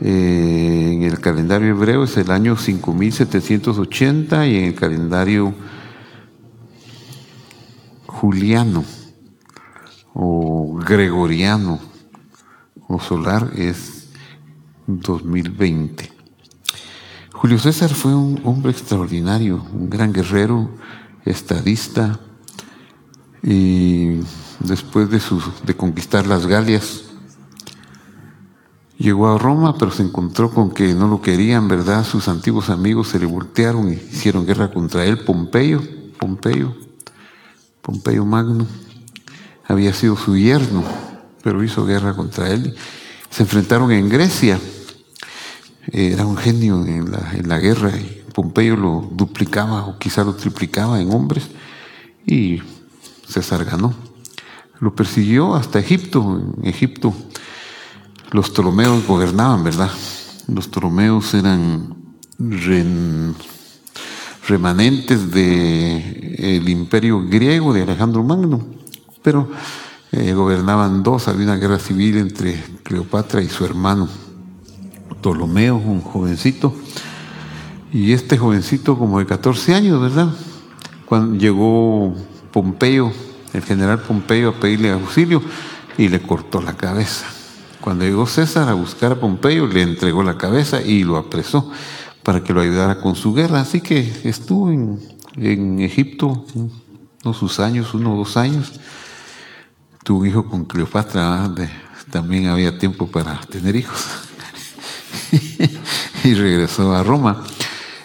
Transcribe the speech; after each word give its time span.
Eh, 0.00 0.92
en 0.92 1.02
el 1.02 1.20
calendario 1.20 1.70
hebreo 1.70 2.04
es 2.04 2.16
el 2.16 2.30
año 2.30 2.56
5780 2.56 4.46
y 4.46 4.56
en 4.56 4.64
el 4.64 4.74
calendario 4.74 5.54
juliano 8.06 8.84
o 10.14 10.74
gregoriano 10.84 11.80
o 12.86 13.00
solar 13.00 13.50
es 13.56 14.08
2020. 14.86 16.10
Julio 17.32 17.58
César 17.58 17.90
fue 17.90 18.14
un 18.14 18.40
hombre 18.44 18.72
extraordinario, 18.72 19.64
un 19.72 19.88
gran 19.90 20.12
guerrero, 20.12 20.70
estadista, 21.24 22.18
y 23.42 24.20
después 24.60 25.08
de, 25.10 25.20
de 25.64 25.76
conquistar 25.76 26.26
las 26.26 26.46
Galias, 26.46 27.04
llegó 28.98 29.28
a 29.28 29.38
Roma, 29.38 29.76
pero 29.78 29.90
se 29.90 30.02
encontró 30.02 30.50
con 30.50 30.70
que 30.70 30.92
no 30.94 31.08
lo 31.08 31.22
querían, 31.22 31.68
¿verdad? 31.68 32.04
Sus 32.04 32.28
antiguos 32.28 32.68
amigos 32.68 33.08
se 33.08 33.18
le 33.18 33.26
voltearon 33.26 33.92
y 33.92 33.94
hicieron 33.94 34.44
guerra 34.44 34.70
contra 34.70 35.04
él. 35.04 35.24
Pompeyo, 35.24 35.80
Pompeyo, 36.18 36.74
Pompeyo 37.80 38.24
Magno, 38.24 38.66
había 39.66 39.92
sido 39.94 40.16
su 40.16 40.36
yerno, 40.36 40.82
pero 41.42 41.62
hizo 41.62 41.86
guerra 41.86 42.14
contra 42.14 42.50
él. 42.50 42.74
Se 43.30 43.44
enfrentaron 43.44 43.92
en 43.92 44.08
Grecia. 44.08 44.58
Era 45.90 46.26
un 46.26 46.36
genio 46.36 46.84
en 46.84 47.10
la, 47.10 47.58
guerra 47.58 47.90
y 47.96 48.22
Pompeyo 48.34 48.76
lo 48.76 49.08
duplicaba 49.12 49.86
o 49.86 49.98
quizá 49.98 50.22
lo 50.22 50.34
triplicaba 50.34 51.00
en 51.00 51.10
hombres 51.12 51.48
y 52.26 52.60
César 53.26 53.64
ganó. 53.64 53.94
Lo 54.80 54.94
persiguió 54.94 55.54
hasta 55.54 55.78
Egipto. 55.78 56.42
En 56.62 56.68
Egipto 56.68 57.14
los 58.30 58.50
Ptolomeos 58.50 59.06
gobernaban, 59.06 59.64
¿verdad? 59.64 59.90
Los 60.48 60.68
Ptolomeos 60.68 61.32
eran 61.34 61.94
remanentes 64.46 65.30
del 65.30 66.68
imperio 66.68 67.22
griego 67.26 67.72
de 67.72 67.82
Alejandro 67.82 68.22
Magno, 68.22 68.66
pero 69.22 69.48
eh, 70.12 70.32
gobernaban 70.32 71.02
dos. 71.02 71.28
Había 71.28 71.44
una 71.44 71.56
guerra 71.56 71.78
civil 71.78 72.18
entre 72.18 72.62
Cleopatra 72.82 73.42
y 73.42 73.48
su 73.48 73.64
hermano 73.64 74.08
Ptolomeo, 75.20 75.76
un 75.76 76.00
jovencito. 76.00 76.74
Y 77.92 78.12
este 78.12 78.36
jovencito, 78.36 78.98
como 78.98 79.18
de 79.18 79.26
14 79.26 79.74
años, 79.74 80.00
¿verdad? 80.00 80.28
Cuando 81.06 81.38
llegó 81.38 82.14
Pompeyo, 82.52 83.10
el 83.54 83.62
general 83.62 84.00
Pompeyo, 84.02 84.50
a 84.50 84.60
pedirle 84.60 84.92
auxilio 84.92 85.42
y 85.96 86.08
le 86.08 86.20
cortó 86.20 86.60
la 86.60 86.76
cabeza. 86.76 87.37
Cuando 87.88 88.04
llegó 88.04 88.26
César 88.26 88.68
a 88.68 88.74
buscar 88.74 89.12
a 89.12 89.18
Pompeyo, 89.18 89.66
le 89.66 89.80
entregó 89.80 90.22
la 90.22 90.36
cabeza 90.36 90.82
y 90.82 91.04
lo 91.04 91.16
apresó 91.16 91.72
para 92.22 92.44
que 92.44 92.52
lo 92.52 92.60
ayudara 92.60 93.00
con 93.00 93.16
su 93.16 93.32
guerra. 93.32 93.62
Así 93.62 93.80
que 93.80 94.12
estuvo 94.24 94.70
en, 94.70 95.80
Egipto 95.80 96.44
unos 97.24 97.60
años, 97.60 97.94
uno 97.94 98.12
o 98.12 98.18
dos 98.18 98.36
años. 98.36 98.78
Tuvo 100.04 100.18
un 100.18 100.26
hijo 100.26 100.44
con 100.44 100.66
Cleopatra, 100.66 101.50
también 102.10 102.48
había 102.48 102.78
tiempo 102.78 103.06
para 103.06 103.40
tener 103.40 103.74
hijos. 103.74 104.04
y 106.24 106.34
regresó 106.34 106.94
a 106.94 107.02
Roma. 107.02 107.42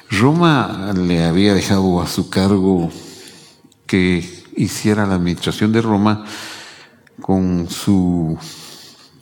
Roma 0.09 0.93
le 0.95 1.25
había 1.25 1.53
dejado 1.53 2.01
a 2.01 2.07
su 2.07 2.29
cargo 2.29 2.89
que 3.85 4.45
hiciera 4.55 5.05
la 5.05 5.15
administración 5.15 5.73
de 5.73 5.81
Roma 5.81 6.23
con 7.19 7.67
su 7.69 8.39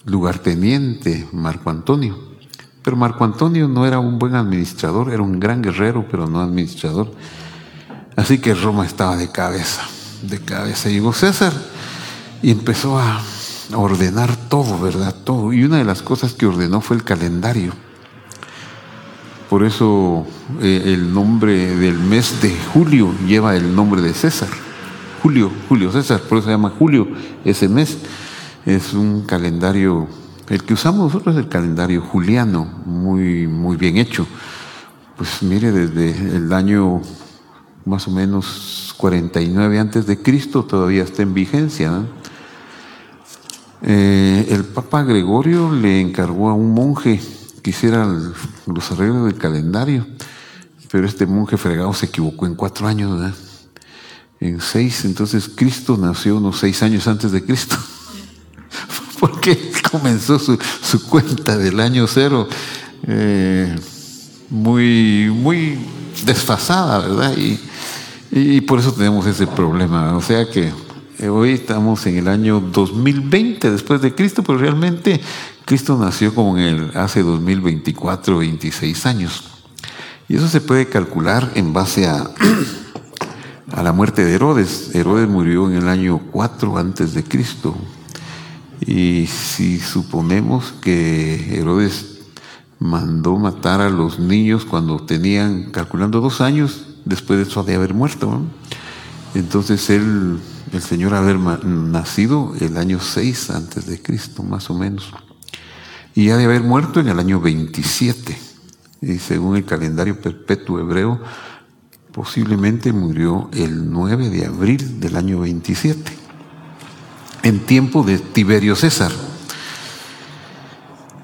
lugarteniente 0.05 1.27
Marco 1.31 1.69
Antonio. 1.69 2.17
Pero 2.83 2.97
Marco 2.97 3.23
Antonio 3.23 3.67
no 3.67 3.85
era 3.85 3.99
un 3.99 4.17
buen 4.17 4.35
administrador, 4.35 5.11
era 5.11 5.21
un 5.21 5.39
gran 5.39 5.61
guerrero, 5.61 6.05
pero 6.09 6.27
no 6.27 6.41
administrador. 6.41 7.11
Así 8.15 8.39
que 8.39 8.53
Roma 8.53 8.85
estaba 8.85 9.17
de 9.17 9.31
cabeza, 9.31 9.83
de 10.23 10.39
cabeza. 10.39 10.89
Llegó 10.89 11.13
César 11.13 11.53
y 12.41 12.51
empezó 12.51 12.99
a 12.99 13.21
ordenar 13.75 14.35
todo, 14.35 14.79
¿verdad? 14.79 15.15
Todo. 15.23 15.53
Y 15.53 15.63
una 15.63 15.77
de 15.77 15.85
las 15.85 16.01
cosas 16.01 16.33
que 16.33 16.45
ordenó 16.45 16.81
fue 16.81 16.97
el 16.97 17.03
calendario. 17.03 17.71
Por 19.49 19.63
eso 19.63 20.25
eh, 20.61 20.81
el 20.85 21.13
nombre 21.13 21.75
del 21.75 21.99
mes 21.99 22.41
de 22.41 22.55
julio 22.73 23.13
lleva 23.27 23.55
el 23.55 23.75
nombre 23.75 24.01
de 24.01 24.13
César. 24.13 24.49
Julio, 25.21 25.51
Julio 25.69 25.91
César, 25.91 26.21
por 26.21 26.39
eso 26.39 26.45
se 26.45 26.51
llama 26.51 26.73
Julio 26.77 27.07
ese 27.45 27.69
mes. 27.69 27.97
Es 28.65 28.93
un 28.93 29.21
calendario, 29.21 30.07
el 30.49 30.63
que 30.63 30.73
usamos 30.73 31.11
nosotros 31.11 31.35
es 31.35 31.43
el 31.43 31.49
calendario 31.49 32.01
juliano, 32.01 32.65
muy, 32.85 33.47
muy 33.47 33.75
bien 33.77 33.97
hecho. 33.97 34.27
Pues 35.17 35.41
mire, 35.41 35.71
desde 35.71 36.35
el 36.35 36.53
año 36.53 37.01
más 37.85 38.07
o 38.07 38.11
menos 38.11 38.93
49 38.97 39.79
antes 39.79 40.05
de 40.05 40.21
Cristo 40.21 40.63
todavía 40.63 41.03
está 41.03 41.23
en 41.23 41.33
vigencia. 41.33 42.03
Eh, 43.81 44.47
el 44.49 44.63
Papa 44.65 45.03
Gregorio 45.03 45.71
le 45.71 45.99
encargó 45.99 46.49
a 46.49 46.53
un 46.53 46.73
monje 46.73 47.19
que 47.63 47.71
hiciera 47.71 48.05
los 48.67 48.91
arreglos 48.91 49.25
del 49.25 49.37
calendario, 49.37 50.05
pero 50.91 51.07
este 51.07 51.25
monje 51.25 51.57
fregado 51.57 51.93
se 51.93 52.07
equivocó 52.07 52.45
en 52.45 52.55
cuatro 52.55 52.87
años. 52.87 53.33
En 54.39 54.59
seis, 54.61 55.05
entonces 55.05 55.49
Cristo 55.55 55.97
nació 55.97 56.37
unos 56.37 56.59
seis 56.59 56.81
años 56.83 57.07
antes 57.07 57.31
de 57.31 57.43
Cristo, 57.43 57.77
porque 59.21 59.71
comenzó 59.91 60.39
su, 60.39 60.57
cuenta 61.07 61.55
del 61.55 61.79
año 61.79 62.07
cero 62.07 62.47
eh, 63.07 63.73
muy, 64.49 65.31
muy 65.31 65.77
desfasada, 66.25 66.99
¿verdad? 67.07 67.37
Y, 67.37 67.59
y 68.31 68.61
por 68.61 68.79
eso 68.79 68.91
tenemos 68.91 69.27
ese 69.27 69.45
problema. 69.45 70.17
O 70.17 70.21
sea 70.21 70.49
que 70.49 70.71
hoy 71.29 71.51
estamos 71.51 72.03
en 72.07 72.17
el 72.17 72.27
año 72.27 72.59
2020 72.59 73.69
después 73.69 74.01
de 74.01 74.15
Cristo, 74.15 74.41
pero 74.41 74.57
realmente 74.57 75.21
Cristo 75.65 75.95
nació 75.99 76.33
como 76.33 76.57
en 76.57 76.63
el, 76.63 76.97
hace 76.97 77.21
2024, 77.21 78.39
26 78.39 79.05
años. 79.05 79.43
Y 80.27 80.37
eso 80.37 80.47
se 80.47 80.61
puede 80.61 80.87
calcular 80.89 81.51
en 81.53 81.73
base 81.73 82.07
a, 82.07 82.27
a 83.71 83.83
la 83.83 83.93
muerte 83.93 84.25
de 84.25 84.33
Herodes. 84.33 84.95
Herodes 84.95 85.29
murió 85.29 85.69
en 85.69 85.77
el 85.77 85.87
año 85.89 86.19
4 86.31 86.75
antes 86.79 87.13
de 87.13 87.23
Cristo. 87.23 87.75
Y 88.81 89.27
si 89.27 89.79
suponemos 89.79 90.73
que 90.81 91.57
Herodes 91.57 92.19
mandó 92.79 93.37
matar 93.37 93.79
a 93.79 93.89
los 93.89 94.19
niños 94.19 94.65
cuando 94.65 95.05
tenían, 95.05 95.71
calculando 95.71 96.19
dos 96.19 96.41
años, 96.41 96.87
después 97.05 97.37
de 97.37 97.43
eso 97.43 97.63
de 97.63 97.75
haber 97.75 97.93
muerto, 97.93 98.41
entonces 99.35 99.89
él, 99.91 100.39
el 100.73 100.81
Señor 100.81 101.13
haber 101.13 101.37
nacido 101.39 102.53
el 102.59 102.77
año 102.77 102.99
6 102.99 103.51
antes 103.51 103.85
de 103.85 104.01
Cristo, 104.01 104.41
más 104.43 104.69
o 104.69 104.73
menos. 104.73 105.11
Y 106.15 106.29
ha 106.31 106.37
de 106.37 106.45
haber 106.45 106.63
muerto 106.63 106.99
en 106.99 107.07
el 107.07 107.19
año 107.19 107.39
27. 107.39 108.37
Y 109.01 109.17
según 109.19 109.57
el 109.57 109.65
calendario 109.65 110.19
perpetuo 110.19 110.79
hebreo, 110.79 111.21
posiblemente 112.11 112.91
murió 112.91 113.49
el 113.53 113.91
9 113.91 114.29
de 114.29 114.45
abril 114.45 114.99
del 114.99 115.15
año 115.15 115.39
27, 115.39 116.20
en 117.43 117.59
tiempo 117.65 118.03
de 118.03 118.19
Tiberio 118.19 118.75
César. 118.75 119.11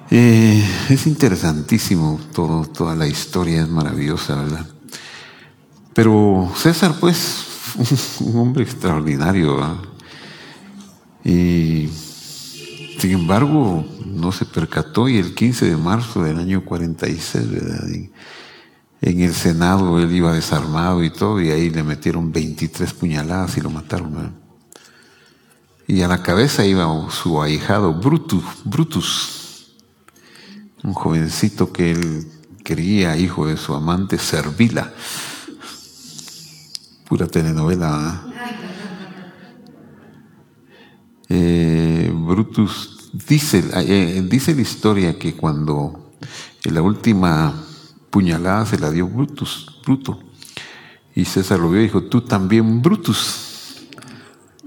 Eh, 0.09 0.63
es 0.89 1.05
interesantísimo 1.05 2.19
todo, 2.33 2.65
toda 2.65 2.95
la 2.95 3.07
historia, 3.07 3.61
es 3.61 3.69
maravillosa, 3.69 4.35
¿verdad? 4.35 4.65
Pero 5.93 6.51
César, 6.55 6.95
pues, 6.99 7.45
un 8.19 8.37
hombre 8.37 8.63
extraordinario, 8.63 9.57
¿verdad? 9.57 9.77
Y 11.23 11.89
sin 12.99 13.11
embargo, 13.11 13.85
no 14.05 14.31
se 14.31 14.45
percató 14.45 15.09
y 15.09 15.17
el 15.17 15.35
15 15.35 15.65
de 15.65 15.77
marzo 15.77 16.23
del 16.23 16.39
año 16.39 16.63
46, 16.63 17.51
¿verdad? 17.51 17.83
en 18.99 19.21
el 19.21 19.33
Senado 19.33 19.99
él 19.99 20.11
iba 20.11 20.33
desarmado 20.33 21.03
y 21.03 21.11
todo, 21.11 21.41
y 21.41 21.51
ahí 21.51 21.69
le 21.69 21.83
metieron 21.83 22.31
23 22.31 22.93
puñaladas 22.93 23.57
y 23.57 23.61
lo 23.61 23.69
mataron. 23.69 24.46
Y 25.89 26.01
a 26.01 26.09
la 26.09 26.21
cabeza 26.21 26.65
iba 26.65 27.09
su 27.09 27.41
ahijado 27.41 27.93
Brutus, 27.93 28.43
Brutus, 28.65 29.71
un 30.83 30.93
jovencito 30.93 31.71
que 31.71 31.91
él 31.91 32.27
quería, 32.61 33.15
hijo 33.15 33.47
de 33.47 33.55
su 33.55 33.73
amante 33.73 34.17
Servila. 34.17 34.93
Pura 37.07 37.25
telenovela. 37.25 38.25
Eh, 41.29 42.11
Brutus 42.13 43.09
dice, 43.25 43.63
eh, 43.75 44.21
dice 44.29 44.55
la 44.55 44.61
historia 44.61 45.17
que 45.17 45.37
cuando 45.37 46.11
en 46.65 46.73
la 46.73 46.81
última 46.81 47.63
puñalada 48.09 48.65
se 48.65 48.77
la 48.77 48.91
dio 48.91 49.07
Brutus, 49.07 49.79
Bruto, 49.85 50.19
y 51.15 51.23
César 51.23 51.59
lo 51.59 51.69
vio 51.69 51.79
y 51.79 51.83
dijo, 51.83 52.03
tú 52.03 52.19
también 52.19 52.81
Brutus. 52.81 53.46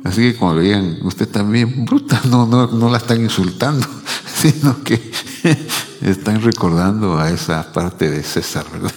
Así 0.05 0.23
que 0.23 0.37
cuando 0.37 0.61
le 0.61 0.69
digan, 0.69 0.99
usted 1.03 1.29
también 1.29 1.85
bruta, 1.85 2.21
no, 2.29 2.47
no, 2.47 2.69
no 2.69 2.91
la 2.91 2.99
están 2.99 3.21
insultando, 3.21 3.87
sino 4.35 4.83
que 4.83 5.11
Están 6.01 6.43
recordando 6.43 7.19
a 7.19 7.31
esa 7.31 7.73
parte 7.73 8.11
de 8.11 8.23
César, 8.23 8.67
¿verdad? 8.73 8.93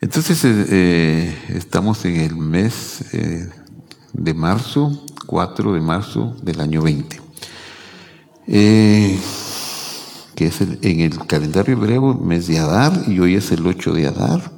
Entonces 0.00 0.44
eh, 0.44 0.66
eh, 0.68 1.38
estamos 1.48 2.04
en 2.04 2.16
el 2.16 2.36
mes 2.36 3.04
eh, 3.12 3.48
de 4.12 4.34
marzo, 4.34 5.04
4 5.26 5.72
de 5.72 5.80
marzo 5.80 6.36
del 6.42 6.60
año 6.60 6.82
20, 6.82 7.20
que 8.46 10.46
es 10.46 10.60
en 10.60 11.00
el 11.00 11.26
calendario 11.26 11.74
hebreo 11.74 12.14
mes 12.14 12.46
de 12.46 12.58
Adar 12.58 13.04
y 13.06 13.18
hoy 13.18 13.36
es 13.36 13.50
el 13.50 13.66
8 13.66 13.94
de 13.94 14.08
Adar. 14.08 14.52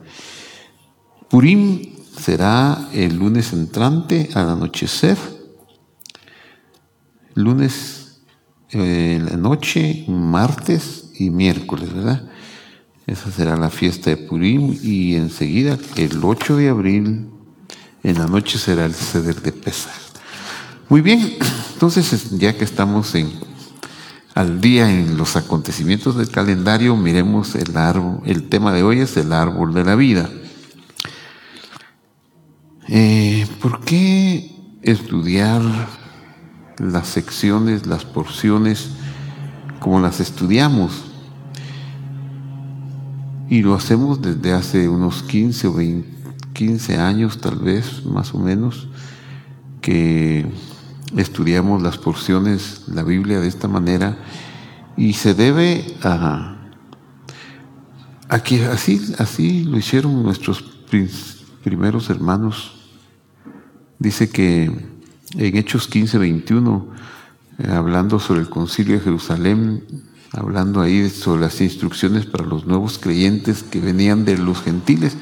Purim 1.29 1.96
será 2.19 2.89
el 2.93 3.17
lunes 3.17 3.53
entrante 3.53 4.31
al 4.35 4.51
anochecer, 4.51 5.17
lunes 7.35 8.21
en 8.71 9.27
la 9.27 9.37
noche, 9.37 10.05
martes 10.09 11.11
y 11.19 11.31
miércoles, 11.31 11.93
¿verdad? 11.93 12.29
Esa 13.07 13.31
será 13.31 13.57
la 13.57 13.71
fiesta 13.71 14.11
de 14.11 14.17
Purim 14.17 14.77
y 14.83 15.15
enseguida, 15.15 15.79
el 15.97 16.23
8 16.23 16.57
de 16.57 16.69
abril, 16.69 17.29
en 18.03 18.19
la 18.19 18.27
noche 18.27 18.59
será 18.59 18.85
el 18.85 18.95
ceder 18.95 19.41
de 19.43 19.53
Pesar. 19.53 19.95
Muy 20.89 21.01
bien, 21.01 21.37
entonces 21.73 22.31
ya 22.39 22.57
que 22.57 22.65
estamos 22.65 23.15
al 24.35 24.61
día 24.61 24.91
en 24.91 25.17
los 25.17 25.37
acontecimientos 25.37 26.17
del 26.17 26.31
calendario, 26.31 26.97
miremos 26.97 27.55
el 27.55 27.77
árbol. 27.77 28.21
El 28.25 28.49
tema 28.49 28.73
de 28.73 28.83
hoy 28.83 29.01
es 29.01 29.17
el 29.17 29.33
árbol 29.33 29.75
de 29.75 29.85
la 29.85 29.95
vida. 29.95 30.31
Eh, 32.89 33.47
¿Por 33.61 33.81
qué 33.81 34.79
estudiar 34.83 35.61
las 36.79 37.09
secciones, 37.09 37.85
las 37.87 38.05
porciones 38.05 38.91
como 39.81 39.99
las 39.99 40.21
estudiamos? 40.21 41.05
Y 43.49 43.63
lo 43.63 43.75
hacemos 43.75 44.23
desde 44.23 44.53
hace 44.53 44.89
unos 44.89 45.25
15 45.25 45.67
o 45.67 45.75
20, 45.75 46.09
15 46.53 46.99
años 46.99 47.41
tal 47.41 47.57
vez, 47.57 48.05
más 48.05 48.33
o 48.35 48.39
menos, 48.39 48.87
que 49.81 50.47
estudiamos 51.17 51.83
las 51.83 51.99
porciones, 51.99 52.85
la 52.87 53.03
Biblia 53.03 53.41
de 53.41 53.49
esta 53.49 53.67
manera, 53.67 54.17
y 54.97 55.15
se 55.15 55.35
debe 55.35 55.85
a, 56.05 56.57
a 58.29 58.39
que 58.45 58.65
así, 58.67 59.13
así 59.19 59.65
lo 59.65 59.77
hicieron 59.77 60.23
nuestros 60.23 60.63
primeros 61.65 62.11
hermanos. 62.11 62.76
Dice 63.99 64.29
que 64.29 64.65
en 64.65 65.57
Hechos 65.57 65.89
15, 65.89 66.19
21, 66.19 66.89
eh, 67.59 67.69
hablando 67.71 68.21
sobre 68.21 68.41
el 68.41 68.49
concilio 68.49 68.95
de 68.95 69.01
Jerusalén, 69.01 69.85
hablando 70.33 70.81
ahí 70.81 71.09
sobre 71.09 71.43
las 71.43 71.61
instrucciones 71.61 72.27
para 72.27 72.45
los 72.45 72.67
nuevos 72.67 72.99
creyentes 72.99 73.63
que 73.63 73.81
venían 73.81 74.25
de 74.25 74.37
los 74.37 74.63
gentiles. 74.63 75.17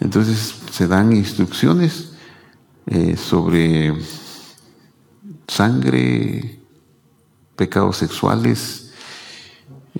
Entonces 0.00 0.54
se 0.70 0.86
dan 0.86 1.14
instrucciones 1.14 2.12
eh, 2.86 3.16
sobre 3.16 3.94
sangre, 5.48 6.60
pecados 7.56 7.96
sexuales, 7.96 8.92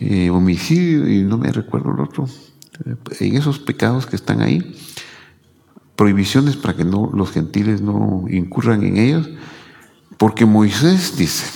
eh, 0.01 0.29
homicidio 0.29 1.09
y 1.09 1.23
no 1.23 1.39
me 1.39 1.53
recuerdo 1.53 1.93
el 1.95 2.01
otro. 2.01 2.29
En 3.21 3.37
esos 3.37 3.59
pecados 3.61 4.07
que 4.07 4.17
están 4.17 4.43
ahí, 4.43 4.77
prohibiciones 5.97 6.57
para 6.57 6.77
que 6.77 6.85
los 6.85 7.31
gentiles 7.31 7.81
no 7.81 8.25
incurran 8.29 8.83
en 8.85 8.97
ellos, 8.97 9.31
porque 10.19 10.47
Moisés 10.47 11.17
dice, 11.17 11.47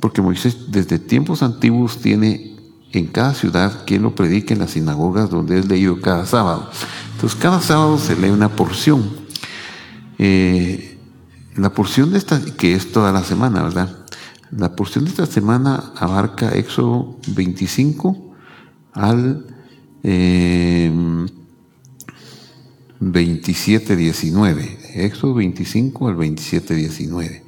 porque 0.00 0.22
Moisés 0.22 0.70
desde 0.70 0.98
tiempos 0.98 1.42
antiguos 1.42 1.98
tiene 1.98 2.56
en 2.92 3.06
cada 3.06 3.34
ciudad 3.34 3.84
quien 3.86 4.02
lo 4.02 4.14
predique 4.14 4.54
en 4.54 4.60
las 4.60 4.70
sinagogas 4.72 5.30
donde 5.30 5.58
es 5.58 5.66
leído 5.66 6.00
cada 6.00 6.26
sábado. 6.26 6.70
Entonces 7.14 7.38
cada 7.38 7.60
sábado 7.60 7.98
se 7.98 8.16
lee 8.16 8.30
una 8.30 8.48
porción. 8.48 9.10
Eh, 10.18 10.98
la 11.56 11.72
porción 11.72 12.12
de 12.12 12.18
esta, 12.18 12.40
que 12.56 12.74
es 12.74 12.92
toda 12.92 13.12
la 13.12 13.24
semana, 13.24 13.62
¿verdad? 13.62 14.04
La 14.50 14.76
porción 14.76 15.04
de 15.04 15.10
esta 15.10 15.26
semana 15.26 15.92
abarca 15.96 16.50
Éxodo 16.50 17.16
25 17.28 18.34
al 18.92 19.46
27, 20.02 21.45
19. 23.96 24.78
Éxodo 24.94 25.34
25 25.34 26.08
al 26.08 26.16
27, 26.16 26.74
19. 26.74 27.42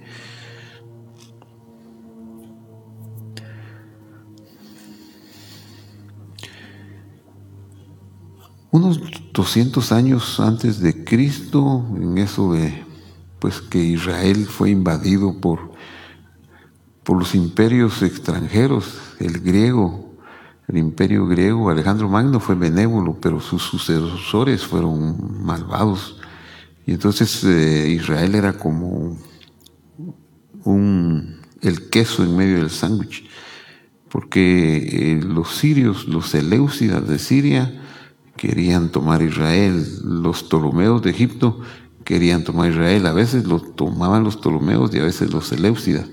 Unos 8.70 9.00
200 9.32 9.92
años 9.92 10.40
antes 10.40 10.80
de 10.80 11.04
Cristo, 11.04 11.86
en 11.96 12.18
eso 12.18 12.52
de 12.52 12.84
pues 13.38 13.60
que 13.60 13.78
Israel 13.78 14.46
fue 14.46 14.70
invadido 14.70 15.40
por, 15.40 15.72
por 17.04 17.18
los 17.18 17.34
imperios 17.34 18.02
extranjeros, 18.02 18.98
el 19.20 19.40
griego, 19.40 20.07
el 20.68 20.76
imperio 20.76 21.26
griego, 21.26 21.70
Alejandro 21.70 22.10
Magno 22.10 22.40
fue 22.40 22.54
benévolo, 22.54 23.18
pero 23.18 23.40
sus 23.40 23.62
sucesores 23.62 24.66
fueron 24.66 25.42
malvados. 25.42 26.18
Y 26.86 26.92
entonces 26.92 27.42
eh, 27.44 27.88
Israel 27.88 28.34
era 28.34 28.52
como 28.52 29.16
un, 30.64 31.40
el 31.62 31.88
queso 31.88 32.22
en 32.22 32.36
medio 32.36 32.58
del 32.58 32.68
sándwich, 32.68 33.26
porque 34.10 34.76
eh, 34.76 35.20
los 35.22 35.56
sirios, 35.56 36.06
los 36.06 36.34
eleusidas 36.34 37.08
de 37.08 37.18
Siria, 37.18 37.82
querían 38.36 38.90
tomar 38.90 39.22
Israel. 39.22 39.86
Los 40.04 40.42
Ptolomeos 40.42 41.02
de 41.02 41.10
Egipto 41.10 41.60
querían 42.04 42.44
tomar 42.44 42.70
Israel. 42.70 43.06
A 43.06 43.14
veces 43.14 43.46
lo 43.46 43.58
tomaban 43.60 44.22
los 44.22 44.36
Ptolomeos 44.36 44.94
y 44.94 44.98
a 44.98 45.04
veces 45.04 45.32
los 45.32 45.48
Seleucidas. 45.48 46.08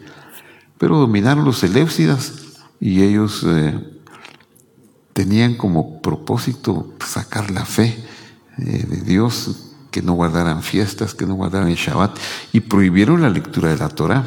Pero 0.78 0.98
dominaron 0.98 1.44
los 1.44 1.58
Seleucidas 1.58 2.64
y 2.80 3.02
ellos 3.04 3.46
eh, 3.46 3.95
tenían 5.16 5.56
como 5.56 6.02
propósito 6.02 6.94
sacar 7.00 7.50
la 7.50 7.66
fe 7.66 7.98
eh, 8.58 8.86
de 8.88 9.02
Dios, 9.02 9.72
que 9.90 10.02
no 10.02 10.14
guardaran 10.14 10.62
fiestas, 10.62 11.16
que 11.16 11.26
no 11.26 11.36
guardaran 11.36 11.70
el 11.70 11.78
Shabbat, 11.78 12.20
y 12.52 12.60
prohibieron 12.60 13.22
la 13.22 13.30
lectura 13.30 13.70
de 13.70 13.78
la 13.78 13.88
Torah. 13.88 14.26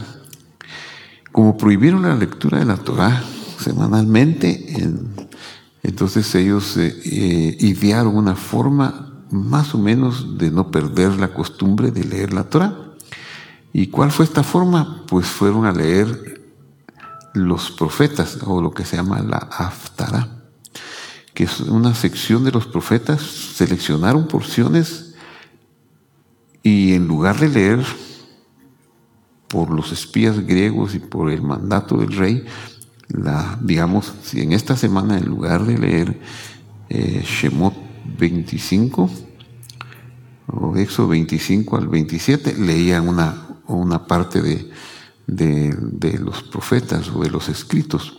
Como 1.31 1.59
prohibieron 1.59 2.03
la 2.03 2.17
lectura 2.17 2.59
de 2.59 2.65
la 2.65 2.79
Torah 2.79 3.23
semanalmente, 3.59 4.81
en 4.81 5.29
entonces 5.83 6.35
ellos 6.35 6.77
eh, 6.77 6.95
eh, 7.05 7.57
idearon 7.61 8.17
una 8.17 8.35
forma 8.35 9.25
más 9.31 9.75
o 9.75 9.79
menos 9.79 10.39
de 10.39 10.51
no 10.51 10.71
perder 10.71 11.19
la 11.19 11.33
costumbre 11.33 11.91
de 11.91 12.05
leer 12.05 12.33
la 12.33 12.45
Torah. 12.45 12.75
¿Y 13.73 13.89
cuál 13.89 14.11
fue 14.11 14.25
esta 14.25 14.43
forma? 14.43 15.05
Pues 15.07 15.27
fueron 15.27 15.67
a 15.67 15.73
leer 15.73 16.43
los 17.35 17.71
profetas, 17.71 18.39
o 18.45 18.61
lo 18.61 18.73
que 18.73 18.85
se 18.85 18.97
llama 18.97 19.21
la 19.21 19.37
Aftara, 19.37 20.38
que 21.39 21.45
es 21.45 21.61
una 21.61 21.95
sección 21.95 22.43
de 22.43 22.51
los 22.51 22.67
profetas, 22.67 23.23
seleccionaron 23.23 24.27
porciones 24.27 25.15
y 26.65 26.95
en 26.95 27.07
lugar 27.07 27.39
de 27.39 27.49
leer 27.49 27.87
por 29.47 29.71
los 29.71 29.93
espías 29.93 30.45
griegos 30.45 30.97
y 30.97 30.99
por 30.99 31.31
el 31.31 31.41
mandato 31.41 31.97
del 31.99 32.13
rey, 32.17 32.45
la, 33.07 33.57
digamos, 33.63 34.13
si 34.25 34.41
en 34.41 34.53
esta 34.53 34.77
semana 34.77 35.17
en 35.17 35.27
lugar 35.27 35.65
de 35.65 35.79
leer 35.79 36.21
eh, 36.89 37.23
Shemot 37.25 37.75
25 38.19 39.09
o 40.49 40.77
Éxodo 40.77 41.07
25 41.07 41.77
al 41.77 41.87
27, 41.87 42.57
leían 42.59 43.07
una, 43.07 43.47
una 43.69 44.09
parte 44.09 44.43
de, 44.43 44.69
de, 45.29 46.19
los 46.19 46.43
profetas 46.43 47.09
o 47.15 47.23
de 47.23 47.31
los 47.31 47.49
escritos. 47.49 48.17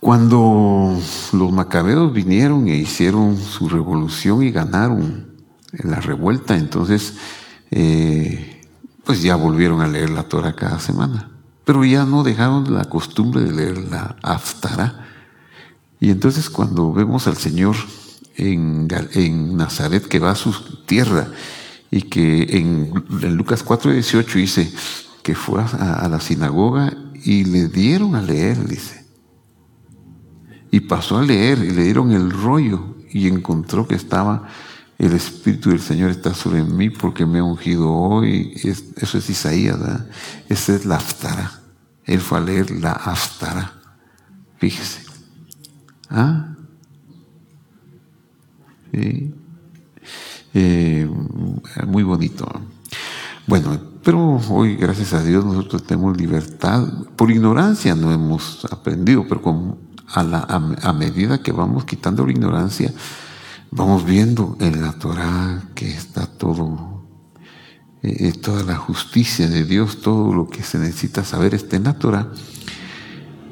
Cuando 0.00 0.98
los 1.32 1.52
macabeos 1.52 2.12
vinieron 2.12 2.68
e 2.68 2.76
hicieron 2.76 3.36
su 3.36 3.68
revolución 3.68 4.42
y 4.42 4.50
ganaron 4.50 5.28
la 5.72 6.00
revuelta, 6.00 6.56
entonces 6.56 7.14
eh, 7.70 8.62
pues 9.04 9.22
ya 9.22 9.36
volvieron 9.36 9.82
a 9.82 9.88
leer 9.88 10.10
la 10.10 10.24
Torah 10.24 10.56
cada 10.56 10.80
semana 10.80 11.30
pero 11.70 11.84
ya 11.84 12.04
no 12.04 12.24
dejaron 12.24 12.74
la 12.74 12.84
costumbre 12.86 13.42
de 13.42 13.52
leer 13.52 13.78
la 13.78 14.16
Aftara. 14.24 15.06
Y 16.00 16.10
entonces 16.10 16.50
cuando 16.50 16.92
vemos 16.92 17.28
al 17.28 17.36
Señor 17.36 17.76
en, 18.36 18.88
Nazaret 19.56 20.04
que 20.08 20.18
va 20.18 20.32
a 20.32 20.34
su 20.34 20.52
tierra 20.84 21.28
y 21.88 22.02
que 22.02 22.58
en, 22.58 22.92
Lucas 23.36 23.64
4:18 23.64 24.32
dice 24.34 24.72
que 25.22 25.36
fue 25.36 25.62
a, 25.62 26.08
la 26.10 26.18
sinagoga 26.18 26.92
y 27.22 27.44
le 27.44 27.68
dieron 27.68 28.16
a 28.16 28.22
leer, 28.22 28.66
dice. 28.66 28.99
Y 30.70 30.80
pasó 30.80 31.18
a 31.18 31.22
leer 31.22 31.58
y 31.58 31.70
le 31.70 31.84
dieron 31.84 32.12
el 32.12 32.30
rollo 32.30 32.96
y 33.10 33.28
encontró 33.28 33.88
que 33.88 33.96
estaba 33.96 34.48
el 35.00 35.14
Espíritu 35.14 35.70
del 35.70 35.80
Señor 35.80 36.10
está 36.10 36.34
sobre 36.34 36.62
mí 36.62 36.90
porque 36.90 37.24
me 37.24 37.38
ha 37.38 37.42
ungido 37.42 37.90
hoy. 37.90 38.52
eso 38.62 39.16
es 39.16 39.30
Isaías, 39.30 39.80
¿verdad? 39.80 40.06
Esa 40.46 40.74
es 40.74 40.84
la 40.84 40.96
Aftara. 40.96 41.50
Él 42.04 42.20
fue 42.20 42.36
a 42.36 42.42
leer 42.42 42.70
la 42.70 42.92
Aftara. 42.92 43.72
Fíjese. 44.58 45.00
¿Ah? 46.10 46.54
Eh, 50.52 51.08
muy 51.86 52.02
bonito. 52.02 52.46
Bueno, 53.46 53.80
pero 54.04 54.38
hoy, 54.50 54.76
gracias 54.76 55.14
a 55.14 55.22
Dios, 55.22 55.46
nosotros 55.46 55.84
tenemos 55.84 56.14
libertad. 56.18 56.86
Por 57.16 57.30
ignorancia 57.30 57.94
no 57.94 58.12
hemos 58.12 58.66
aprendido, 58.70 59.24
pero 59.26 59.40
a, 60.12 60.92
medida 60.92 61.42
que 61.42 61.52
vamos 61.52 61.84
quitando 61.84 62.26
la 62.26 62.32
ignorancia, 62.32 62.92
vamos 63.70 64.04
viendo 64.04 64.56
en 64.60 64.82
la 64.82 64.92
Torah 64.92 65.62
que 65.74 65.90
está 65.90 66.26
todo, 66.26 67.04
eh, 68.02 68.28
eh, 68.28 68.32
toda 68.32 68.62
la 68.64 68.76
justicia 68.76 69.48
de 69.48 69.64
Dios, 69.64 70.00
todo 70.00 70.32
lo 70.32 70.48
que 70.48 70.62
se 70.62 70.78
necesita 70.78 71.24
saber 71.24 71.54
está 71.54 71.76
en 71.76 71.84
la 71.84 71.98
Torah. 71.98 72.28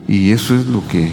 Y 0.09 0.33
eso 0.33 0.55
es 0.55 0.67
lo 0.67 0.87
que, 0.88 1.12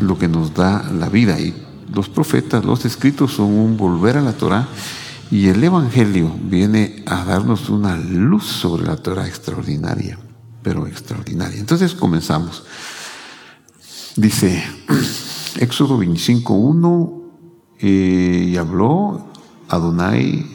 lo 0.00 0.18
que 0.18 0.28
nos 0.28 0.52
da 0.52 0.90
la 0.92 1.08
vida. 1.08 1.38
Y 1.40 1.54
los 1.92 2.08
profetas, 2.08 2.64
los 2.64 2.84
escritos 2.84 3.32
son 3.32 3.52
un 3.52 3.76
volver 3.76 4.16
a 4.16 4.20
la 4.20 4.32
Torah 4.32 4.68
y 5.30 5.48
el 5.48 5.62
Evangelio 5.62 6.36
viene 6.42 7.02
a 7.06 7.24
darnos 7.24 7.68
una 7.68 7.96
luz 7.96 8.44
sobre 8.44 8.84
la 8.84 8.96
Torah 8.96 9.26
extraordinaria, 9.26 10.18
pero 10.62 10.86
extraordinaria. 10.86 11.58
Entonces 11.58 11.94
comenzamos. 11.94 12.64
Dice 14.16 14.64
Éxodo 15.58 15.98
25.1, 15.98 17.22
eh, 17.80 18.46
y 18.48 18.56
habló 18.56 19.26
Adonai, 19.68 20.46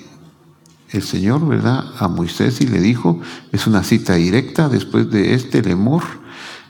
el 0.89 1.03
Señor, 1.03 1.47
¿verdad?, 1.47 1.85
a 1.99 2.07
Moisés 2.07 2.59
y 2.61 2.67
le 2.67 2.79
dijo, 2.79 3.19
es 3.51 3.67
una 3.67 3.83
cita 3.83 4.15
directa, 4.15 4.67
después 4.67 5.09
de 5.11 5.35
este 5.35 5.61
lemor 5.61 6.01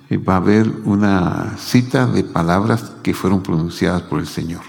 eh, 0.09 0.17
va 0.17 0.33
a 0.33 0.37
haber 0.37 0.67
una 0.83 1.57
cita 1.57 2.05
de 2.05 2.25
palabras 2.25 2.91
que 3.01 3.13
fueron 3.13 3.41
pronunciadas 3.41 4.01
por 4.03 4.19
el 4.19 4.27
Señor. 4.27 4.61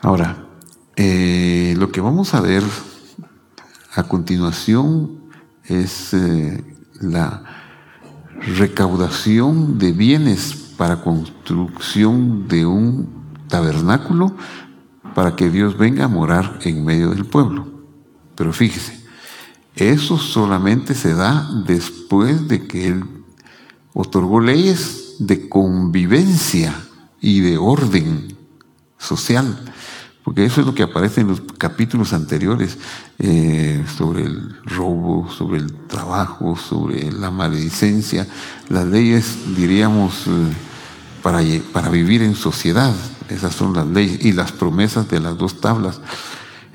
Ahora, 0.00 0.46
eh, 0.96 1.74
lo 1.78 1.92
que 1.92 2.00
vamos 2.00 2.32
a 2.32 2.40
ver 2.40 2.62
a 3.94 4.04
continuación 4.04 5.20
es 5.64 6.14
eh, 6.14 6.64
la 7.00 7.59
recaudación 8.40 9.78
de 9.78 9.92
bienes 9.92 10.54
para 10.76 11.02
construcción 11.02 12.48
de 12.48 12.66
un 12.66 13.08
tabernáculo 13.48 14.34
para 15.14 15.36
que 15.36 15.50
Dios 15.50 15.76
venga 15.76 16.04
a 16.04 16.08
morar 16.08 16.58
en 16.62 16.84
medio 16.84 17.10
del 17.10 17.26
pueblo. 17.26 17.66
Pero 18.34 18.52
fíjese, 18.52 18.98
eso 19.74 20.18
solamente 20.18 20.94
se 20.94 21.14
da 21.14 21.48
después 21.66 22.48
de 22.48 22.66
que 22.66 22.88
Él 22.88 23.04
otorgó 23.92 24.40
leyes 24.40 25.16
de 25.18 25.48
convivencia 25.48 26.74
y 27.20 27.40
de 27.40 27.58
orden 27.58 28.36
social 28.98 29.58
porque 30.24 30.44
eso 30.44 30.60
es 30.60 30.66
lo 30.66 30.74
que 30.74 30.82
aparece 30.82 31.22
en 31.22 31.28
los 31.28 31.40
capítulos 31.56 32.12
anteriores 32.12 32.76
eh, 33.18 33.84
sobre 33.96 34.24
el 34.24 34.54
robo, 34.64 35.30
sobre 35.30 35.58
el 35.58 35.72
trabajo, 35.86 36.56
sobre 36.56 37.10
la 37.10 37.30
maledicencia, 37.30 38.26
las 38.68 38.86
leyes, 38.86 39.38
diríamos, 39.56 40.26
eh, 40.26 40.30
para, 41.22 41.40
para 41.72 41.88
vivir 41.88 42.22
en 42.22 42.34
sociedad. 42.34 42.94
Esas 43.30 43.54
son 43.54 43.72
las 43.72 43.86
leyes 43.86 44.24
y 44.24 44.32
las 44.32 44.52
promesas 44.52 45.08
de 45.08 45.20
las 45.20 45.38
dos 45.38 45.60
tablas. 45.60 46.00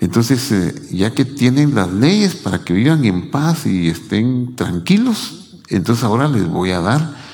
Entonces, 0.02 0.52
eh, 0.52 0.74
ya 0.92 1.14
que 1.14 1.24
tienen 1.24 1.76
las 1.76 1.94
leyes 1.94 2.36
para 2.36 2.64
que 2.64 2.74
vivan 2.74 3.06
en 3.06 3.30
paz 3.30 3.68
y 3.68 3.90
estén 3.90 4.56
tranquilos, 4.56 5.60
entonces 5.70 6.04
ahora 6.04 6.28
les 6.28 6.48
voy 6.48 6.72
a 6.72 6.80
dar 6.80 7.26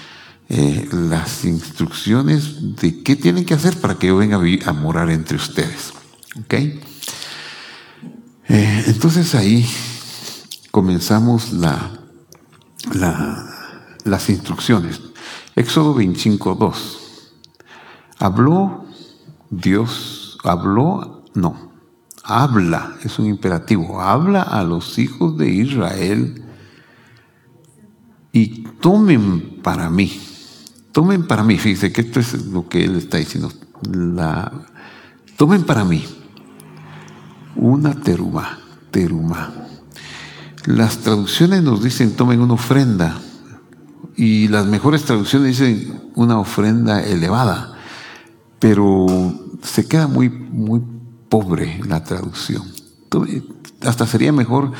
las 0.91 1.45
instrucciones 1.45 2.75
de 2.75 3.01
qué 3.03 3.15
tienen 3.15 3.45
que 3.45 3.53
hacer 3.53 3.77
para 3.77 3.95
que 3.95 4.07
yo 4.07 4.17
venga 4.17 4.37
a 4.65 4.73
morar 4.73 5.09
entre 5.09 5.37
ustedes. 5.37 5.93
¿Ok? 6.39 6.53
Eh, 6.53 6.79
entonces 8.87 9.35
ahí 9.35 9.65
comenzamos 10.71 11.53
la, 11.53 11.91
las 14.03 14.29
instrucciones. 14.29 14.99
Éxodo 15.55 15.93
25, 15.93 16.55
2. 16.55 16.97
Habló 18.19 18.81
Dios, 19.51 20.37
habló, 20.45 21.25
no, 21.33 21.73
habla, 22.23 22.95
es 23.03 23.19
un 23.19 23.25
imperativo, 23.25 24.01
habla 24.01 24.41
a 24.41 24.63
los 24.63 24.97
hijos 24.97 25.37
de 25.37 25.49
Israel 25.49 26.41
y 28.31 28.63
tomen 28.79 29.59
para 29.61 29.89
mí, 29.89 30.21
tomen 30.93 31.27
para 31.27 31.43
mí, 31.43 31.57
fíjense 31.57 31.91
que 31.91 31.99
esto 31.99 32.21
es 32.21 32.45
lo 32.45 32.69
que 32.69 32.85
él 32.85 32.95
está 32.95 33.17
diciendo, 33.17 33.51
la, 33.91 34.53
tomen 35.35 35.65
para 35.65 35.83
mí 35.83 36.05
una 37.55 37.93
teruma, 37.93 38.59
teruma. 38.91 39.53
Las 40.65 40.99
traducciones 40.99 41.63
nos 41.63 41.83
dicen 41.83 42.15
tomen 42.15 42.39
una 42.39 42.53
ofrenda 42.53 43.19
y 44.15 44.47
las 44.47 44.65
mejores 44.67 45.03
traducciones 45.03 45.57
dicen 45.57 46.01
una 46.15 46.39
ofrenda 46.39 47.01
elevada, 47.03 47.73
pero 48.59 49.07
se 49.63 49.87
queda 49.87 50.07
muy, 50.07 50.29
muy 50.29 50.81
pobre 51.29 51.79
la 51.87 52.03
traducción. 52.03 52.63
Hasta 53.81 54.05
sería 54.05 54.31
mejor 54.31 54.71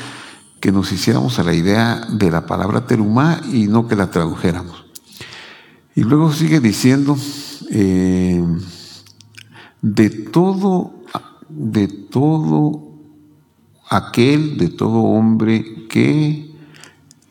que 0.60 0.70
nos 0.70 0.92
hiciéramos 0.92 1.38
a 1.38 1.42
la 1.42 1.54
idea 1.54 2.06
de 2.08 2.30
la 2.30 2.46
palabra 2.46 2.86
teruma 2.86 3.40
y 3.52 3.66
no 3.66 3.88
que 3.88 3.96
la 3.96 4.10
tradujéramos. 4.10 4.84
Y 5.94 6.02
luego 6.04 6.32
sigue 6.32 6.60
diciendo, 6.60 7.16
eh, 7.70 8.42
de 9.82 10.10
todo 10.10 11.01
de 11.54 11.88
todo 11.88 12.92
aquel, 13.88 14.56
de 14.56 14.68
todo 14.68 14.98
hombre 14.98 15.86
que 15.88 16.50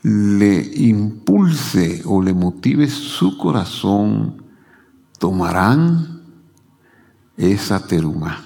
le 0.04 0.72
impulse 0.76 2.02
o 2.06 2.22
le 2.22 2.34
motive 2.34 2.90
su 2.90 3.38
corazón, 3.38 4.44
tomarán 5.20 6.22
esa 7.38 7.86
teruma. 7.86 8.44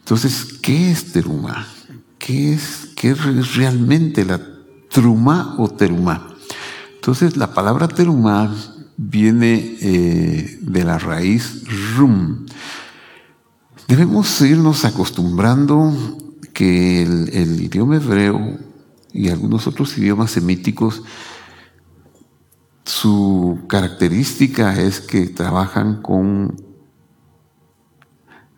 Entonces, 0.00 0.58
¿qué 0.60 0.90
es 0.90 1.12
teruma? 1.12 1.66
¿Qué 2.18 2.54
es, 2.54 2.90
qué 2.96 3.10
es 3.10 3.54
realmente 3.56 4.24
la 4.24 4.40
truma 4.90 5.54
o 5.58 5.68
teruma? 5.68 6.34
Entonces, 6.94 7.36
la 7.36 7.54
palabra 7.54 7.88
teruma 7.88 8.52
viene 8.96 9.76
eh, 9.80 10.58
de 10.60 10.84
la 10.84 10.98
raíz 10.98 11.64
rum. 11.96 12.46
Debemos 13.92 14.40
irnos 14.40 14.86
acostumbrando 14.86 15.92
que 16.54 17.02
el, 17.02 17.60
idioma 17.60 17.96
hebreo 17.96 18.58
y 19.12 19.28
algunos 19.28 19.66
otros 19.66 19.98
idiomas 19.98 20.30
semíticos, 20.30 21.02
su 22.86 23.60
característica 23.68 24.80
es 24.80 24.98
que 24.98 25.26
trabajan 25.26 26.00
con 26.00 26.56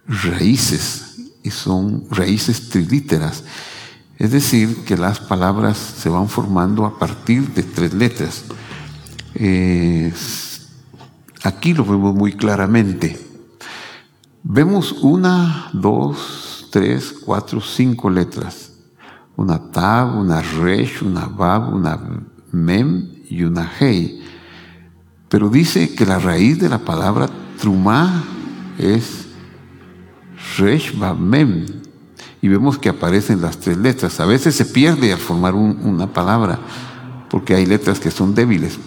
raíces 0.07 1.17
y 1.43 1.50
son 1.50 2.05
raíces 2.11 2.69
trilíteras. 2.69 3.43
Es 4.19 4.31
decir, 4.31 4.85
que 4.85 4.97
las 4.97 5.19
palabras 5.19 5.76
se 5.79 6.11
van 6.11 6.29
formando 6.29 6.87
a 6.87 6.97
partir 6.97 7.53
de 7.55 7.64
tres 7.64 7.93
letras. 7.93 8.45
aquí 11.43 11.75
lo 11.75 11.85
vemos 11.85 12.14
muy 12.14 12.35
claramente. 12.35 13.24
Vemos 14.46 14.92
una, 15.00 15.70
dos, 15.72 16.68
tres, 16.70 17.14
cuatro, 17.24 17.62
cinco 17.62 18.10
letras. 18.10 18.72
Una 19.36 19.70
tab, 19.70 20.18
una 20.18 20.42
resh, 20.42 21.02
una 21.02 21.24
bab, 21.24 21.72
una 21.72 21.98
mem 22.52 23.08
y 23.30 23.42
una 23.42 23.72
hei. 23.80 24.22
Pero 25.30 25.48
dice 25.48 25.94
que 25.94 26.04
la 26.04 26.18
raíz 26.18 26.58
de 26.58 26.68
la 26.68 26.78
palabra 26.78 27.30
trumá 27.58 28.22
es 28.78 29.28
resh, 30.58 30.94
bab, 30.98 31.18
mem. 31.18 31.64
Y 32.42 32.48
vemos 32.48 32.76
que 32.76 32.90
aparecen 32.90 33.40
las 33.40 33.56
tres 33.56 33.78
letras. 33.78 34.20
A 34.20 34.26
veces 34.26 34.54
se 34.54 34.66
pierde 34.66 35.10
al 35.10 35.18
formar 35.18 35.54
una 35.54 36.12
palabra, 36.12 36.58
porque 37.30 37.54
hay 37.54 37.64
letras 37.64 37.98
que 37.98 38.10
son 38.10 38.34
débiles. 38.34 38.78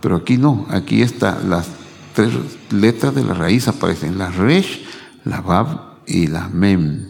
Pero 0.00 0.16
aquí 0.16 0.38
no, 0.38 0.66
aquí 0.70 1.02
está 1.02 1.38
las 1.38 1.68
tres 2.14 2.32
letras 2.72 3.14
de 3.14 3.22
la 3.22 3.34
raíz 3.34 3.68
aparecen. 3.68 4.18
La 4.18 4.28
resh, 4.28 4.87
la 5.28 5.40
Bab 5.40 5.98
y 6.06 6.26
la 6.26 6.48
Mem. 6.48 7.04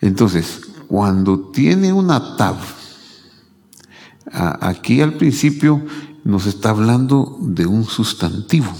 Entonces, 0.00 0.60
cuando 0.86 1.50
tiene 1.50 1.92
una 1.92 2.36
Tab, 2.36 2.56
aquí 4.32 5.00
al 5.00 5.14
principio 5.14 5.82
nos 6.24 6.46
está 6.46 6.70
hablando 6.70 7.38
de 7.40 7.66
un 7.66 7.84
sustantivo. 7.84 8.70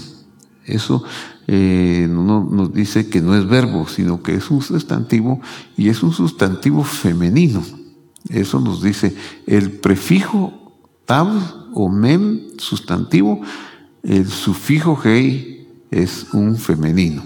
Eso 0.65 1.03
eh, 1.47 2.07
no, 2.09 2.43
nos 2.43 2.73
dice 2.73 3.09
que 3.09 3.21
no 3.21 3.35
es 3.35 3.47
verbo, 3.47 3.87
sino 3.87 4.21
que 4.21 4.35
es 4.35 4.51
un 4.51 4.61
sustantivo 4.61 5.41
y 5.75 5.89
es 5.89 6.03
un 6.03 6.13
sustantivo 6.13 6.83
femenino. 6.83 7.63
Eso 8.29 8.59
nos 8.59 8.83
dice 8.83 9.15
el 9.47 9.71
prefijo 9.71 10.53
tab 11.05 11.27
o 11.73 11.89
mem, 11.89 12.41
sustantivo, 12.57 13.41
el 14.03 14.27
sufijo 14.27 14.99
hei 15.03 15.67
es 15.89 16.27
un 16.33 16.55
femenino. 16.57 17.23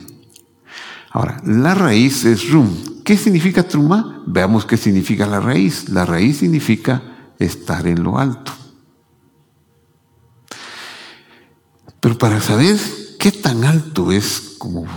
Ahora, 1.15 1.41
la 1.45 1.73
raíz 1.73 2.25
es 2.25 2.51
rum. 2.51 2.67
¿Qué 3.05 3.15
significa 3.15 3.63
truma? 3.63 4.21
Veamos 4.27 4.65
qué 4.65 4.75
significa 4.75 5.25
la 5.25 5.39
raíz. 5.39 5.87
La 5.87 6.05
raíz 6.05 6.39
significa 6.39 7.31
estar 7.39 7.87
en 7.87 8.03
lo 8.03 8.19
alto. 8.19 8.51
Pero 12.01 12.17
para 12.17 12.41
saber 12.41 12.77
qué 13.17 13.31
tan 13.31 13.63
alto 13.63 14.11
es, 14.11 14.55
como 14.57 14.87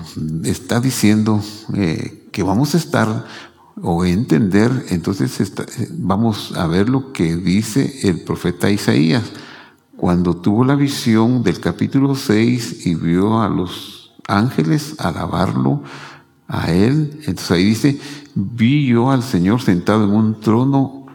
está 0.43 0.81
diciendo 0.81 1.41
eh, 1.75 2.29
que 2.33 2.43
vamos 2.43 2.75
a 2.75 2.79
estar 2.79 3.25
o 3.81 4.05
entender, 4.05 4.73
entonces 4.89 5.39
eh, 5.39 5.89
vamos 5.93 6.53
a 6.57 6.67
ver 6.67 6.89
lo 6.89 7.13
que 7.13 7.37
dice 7.37 8.01
el 8.03 8.23
profeta 8.23 8.69
Isaías 8.73 9.23
cuando 9.97 10.37
tuvo 10.37 10.65
la 10.65 10.75
visión 10.75 11.45
del 11.45 11.61
capítulo 11.61 12.17
6 12.17 12.87
y 12.87 12.97
vio 12.97 13.41
a 13.41 13.49
los 13.49 13.98
ángeles 14.29 14.95
alabarlo 14.99 15.83
a 16.47 16.71
él, 16.73 17.21
entonces 17.27 17.51
ahí 17.51 17.65
dice, 17.65 18.01
vi 18.35 18.87
yo 18.87 19.11
al 19.11 19.23
Señor 19.23 19.61
sentado 19.61 20.05
en 20.05 20.11
un 20.11 20.41
trono 20.41 21.07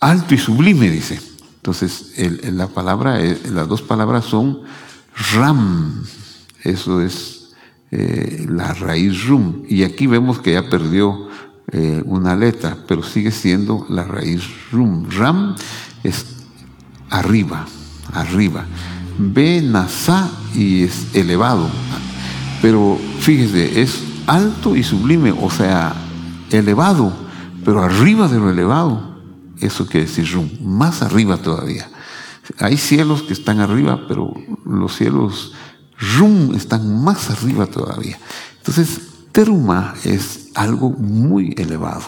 alto 0.00 0.34
y 0.34 0.38
sublime, 0.38 0.90
dice. 0.90 1.20
Entonces, 1.56 2.14
la 2.52 2.66
palabra, 2.66 3.18
las 3.50 3.68
dos 3.68 3.82
palabras 3.82 4.24
son 4.24 4.60
ram, 5.32 6.04
eso 6.64 7.00
es 7.00 7.52
eh, 7.92 8.46
la 8.48 8.74
raíz 8.74 9.26
rum, 9.26 9.62
y 9.68 9.84
aquí 9.84 10.06
vemos 10.06 10.40
que 10.40 10.54
ya 10.54 10.68
perdió 10.68 11.28
eh, 11.70 12.02
una 12.04 12.34
letra, 12.34 12.76
pero 12.88 13.02
sigue 13.02 13.30
siendo 13.30 13.86
la 13.88 14.04
raíz 14.04 14.42
rum. 14.72 15.08
Ram 15.08 15.54
es 16.02 16.26
arriba, 17.10 17.66
arriba. 18.12 18.66
Be 19.18 19.62
nasa 19.62 20.30
y 20.54 20.82
es 20.82 21.14
elevado. 21.14 21.70
Pero 22.62 22.96
fíjese, 23.18 23.82
es 23.82 24.02
alto 24.26 24.76
y 24.76 24.84
sublime, 24.84 25.32
o 25.32 25.50
sea, 25.50 25.94
elevado, 26.50 27.12
pero 27.64 27.82
arriba 27.82 28.28
de 28.28 28.38
lo 28.38 28.50
elevado. 28.50 29.18
Eso 29.60 29.86
quiere 29.86 30.06
decir 30.06 30.30
rum, 30.32 30.48
más 30.62 31.02
arriba 31.02 31.36
todavía. 31.36 31.88
Hay 32.58 32.76
cielos 32.76 33.22
que 33.22 33.32
están 33.32 33.60
arriba, 33.60 34.06
pero 34.06 34.32
los 34.64 34.96
cielos 34.96 35.54
rum 36.16 36.54
están 36.54 37.02
más 37.02 37.30
arriba 37.30 37.66
todavía. 37.66 38.18
Entonces, 38.58 39.00
teruma 39.32 39.94
es 40.04 40.50
algo 40.54 40.90
muy 40.90 41.54
elevado. 41.58 42.02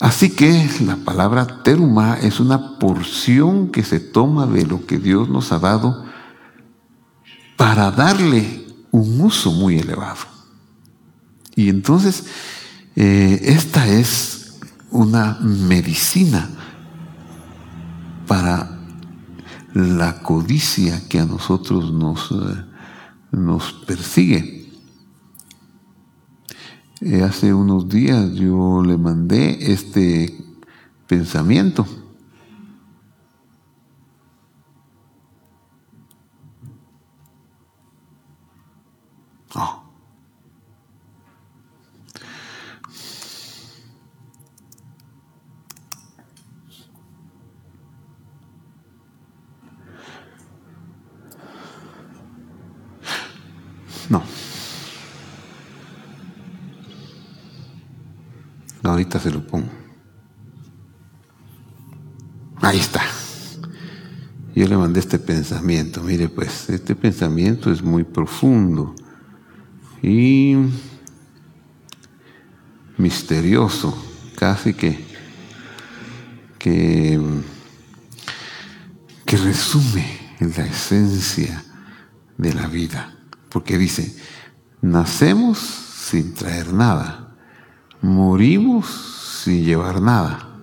Así 0.00 0.30
que 0.30 0.68
la 0.84 0.96
palabra 0.96 1.62
teruma 1.62 2.18
es 2.20 2.40
una 2.40 2.78
porción 2.78 3.70
que 3.70 3.84
se 3.84 4.00
toma 4.00 4.46
de 4.46 4.66
lo 4.66 4.86
que 4.86 4.98
Dios 4.98 5.28
nos 5.28 5.52
ha 5.52 5.60
dado 5.60 6.04
para 7.56 7.90
darle 7.92 8.63
un 8.94 9.20
uso 9.20 9.50
muy 9.50 9.78
elevado. 9.78 10.20
Y 11.56 11.68
entonces, 11.68 12.26
eh, 12.94 13.40
esta 13.42 13.88
es 13.88 14.54
una 14.92 15.36
medicina 15.40 16.48
para 18.28 18.78
la 19.72 20.22
codicia 20.22 21.08
que 21.08 21.18
a 21.18 21.26
nosotros 21.26 21.92
nos, 21.92 22.30
eh, 22.30 22.64
nos 23.32 23.72
persigue. 23.84 24.70
Eh, 27.00 27.22
hace 27.24 27.52
unos 27.52 27.88
días 27.88 28.32
yo 28.34 28.80
le 28.84 28.96
mandé 28.96 29.72
este 29.72 30.38
pensamiento. 31.08 31.84
Oh. 39.56 39.80
No. 54.10 54.22
ahorita 58.82 59.18
se 59.18 59.30
lo 59.30 59.46
pongo. 59.46 59.68
Ahí 62.60 62.78
está. 62.78 63.02
Yo 64.54 64.68
le 64.68 64.76
mandé 64.76 65.00
este 65.00 65.18
pensamiento. 65.18 66.02
Mire, 66.02 66.28
pues, 66.28 66.68
este 66.70 66.94
pensamiento 66.94 67.72
es 67.72 67.82
muy 67.82 68.04
profundo 68.04 68.94
y 70.04 70.56
misterioso, 72.98 73.96
casi 74.36 74.74
que, 74.74 75.04
que, 76.58 77.20
que 79.24 79.36
resume 79.36 80.18
la 80.40 80.66
esencia 80.66 81.64
de 82.36 82.52
la 82.52 82.66
vida. 82.66 83.16
Porque 83.48 83.78
dice, 83.78 84.14
nacemos 84.82 85.58
sin 85.58 86.34
traer 86.34 86.72
nada 86.72 87.24
morimos 88.04 88.86
sin 89.42 89.64
llevar 89.64 90.00
nada, 90.00 90.60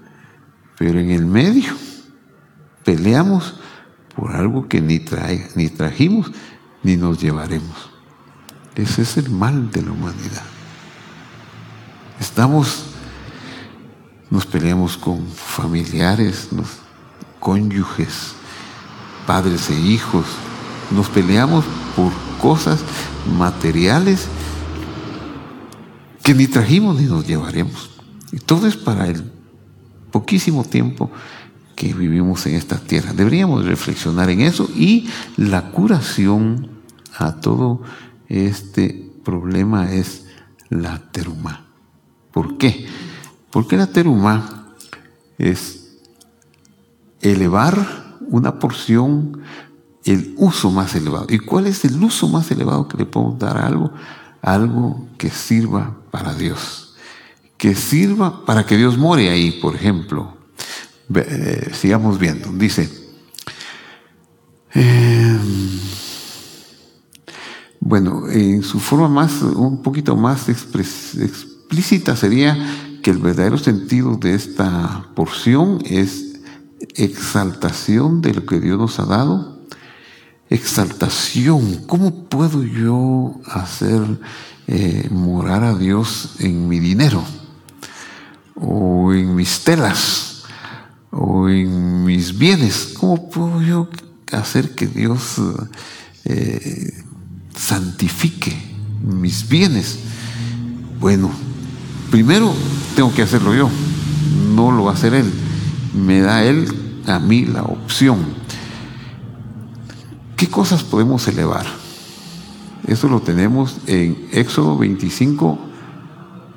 pero 0.78 1.00
en 1.00 1.10
el 1.10 1.26
medio 1.26 1.74
peleamos 2.86 3.56
por 4.16 4.32
algo 4.32 4.68
que 4.68 4.80
ni, 4.80 5.00
trae, 5.00 5.50
ni 5.56 5.70
trajimos 5.70 6.32
ni 6.84 6.98
nos 6.98 7.20
llevaremos. 7.20 7.91
Ese 8.76 9.02
es 9.02 9.18
el 9.18 9.30
mal 9.30 9.72
de 9.72 9.82
la 9.82 9.92
humanidad. 9.92 10.44
Estamos, 12.20 12.86
nos 14.30 14.46
peleamos 14.46 14.98
con 14.98 15.28
familiares, 15.28 16.50
nos, 16.52 16.68
cónyuges, 17.40 18.34
padres 19.28 19.70
e 19.70 19.80
hijos, 19.80 20.26
nos 20.92 21.10
peleamos 21.10 21.66
por 21.96 22.14
cosas 22.40 22.80
materiales 23.38 24.28
que 26.24 26.34
ni 26.34 26.48
trajimos 26.48 27.00
ni 27.00 27.08
nos 27.08 27.28
llevaremos. 27.28 27.90
Y 28.32 28.38
todo 28.38 28.68
es 28.68 28.78
para 28.78 29.08
el 29.08 29.30
poquísimo 30.12 30.64
tiempo 30.64 31.12
que 31.76 31.94
vivimos 31.94 32.46
en 32.46 32.56
esta 32.56 32.78
tierra. 32.78 33.12
Deberíamos 33.14 33.66
reflexionar 33.66 34.30
en 34.30 34.42
eso 34.42 34.70
y 34.76 35.10
la 35.36 35.72
curación 35.72 36.70
a 37.18 37.34
todo 37.42 37.82
este 38.32 39.12
problema 39.26 39.92
es 39.92 40.26
la 40.70 41.12
teruma. 41.12 41.66
¿Por 42.32 42.58
qué? 42.58 42.88
Porque 43.52 43.76
la 43.76 43.88
teruma 43.88 44.74
es 45.38 45.98
elevar 47.20 48.16
una 48.22 48.58
porción, 48.58 49.42
el 50.06 50.34
uso 50.38 50.72
más 50.72 50.96
elevado. 50.96 51.28
¿Y 51.30 51.40
cuál 51.40 51.68
es 51.68 51.84
el 51.84 52.02
uso 52.02 52.30
más 52.30 52.50
elevado 52.52 52.88
que 52.88 52.98
le 52.98 53.06
podemos 53.06 53.38
dar 53.38 53.58
a 53.58 53.68
algo? 53.68 53.92
Algo 54.42 55.08
que 55.18 55.30
sirva 55.30 55.98
para 56.10 56.34
Dios. 56.34 56.96
Que 57.58 57.76
sirva 57.76 58.46
para 58.46 58.66
que 58.66 58.78
Dios 58.78 58.98
more 58.98 59.30
ahí, 59.30 59.52
por 59.62 59.76
ejemplo. 59.76 60.38
Eh, 61.14 61.72
sigamos 61.74 62.18
viendo. 62.18 62.50
Dice, 62.54 62.90
em, 64.74 65.91
bueno, 67.82 68.30
en 68.30 68.64
su 68.64 68.80
forma 68.80 69.10
más, 69.10 69.42
un 69.42 69.82
poquito 69.82 70.16
más 70.16 70.48
explícita 70.48 72.16
sería 72.16 72.56
que 73.04 73.10
el 73.10 73.18
verdadero 73.18 73.58
sentido 73.58 74.16
de 74.16 74.36
esta 74.36 75.08
porción 75.16 75.80
es 75.84 76.40
exaltación 76.96 78.22
de 78.22 78.36
lo 78.36 78.46
que 78.46 78.60
Dios 78.60 78.80
nos 78.80 79.00
ha 79.00 79.06
dado. 79.06 79.60
Exaltación, 80.50 81.86
¿cómo 81.88 82.26
puedo 82.30 82.64
yo 82.64 83.40
hacer 83.46 84.02
eh, 84.68 85.10
morar 85.10 85.64
a 85.64 85.76
Dios 85.76 86.36
en 86.40 86.70
mi 86.70 86.80
dinero, 86.80 87.24
o 88.56 89.12
en 89.12 89.36
mis 89.36 89.64
telas, 89.66 90.44
o 91.10 91.50
en 91.50 92.06
mis 92.06 92.38
bienes. 92.38 92.94
¿Cómo 92.98 93.30
puedo 93.30 93.62
yo 93.62 93.90
hacer 94.32 94.74
que 94.76 94.88
Dios 94.88 95.42
eh, 96.24 97.04
santifique 97.72 98.54
mis 99.02 99.48
bienes? 99.48 99.98
Bueno, 101.00 101.32
primero 102.10 102.54
tengo 102.98 103.14
que 103.14 103.22
hacerlo 103.22 103.56
yo, 103.56 103.70
no 104.54 104.74
lo 104.74 104.84
va 104.84 104.92
a 104.92 104.94
hacer 104.96 105.14
Él. 105.14 105.32
Me 105.94 106.20
da 106.20 106.44
Él 106.44 106.68
a 107.08 107.18
mí 107.20 107.46
la 107.46 107.64
opción. 107.64 108.18
¿Qué 110.36 110.50
cosas 110.50 110.84
podemos 110.84 111.26
elevar? 111.30 111.66
Eso 112.88 113.08
lo 113.08 113.22
tenemos 113.22 113.78
en 113.88 114.28
Éxodo 114.34 114.78
25, 114.78 115.58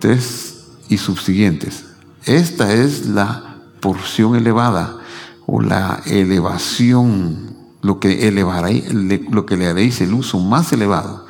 3 0.01 0.65
y 0.89 0.99
subsiguientes. 0.99 1.85
Esta 2.25 2.73
es 2.73 3.07
la 3.07 3.61
porción 3.79 4.35
elevada 4.35 4.97
o 5.47 5.61
la 5.61 6.03
elevación 6.07 7.55
lo 7.85 8.01
que, 8.01 8.27
elevaréis, 8.27 8.93
lo 8.93 9.47
que 9.47 9.57
le 9.57 9.67
haréis 9.67 10.01
el 10.01 10.15
uso 10.15 10.41
más 10.41 10.73
elevado. 10.73 11.27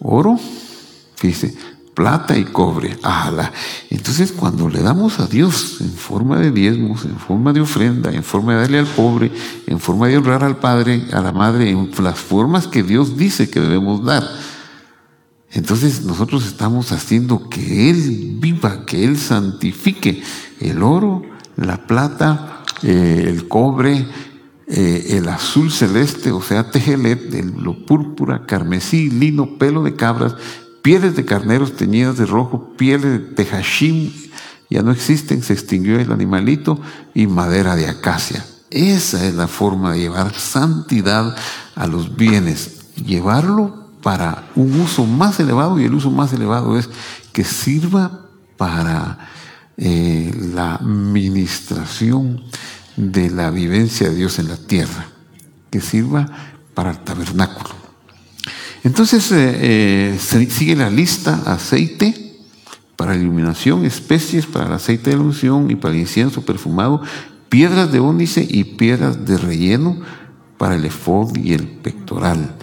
Oro, 0.00 0.40
dice, 1.22 1.54
plata 1.94 2.36
y 2.36 2.44
cobre. 2.44 2.96
¡Hala! 3.02 3.52
Entonces, 3.90 4.32
cuando 4.32 4.70
le 4.70 4.80
damos 4.80 5.20
a 5.20 5.26
Dios 5.26 5.82
en 5.82 5.92
forma 5.92 6.38
de 6.38 6.50
diezmos, 6.50 7.04
en 7.04 7.18
forma 7.18 7.52
de 7.52 7.60
ofrenda, 7.60 8.10
en 8.10 8.24
forma 8.24 8.54
de 8.54 8.60
darle 8.62 8.78
al 8.78 8.86
pobre, 8.86 9.30
en 9.66 9.78
forma 9.78 10.08
de 10.08 10.16
honrar 10.16 10.42
al 10.42 10.56
Padre, 10.56 11.04
a 11.12 11.20
la 11.20 11.32
Madre, 11.32 11.70
en 11.70 11.90
las 12.02 12.18
formas 12.18 12.66
que 12.66 12.82
Dios 12.82 13.18
dice 13.18 13.50
que 13.50 13.60
debemos 13.60 14.02
dar, 14.02 14.24
entonces 15.52 16.02
nosotros 16.04 16.46
estamos 16.46 16.90
haciendo 16.90 17.48
que 17.50 17.90
Él 17.90 18.36
viva, 18.40 18.84
que 18.86 19.04
Él 19.04 19.18
santifique 19.18 20.22
el 20.60 20.82
oro, 20.82 21.22
la 21.56 21.86
plata, 21.86 22.53
eh, 22.84 23.24
el 23.28 23.48
cobre, 23.48 24.06
eh, 24.66 25.06
el 25.16 25.28
azul 25.28 25.72
celeste, 25.72 26.30
o 26.30 26.42
sea, 26.42 26.70
tejelet, 26.70 27.32
lo 27.56 27.86
púrpura, 27.86 28.44
carmesí, 28.46 29.08
lino, 29.08 29.58
pelo 29.58 29.82
de 29.82 29.96
cabras, 29.96 30.34
pieles 30.82 31.16
de 31.16 31.24
carneros 31.24 31.76
teñidas 31.76 32.18
de 32.18 32.26
rojo, 32.26 32.74
pieles 32.76 33.12
de 33.12 33.18
tejashim, 33.20 34.12
ya 34.68 34.82
no 34.82 34.92
existen, 34.92 35.42
se 35.42 35.54
extinguió 35.54 35.98
el 35.98 36.12
animalito, 36.12 36.78
y 37.14 37.26
madera 37.26 37.74
de 37.74 37.88
acacia. 37.88 38.44
Esa 38.70 39.26
es 39.26 39.34
la 39.34 39.48
forma 39.48 39.92
de 39.92 40.00
llevar 40.00 40.34
santidad 40.34 41.34
a 41.74 41.86
los 41.86 42.16
bienes, 42.16 42.92
llevarlo 42.96 43.88
para 44.02 44.48
un 44.54 44.78
uso 44.78 45.06
más 45.06 45.40
elevado 45.40 45.80
y 45.80 45.84
el 45.84 45.94
uso 45.94 46.10
más 46.10 46.34
elevado 46.34 46.78
es 46.78 46.90
que 47.32 47.44
sirva 47.44 48.28
para 48.58 49.30
eh, 49.76 50.32
la 50.54 50.78
ministración 50.78 52.42
de 52.96 53.30
la 53.30 53.50
vivencia 53.50 54.08
de 54.08 54.14
Dios 54.14 54.38
en 54.38 54.48
la 54.48 54.56
tierra, 54.56 55.08
que 55.70 55.80
sirva 55.80 56.26
para 56.74 56.90
el 56.90 56.98
tabernáculo. 56.98 57.74
Entonces 58.82 59.32
eh, 59.32 60.18
eh, 60.18 60.48
sigue 60.50 60.76
la 60.76 60.90
lista, 60.90 61.42
aceite 61.46 62.24
para 62.96 63.16
iluminación, 63.16 63.84
especies 63.84 64.46
para 64.46 64.66
el 64.66 64.72
aceite 64.72 65.10
de 65.10 65.16
la 65.16 65.22
unción 65.22 65.70
y 65.70 65.76
para 65.76 65.94
el 65.94 66.00
incienso 66.00 66.42
perfumado, 66.42 67.02
piedras 67.48 67.90
de 67.90 68.00
ónice 68.00 68.46
y 68.48 68.64
piedras 68.64 69.24
de 69.24 69.38
relleno 69.38 70.00
para 70.58 70.76
el 70.76 70.84
efod 70.84 71.36
y 71.36 71.54
el 71.54 71.66
pectoral. 71.66 72.56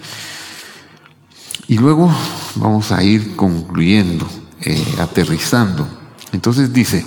Y 1.68 1.78
luego 1.78 2.14
vamos 2.56 2.92
a 2.92 3.02
ir 3.02 3.36
concluyendo, 3.36 4.26
eh, 4.60 4.84
aterrizando. 4.98 5.86
Entonces 6.32 6.72
dice, 6.72 7.04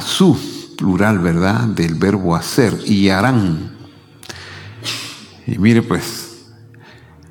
su 0.00 0.36
plural, 0.76 1.18
¿verdad? 1.18 1.66
Del 1.68 1.94
verbo 1.94 2.36
hacer, 2.36 2.78
y 2.86 3.08
harán. 3.08 3.72
Y 5.46 5.58
mire 5.58 5.82
pues, 5.82 6.46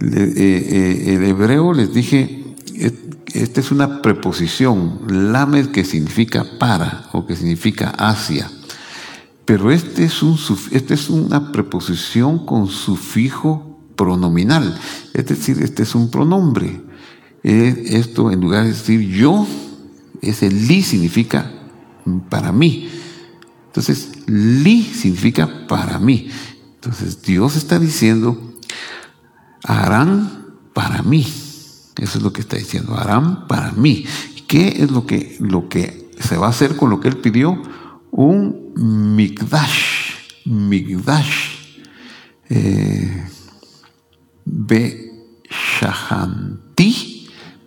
eh, 0.01 0.33
eh, 0.35 1.15
el 1.15 1.23
hebreo 1.23 1.73
les 1.73 1.93
dije, 1.93 2.55
esta 3.33 3.59
es 3.61 3.71
una 3.71 4.01
preposición, 4.01 5.01
lamed 5.07 5.67
que 5.67 5.83
significa 5.83 6.45
para 6.59 7.09
o 7.13 7.25
que 7.25 7.35
significa 7.35 7.89
hacia. 7.91 8.51
Pero 9.45 9.71
este 9.71 10.03
es, 10.03 10.21
un, 10.23 10.37
este 10.71 10.93
es 10.93 11.09
una 11.09 11.51
preposición 11.51 12.45
con 12.45 12.67
sufijo 12.67 13.79
pronominal, 13.95 14.77
es 15.13 15.25
decir, 15.25 15.61
este 15.61 15.83
es 15.83 15.95
un 15.95 16.11
pronombre. 16.11 16.81
Esto 17.43 18.29
en 18.29 18.41
lugar 18.41 18.63
de 18.63 18.69
decir 18.69 18.99
yo, 18.99 19.47
ese 20.21 20.51
li 20.51 20.83
significa 20.83 21.56
para 22.29 22.51
mí. 22.51 22.89
Entonces, 23.67 24.11
li 24.27 24.83
significa 24.83 25.67
para 25.67 25.99
mí. 25.99 26.29
Entonces, 26.75 27.21
Dios 27.21 27.55
está 27.55 27.79
diciendo, 27.79 28.55
harán 29.63 30.45
para 30.73 31.01
mí. 31.03 31.25
Eso 31.97 32.17
es 32.17 32.23
lo 32.23 32.31
que 32.33 32.41
está 32.41 32.57
diciendo, 32.57 32.95
harán 32.95 33.47
para 33.47 33.71
mí. 33.71 34.05
¿Qué 34.47 34.83
es 34.83 34.91
lo 34.91 35.05
que, 35.05 35.37
lo 35.39 35.67
que 35.69 36.11
se 36.19 36.37
va 36.37 36.47
a 36.47 36.51
hacer 36.51 36.75
con 36.75 36.89
lo 36.89 36.99
que 36.99 37.09
él 37.09 37.17
pidió? 37.17 37.61
Un 38.11 38.73
migdash, 39.15 40.13
migdash. 40.45 41.57
Eh, 42.49 43.27
Be-shahanti 44.45 45.57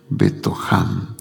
Betoham. 0.09 1.15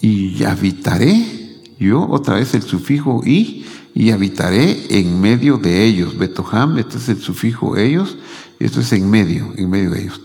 Y 0.00 0.44
habitaré, 0.44 1.43
yo 1.78 2.06
otra 2.08 2.36
vez 2.36 2.54
el 2.54 2.62
sufijo 2.62 3.22
y, 3.24 3.66
y 3.94 4.10
habitaré 4.10 4.98
en 4.98 5.20
medio 5.20 5.58
de 5.58 5.84
ellos. 5.84 6.16
Betoham, 6.18 6.78
este 6.78 6.98
es 6.98 7.08
el 7.08 7.18
sufijo 7.18 7.76
ellos, 7.76 8.16
esto 8.58 8.80
es 8.80 8.92
en 8.92 9.10
medio, 9.10 9.52
en 9.56 9.70
medio 9.70 9.90
de 9.90 10.02
ellos. 10.02 10.20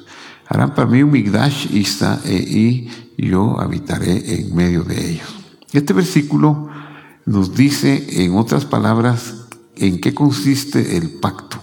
Harán 0.47 0.73
para 0.73 0.87
mí 0.87 1.03
un 1.03 1.11
migdash 1.11 1.67
y 1.71 2.89
yo 3.17 3.59
habitaré 3.59 4.39
en 4.39 4.55
medio 4.55 4.83
de 4.83 5.11
ellos. 5.11 5.27
Este 5.71 5.93
versículo 5.93 6.69
nos 7.25 7.53
dice, 7.53 8.23
en 8.23 8.35
otras 8.35 8.65
palabras, 8.65 9.35
en 9.75 10.01
qué 10.01 10.13
consiste 10.13 10.97
el 10.97 11.11
pacto. 11.11 11.59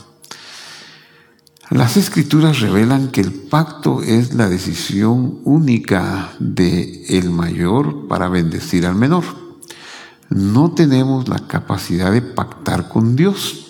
Las 1.70 1.96
escrituras 1.96 2.60
revelan 2.60 3.08
que 3.08 3.20
el 3.20 3.32
pacto 3.32 4.00
es 4.00 4.34
la 4.34 4.48
decisión 4.48 5.40
única 5.42 6.32
de 6.38 7.04
el 7.08 7.30
mayor 7.30 8.06
para 8.06 8.28
bendecir 8.28 8.86
al 8.86 8.94
menor. 8.94 9.45
No 10.30 10.72
tenemos 10.72 11.28
la 11.28 11.38
capacidad 11.46 12.12
de 12.12 12.22
pactar 12.22 12.88
con 12.88 13.16
Dios. 13.16 13.66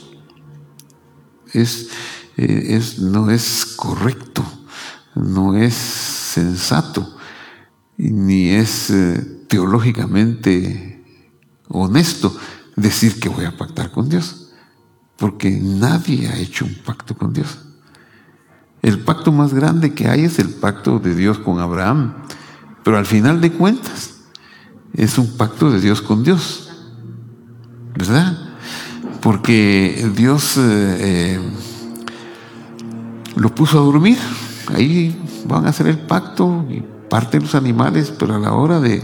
Es, 1.52 1.90
eh, 2.36 2.76
es, 2.76 2.98
no 2.98 3.30
es 3.30 3.66
correcto, 3.76 4.44
no 5.14 5.56
es 5.56 5.74
sensato, 5.74 7.16
ni 7.96 8.50
es 8.50 8.90
eh, 8.90 9.44
teológicamente 9.48 11.04
honesto 11.68 12.36
decir 12.74 13.18
que 13.20 13.28
voy 13.28 13.44
a 13.44 13.56
pactar 13.56 13.90
con 13.90 14.08
Dios, 14.08 14.50
porque 15.16 15.50
nadie 15.50 16.28
ha 16.28 16.36
hecho 16.36 16.64
un 16.64 16.74
pacto 16.84 17.16
con 17.16 17.32
Dios. 17.32 17.58
El 18.82 19.00
pacto 19.00 19.32
más 19.32 19.52
grande 19.54 19.94
que 19.94 20.08
hay 20.08 20.24
es 20.24 20.38
el 20.38 20.50
pacto 20.50 20.98
de 20.98 21.14
Dios 21.14 21.38
con 21.38 21.58
Abraham. 21.58 22.14
Pero 22.84 22.98
al 22.98 23.06
final 23.06 23.40
de 23.40 23.50
cuentas, 23.50 24.15
es 24.96 25.18
un 25.18 25.36
pacto 25.36 25.70
de 25.70 25.80
Dios 25.80 26.00
con 26.02 26.24
Dios. 26.24 26.70
¿Verdad? 27.94 28.36
Porque 29.20 30.10
Dios 30.14 30.56
eh, 30.56 30.96
eh, 31.00 31.40
lo 33.36 33.54
puso 33.54 33.78
a 33.78 33.82
dormir. 33.82 34.18
Ahí 34.74 35.16
van 35.46 35.66
a 35.66 35.70
hacer 35.70 35.86
el 35.86 35.98
pacto 35.98 36.66
y 36.68 36.82
parten 37.08 37.42
los 37.42 37.54
animales, 37.54 38.12
pero 38.18 38.34
a 38.34 38.38
la 38.38 38.52
hora 38.52 38.80
de, 38.80 39.02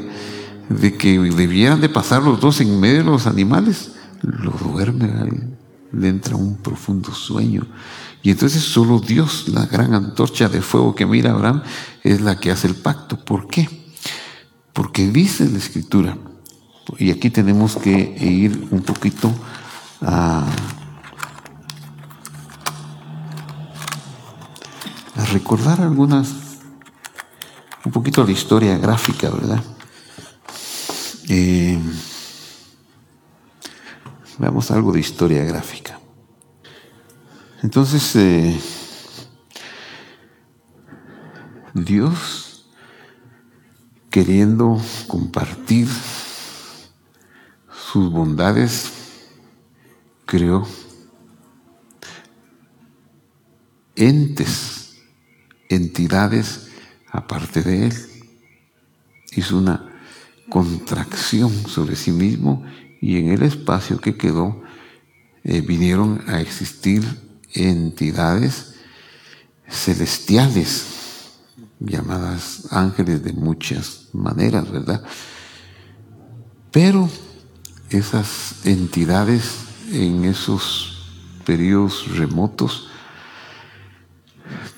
de 0.68 0.96
que 0.96 1.18
debieran 1.18 1.80
de 1.80 1.88
pasar 1.88 2.22
los 2.22 2.40
dos 2.40 2.60
en 2.60 2.80
medio 2.80 2.98
de 2.98 3.04
los 3.04 3.26
animales, 3.26 3.92
lo 4.22 4.50
duerme, 4.50 5.08
le 5.92 6.08
entra 6.08 6.36
un 6.36 6.56
profundo 6.56 7.12
sueño. 7.12 7.66
Y 8.22 8.30
entonces 8.30 8.62
solo 8.62 9.00
Dios, 9.00 9.48
la 9.48 9.66
gran 9.66 9.94
antorcha 9.94 10.48
de 10.48 10.62
fuego 10.62 10.94
que 10.94 11.06
mira 11.06 11.32
Abraham, 11.32 11.62
es 12.02 12.20
la 12.20 12.38
que 12.38 12.50
hace 12.50 12.68
el 12.68 12.74
pacto. 12.74 13.16
¿Por 13.16 13.48
qué? 13.48 13.81
Porque 14.72 15.10
dice 15.10 15.48
la 15.48 15.58
escritura, 15.58 16.16
y 16.98 17.10
aquí 17.10 17.30
tenemos 17.30 17.76
que 17.76 18.16
ir 18.20 18.68
un 18.70 18.82
poquito 18.82 19.32
a, 20.00 20.46
recordar 25.32 25.80
algunas, 25.80 26.28
un 27.84 27.92
poquito 27.92 28.22
la 28.24 28.32
historia 28.32 28.76
gráfica, 28.76 29.30
¿verdad? 29.30 29.62
Eh, 31.28 31.78
veamos 34.38 34.70
algo 34.70 34.92
de 34.92 35.00
historia 35.00 35.42
gráfica. 35.44 35.98
Entonces, 37.62 38.16
eh, 38.16 38.60
Dios, 41.74 42.51
queriendo 44.12 44.78
compartir 45.08 45.88
sus 47.90 48.12
bondades, 48.12 48.92
creó 50.26 50.68
entes, 53.96 54.98
entidades 55.70 56.68
aparte 57.10 57.62
de 57.62 57.86
Él. 57.86 57.94
Hizo 59.34 59.56
una 59.56 59.90
contracción 60.50 61.50
sobre 61.66 61.96
sí 61.96 62.10
mismo 62.10 62.64
y 63.00 63.16
en 63.16 63.30
el 63.30 63.42
espacio 63.42 63.98
que 63.98 64.18
quedó 64.18 64.62
eh, 65.42 65.62
vinieron 65.62 66.22
a 66.28 66.42
existir 66.42 67.02
entidades 67.54 68.74
celestiales, 69.66 71.01
llamadas 71.86 72.68
ángeles 72.70 73.22
de 73.22 73.32
muchas 73.32 74.08
maneras, 74.12 74.70
¿verdad? 74.70 75.02
Pero 76.70 77.08
esas 77.90 78.64
entidades 78.64 79.56
en 79.90 80.24
esos 80.24 81.12
periodos 81.44 82.16
remotos 82.16 82.88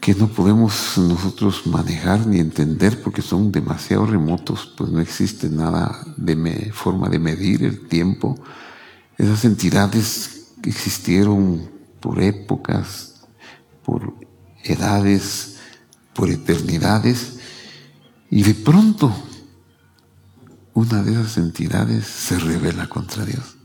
que 0.01 0.15
no 0.15 0.29
podemos 0.29 0.99
nosotros 0.99 1.67
manejar 1.67 2.27
ni 2.27 2.39
entender 2.39 3.03
porque 3.03 3.23
son 3.23 3.51
demasiado 3.51 4.05
remotos, 4.05 4.73
pues 4.77 4.91
no 4.91 5.01
existe 5.01 5.49
nada 5.49 6.05
de 6.17 6.71
forma 6.73 7.09
de 7.09 7.19
medir 7.19 7.65
el 7.65 7.89
tiempo. 7.89 8.39
Esas 9.17 9.45
entidades 9.45 10.53
existieron 10.63 11.71
por 12.01 12.21
épocas, 12.21 13.25
por 13.83 14.15
edades, 14.63 15.54
por 16.15 16.31
eternidades, 16.31 17.39
y 18.31 18.43
de 18.43 18.55
pronto 18.55 19.15
una 20.73 21.03
de 21.03 21.13
esas 21.13 21.37
entidades 21.37 22.07
se 22.07 22.39
revela 22.39 22.89
contra 22.89 23.25
Dios 23.25 23.57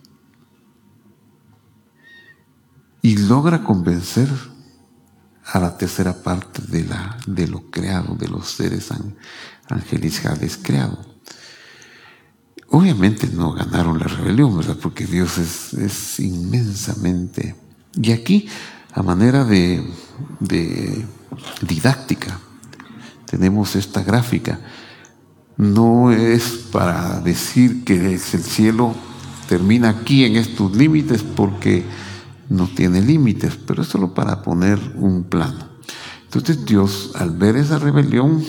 y 3.02 3.18
logra 3.18 3.64
convencer 3.64 4.30
a 5.46 5.60
la 5.60 5.78
tercera 5.78 6.22
parte 6.22 6.62
de, 6.68 6.84
la, 6.84 7.18
de 7.26 7.48
lo 7.48 7.72
creado, 7.72 8.16
de 8.16 8.28
los 8.28 8.52
seres 8.52 8.90
angelicales 9.68 10.60
creados. 10.62 11.08
Obviamente 12.68 13.28
no 13.28 13.54
ganaron 13.54 13.98
la 13.98 14.06
rebelión, 14.06 14.56
¿verdad? 14.56 14.78
Porque 14.80 15.08
Dios 15.08 15.40
es, 15.40 15.74
es 15.74 16.20
inmensamente... 16.20 17.56
Y 17.96 18.12
aquí, 18.12 18.48
a 18.94 19.02
manera 19.02 19.44
de, 19.44 19.84
de 20.40 21.08
didáctica, 21.62 22.40
tenemos 23.26 23.76
esta 23.76 24.04
gráfica. 24.04 24.60
No 25.58 26.12
es 26.12 26.68
para 26.72 27.20
decir 27.20 27.84
que 27.84 28.14
el 28.14 28.20
cielo 28.20 28.96
termina 29.48 29.90
aquí 29.90 30.26
en 30.26 30.36
estos 30.36 30.76
límites 30.76 31.24
porque 31.24 31.84
no 32.50 32.68
tiene 32.68 33.02
límites, 33.02 33.56
pero 33.56 33.84
es 33.84 33.88
solo 33.88 34.14
para 34.14 34.42
poner 34.42 34.80
un 34.96 35.24
plano. 35.24 35.70
Entonces 36.24 36.66
Dios, 36.66 37.12
al 37.16 37.32
ver 37.32 37.56
esa 37.56 37.80
rebelión, 37.80 38.44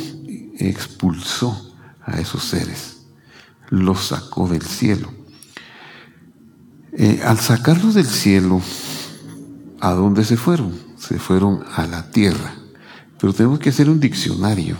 expulsó 0.58 1.74
a 2.04 2.20
esos 2.20 2.44
seres, 2.44 2.98
los 3.70 4.08
sacó 4.08 4.48
del 4.48 4.62
cielo. 4.62 5.10
Eh, 6.92 7.22
al 7.24 7.38
sacarlos 7.38 7.94
del 7.94 8.06
cielo, 8.06 8.60
¿a 9.80 9.92
dónde 9.92 10.24
se 10.24 10.36
fueron? 10.36 10.74
Se 10.98 11.18
fueron 11.18 11.64
a 11.74 11.86
la 11.86 12.10
tierra. 12.10 12.54
Pero 13.20 13.33
tenemos 13.35 13.59
que 13.59 13.68
hacer 13.68 13.90
un 13.90 14.00
diccionario. 14.00 14.76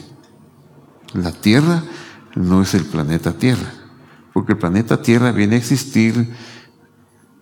La 1.13 1.33
tierra 1.33 1.85
no 2.35 2.63
es 2.63 2.75
el 2.75 2.85
planeta 2.85 3.37
Tierra, 3.37 3.73
porque 4.33 4.53
el 4.53 4.59
planeta 4.59 5.03
Tierra 5.03 5.33
viene 5.33 5.57
a 5.57 5.59
existir 5.59 6.29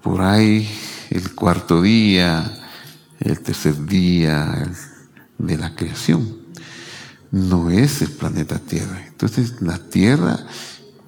por 0.03 0.23
ahí 0.23 0.69
el 1.11 1.35
cuarto 1.35 1.83
día, 1.83 2.51
el 3.21 3.41
tercer 3.41 3.87
día 3.87 4.71
de 5.37 5.57
la 5.57 5.75
creación. 5.75 6.39
No 7.31 7.71
es 7.71 8.03
el 8.03 8.11
planeta 8.11 8.59
Tierra. 8.59 9.05
Entonces 9.07 9.61
la 9.61 9.79
Tierra 9.79 10.47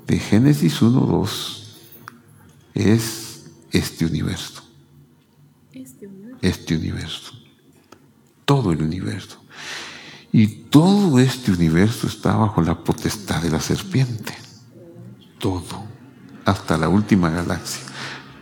de 0.06 0.18
Génesis 0.18 0.82
1, 0.82 1.00
2 1.00 1.76
es 2.74 3.46
este 3.72 4.04
universo. 4.04 4.62
Este 5.72 6.06
universo. 6.06 6.38
Este 6.42 6.76
universo. 6.76 7.32
Todo 8.44 8.72
el 8.72 8.82
universo. 8.82 9.39
Y 10.32 10.46
todo 10.70 11.18
este 11.18 11.52
universo 11.52 12.06
está 12.06 12.36
bajo 12.36 12.62
la 12.62 12.84
potestad 12.84 13.42
de 13.42 13.50
la 13.50 13.60
serpiente. 13.60 14.36
Todo. 15.38 15.84
Hasta 16.44 16.76
la 16.78 16.88
última 16.88 17.30
galaxia. 17.30 17.82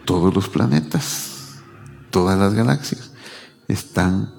Todos 0.04 0.34
los 0.34 0.48
planetas 0.48 1.28
todas 2.10 2.38
las 2.38 2.54
galaxias 2.54 3.10
están 3.68 4.34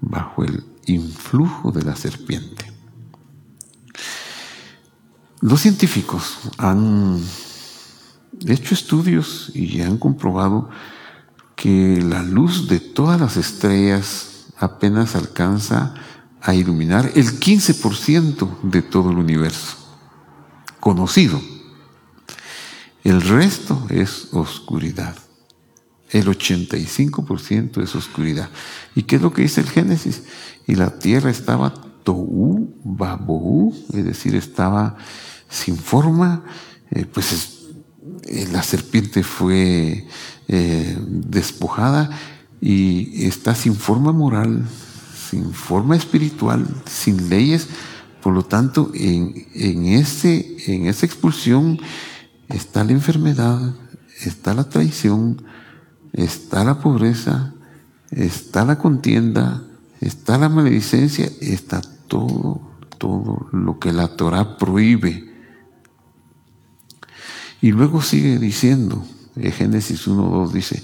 bajo 0.00 0.44
el 0.44 0.64
influjo 0.86 1.70
de 1.72 1.82
la 1.82 1.96
serpiente. 1.96 2.72
Los 5.40 5.60
científicos 5.60 6.38
han 6.58 7.20
hecho 8.46 8.74
estudios 8.74 9.50
y 9.54 9.80
han 9.82 9.98
comprobado 9.98 10.70
que 11.56 12.02
la 12.02 12.22
luz 12.22 12.68
de 12.68 12.80
todas 12.80 13.20
las 13.20 13.36
estrellas 13.36 14.46
apenas 14.58 15.14
alcanza 15.14 15.94
a 16.42 16.54
iluminar 16.54 17.12
el 17.14 17.38
15% 17.38 18.60
de 18.62 18.82
todo 18.82 19.10
el 19.10 19.18
universo 19.18 19.76
conocido. 20.80 21.40
El 23.04 23.20
resto 23.20 23.86
es 23.88 24.28
oscuridad. 24.32 25.16
El 26.10 26.26
85% 26.26 27.82
es 27.82 27.94
oscuridad. 27.94 28.50
¿Y 28.94 29.04
qué 29.04 29.16
es 29.16 29.22
lo 29.22 29.32
que 29.32 29.42
dice 29.42 29.60
el 29.60 29.68
Génesis? 29.68 30.22
Y 30.66 30.74
la 30.74 30.98
tierra 30.98 31.30
estaba 31.30 31.72
tohu, 32.02 32.74
babu, 32.82 33.74
es 33.92 34.04
decir, 34.04 34.34
estaba 34.34 34.96
sin 35.48 35.76
forma, 35.76 36.44
eh, 36.90 37.06
pues 37.06 37.58
eh, 38.24 38.48
la 38.52 38.62
serpiente 38.62 39.22
fue 39.22 40.06
eh, 40.48 40.98
despojada 41.06 42.10
y 42.60 43.26
está 43.26 43.54
sin 43.54 43.74
forma 43.74 44.12
moral, 44.12 44.66
sin 45.30 45.52
forma 45.52 45.96
espiritual, 45.96 46.66
sin 46.86 47.28
leyes. 47.28 47.68
Por 48.20 48.34
lo 48.34 48.42
tanto, 48.42 48.90
en, 48.94 49.46
en, 49.54 49.86
ese, 49.86 50.56
en 50.66 50.86
esa 50.86 51.06
expulsión 51.06 51.78
está 52.48 52.84
la 52.84 52.92
enfermedad, 52.92 53.74
está 54.24 54.54
la 54.54 54.68
traición, 54.68 55.42
está 56.12 56.64
la 56.64 56.80
pobreza, 56.80 57.54
está 58.10 58.64
la 58.64 58.78
contienda, 58.78 59.62
está 60.00 60.36
la 60.36 60.48
maledicencia, 60.48 61.30
está 61.40 61.80
todo, 62.08 62.60
todo 62.98 63.48
lo 63.52 63.78
que 63.78 63.92
la 63.92 64.08
Torah 64.16 64.56
prohíbe. 64.58 65.30
Y 67.62 67.72
luego 67.72 68.02
sigue 68.02 68.38
diciendo, 68.38 69.04
en 69.36 69.52
Génesis 69.52 70.08
1.2 70.08 70.50
dice, 70.50 70.82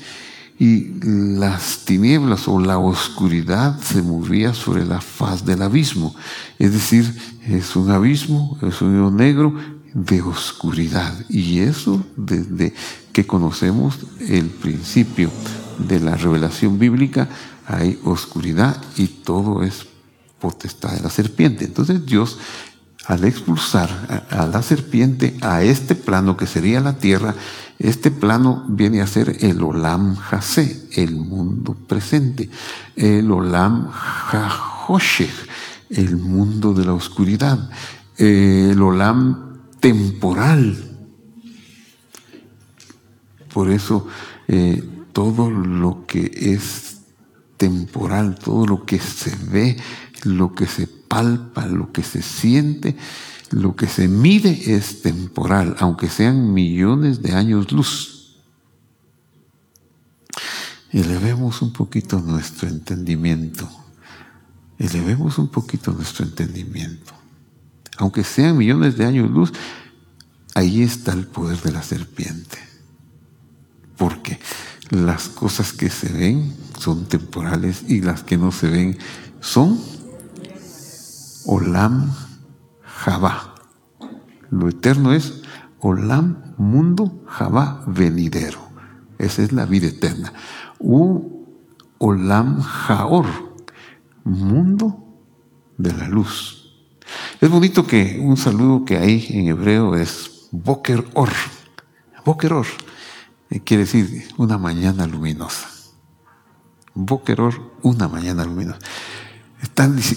y 0.59 0.95
las 1.03 1.85
tinieblas 1.85 2.49
o 2.49 2.59
la 2.59 2.79
oscuridad 2.79 3.79
se 3.81 4.03
movía 4.03 4.55
sobre 4.55 4.85
la 4.85 5.01
faz 5.01 5.45
del 5.45 5.62
abismo. 5.62 6.14
Es 6.59 6.73
decir, 6.73 7.14
es 7.47 7.77
un 7.77 7.90
abismo, 7.90 8.59
es 8.62 8.81
un 8.81 8.95
hoyo 8.95 9.11
negro 9.11 9.55
de 9.92 10.23
oscuridad. 10.23 11.14
Y 11.29 11.61
eso 11.61 12.05
desde 12.16 12.75
que 13.12 13.27
conocemos 13.27 13.99
el 14.21 14.47
principio 14.47 15.31
de 15.79 16.01
la 16.01 16.16
revelación 16.16 16.79
bíblica, 16.79 17.29
hay 17.66 17.99
oscuridad 18.05 18.81
y 18.97 19.09
todo 19.09 19.62
es 19.62 19.87
potestad 20.38 20.92
de 20.92 21.01
la 21.01 21.11
serpiente. 21.11 21.64
Entonces 21.64 22.07
Dios, 22.07 22.38
al 23.07 23.25
expulsar 23.25 24.27
a, 24.31 24.47
la 24.47 24.62
serpiente 24.62 25.37
a 25.40 25.62
este 25.62 25.95
plano 25.95 26.37
que 26.37 26.47
sería 26.47 26.81
la 26.81 26.99
tierra, 26.99 27.35
este 27.79 28.11
plano 28.11 28.65
viene 28.69 29.01
a 29.03 29.07
ser 29.07 29.37
el 29.41 29.62
Olam 29.62 30.17
Hase, 30.31 30.89
el 30.93 31.17
mundo 31.17 31.75
presente, 31.75 32.49
el 32.95 33.31
Olam 33.31 33.91
Hahoshech, 33.91 35.49
el 35.91 36.17
mundo 36.17 36.73
de 36.73 36.85
la 36.85 36.95
oscuridad, 36.95 37.71
el 38.17 38.81
Olam 38.81 39.59
temporal, 39.81 40.97
por 43.53 43.71
eso 43.71 44.07
eh, 44.49 44.83
todo 45.12 45.51
lo 45.51 46.05
que 46.07 46.31
es 46.35 46.99
temporal, 47.57 48.39
todo 48.39 48.67
lo 48.67 48.85
que 48.85 48.99
se 48.99 49.35
ve, 49.51 49.77
lo 50.25 50.55
que 50.55 50.67
se 50.67 50.87
palpa, 50.87 51.67
lo 51.67 51.91
que 51.91 52.03
se 52.03 52.21
siente, 52.21 52.97
lo 53.51 53.77
que 53.77 53.87
se 53.87 54.09
mide 54.09 54.75
es 54.75 55.03
temporal, 55.03 55.77
aunque 55.79 56.09
sean 56.09 56.53
millones 56.53 57.23
de 57.23 57.33
años 57.33 57.73
luz. 57.73 58.37
Elevemos 60.91 61.63
un 61.63 61.73
poquito 61.73 62.21
nuestro 62.21 62.69
entendimiento. 62.69 63.69
Elevemos 64.79 65.39
un 65.39 65.49
poquito 65.49 65.93
nuestro 65.93 66.25
entendimiento. 66.25 67.13
Aunque 67.99 68.25
sean 68.25 68.57
millones 68.57 68.97
de 68.97 69.05
años 69.05 69.31
luz, 69.31 69.53
ahí 70.55 70.83
está 70.83 71.13
el 71.13 71.27
poder 71.27 71.61
de 71.63 71.73
la 71.73 71.83
serpiente 71.83 72.67
porque 73.97 74.39
las 74.91 75.29
cosas 75.29 75.73
que 75.73 75.91
se 75.91 76.13
ven 76.13 76.55
son 76.79 77.07
temporales 77.07 77.83
y 77.89 78.01
las 78.01 78.23
que 78.23 78.37
no 78.37 78.53
se 78.53 78.69
ven 78.69 78.99
son 79.41 79.81
Olam 81.47 82.13
Jabá. 82.97 83.55
Lo 84.51 84.69
eterno 84.69 85.13
es 85.13 85.43
Olam, 85.81 86.55
mundo, 86.57 87.23
Jabá, 87.27 87.85
venidero. 87.87 88.59
Esa 89.19 89.43
es 89.43 89.53
la 89.53 89.67
vida 89.67 89.89
eterna. 89.89 90.33
U 90.79 91.47
Olam 91.99 92.61
Jaor, 92.61 93.27
mundo 94.25 95.05
de 95.79 95.93
la 95.93 96.09
luz. 96.09 96.75
Es 97.41 97.49
bonito 97.49 97.87
que 97.87 98.21
un 98.23 98.37
saludo 98.37 98.85
que 98.85 98.99
hay 98.99 99.27
en 99.31 99.49
hebreo 99.49 99.95
es 99.95 100.49
Boker 100.51 101.07
Or. 101.15 101.31
Boker 102.25 102.53
Or 102.53 102.67
eh, 103.51 103.61
quiere 103.61 103.85
decir 103.85 104.29
una 104.37 104.59
mañana 104.59 105.07
luminosa. 105.07 105.69
Boqueror, 106.95 107.73
una 107.83 108.09
mañana 108.09 108.45
luminosa. 108.45 108.79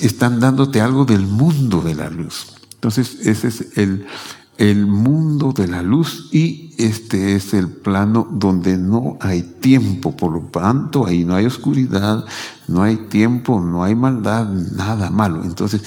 Están 0.01 0.39
dándote 0.39 0.81
algo 0.81 1.05
del 1.05 1.27
mundo 1.27 1.81
de 1.81 1.95
la 1.95 2.09
luz. 2.09 2.58
Entonces, 2.79 3.27
ese 3.27 3.49
es 3.49 3.77
el, 3.77 4.05
el 4.57 4.87
mundo 4.87 5.51
de 5.51 5.67
la 5.67 5.81
luz 5.81 6.29
y 6.31 6.73
este 6.77 7.35
es 7.35 7.53
el 7.53 7.67
plano 7.67 8.25
donde 8.31 8.77
no 8.77 9.17
hay 9.19 9.41
tiempo, 9.41 10.15
por 10.15 10.31
lo 10.31 10.39
tanto 10.43 11.05
ahí 11.05 11.25
no 11.25 11.35
hay 11.35 11.45
oscuridad, 11.45 12.23
no 12.69 12.81
hay 12.81 12.95
tiempo, 12.95 13.59
no 13.59 13.83
hay 13.83 13.95
maldad, 13.95 14.47
nada 14.47 15.09
malo. 15.09 15.43
Entonces 15.43 15.81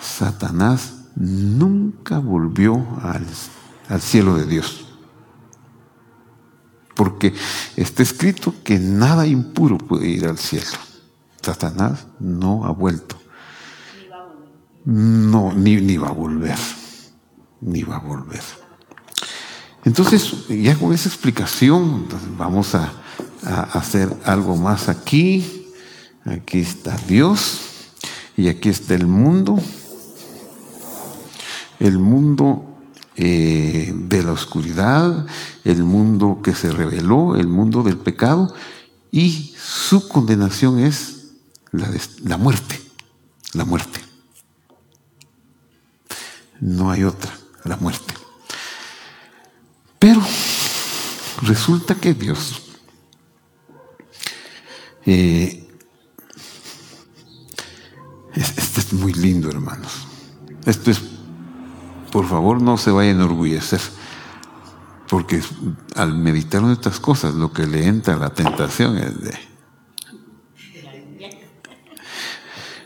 Satanás 0.00 0.94
nunca 1.16 2.20
volvió 2.20 2.76
al, 3.02 3.26
al 3.88 4.00
cielo 4.00 4.36
de 4.36 4.46
Dios. 4.46 4.86
Porque 6.94 7.34
está 7.74 8.04
escrito 8.04 8.54
que 8.62 8.78
nada 8.78 9.26
impuro 9.26 9.78
puede 9.78 10.08
ir 10.08 10.26
al 10.26 10.38
cielo. 10.38 10.78
Satanás 11.42 12.06
no 12.20 12.64
ha 12.64 12.70
vuelto. 12.70 13.16
No, 14.86 15.52
ni, 15.52 15.96
va 15.96 16.08
a 16.08 16.12
volver. 16.12 16.58
Ni 17.60 17.82
va 17.82 17.96
a 17.96 18.00
volver. 18.00 18.42
Entonces, 19.84 20.48
ya 20.48 20.76
con 20.76 20.92
esa 20.92 21.08
explicación, 21.08 22.06
vamos 22.38 22.74
a, 22.74 22.92
a 23.44 23.62
hacer 23.78 24.08
algo 24.24 24.56
más 24.56 24.88
aquí. 24.88 25.72
Aquí 26.24 26.60
está 26.60 26.96
Dios 27.08 27.60
y 28.36 28.48
aquí 28.48 28.68
está 28.68 28.94
el 28.94 29.06
mundo. 29.06 29.60
El 31.78 31.98
mundo 31.98 32.76
eh, 33.16 33.92
de 33.94 34.22
la 34.22 34.32
oscuridad, 34.32 35.26
el 35.64 35.82
mundo 35.82 36.40
que 36.42 36.54
se 36.54 36.70
reveló, 36.70 37.34
el 37.36 37.48
mundo 37.48 37.82
del 37.82 37.96
pecado, 37.96 38.54
y 39.10 39.54
su 39.58 40.06
condenación 40.08 40.78
es 40.78 41.28
la, 41.72 41.88
la 42.24 42.36
muerte, 42.36 42.80
la 43.54 43.64
muerte. 43.64 44.05
No 46.60 46.90
hay 46.90 47.04
otra, 47.04 47.32
la 47.64 47.76
muerte. 47.76 48.14
Pero 49.98 50.22
resulta 51.42 51.94
que 51.94 52.14
Dios 52.14 52.62
eh, 55.06 55.68
esto 58.34 58.80
es 58.80 58.92
muy 58.92 59.12
lindo, 59.12 59.48
hermanos. 59.48 60.06
Esto 60.66 60.90
es 60.90 61.00
por 62.10 62.26
favor 62.26 62.62
no 62.62 62.78
se 62.78 62.90
vaya 62.90 63.10
a 63.10 63.12
enorgullecer, 63.12 63.80
porque 65.08 65.42
al 65.96 66.14
meditar 66.14 66.62
en 66.62 66.70
estas 66.70 66.98
cosas 66.98 67.34
lo 67.34 67.52
que 67.52 67.66
le 67.66 67.86
entra 67.86 68.16
la 68.16 68.30
tentación 68.30 68.96
es 68.96 69.20
de... 69.20 69.38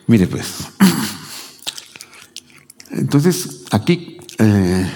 Mire 0.08 0.26
pues, 0.26 0.64
entonces 2.90 3.64
aquí 3.70 4.18
eh, 4.38 4.90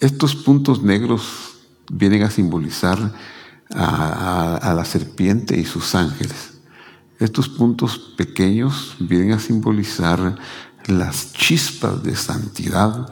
estos 0.00 0.34
puntos 0.34 0.82
negros 0.82 1.58
vienen 1.90 2.22
a 2.22 2.30
simbolizar 2.30 3.12
a 3.72 4.74
la 4.74 4.84
serpiente 4.84 5.56
y 5.56 5.64
sus 5.64 5.94
ángeles. 5.94 6.54
Estos 7.20 7.48
puntos 7.48 7.98
pequeños 8.16 8.96
vienen 8.98 9.30
a 9.32 9.38
simbolizar 9.38 10.36
las 10.86 11.32
chispas 11.32 12.02
de 12.02 12.16
santidad 12.16 13.08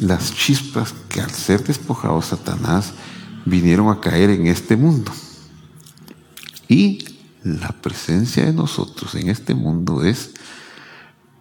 las 0.00 0.34
chispas 0.34 0.94
que 1.08 1.20
al 1.20 1.30
ser 1.30 1.64
despojado 1.64 2.20
Satanás 2.22 2.92
vinieron 3.44 3.88
a 3.88 4.00
caer 4.00 4.30
en 4.30 4.46
este 4.46 4.76
mundo. 4.76 5.12
Y 6.68 7.04
la 7.42 7.68
presencia 7.68 8.44
de 8.44 8.52
nosotros 8.52 9.14
en 9.14 9.28
este 9.28 9.54
mundo 9.54 10.02
es 10.04 10.32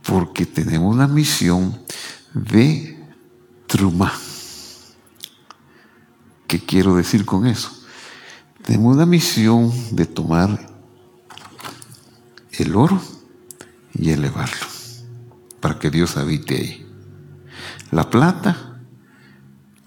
porque 0.07 0.45
tenemos 0.45 0.95
la 0.95 1.07
misión 1.07 1.79
de 2.33 2.97
truma. 3.67 4.13
¿Qué 6.47 6.59
quiero 6.59 6.95
decir 6.95 7.25
con 7.25 7.47
eso? 7.47 7.71
Tenemos 8.63 8.95
la 8.97 9.05
misión 9.05 9.71
de 9.91 10.05
tomar 10.05 10.69
el 12.51 12.75
oro 12.75 13.01
y 13.93 14.11
elevarlo 14.11 14.65
para 15.59 15.79
que 15.79 15.89
Dios 15.89 16.17
habite 16.17 16.55
ahí 16.55 16.85
la 17.91 18.09
plata, 18.09 18.81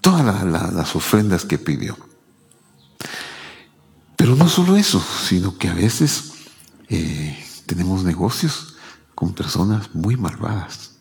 todas 0.01 0.43
las 0.43 0.95
ofrendas 0.95 1.45
que 1.45 1.57
pidió. 1.57 1.97
Pero 4.15 4.35
no 4.35 4.49
solo 4.49 4.75
eso, 4.75 5.03
sino 5.27 5.57
que 5.57 5.69
a 5.69 5.73
veces 5.73 6.31
eh, 6.89 7.37
tenemos 7.65 8.03
negocios 8.03 8.75
con 9.19 9.33
personas 9.33 9.93
muy 9.93 10.15
malvadas, 10.15 10.91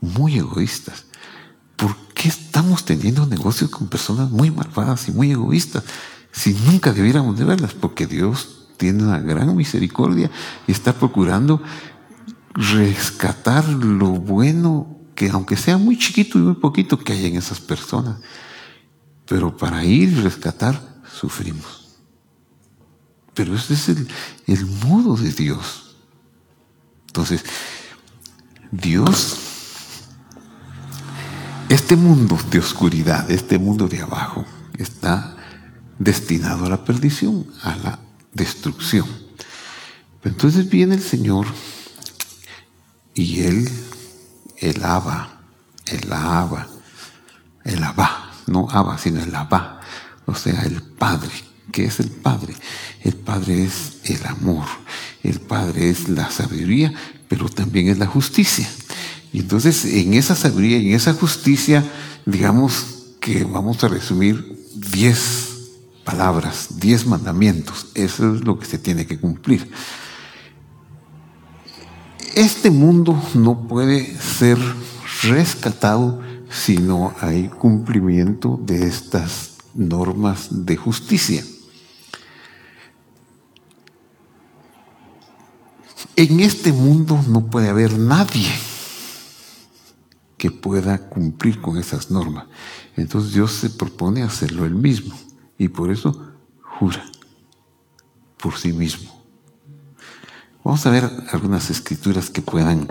muy 0.00 0.38
egoístas. 0.38 1.06
¿Por 1.74 1.96
qué 2.14 2.28
estamos 2.28 2.84
teniendo 2.84 3.26
negocios 3.26 3.68
con 3.68 3.88
personas 3.88 4.30
muy 4.30 4.52
malvadas 4.52 5.08
y 5.08 5.10
muy 5.10 5.32
egoístas 5.32 5.82
si 6.30 6.54
nunca 6.54 6.92
debiéramos 6.92 7.36
de 7.36 7.44
verlas? 7.44 7.74
Porque 7.74 8.06
Dios 8.06 8.68
tiene 8.76 9.02
una 9.02 9.18
gran 9.18 9.56
misericordia 9.56 10.30
y 10.68 10.70
está 10.70 10.92
procurando 10.92 11.60
rescatar 12.54 13.68
lo 13.68 14.10
bueno 14.10 14.96
que 15.16 15.28
aunque 15.30 15.56
sea 15.56 15.78
muy 15.78 15.98
chiquito 15.98 16.38
y 16.38 16.42
muy 16.42 16.54
poquito 16.54 16.96
que 16.96 17.12
hay 17.12 17.26
en 17.26 17.38
esas 17.38 17.58
personas, 17.58 18.18
pero 19.26 19.56
para 19.56 19.84
ir 19.84 20.10
y 20.10 20.20
rescatar 20.20 20.80
sufrimos. 21.12 21.96
Pero 23.34 23.56
ese 23.56 23.74
es 23.74 23.88
el, 23.88 24.08
el 24.46 24.64
modo 24.64 25.16
de 25.16 25.32
Dios. 25.32 25.87
Entonces, 27.08 27.44
Dios, 28.70 29.38
este 31.68 31.96
mundo 31.96 32.38
de 32.50 32.60
oscuridad, 32.60 33.30
este 33.30 33.58
mundo 33.58 33.88
de 33.88 34.00
abajo, 34.00 34.44
está 34.78 35.36
destinado 35.98 36.66
a 36.66 36.70
la 36.70 36.84
perdición, 36.84 37.46
a 37.62 37.76
la 37.76 37.98
destrucción. 38.32 39.06
Entonces 40.24 40.68
viene 40.68 40.94
el 40.94 41.02
Señor 41.02 41.46
y 43.14 43.40
Él 43.40 43.68
el 44.60 44.84
Abba, 44.84 45.40
el 45.86 46.12
Abba, 46.12 46.68
el 47.64 47.82
Abba, 47.82 48.32
no 48.46 48.68
Abba, 48.70 48.98
sino 48.98 49.22
el 49.22 49.34
Abba, 49.34 49.80
o 50.26 50.34
sea, 50.34 50.62
el 50.62 50.82
Padre. 50.82 51.30
¿Qué 51.72 51.84
es 51.84 52.00
el 52.00 52.10
Padre? 52.10 52.54
El 53.02 53.14
Padre 53.14 53.64
es 53.64 53.98
el 54.04 54.24
amor, 54.26 54.66
el 55.22 55.40
Padre 55.40 55.90
es 55.90 56.08
la 56.08 56.30
sabiduría, 56.30 56.92
pero 57.28 57.48
también 57.48 57.88
es 57.88 57.98
la 57.98 58.06
justicia. 58.06 58.68
Y 59.32 59.40
entonces 59.40 59.84
en 59.84 60.14
esa 60.14 60.34
sabiduría 60.34 60.78
y 60.78 60.88
en 60.88 60.94
esa 60.94 61.12
justicia, 61.12 61.84
digamos 62.24 62.84
que 63.20 63.44
vamos 63.44 63.82
a 63.84 63.88
resumir 63.88 64.56
diez 64.74 65.48
palabras, 66.04 66.68
diez 66.80 67.06
mandamientos. 67.06 67.88
Eso 67.94 68.34
es 68.34 68.44
lo 68.44 68.58
que 68.58 68.66
se 68.66 68.78
tiene 68.78 69.06
que 69.06 69.18
cumplir. 69.18 69.70
Este 72.34 72.70
mundo 72.70 73.20
no 73.34 73.66
puede 73.66 74.16
ser 74.18 74.58
rescatado 75.22 76.22
si 76.50 76.78
no 76.78 77.12
hay 77.20 77.48
cumplimiento 77.48 78.58
de 78.62 78.86
estas 78.86 79.56
normas 79.74 80.48
de 80.50 80.76
justicia. 80.76 81.44
En 86.18 86.40
este 86.40 86.72
mundo 86.72 87.24
no 87.28 87.46
puede 87.46 87.68
haber 87.68 87.96
nadie 87.96 88.50
que 90.36 90.50
pueda 90.50 91.08
cumplir 91.08 91.60
con 91.60 91.78
esas 91.78 92.10
normas. 92.10 92.46
Entonces 92.96 93.34
Dios 93.34 93.52
se 93.52 93.70
propone 93.70 94.24
hacerlo 94.24 94.64
él 94.64 94.74
mismo 94.74 95.14
y 95.58 95.68
por 95.68 95.92
eso 95.92 96.32
jura 96.60 97.08
por 98.36 98.56
sí 98.56 98.72
mismo. 98.72 99.16
Vamos 100.64 100.84
a 100.86 100.90
ver 100.90 101.08
algunas 101.30 101.70
escrituras 101.70 102.30
que 102.30 102.42
puedan 102.42 102.88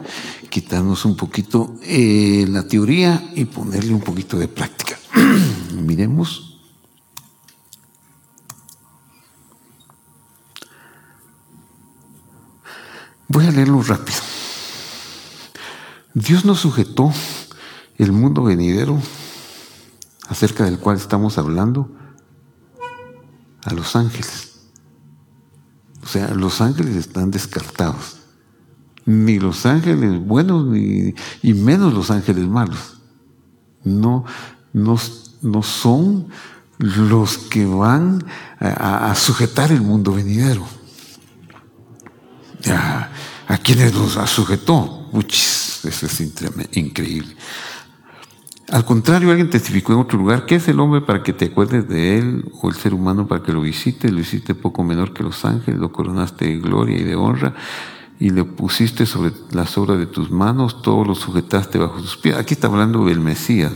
quitarnos 0.49 1.03
un 1.03 1.17
poquito 1.17 1.75
eh, 1.84 2.45
la 2.47 2.65
teoría 2.65 3.30
y 3.36 3.43
ponerle 3.43 3.93
un 3.93 3.99
poquito 3.99 4.39
de 4.39 4.47
práctica. 4.47 4.97
Miremos. 5.73 6.47
Voy 13.28 13.45
a 13.45 13.51
leerlo 13.51 13.82
rápido. 13.82 14.19
Dios 16.13 16.45
nos 16.45 16.59
sujetó 16.59 17.11
el 17.97 18.11
mundo 18.11 18.43
venidero 18.43 18.99
acerca 20.28 20.65
del 20.65 20.80
cual 20.80 20.97
estamos 20.97 21.38
hablando 21.38 21.91
a 23.63 23.73
los 23.73 23.95
ángeles. 23.95 24.47
O 26.03 26.07
sea, 26.07 26.34
los 26.34 26.61
ángeles 26.61 26.95
están 26.95 27.32
descartados. 27.32 28.17
Ni 29.05 29.39
los 29.39 29.65
ángeles 29.65 30.25
buenos, 30.25 30.65
ni, 30.65 31.13
y 31.41 31.53
menos 31.53 31.93
los 31.93 32.11
ángeles 32.11 32.47
malos. 32.47 33.01
No, 33.84 34.25
no, 34.73 34.97
no 35.41 35.63
son 35.63 36.30
los 36.78 37.38
que 37.38 37.65
van 37.65 38.23
a, 38.59 39.13
sujetar 39.15 39.71
el 39.71 39.82
mundo 39.82 40.13
venidero. 40.13 40.65
¿A 43.48 43.58
quienes 43.58 43.95
los 43.95 44.14
sujetó? 44.30 45.08
Uchis, 45.12 45.86
eso 45.86 46.06
es 46.06 46.22
increíble. 46.74 47.36
Al 48.70 48.84
contrario, 48.84 49.30
alguien 49.30 49.50
testificó 49.50 49.93
en 49.93 50.00
otro 50.00 50.18
lugar, 50.18 50.45
¿qué 50.45 50.56
es 50.56 50.68
el 50.68 50.82
hombre 50.82 51.00
para 51.00 51.24
que 51.24 51.32
te 51.32 51.45
acuerdes 51.45 51.88
de 51.88 52.18
él? 52.18 52.52
¿O 52.62 52.70
el 52.70 52.76
ser 52.76 52.93
humano 52.93 53.26
para 53.26 53.41
que 53.41 53.54
lo 53.54 53.62
visites? 53.62 54.12
Lo 54.12 54.20
hiciste 54.20 54.56
poco 54.56 54.84
menor 54.84 55.14
que 55.14 55.24
los 55.24 55.45
ángeles, 55.45 55.80
lo 55.80 55.93
coronaste 55.93 56.45
de 56.45 56.58
gloria 56.58 56.98
y 56.98 57.04
de 57.04 57.16
honra 57.16 57.54
y 58.20 58.32
le 58.32 58.43
pusiste 58.43 59.06
sobre 59.06 59.32
las 59.52 59.78
obras 59.78 60.00
de 60.00 60.08
tus 60.08 60.32
manos, 60.32 60.82
todo 60.82 61.06
lo 61.06 61.16
sujetaste 61.16 61.78
bajo 61.78 62.02
tus 62.02 62.18
pies. 62.18 62.36
Aquí 62.36 62.56
está 62.56 62.68
hablando 62.68 63.06
del 63.06 63.20
Mesías, 63.20 63.72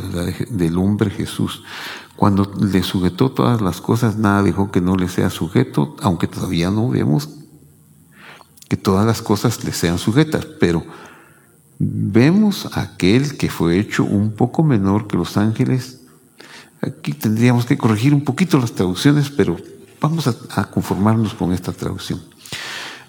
del 0.50 0.78
hombre 0.78 1.12
Jesús. 1.12 1.64
Cuando 2.16 2.52
le 2.60 2.84
sujetó 2.84 3.32
todas 3.32 3.62
las 3.62 3.82
cosas, 3.82 4.18
nada 4.18 4.44
dejó 4.44 4.72
que 4.72 4.82
no 4.82 4.96
le 4.96 5.10
sea 5.10 5.30
sujeto, 5.30 5.96
aunque 6.02 6.28
todavía 6.28 6.72
no 6.72 6.90
vemos 6.90 7.30
que 8.72 8.78
todas 8.78 9.06
las 9.06 9.22
cosas 9.22 9.66
le 9.66 9.74
sean 9.74 9.98
sujetas, 9.98 10.46
pero 10.46 10.82
vemos 11.78 12.70
aquel 12.72 13.36
que 13.36 13.50
fue 13.50 13.78
hecho 13.78 14.06
un 14.06 14.32
poco 14.32 14.64
menor 14.64 15.08
que 15.10 15.18
los 15.18 15.36
ángeles. 15.36 16.00
Aquí 16.82 17.12
tendríamos 17.12 17.66
que 17.66 17.78
corregir 17.78 18.14
un 18.14 18.24
poquito 18.24 18.58
las 18.58 18.72
traducciones, 18.72 19.30
pero 19.30 19.58
vamos 20.00 20.26
a, 20.28 20.64
conformarnos 20.72 21.34
con 21.34 21.52
esta 21.52 21.74
traducción. 21.74 22.22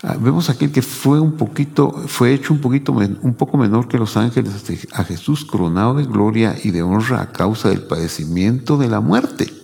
Ah, 0.03 0.17
vemos 0.21 0.51
aquel 0.51 0.73
que 0.73 0.83
fue 0.83 1.21
un 1.21 1.35
poquito, 1.37 1.93
fue 2.09 2.35
hecho 2.35 2.53
un 2.53 2.61
poquito, 2.61 2.91
un 2.91 3.35
poco 3.35 3.57
menor 3.57 3.87
que 3.87 3.99
los 3.99 4.17
ángeles, 4.17 4.53
a 4.93 5.05
Jesús 5.05 5.45
coronado 5.45 5.95
de 5.95 6.07
gloria 6.07 6.57
y 6.61 6.73
de 6.73 6.83
honra 6.83 7.23
a 7.23 7.31
causa 7.31 7.69
del 7.69 7.83
padecimiento 7.83 8.79
de 8.79 8.89
la 8.89 8.99
muerte 8.99 9.62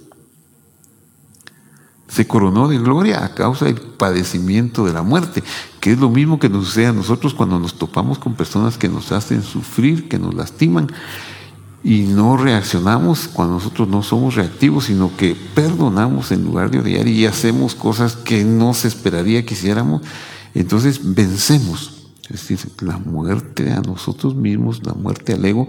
se 2.08 2.26
coronó 2.26 2.68
de 2.68 2.78
gloria 2.78 3.24
a 3.24 3.34
causa 3.34 3.66
del 3.66 3.76
padecimiento 3.76 4.84
de 4.86 4.92
la 4.92 5.02
muerte, 5.02 5.42
que 5.80 5.92
es 5.92 5.98
lo 5.98 6.08
mismo 6.08 6.38
que 6.38 6.48
nos 6.48 6.66
sucede 6.66 6.86
a 6.86 6.92
nosotros 6.92 7.34
cuando 7.34 7.58
nos 7.58 7.74
topamos 7.74 8.18
con 8.18 8.34
personas 8.34 8.78
que 8.78 8.88
nos 8.88 9.12
hacen 9.12 9.42
sufrir, 9.42 10.08
que 10.08 10.18
nos 10.18 10.34
lastiman 10.34 10.88
y 11.84 12.00
no 12.00 12.36
reaccionamos 12.36 13.28
cuando 13.28 13.54
nosotros 13.54 13.88
no 13.88 14.02
somos 14.02 14.34
reactivos, 14.34 14.86
sino 14.86 15.16
que 15.16 15.36
perdonamos 15.54 16.32
en 16.32 16.44
lugar 16.44 16.70
de 16.70 16.80
odiar 16.80 17.06
y 17.06 17.26
hacemos 17.26 17.74
cosas 17.74 18.16
que 18.16 18.44
no 18.44 18.74
se 18.74 18.88
esperaría 18.88 19.44
que 19.46 19.54
hiciéramos, 19.54 20.02
entonces 20.54 21.00
vencemos. 21.14 21.94
Es 22.22 22.46
decir, 22.46 22.72
la 22.82 22.98
muerte 22.98 23.72
a 23.72 23.80
nosotros 23.80 24.34
mismos, 24.34 24.84
la 24.84 24.92
muerte 24.92 25.32
al 25.32 25.44
ego, 25.46 25.68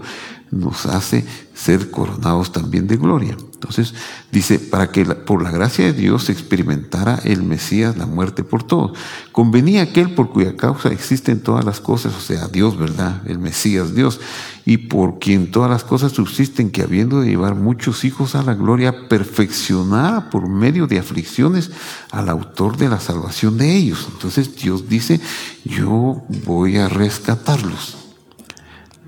nos 0.50 0.86
hace 0.86 1.24
ser 1.54 1.90
coronados 1.90 2.52
también 2.52 2.86
de 2.86 2.96
gloria. 2.96 3.36
Entonces 3.60 3.94
dice, 4.32 4.58
para 4.58 4.90
que 4.90 5.04
por 5.04 5.42
la 5.42 5.50
gracia 5.50 5.84
de 5.84 5.92
Dios 5.92 6.30
experimentara 6.30 7.20
el 7.24 7.42
Mesías 7.42 7.98
la 7.98 8.06
muerte 8.06 8.42
por 8.42 8.62
todos. 8.62 8.98
Convenía 9.32 9.82
aquel 9.82 10.14
por 10.14 10.30
cuya 10.30 10.56
causa 10.56 10.88
existen 10.88 11.40
todas 11.40 11.64
las 11.64 11.80
cosas, 11.80 12.14
o 12.16 12.20
sea, 12.20 12.48
Dios, 12.48 12.78
¿verdad? 12.78 13.20
El 13.26 13.38
Mesías, 13.38 13.94
Dios, 13.94 14.18
y 14.64 14.78
por 14.78 15.18
quien 15.18 15.50
todas 15.50 15.70
las 15.70 15.84
cosas 15.84 16.12
subsisten, 16.12 16.70
que 16.70 16.82
habiendo 16.82 17.20
de 17.20 17.28
llevar 17.28 17.54
muchos 17.54 18.04
hijos 18.04 18.34
a 18.34 18.42
la 18.42 18.54
gloria, 18.54 19.08
perfeccionara 19.08 20.30
por 20.30 20.48
medio 20.48 20.86
de 20.86 20.98
aflicciones 20.98 21.70
al 22.10 22.30
autor 22.30 22.78
de 22.78 22.88
la 22.88 22.98
salvación 22.98 23.58
de 23.58 23.76
ellos. 23.76 24.08
Entonces 24.10 24.56
Dios 24.56 24.88
dice, 24.88 25.20
yo 25.64 26.22
voy 26.46 26.78
a 26.78 26.88
rescatarlos. 26.88 28.09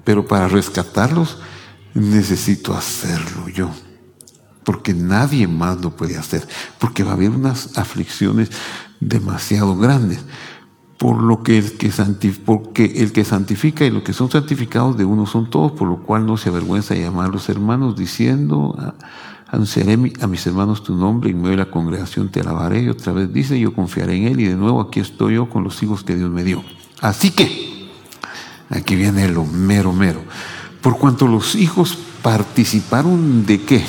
Pero 0.05 0.26
para 0.26 0.48
rescatarlos 0.48 1.38
necesito 1.94 2.74
hacerlo 2.74 3.48
yo 3.48 3.70
porque 4.64 4.94
nadie 4.94 5.46
más 5.48 5.80
lo 5.80 5.90
puede 5.96 6.16
hacer, 6.16 6.46
porque 6.78 7.05
va 7.05 7.11
a 7.11 7.14
haber 7.14 7.30
unas 7.30 7.76
aflicciones 7.78 8.50
demasiado 9.00 9.76
grandes. 9.76 10.24
Por 10.98 11.20
lo 11.20 11.42
que 11.42 11.59
el 11.59 11.72
que, 11.72 11.90
porque 12.44 12.84
el 12.96 13.12
que 13.12 13.24
santifica 13.24 13.84
y 13.84 13.90
los 13.90 14.05
que 14.05 14.12
son 14.12 14.30
santificados 14.30 14.96
de 14.96 15.05
uno 15.05 15.26
son 15.26 15.50
todos, 15.50 15.72
por 15.72 15.88
lo 15.88 16.03
cual 16.05 16.26
no 16.26 16.36
se 16.36 16.48
avergüenza 16.48 16.94
de 16.94 17.00
llamar 17.00 17.26
a 17.26 17.32
los 17.32 17.48
hermanos, 17.48 17.96
diciendo, 17.96 18.76
anunciaré 19.48 19.98
a 20.20 20.26
mis 20.28 20.46
hermanos 20.46 20.84
tu 20.84 20.94
nombre, 20.94 21.30
y 21.30 21.32
en 21.32 21.38
medio 21.38 21.50
de 21.50 21.64
la 21.64 21.70
congregación 21.70 22.28
te 22.28 22.40
alabaré. 22.40 22.82
Y 22.82 22.88
otra 22.88 23.12
vez 23.12 23.32
dice, 23.32 23.59
yo 23.59 23.74
confiaré 23.74 24.16
en 24.16 24.28
él, 24.28 24.40
y 24.40 24.44
de 24.46 24.55
nuevo 24.55 24.80
aquí 24.80 25.00
estoy 25.00 25.34
yo 25.34 25.48
con 25.48 25.64
los 25.64 25.82
hijos 25.82 26.05
que 26.05 26.14
Dios 26.14 26.30
me 26.30 26.44
dio. 26.44 26.62
Así 27.00 27.32
que, 27.32 27.82
aquí 28.73 28.97
viene 28.97 29.29
lo 29.29 29.45
mero, 29.45 29.93
mero. 29.93 30.25
Por 30.81 30.99
cuanto 30.99 31.29
los 31.29 31.55
hijos 31.55 31.97
participaron 32.23 33.47
de 33.47 33.62
qué? 33.62 33.85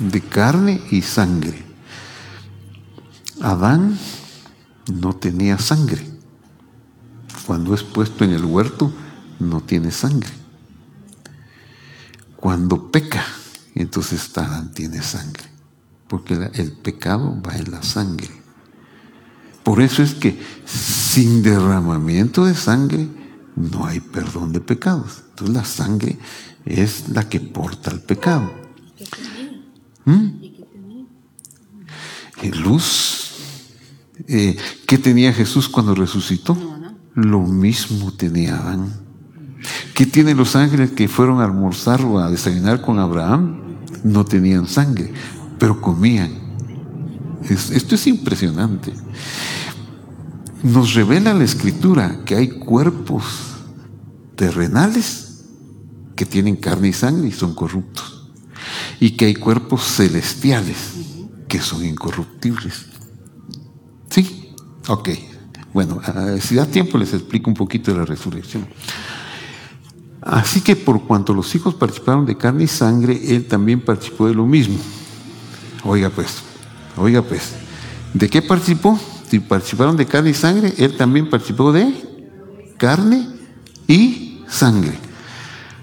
de 0.00 0.22
carne 0.22 0.82
y 0.90 1.02
sangre. 1.02 1.62
Adán 3.40 3.98
no 4.90 5.14
tenía 5.14 5.58
sangre. 5.58 6.04
Cuando 7.46 7.74
es 7.74 7.82
puesto 7.82 8.24
en 8.24 8.32
el 8.32 8.44
huerto, 8.44 8.92
no 9.38 9.60
tiene 9.60 9.90
sangre. 9.90 10.30
Cuando 12.36 12.90
peca, 12.90 13.24
entonces 13.74 14.36
Adán 14.36 14.72
tiene 14.72 15.02
sangre. 15.02 15.44
Porque 16.08 16.50
el 16.54 16.72
pecado 16.72 17.40
va 17.46 17.56
en 17.56 17.70
la 17.70 17.82
sangre. 17.82 18.39
Por 19.70 19.80
eso 19.80 20.02
es 20.02 20.14
que 20.14 20.36
sin 20.64 21.44
derramamiento 21.44 22.44
de 22.44 22.56
sangre 22.56 23.06
no 23.54 23.86
hay 23.86 24.00
perdón 24.00 24.52
de 24.52 24.58
pecados. 24.58 25.22
Entonces 25.28 25.54
la 25.54 25.64
sangre 25.64 26.18
es 26.64 27.10
la 27.10 27.28
que 27.28 27.38
porta 27.38 27.92
el 27.92 28.00
pecado. 28.00 28.52
¿Mm? 30.06 30.26
Luz. 32.64 33.30
Eh, 34.26 34.56
¿Qué 34.88 34.98
tenía 34.98 35.32
Jesús 35.32 35.68
cuando 35.68 35.94
resucitó? 35.94 36.56
Lo 37.14 37.42
mismo 37.42 38.12
tenía 38.12 38.56
Adán. 38.56 38.92
¿Qué 39.94 40.04
tienen 40.04 40.36
los 40.36 40.56
ángeles 40.56 40.90
que 40.90 41.06
fueron 41.06 41.40
a 41.40 41.44
almorzar 41.44 42.04
o 42.04 42.18
a 42.18 42.28
desayunar 42.28 42.80
con 42.80 42.98
Abraham? 42.98 43.78
No 44.02 44.24
tenían 44.24 44.66
sangre, 44.66 45.12
pero 45.60 45.80
comían. 45.80 46.49
Esto 47.48 47.94
es 47.94 48.06
impresionante. 48.06 48.92
Nos 50.62 50.94
revela 50.94 51.32
la 51.32 51.44
escritura 51.44 52.20
que 52.24 52.36
hay 52.36 52.48
cuerpos 52.48 53.24
terrenales 54.36 55.44
que 56.14 56.26
tienen 56.26 56.56
carne 56.56 56.88
y 56.88 56.92
sangre 56.92 57.28
y 57.28 57.32
son 57.32 57.54
corruptos 57.54 58.30
y 59.00 59.12
que 59.12 59.24
hay 59.24 59.34
cuerpos 59.34 59.82
celestiales 59.82 60.76
que 61.48 61.60
son 61.60 61.84
incorruptibles. 61.84 62.86
¿Sí? 64.10 64.54
Ok. 64.88 65.08
Bueno, 65.72 66.00
si 66.40 66.56
da 66.56 66.66
tiempo 66.66 66.98
les 66.98 67.14
explico 67.14 67.48
un 67.48 67.56
poquito 67.56 67.92
de 67.92 67.98
la 67.98 68.04
resurrección. 68.04 68.66
Así 70.20 70.60
que 70.60 70.76
por 70.76 71.04
cuanto 71.04 71.32
los 71.32 71.54
hijos 71.54 71.74
participaron 71.74 72.26
de 72.26 72.36
carne 72.36 72.64
y 72.64 72.66
sangre, 72.66 73.18
él 73.34 73.46
también 73.46 73.80
participó 73.80 74.26
de 74.26 74.34
lo 74.34 74.44
mismo. 74.44 74.76
Oiga 75.84 76.10
pues, 76.10 76.42
oiga 77.00 77.22
pues, 77.22 77.54
¿de 78.14 78.28
qué 78.28 78.42
participó? 78.42 78.98
Si 79.28 79.38
participaron 79.38 79.96
de 79.96 80.06
carne 80.06 80.30
y 80.30 80.34
sangre, 80.34 80.74
él 80.78 80.96
también 80.96 81.30
participó 81.30 81.72
de 81.72 81.94
carne 82.76 83.28
y 83.86 84.42
sangre. 84.48 84.98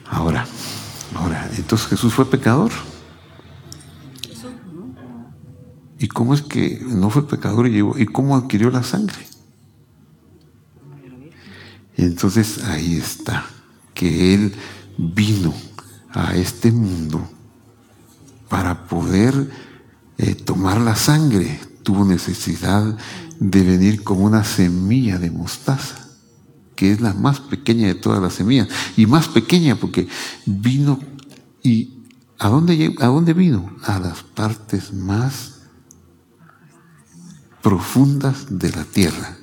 Ahora, 0.09 0.45
ahora, 1.15 1.49
entonces 1.57 1.87
Jesús 1.87 2.13
fue 2.13 2.29
pecador. 2.29 2.71
¿Y 5.99 6.07
cómo 6.07 6.33
es 6.33 6.41
que 6.41 6.79
no 6.85 7.09
fue 7.09 7.27
pecador 7.27 7.67
y? 7.67 7.79
¿Y 7.79 8.05
cómo 8.05 8.35
adquirió 8.35 8.69
la 8.69 8.83
sangre? 8.83 9.27
Entonces 11.95 12.63
ahí 12.65 12.95
está, 12.95 13.45
que 13.93 14.33
Él 14.33 14.53
vino 14.97 15.53
a 16.11 16.35
este 16.35 16.71
mundo 16.71 17.27
para 18.49 18.87
poder 18.87 19.49
eh, 20.17 20.35
tomar 20.35 20.79
la 20.81 20.95
sangre. 20.95 21.59
Tuvo 21.83 22.05
necesidad 22.05 22.97
de 23.39 23.63
venir 23.63 24.03
como 24.03 24.25
una 24.25 24.43
semilla 24.43 25.19
de 25.19 25.31
mostaza, 25.31 26.09
que 26.75 26.91
es 26.91 27.01
la 27.01 27.13
más 27.13 27.39
pequeña 27.39 27.87
de 27.87 27.95
todas 27.95 28.21
las 28.21 28.33
semillas. 28.33 28.67
Y 28.95 29.05
más 29.05 29.27
pequeña 29.27 29.75
porque 29.75 30.07
vino 30.45 30.99
y 31.63 31.97
¿a 32.39 32.49
dónde, 32.49 32.95
a 32.99 33.07
dónde 33.07 33.33
vino? 33.33 33.75
A 33.83 33.99
las 33.99 34.23
partes 34.23 34.93
más 34.93 35.53
profundas 37.61 38.45
de 38.49 38.71
la 38.71 38.83
tierra. 38.85 39.37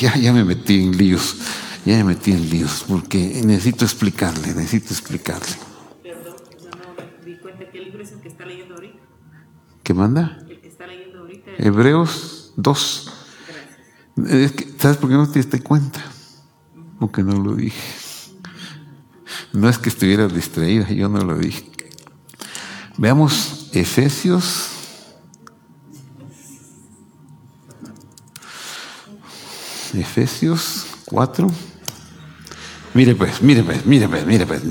Ya, 0.00 0.16
ya 0.16 0.32
me 0.32 0.42
metí 0.42 0.82
en 0.82 0.96
líos, 0.96 1.36
ya 1.84 1.96
me 1.98 2.04
metí 2.04 2.32
en 2.32 2.50
líos, 2.50 2.84
porque 2.88 3.40
necesito 3.44 3.84
explicarle, 3.84 4.48
necesito 4.54 4.92
explicarle. 4.92 5.71
Es 8.02 8.12
el 8.12 8.20
que 8.20 8.28
está 8.28 8.44
leyendo 8.44 8.74
ahorita. 8.74 8.98
¿Qué 9.82 9.94
manda? 9.94 10.38
El 10.48 10.60
que 10.60 10.68
está 10.68 10.86
leyendo 10.86 11.20
ahorita. 11.20 11.52
Hebreos 11.58 12.52
2. 12.56 13.12
Gracias. 14.16 14.64
¿Sabes 14.78 14.96
por 14.96 15.08
qué 15.08 15.16
no 15.16 15.28
te 15.28 15.38
diste 15.38 15.60
cuenta? 15.62 16.04
Porque 16.98 17.22
no 17.22 17.42
lo 17.42 17.54
dije. 17.54 17.80
No 19.52 19.68
es 19.68 19.78
que 19.78 19.88
estuviera 19.88 20.28
distraída, 20.28 20.88
yo 20.90 21.08
no 21.08 21.18
lo 21.24 21.38
dije. 21.38 21.70
Veamos 22.98 23.70
Efesios. 23.72 24.68
Efesios 29.94 30.86
4. 31.06 31.48
Mire 32.94 33.14
pues, 33.14 33.42
mire 33.42 33.62
pues, 33.62 33.84
mire 33.86 34.08
pues, 34.08 34.26
mire 34.26 34.46
pues. 34.46 34.62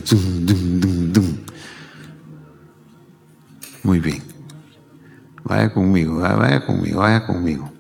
Muy 3.83 3.99
bien. 3.99 4.23
Vaya 5.43 5.73
conmigo, 5.73 6.17
vaya 6.17 6.65
conmigo, 6.65 6.99
vaya 6.99 7.25
conmigo. 7.25 7.71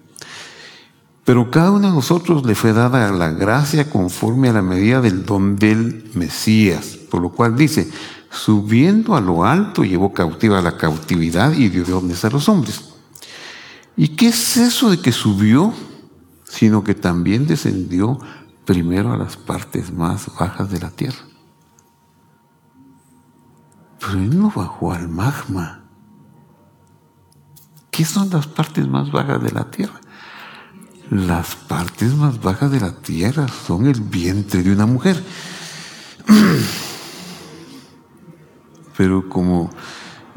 Pero 1.23 1.51
cada 1.51 1.71
uno 1.71 1.87
de 1.87 1.93
nosotros 1.93 2.45
le 2.45 2.55
fue 2.55 2.73
dada 2.73 3.11
la 3.11 3.29
gracia 3.31 3.89
conforme 3.89 4.49
a 4.49 4.53
la 4.53 4.61
medida 4.61 5.01
del 5.01 5.25
don 5.25 5.55
del 5.55 6.09
Mesías, 6.15 6.97
por 7.09 7.21
lo 7.21 7.29
cual 7.29 7.55
dice, 7.55 7.89
subiendo 8.31 9.15
a 9.15 9.21
lo 9.21 9.45
alto 9.45 9.83
llevó 9.83 10.13
cautiva 10.13 10.61
la 10.61 10.77
cautividad 10.77 11.53
y 11.53 11.69
dio 11.69 11.83
dones 11.85 12.25
a 12.25 12.29
los 12.29 12.49
hombres. 12.49 12.83
¿Y 13.95 14.09
qué 14.09 14.29
es 14.29 14.57
eso 14.57 14.89
de 14.89 14.99
que 14.99 15.11
subió? 15.11 15.73
Sino 16.43 16.83
que 16.83 16.95
también 16.95 17.45
descendió 17.45 18.19
primero 18.65 19.13
a 19.13 19.17
las 19.17 19.37
partes 19.37 19.93
más 19.93 20.27
bajas 20.39 20.71
de 20.71 20.79
la 20.79 20.89
tierra. 20.89 21.19
Pero 23.99 24.13
él 24.13 24.37
no 24.37 24.51
bajó 24.53 24.91
al 24.91 25.07
magma. 25.07 25.80
¿Qué 27.91 28.05
son 28.05 28.29
las 28.29 28.47
partes 28.47 28.87
más 28.87 29.11
bajas 29.11 29.43
de 29.43 29.51
la 29.51 29.69
tierra? 29.69 29.99
Las 31.09 31.55
partes 31.55 32.15
más 32.15 32.41
bajas 32.41 32.71
de 32.71 32.79
la 32.79 32.93
tierra 32.93 33.47
son 33.49 33.85
el 33.85 33.99
vientre 33.99 34.63
de 34.63 34.71
una 34.71 34.85
mujer. 34.85 35.21
Pero 38.97 39.27
como 39.27 39.69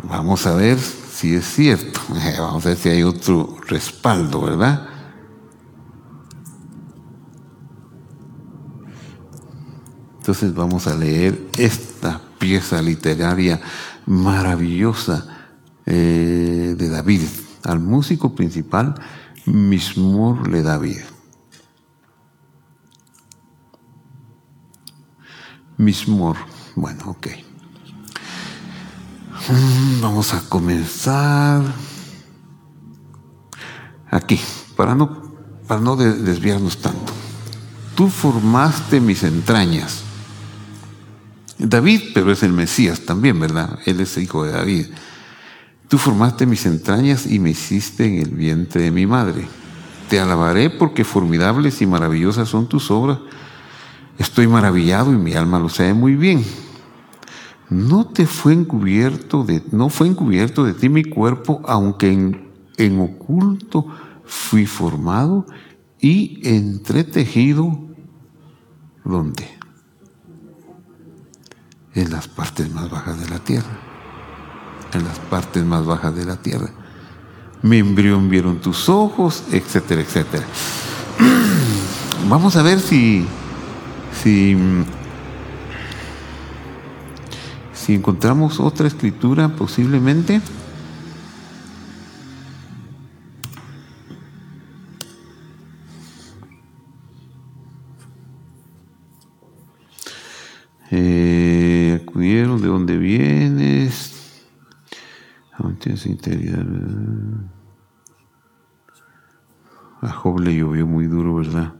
vamos 0.03 0.47
a 0.49 0.55
ver 0.57 0.79
si 0.81 1.37
es 1.37 1.45
cierto, 1.45 2.01
vamos 2.39 2.67
a 2.67 2.71
ver 2.71 2.79
si 2.79 2.89
hay 2.89 3.05
otro 3.05 3.57
respaldo, 3.69 4.41
¿verdad? 4.43 4.89
Entonces 10.19 10.55
vamos 10.55 10.89
a 10.89 10.97
leer 10.97 11.51
esta 11.57 12.21
pieza 12.39 12.83
literaria 12.83 13.61
maravillosa 14.07 15.53
eh, 15.87 16.75
de 16.77 16.89
David. 16.89 17.44
Al 17.65 17.81
músico 17.81 18.35
principal, 18.35 18.95
Mismor 19.47 20.49
le 20.49 20.63
da 20.63 20.79
vida. 20.79 21.05
Mismor, 25.77 26.37
bueno, 26.77 27.11
ok. 27.11 27.27
Mm, 29.51 30.01
vamos 30.01 30.33
a 30.33 30.49
comenzar 30.49 31.63
aquí, 34.11 34.41
para 34.77 34.95
no, 34.95 35.35
para 35.67 35.81
no 35.81 35.97
desviarnos 35.97 36.79
tanto. 36.79 37.13
Tú 37.95 38.09
formaste 38.09 39.01
mis 39.01 39.23
entrañas. 39.23 40.03
David, 41.59 42.13
pero 42.15 42.33
es 42.33 42.43
el 42.43 42.53
Mesías 42.53 43.01
también, 43.01 43.39
¿verdad? 43.39 43.79
Él 43.85 44.01
es 44.01 44.17
hijo 44.17 44.45
de 44.45 44.53
David. 44.53 44.87
Tú 45.89 45.99
formaste 45.99 46.47
mis 46.47 46.67
entrañas 46.67 47.27
y 47.27 47.39
me 47.39 47.51
hiciste 47.51 48.07
en 48.07 48.19
el 48.21 48.31
vientre 48.31 48.83
de 48.83 48.91
mi 48.91 49.07
madre. 49.07 49.47
Te 50.09 50.19
alabaré 50.19 50.71
porque 50.71 51.05
formidables 51.05 51.83
y 51.83 51.87
maravillosas 51.87 52.49
son 52.49 52.69
tus 52.69 52.91
obras. 52.91 53.19
Estoy 54.19 54.47
maravillado 54.47 55.13
y 55.13 55.17
mi 55.17 55.35
alma 55.35 55.59
lo 55.59 55.69
sabe 55.69 55.95
muy 55.95 56.15
bien. 56.15 56.45
No 57.69 58.07
te 58.07 58.27
fue 58.27 58.53
encubierto 58.53 59.45
de, 59.45 59.63
no 59.73 59.89
fue 59.89 60.07
encubierto 60.07 60.65
de 60.65 60.75
ti 60.75 60.89
mi 60.89 61.05
cuerpo, 61.05 61.61
aunque 61.67 62.13
en, 62.13 62.51
en 62.77 63.01
oculto 63.01 63.87
fui 64.25 64.67
formado 64.67 65.47
y 66.01 66.41
entretejido. 66.49 67.79
¿Dónde? 69.05 69.49
En 71.95 72.11
las 72.11 72.29
partes 72.29 72.73
más 72.73 72.91
bajas 72.91 73.21
de 73.21 73.29
la 73.29 73.39
tierra. 73.39 73.84
En 74.95 75.05
las 75.05 75.19
partes 75.19 75.65
más 75.65 75.85
bajas 75.85 76.15
de 76.15 76.25
la 76.25 76.37
tierra. 76.37 76.71
Mi 77.63 77.79
embrión 77.79 78.29
vieron 78.29 78.61
tus 78.61 78.89
ojos, 78.89 79.45
etcétera, 79.51 80.03
etcétera. 80.03 80.45
Vamos 82.29 82.57
a 82.57 82.63
ver 82.63 82.81
si, 82.81 83.27
si 84.23 84.57
si 87.85 87.95
encontramos 87.95 88.61
otra 88.61 88.87
escritura 88.89 89.49
posiblemente. 89.49 90.41
Integridad. 106.07 106.65
A 110.01 110.09
Job 110.09 110.41
le 110.41 110.55
llovió 110.55 110.87
muy 110.87 111.07
duro, 111.07 111.37
¿verdad? 111.37 111.73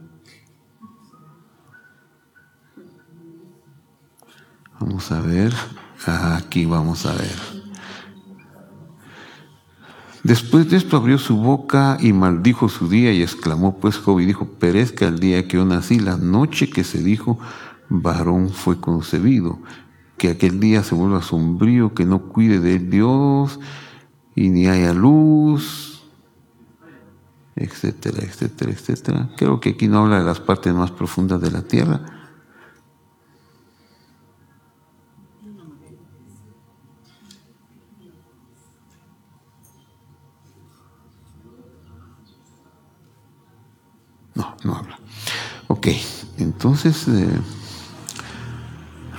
Vamos 4.79 5.11
a 5.11 5.21
ver. 5.21 5.53
Aquí 6.05 6.65
vamos 6.65 7.05
a 7.05 7.13
ver. 7.13 7.35
Después 10.23 10.69
de 10.69 10.77
esto 10.77 10.97
abrió 10.97 11.19
su 11.19 11.37
boca 11.37 11.97
y 11.99 12.11
maldijo 12.11 12.67
su 12.67 12.89
día 12.89 13.13
y 13.13 13.21
exclamó 13.21 13.77
pues 13.77 13.97
Job 13.97 14.19
y 14.19 14.25
dijo, 14.25 14.47
perezca 14.47 15.07
el 15.07 15.19
día 15.19 15.47
que 15.47 15.57
yo 15.57 15.65
nací, 15.65 15.99
la 15.99 16.17
noche 16.17 16.69
que 16.69 16.83
se 16.83 17.03
dijo, 17.03 17.37
varón 17.89 18.49
fue 18.49 18.79
concebido, 18.79 19.59
que 20.17 20.29
aquel 20.29 20.59
día 20.59 20.83
se 20.83 20.95
vuelva 20.95 21.21
sombrío, 21.21 21.93
que 21.93 22.05
no 22.05 22.23
cuide 22.23 22.59
de 22.59 22.79
Dios 22.79 23.59
y 24.35 24.49
ni 24.49 24.67
haya 24.67 24.93
luz, 24.93 26.03
etcétera, 27.55 28.19
etcétera, 28.21 28.71
etcétera. 28.71 29.29
Creo 29.37 29.59
que 29.59 29.69
aquí 29.69 29.87
no 29.87 29.99
habla 29.99 30.19
de 30.19 30.25
las 30.25 30.41
partes 30.41 30.73
más 30.73 30.91
profundas 30.91 31.41
de 31.41 31.51
la 31.51 31.61
tierra, 31.61 32.01
No, 44.35 44.57
no 44.65 44.75
habla. 44.75 44.99
Ok, 45.67 45.87
entonces 46.37 47.07
eh, 47.07 47.39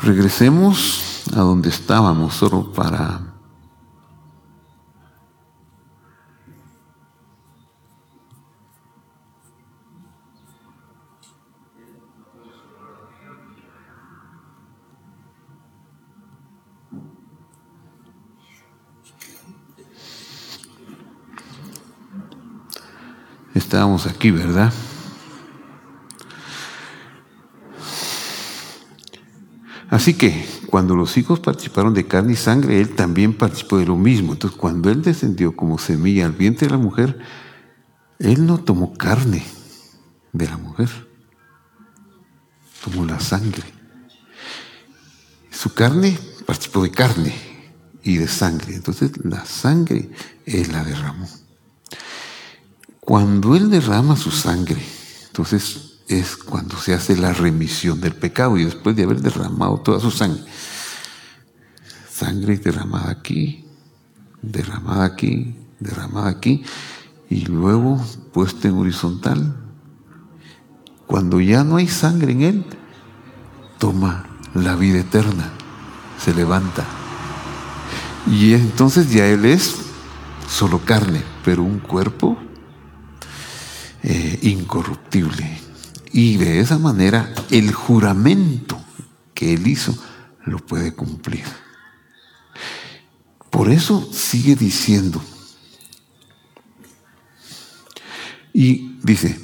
regresemos 0.03 1.25
a 1.35 1.41
donde 1.41 1.71
estábamos, 1.71 2.35
solo 2.35 2.71
para... 2.73 3.26
Estábamos 23.57 24.07
aquí, 24.07 24.31
¿verdad? 24.31 24.71
Así 29.89 30.13
que 30.13 30.47
cuando 30.67 30.95
los 30.95 31.17
hijos 31.17 31.41
participaron 31.41 31.95
de 31.95 32.07
carne 32.07 32.35
y 32.35 32.37
sangre, 32.37 32.79
él 32.83 32.95
también 32.95 33.33
participó 33.33 33.79
de 33.79 33.87
lo 33.87 33.97
mismo. 33.97 34.35
Entonces, 34.35 34.59
cuando 34.59 34.91
él 34.91 35.01
descendió 35.01 35.57
como 35.57 35.79
semilla 35.79 36.27
al 36.27 36.33
vientre 36.33 36.67
de 36.67 36.73
la 36.73 36.79
mujer, 36.79 37.19
él 38.19 38.45
no 38.45 38.59
tomó 38.59 38.93
carne 38.93 39.43
de 40.35 40.47
la 40.47 40.59
mujer, 40.59 40.91
tomó 42.85 43.07
la 43.07 43.21
sangre. 43.21 43.65
Su 45.51 45.73
carne 45.73 46.19
participó 46.45 46.83
de 46.83 46.91
carne 46.91 47.35
y 48.03 48.19
de 48.19 48.29
sangre. 48.29 48.75
Entonces, 48.75 49.13
la 49.25 49.47
sangre 49.47 50.11
él 50.45 50.71
la 50.73 50.85
derramó. 50.85 51.46
Cuando 53.07 53.55
él 53.55 53.71
derrama 53.71 54.17
su 54.17 54.33
sangre, 54.33 54.83
entonces 55.29 56.01
es 56.09 56.37
cuando 56.37 56.77
se 56.77 56.93
hace 56.93 57.17
la 57.17 57.33
remisión 57.33 58.01
del 58.01 58.17
pecado 58.17 58.57
y 58.59 58.65
después 58.65 58.97
de 58.97 59.05
haber 59.05 59.21
derramado 59.21 59.79
toda 59.79 60.01
su 60.01 60.11
sangre. 60.11 60.43
Sangre 62.13 62.59
derramada 62.59 63.13
aquí, 63.13 63.65
derramada 64.43 65.05
aquí, 65.05 65.55
derramada 65.79 66.31
aquí 66.31 66.65
y 67.31 67.47
luego 67.47 68.05
puesta 68.33 68.67
en 68.67 68.75
horizontal. 68.75 69.55
Cuando 71.07 71.41
ya 71.41 71.63
no 71.63 71.77
hay 71.77 71.87
sangre 71.87 72.33
en 72.33 72.43
él, 72.43 72.65
toma 73.79 74.27
la 74.53 74.75
vida 74.75 74.99
eterna, 74.99 75.53
se 76.19 76.35
levanta. 76.35 76.85
Y 78.27 78.55
entonces 78.55 79.13
ya 79.13 79.29
él 79.29 79.45
es 79.45 79.77
solo 80.49 80.81
carne, 80.85 81.23
pero 81.45 81.63
un 81.63 81.79
cuerpo 81.79 82.37
eh, 84.07 84.39
incorruptible. 84.43 85.59
Y 86.13 86.37
de 86.37 86.61
esa 86.61 86.79
manera 86.79 87.35
el 87.51 87.73
juramento 87.73 88.79
que 89.35 89.53
él 89.53 89.67
hizo 89.67 89.99
lo 90.45 90.59
puede 90.59 90.95
cumplir. 90.95 91.45
Por 93.51 93.69
eso 93.69 94.09
sigue 94.13 94.55
diciendo, 94.55 95.21
y 98.53 98.97
dice, 99.03 99.41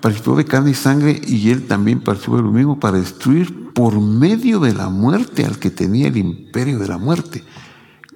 participó 0.00 0.36
de 0.36 0.44
carne 0.44 0.72
y 0.72 0.74
sangre 0.74 1.20
y 1.26 1.50
él 1.50 1.66
también 1.66 2.00
participó 2.00 2.36
de 2.36 2.42
lo 2.42 2.52
mismo 2.52 2.78
para 2.78 2.98
destruir 2.98 3.72
por 3.72 3.98
medio 4.00 4.60
de 4.60 4.74
la 4.74 4.90
muerte 4.90 5.46
al 5.46 5.58
que 5.58 5.70
tenía 5.70 6.08
el 6.08 6.18
imperio 6.18 6.78
de 6.78 6.88
la 6.88 6.98
muerte. 6.98 7.42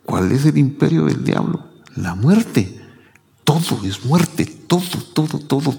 ¿Cuál 0.05 0.33
es 0.33 0.45
el 0.45 0.59
imperio 0.59 1.07
del 1.07 1.25
diablo? 1.25 1.67
La 1.97 2.15
muerte. 2.15 2.84
Todo 3.45 3.81
es 3.85 4.05
muerte, 4.05 4.47
todo, 4.47 4.83
todo, 5.13 5.39
todo, 5.39 5.77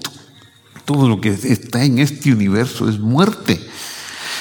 todo. 0.84 1.08
Lo 1.08 1.20
que 1.20 1.30
está 1.30 1.84
en 1.84 1.98
este 1.98 2.32
universo 2.32 2.88
es 2.88 2.98
muerte. 2.98 3.60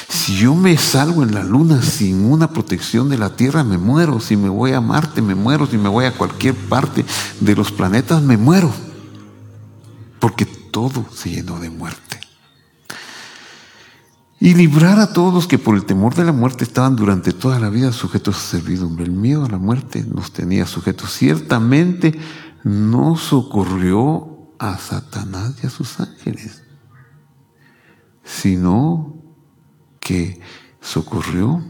Si 0.08 0.38
yo 0.38 0.56
me 0.56 0.78
salgo 0.78 1.24
en 1.24 1.34
la 1.34 1.44
luna 1.44 1.82
sin 1.82 2.26
una 2.26 2.52
protección 2.52 3.10
de 3.10 3.18
la 3.18 3.36
Tierra, 3.36 3.64
me 3.64 3.78
muero. 3.78 4.20
Si 4.20 4.38
me 4.38 4.50
voy 4.50 4.72
a 4.72 4.82
Marte, 4.82 5.22
me 5.22 5.36
muero. 5.36 5.66
Si 5.66 5.78
me 5.78 5.90
voy 5.90 6.06
a 6.06 6.14
cualquier 6.14 6.54
parte 6.54 7.04
de 7.40 7.56
los 7.56 7.72
planetas, 7.72 8.22
me 8.22 8.38
muero. 8.38 8.72
Porque 10.20 10.46
todo 10.46 11.06
se 11.14 11.32
llenó 11.32 11.60
de 11.60 11.70
muerte. 11.70 12.20
Y 14.40 14.54
librar 14.54 15.00
a 15.00 15.14
todos 15.14 15.34
los 15.34 15.48
que 15.48 15.58
por 15.58 15.76
el 15.76 15.86
temor 15.86 16.14
de 16.14 16.26
la 16.26 16.32
muerte 16.32 16.66
estaban 16.66 16.96
durante 16.96 17.32
toda 17.32 17.60
la 17.60 17.70
vida 17.70 17.92
sujetos 17.92 18.36
a 18.36 18.40
servidumbre. 18.40 19.06
El 19.06 19.12
miedo 19.12 19.46
a 19.46 19.50
la 19.50 19.58
muerte 19.58 20.06
nos 20.14 20.32
tenía 20.32 20.68
sujetos. 20.68 21.12
Ciertamente 21.12 22.20
no 22.66 23.16
socorrió 23.16 24.50
a 24.58 24.80
Satanás 24.80 25.54
y 25.62 25.68
a 25.68 25.70
sus 25.70 26.00
ángeles, 26.00 26.64
sino 28.24 29.16
que 30.00 30.42
socorrió 30.82 31.64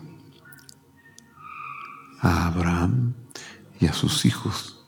a 2.21 2.47
Abraham 2.47 3.13
y 3.77 3.87
a 3.87 3.93
sus 3.93 4.23
hijos. 4.25 4.85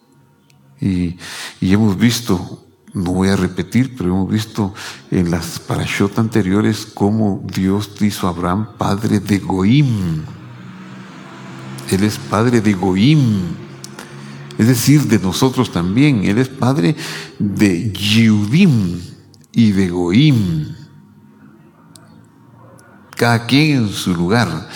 Y, 0.80 1.18
y 1.60 1.74
hemos 1.74 1.98
visto 1.98 2.64
no 2.94 3.12
voy 3.12 3.28
a 3.28 3.36
repetir, 3.36 3.96
pero 3.98 4.12
hemos 4.12 4.30
visto 4.32 4.74
en 5.12 5.30
las 5.30 5.60
parashot 5.60 6.18
anteriores 6.18 6.86
cómo 6.86 7.44
Dios 7.44 7.92
hizo 8.00 8.28
a 8.28 8.30
Abraham 8.30 8.70
padre 8.78 9.20
de 9.20 9.40
Goim. 9.40 10.24
Él 11.92 12.04
es 12.04 12.18
padre 12.18 12.62
de 12.62 12.74
Goim. 12.74 13.67
Es 14.58 14.68
decir, 14.68 15.04
de 15.04 15.20
nosotros 15.20 15.72
también. 15.72 16.24
Él 16.26 16.38
es 16.38 16.50
padre 16.50 16.96
de 17.40 17.92
Yudim 17.92 19.00
y 19.52 19.72
de 19.72 19.90
Goim. 19.90 20.76
Cada 23.16 23.46
quien 23.46 23.78
en 23.78 23.90
su 23.90 24.14
lugar. 24.16 24.68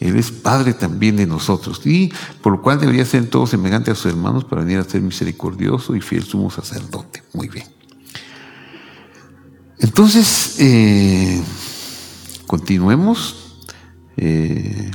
Él 0.00 0.16
es 0.16 0.30
Padre 0.30 0.74
también 0.74 1.16
de 1.16 1.26
nosotros, 1.26 1.84
y 1.84 2.12
por 2.40 2.52
lo 2.52 2.62
cual 2.62 2.78
debería 2.78 3.04
ser 3.04 3.28
todo 3.28 3.46
semejante 3.48 3.90
a 3.90 3.96
sus 3.96 4.06
hermanos 4.06 4.44
para 4.44 4.62
venir 4.62 4.78
a 4.78 4.84
ser 4.84 5.02
misericordioso 5.02 5.96
y 5.96 6.00
fiel 6.00 6.22
sumo 6.22 6.50
sacerdote. 6.50 7.24
Muy 7.32 7.48
bien. 7.48 7.66
Entonces, 9.78 10.56
eh, 10.60 11.42
continuemos. 12.46 13.60
Eh, 14.16 14.90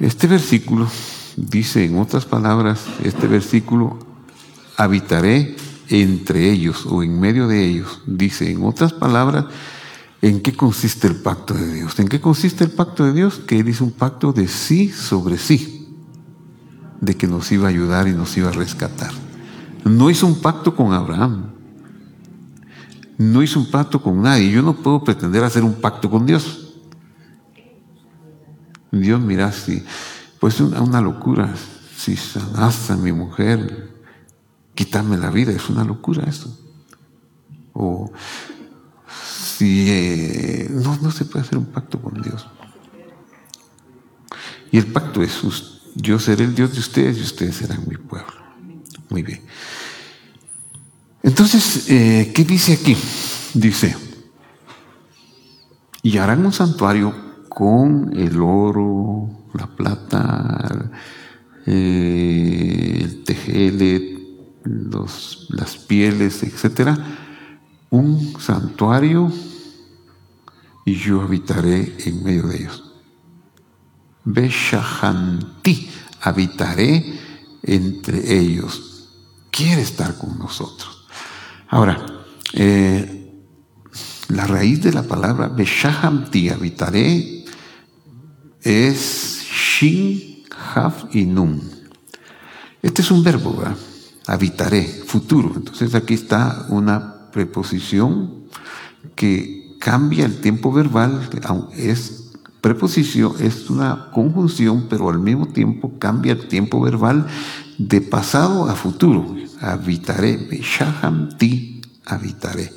este 0.00 0.26
versículo 0.26 0.88
dice, 1.36 1.84
en 1.84 1.98
otras 1.98 2.24
palabras, 2.24 2.80
este 3.04 3.26
versículo 3.26 3.98
habitaré 4.76 5.56
entre 5.90 6.50
ellos 6.50 6.86
o 6.86 7.02
en 7.02 7.20
medio 7.20 7.46
de 7.46 7.66
ellos. 7.66 8.00
Dice, 8.06 8.50
en 8.50 8.64
otras 8.64 8.94
palabras, 8.94 9.44
¿en 10.22 10.40
qué 10.40 10.56
consiste 10.56 11.06
el 11.06 11.16
pacto 11.16 11.54
de 11.54 11.74
Dios? 11.74 11.98
¿En 11.98 12.08
qué 12.08 12.20
consiste 12.20 12.64
el 12.64 12.70
pacto 12.70 13.04
de 13.04 13.12
Dios? 13.12 13.40
Que 13.46 13.60
Él 13.60 13.68
hizo 13.68 13.84
un 13.84 13.92
pacto 13.92 14.32
de 14.32 14.48
sí 14.48 14.88
sobre 14.88 15.36
sí, 15.36 15.88
de 17.00 17.16
que 17.16 17.26
nos 17.26 17.52
iba 17.52 17.66
a 17.66 17.70
ayudar 17.70 18.08
y 18.08 18.12
nos 18.12 18.34
iba 18.38 18.48
a 18.48 18.52
rescatar. 18.52 19.12
No 19.84 20.08
hizo 20.08 20.26
un 20.26 20.40
pacto 20.40 20.74
con 20.74 20.92
Abraham, 20.92 21.50
no 23.18 23.42
hizo 23.42 23.60
un 23.60 23.70
pacto 23.70 24.00
con 24.00 24.22
nadie. 24.22 24.50
Yo 24.50 24.62
no 24.62 24.76
puedo 24.76 25.04
pretender 25.04 25.44
hacer 25.44 25.62
un 25.62 25.74
pacto 25.74 26.10
con 26.10 26.24
Dios. 26.24 26.69
Dios, 28.90 29.20
mira, 29.20 29.52
si, 29.52 29.84
pues 30.38 30.60
una, 30.60 30.80
una 30.80 31.00
locura, 31.00 31.54
si 31.96 32.16
sanaste 32.16 32.94
a 32.94 32.96
mi 32.96 33.12
mujer, 33.12 33.90
quitarme 34.74 35.16
la 35.16 35.30
vida, 35.30 35.52
es 35.52 35.68
una 35.68 35.84
locura 35.84 36.24
eso. 36.28 36.56
O 37.72 38.10
si 39.60 39.90
eh, 39.90 40.68
no, 40.70 40.96
no 41.02 41.10
se 41.10 41.24
puede 41.24 41.44
hacer 41.44 41.58
un 41.58 41.66
pacto 41.66 42.00
con 42.00 42.20
Dios. 42.22 42.46
Y 44.72 44.78
el 44.78 44.86
pacto 44.86 45.22
es, 45.22 45.42
yo 45.94 46.18
seré 46.18 46.44
el 46.44 46.54
Dios 46.54 46.72
de 46.72 46.80
ustedes 46.80 47.18
y 47.18 47.22
ustedes 47.22 47.56
serán 47.56 47.86
mi 47.86 47.96
pueblo. 47.96 48.32
Muy 49.10 49.22
bien. 49.22 49.42
Entonces, 51.22 51.90
eh, 51.90 52.32
¿qué 52.34 52.44
dice 52.44 52.72
aquí? 52.72 52.96
Dice, 53.52 53.96
y 56.02 56.16
harán 56.18 56.46
un 56.46 56.52
santuario 56.52 57.29
con 57.50 58.16
el 58.16 58.40
oro, 58.40 59.28
la 59.54 59.66
plata, 59.66 60.90
eh, 61.66 63.00
el 63.02 63.24
tejele, 63.24 64.18
las 65.50 65.76
pieles, 65.76 66.42
etcétera, 66.44 66.96
un 67.90 68.40
santuario 68.40 69.32
y 70.84 70.94
yo 70.94 71.22
habitaré 71.22 71.96
en 72.04 72.22
medio 72.22 72.46
de 72.46 72.56
ellos. 72.58 72.84
Beshahanti, 74.24 75.90
habitaré 76.22 77.04
entre 77.64 78.38
ellos. 78.38 79.08
Quiere 79.50 79.82
estar 79.82 80.16
con 80.16 80.38
nosotros. 80.38 81.06
Ahora, 81.68 81.98
eh, 82.52 83.20
la 84.28 84.46
raíz 84.46 84.82
de 84.82 84.92
la 84.92 85.02
palabra 85.02 85.48
Beshahanti, 85.48 86.50
habitaré, 86.50 87.39
es 88.62 89.42
Shin, 89.42 90.44
Haf 90.74 91.14
y 91.14 91.24
Nun. 91.24 91.60
Este 92.82 93.02
es 93.02 93.10
un 93.10 93.22
verbo, 93.22 93.56
¿verdad? 93.56 93.76
habitaré, 94.30 94.84
futuro. 94.84 95.52
Entonces 95.56 95.94
aquí 95.94 96.14
está 96.14 96.66
una 96.68 97.30
preposición 97.32 98.44
que 99.16 99.76
cambia 99.80 100.24
el 100.24 100.40
tiempo 100.40 100.72
verbal, 100.72 101.28
es 101.76 102.30
preposición, 102.60 103.34
es 103.40 103.70
una 103.70 104.10
conjunción, 104.12 104.86
pero 104.88 105.08
al 105.08 105.18
mismo 105.18 105.48
tiempo 105.48 105.98
cambia 105.98 106.32
el 106.32 106.46
tiempo 106.46 106.80
verbal 106.80 107.26
de 107.78 108.00
pasado 108.00 108.68
a 108.68 108.76
futuro. 108.76 109.34
Habitaré, 109.60 110.48
Shaham 110.62 111.36
ti 111.36 111.82
habitaré. 112.06 112.72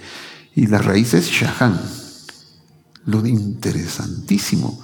Y 0.55 0.67
la 0.67 0.79
raíz 0.79 1.13
es 1.13 1.29
Shahan. 1.29 1.79
Lo 3.05 3.25
interesantísimo 3.25 4.82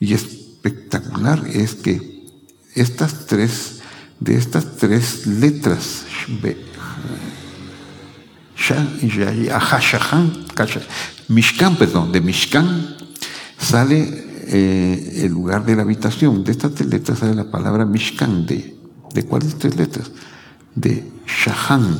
y 0.00 0.12
espectacular 0.12 1.42
es 1.52 1.74
que 1.74 2.24
estas 2.74 3.26
tres 3.26 3.76
de 4.20 4.36
estas 4.36 4.76
tres 4.76 5.26
letras, 5.26 6.04
Mishkan, 11.28 11.76
perdón, 11.76 12.12
de 12.12 12.20
Mishkan 12.20 12.96
sale 13.58 14.24
eh, 14.48 15.22
el 15.24 15.32
lugar 15.32 15.64
de 15.64 15.76
la 15.76 15.82
habitación. 15.82 16.44
De 16.44 16.52
estas 16.52 16.74
tres 16.74 16.88
letras 16.88 17.18
sale 17.18 17.34
la 17.34 17.50
palabra 17.50 17.84
Mishkan. 17.84 18.46
¿De, 18.46 18.74
de 19.12 19.22
cuáles 19.24 19.58
tres 19.58 19.76
letras? 19.76 20.10
De 20.74 21.04
Shahan, 21.26 21.98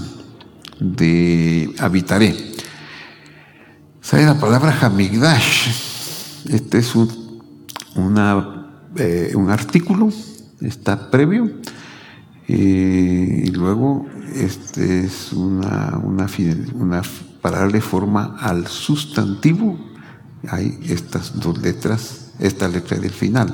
de 0.80 1.74
habitaré. 1.78 2.34
Sale 4.00 4.24
la 4.24 4.38
palabra 4.38 4.76
Hamigdash. 4.80 5.68
Este 6.48 6.78
es 6.78 6.94
un, 6.94 7.25
una, 7.96 8.68
eh, 8.96 9.32
un 9.34 9.50
artículo, 9.50 10.10
está 10.60 11.10
previo 11.10 11.50
y 12.48 13.50
luego 13.50 14.06
este 14.34 15.04
es 15.04 15.32
una, 15.32 15.98
una, 16.02 16.26
una, 16.74 17.02
para 17.40 17.60
darle 17.60 17.80
forma 17.80 18.36
al 18.38 18.66
sustantivo, 18.66 19.78
hay 20.48 20.78
estas 20.88 21.40
dos 21.40 21.58
letras, 21.58 22.32
esta 22.38 22.68
letra 22.68 22.98
del 22.98 23.10
final. 23.10 23.52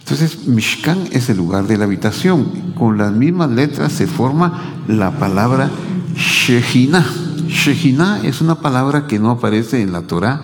Entonces, 0.00 0.46
Mishkan 0.46 1.08
es 1.10 1.28
el 1.30 1.36
lugar 1.36 1.66
de 1.66 1.78
la 1.78 1.84
habitación. 1.84 2.72
Con 2.78 2.96
las 2.96 3.12
mismas 3.12 3.50
letras 3.50 3.92
se 3.92 4.06
forma 4.06 4.82
la 4.86 5.18
palabra 5.18 5.68
Shejina. 6.14 7.04
Shejina 7.48 8.20
es 8.22 8.40
una 8.40 8.60
palabra 8.60 9.06
que 9.06 9.18
no 9.18 9.30
aparece 9.30 9.82
en 9.82 9.92
la 9.92 10.02
Torah. 10.02 10.42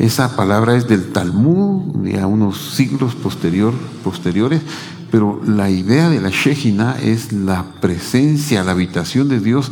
Esa 0.00 0.34
palabra 0.34 0.76
es 0.76 0.88
del 0.88 1.12
Talmud, 1.12 1.96
de 1.96 2.24
unos 2.24 2.56
siglos 2.74 3.14
posterior, 3.14 3.74
posteriores, 4.02 4.62
pero 5.10 5.42
la 5.44 5.68
idea 5.68 6.08
de 6.08 6.22
la 6.22 6.30
Shejina 6.30 6.98
es 6.98 7.34
la 7.34 7.66
presencia, 7.82 8.64
la 8.64 8.72
habitación 8.72 9.28
de 9.28 9.40
Dios 9.40 9.70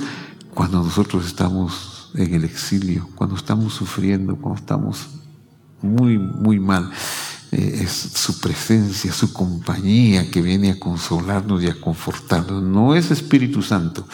cuando 0.52 0.82
nosotros 0.82 1.24
estamos 1.24 2.10
en 2.14 2.34
el 2.34 2.44
exilio, 2.44 3.08
cuando 3.14 3.36
estamos 3.36 3.72
sufriendo, 3.72 4.36
cuando 4.36 4.60
estamos 4.60 5.06
muy, 5.80 6.18
muy 6.18 6.60
mal. 6.60 6.90
Eh, 7.50 7.80
es 7.84 7.90
su 7.90 8.38
presencia, 8.38 9.10
su 9.14 9.32
compañía 9.32 10.30
que 10.30 10.42
viene 10.42 10.72
a 10.72 10.78
consolarnos 10.78 11.62
y 11.62 11.68
a 11.68 11.80
confortarnos. 11.80 12.62
No 12.62 12.94
es 12.94 13.10
Espíritu 13.10 13.62
Santo, 13.62 14.06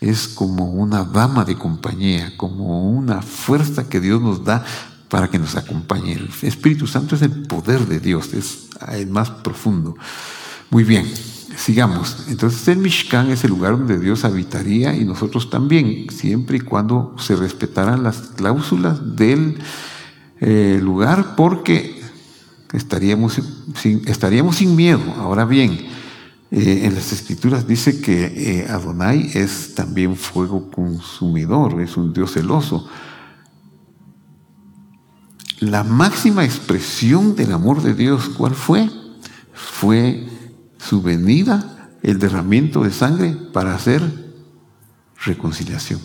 es 0.00 0.28
como 0.28 0.72
una 0.72 1.04
dama 1.04 1.44
de 1.44 1.58
compañía, 1.58 2.32
como 2.38 2.90
una 2.90 3.20
fuerza 3.20 3.86
que 3.86 4.00
Dios 4.00 4.22
nos 4.22 4.44
da 4.44 4.64
para 5.08 5.28
que 5.28 5.38
nos 5.38 5.56
acompañe. 5.56 6.12
El 6.12 6.28
Espíritu 6.42 6.86
Santo 6.86 7.16
es 7.16 7.22
el 7.22 7.42
poder 7.46 7.86
de 7.86 8.00
Dios, 8.00 8.34
es 8.34 8.68
el 8.92 9.08
más 9.08 9.30
profundo. 9.30 9.96
Muy 10.70 10.84
bien, 10.84 11.06
sigamos. 11.56 12.26
Entonces 12.28 12.66
el 12.68 12.78
Mishkan 12.78 13.30
es 13.30 13.44
el 13.44 13.50
lugar 13.50 13.78
donde 13.78 13.98
Dios 13.98 14.24
habitaría 14.24 14.94
y 14.94 15.04
nosotros 15.04 15.50
también, 15.50 16.06
siempre 16.10 16.58
y 16.58 16.60
cuando 16.60 17.14
se 17.18 17.36
respetaran 17.36 18.02
las 18.02 18.18
cláusulas 18.36 19.16
del 19.16 19.58
eh, 20.40 20.78
lugar, 20.82 21.34
porque 21.36 22.00
estaríamos 22.72 23.40
sin, 23.74 24.06
estaríamos 24.06 24.56
sin 24.56 24.76
miedo. 24.76 25.02
Ahora 25.16 25.44
bien, 25.44 25.72
eh, 26.50 26.82
en 26.84 26.94
las 26.94 27.12
escrituras 27.12 27.66
dice 27.66 28.00
que 28.00 28.24
eh, 28.24 28.66
Adonai 28.68 29.30
es 29.34 29.74
también 29.74 30.16
fuego 30.16 30.70
consumidor, 30.70 31.80
es 31.80 31.96
un 31.96 32.12
Dios 32.12 32.32
celoso. 32.32 32.88
La 35.60 35.82
máxima 35.82 36.44
expresión 36.44 37.34
del 37.34 37.52
amor 37.52 37.82
de 37.82 37.94
Dios, 37.94 38.28
¿cuál 38.28 38.54
fue? 38.54 38.88
Fue 39.52 40.28
su 40.78 41.02
venida, 41.02 41.90
el 42.02 42.18
derramamiento 42.20 42.84
de 42.84 42.92
sangre 42.92 43.36
para 43.52 43.74
hacer 43.74 44.02
reconciliación. 45.24 46.00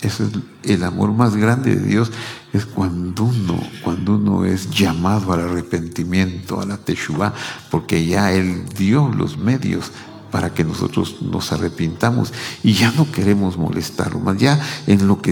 Ese 0.00 0.24
es 0.24 0.30
el 0.64 0.82
amor 0.82 1.12
más 1.12 1.36
grande 1.36 1.76
de 1.76 1.86
Dios, 1.86 2.10
es 2.52 2.66
cuando 2.66 3.22
uno, 3.22 3.60
cuando 3.84 4.16
uno 4.16 4.44
es 4.44 4.68
llamado 4.70 5.32
al 5.32 5.40
arrepentimiento, 5.40 6.60
a 6.60 6.66
la 6.66 6.78
teshuva, 6.78 7.32
porque 7.70 8.04
ya 8.04 8.32
Él 8.32 8.64
dio 8.76 9.08
los 9.08 9.38
medios 9.38 9.92
para 10.32 10.52
que 10.52 10.64
nosotros 10.64 11.22
nos 11.22 11.52
arrepintamos 11.52 12.32
y 12.64 12.72
ya 12.72 12.90
no 12.90 13.12
queremos 13.12 13.56
molestarlo, 13.56 14.18
más 14.18 14.38
ya 14.38 14.58
en 14.88 15.06
lo 15.06 15.22
que 15.22 15.30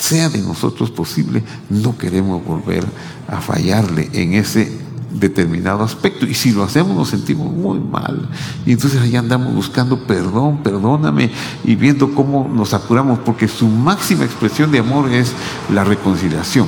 sea 0.00 0.30
de 0.30 0.40
nosotros 0.40 0.90
posible, 0.90 1.42
no 1.68 1.98
queremos 1.98 2.42
volver 2.42 2.86
a 3.28 3.40
fallarle 3.42 4.08
en 4.14 4.32
ese 4.32 4.72
determinado 5.10 5.84
aspecto. 5.84 6.24
Y 6.24 6.32
si 6.32 6.52
lo 6.52 6.62
hacemos 6.62 6.96
nos 6.96 7.10
sentimos 7.10 7.52
muy 7.52 7.78
mal. 7.78 8.30
Y 8.64 8.72
entonces 8.72 8.98
ahí 8.98 9.14
andamos 9.14 9.54
buscando 9.54 10.06
perdón, 10.06 10.62
perdóname, 10.62 11.30
y 11.64 11.74
viendo 11.76 12.14
cómo 12.14 12.48
nos 12.48 12.72
apuramos, 12.72 13.18
porque 13.18 13.46
su 13.46 13.68
máxima 13.68 14.24
expresión 14.24 14.72
de 14.72 14.78
amor 14.78 15.10
es 15.10 15.34
la 15.70 15.84
reconciliación. 15.84 16.66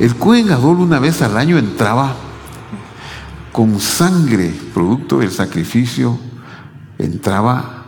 El 0.00 0.16
Cohen 0.16 0.48
Gadol 0.48 0.80
una 0.80 0.98
vez 0.98 1.22
al 1.22 1.36
año 1.36 1.58
entraba 1.58 2.16
con 3.52 3.78
sangre, 3.78 4.52
producto 4.74 5.18
del 5.18 5.30
sacrificio, 5.30 6.18
entraba 6.98 7.84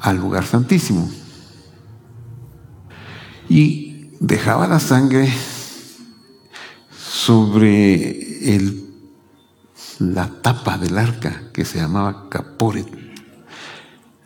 al 0.00 0.16
lugar 0.16 0.44
santísimo. 0.44 1.08
Y 3.48 3.83
dejaba 4.26 4.66
la 4.66 4.80
sangre 4.80 5.32
sobre 6.96 8.54
el 8.56 8.84
la 9.98 10.26
tapa 10.42 10.76
del 10.76 10.98
arca 10.98 11.44
que 11.52 11.64
se 11.64 11.78
llamaba 11.78 12.28
Caporet, 12.28 12.86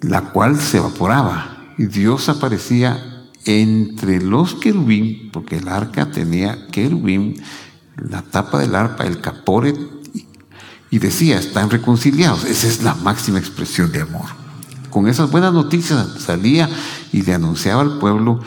la 0.01 0.30
cual 0.30 0.59
se 0.59 0.78
evaporaba 0.78 1.74
y 1.76 1.86
Dios 1.86 2.28
aparecía 2.28 3.26
entre 3.44 4.22
los 4.22 4.55
querubín, 4.55 5.30
porque 5.32 5.57
el 5.57 5.68
arca 5.68 6.11
tenía 6.11 6.68
querubín, 6.68 7.42
la 7.96 8.22
tapa 8.22 8.59
del 8.59 8.74
arpa, 8.74 9.05
el 9.05 9.20
Caporet, 9.20 9.76
y 10.90 10.99
decía, 10.99 11.38
están 11.38 11.70
reconciliados. 11.70 12.44
Esa 12.44 12.66
es 12.66 12.82
la 12.82 12.94
máxima 12.94 13.38
expresión 13.38 13.92
de 13.92 14.01
amor. 14.01 14.26
Con 14.90 15.07
esas 15.07 15.30
buenas 15.30 15.53
noticias 15.53 16.07
salía 16.18 16.68
y 17.12 17.22
le 17.22 17.34
anunciaba 17.34 17.82
al 17.82 17.99
pueblo, 17.99 18.40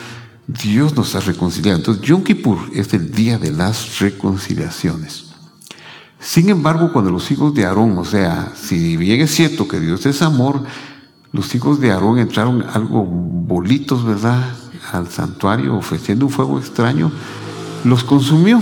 Dios 0.51 0.95
nos 0.95 1.15
ha 1.15 1.19
reconciliado. 1.19 1.77
Entonces, 1.77 2.03
Yom 2.03 2.23
Kippur 2.23 2.59
es 2.73 2.93
el 2.93 3.11
día 3.11 3.37
de 3.37 3.51
las 3.51 3.99
reconciliaciones. 3.99 5.25
Sin 6.19 6.49
embargo, 6.49 6.91
cuando 6.91 7.11
los 7.11 7.31
hijos 7.31 7.53
de 7.53 7.65
Aarón, 7.65 7.97
o 7.97 8.05
sea, 8.05 8.53
si 8.55 8.97
bien 8.97 9.21
es 9.21 9.31
cierto 9.31 9.67
que 9.67 9.79
Dios 9.79 10.05
es 10.05 10.21
amor, 10.21 10.63
los 11.31 11.55
hijos 11.55 11.79
de 11.79 11.91
Aarón 11.91 12.19
entraron 12.19 12.63
algo 12.73 13.03
bolitos, 13.05 14.05
¿verdad?, 14.05 14.55
al 14.91 15.09
santuario 15.09 15.75
ofreciendo 15.75 16.25
un 16.25 16.31
fuego 16.31 16.59
extraño, 16.59 17.11
los 17.83 18.03
consumió. 18.03 18.61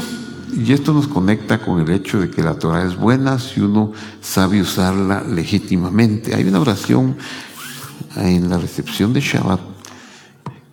Y 0.54 0.74
esto 0.74 0.94
nos 0.94 1.08
conecta 1.08 1.60
con 1.60 1.80
el 1.80 1.90
hecho 1.92 2.20
de 2.20 2.30
que 2.30 2.42
la 2.42 2.56
Torah 2.58 2.84
es 2.84 2.96
buena 2.96 3.38
si 3.40 3.62
uno 3.62 3.92
sabe 4.20 4.62
usarla 4.62 5.24
legítimamente. 5.24 6.34
Hay 6.34 6.46
una 6.46 6.60
oración 6.60 7.18
en 8.16 8.50
la 8.50 8.58
recepción 8.58 9.14
de 9.14 9.22
Shabbat 9.22 9.60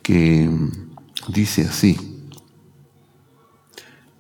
que 0.03 0.49
dice 1.29 1.63
así. 1.63 1.97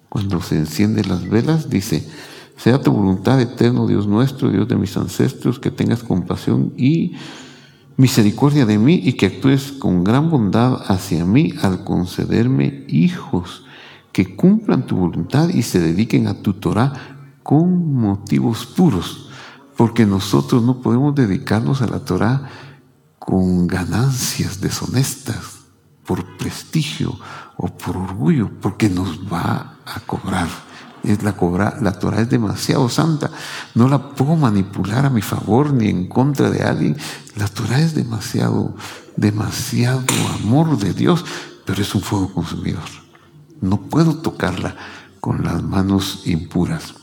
Cuando 0.08 0.40
se 0.40 0.56
encienden 0.56 1.08
las 1.08 1.28
velas, 1.28 1.68
dice, 1.68 2.08
sea 2.56 2.80
tu 2.80 2.92
voluntad, 2.92 3.40
eterno 3.40 3.86
Dios 3.86 4.06
nuestro, 4.06 4.50
Dios 4.50 4.66
de 4.68 4.76
mis 4.76 4.96
ancestros, 4.96 5.58
que 5.58 5.70
tengas 5.70 6.02
compasión 6.02 6.72
y 6.76 7.16
misericordia 7.96 8.66
de 8.66 8.78
mí 8.78 9.00
y 9.02 9.14
que 9.14 9.26
actúes 9.26 9.72
con 9.72 10.04
gran 10.04 10.30
bondad 10.30 10.82
hacia 10.90 11.24
mí 11.24 11.54
al 11.62 11.84
concederme 11.84 12.84
hijos 12.88 13.64
que 14.12 14.34
cumplan 14.34 14.86
tu 14.86 14.96
voluntad 14.96 15.50
y 15.50 15.62
se 15.62 15.78
dediquen 15.78 16.26
a 16.26 16.40
tu 16.40 16.54
Torah 16.54 16.92
con 17.42 17.92
motivos 17.92 18.64
puros, 18.64 19.28
porque 19.76 20.06
nosotros 20.06 20.62
no 20.62 20.80
podemos 20.80 21.14
dedicarnos 21.14 21.82
a 21.82 21.86
la 21.86 22.00
Torah 22.00 22.48
con 23.18 23.66
ganancias 23.66 24.60
deshonestas, 24.60 25.55
por 26.06 26.36
prestigio 26.36 27.18
o 27.56 27.68
por 27.68 27.96
orgullo, 27.96 28.50
porque 28.60 28.88
nos 28.88 29.18
va 29.32 29.78
a 29.84 30.00
cobrar 30.00 30.48
es 31.06 31.22
la, 31.22 31.36
cobra, 31.36 31.78
la 31.80 31.92
Torah 31.92 32.20
es 32.20 32.30
demasiado 32.30 32.88
santa, 32.88 33.30
no 33.74 33.88
la 33.88 34.10
puedo 34.10 34.36
manipular 34.36 35.06
a 35.06 35.10
mi 35.10 35.22
favor 35.22 35.72
ni 35.72 35.88
en 35.88 36.08
contra 36.08 36.50
de 36.50 36.62
alguien. 36.62 36.96
La 37.36 37.46
Torah 37.46 37.80
es 37.80 37.94
demasiado, 37.94 38.74
demasiado 39.16 40.02
amor 40.34 40.78
de 40.78 40.92
Dios, 40.92 41.24
pero 41.64 41.80
es 41.80 41.94
un 41.94 42.02
fuego 42.02 42.32
consumidor. 42.32 42.82
No 43.60 43.82
puedo 43.82 44.16
tocarla 44.16 44.76
con 45.20 45.44
las 45.44 45.62
manos 45.62 46.22
impuras. 46.26 46.94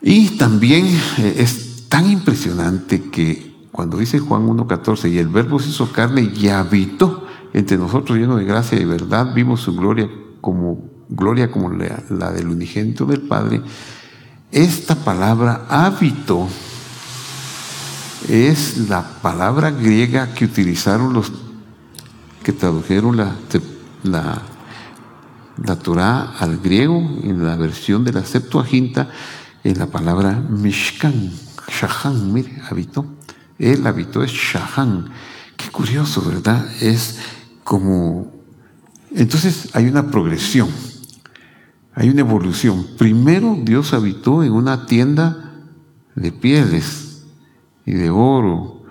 Y 0.00 0.36
también 0.36 0.86
eh, 1.18 1.36
es 1.38 1.88
tan 1.88 2.10
impresionante 2.10 3.10
que 3.10 3.47
cuando 3.78 3.98
dice 3.98 4.18
Juan 4.18 4.44
1.14, 4.44 5.08
y 5.08 5.18
el 5.18 5.28
verbo 5.28 5.60
se 5.60 5.68
hizo 5.68 5.92
carne 5.92 6.32
y 6.34 6.48
habitó 6.48 7.24
entre 7.52 7.78
nosotros 7.78 8.18
lleno 8.18 8.34
de 8.34 8.44
gracia 8.44 8.76
y 8.76 8.84
verdad, 8.84 9.32
vimos 9.32 9.60
su 9.60 9.76
gloria 9.76 10.10
como 10.40 10.90
gloria 11.08 11.48
como 11.48 11.70
la, 11.70 12.32
del 12.32 12.48
unigénito 12.48 13.06
del 13.06 13.20
Padre, 13.20 13.62
esta 14.50 14.96
palabra 14.96 15.66
hábito 15.68 16.48
es 18.28 18.88
la 18.88 19.04
palabra 19.22 19.70
griega 19.70 20.34
que 20.34 20.46
utilizaron 20.46 21.12
los 21.12 21.30
que 22.42 22.52
tradujeron 22.52 23.16
la, 23.16 23.36
la, 24.02 24.42
la 25.64 25.78
Torah 25.78 26.34
al 26.40 26.58
griego 26.58 26.96
en 27.22 27.46
la 27.46 27.54
versión 27.54 28.02
de 28.02 28.12
la 28.12 28.24
Septuaginta, 28.24 29.08
en 29.62 29.78
la 29.78 29.86
palabra 29.86 30.32
Mishkan, 30.32 31.30
Shahan, 31.68 32.32
mire, 32.32 32.60
habitó. 32.68 33.17
El 33.58 33.86
habitó 33.86 34.22
es 34.22 34.30
Shahan. 34.30 35.10
Qué 35.56 35.70
curioso, 35.70 36.22
¿verdad? 36.22 36.66
Es 36.80 37.18
como... 37.64 38.32
Entonces 39.10 39.70
hay 39.74 39.86
una 39.86 40.10
progresión. 40.10 40.68
Hay 41.94 42.10
una 42.10 42.20
evolución. 42.20 42.86
Primero 42.96 43.58
Dios 43.60 43.92
habitó 43.92 44.44
en 44.44 44.52
una 44.52 44.86
tienda 44.86 45.52
de 46.14 46.30
pieles 46.30 47.24
y 47.84 47.92
de 47.92 48.10
oro 48.10 48.84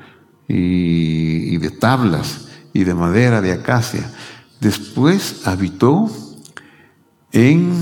y, 0.47 1.57
de 1.57 1.71
tablas 1.71 2.47
y 2.73 2.83
de 2.83 2.93
madera 2.93 3.41
de 3.41 3.53
acacia. 3.53 4.11
Después 4.59 5.47
habitó 5.47 6.09
en 7.31 7.73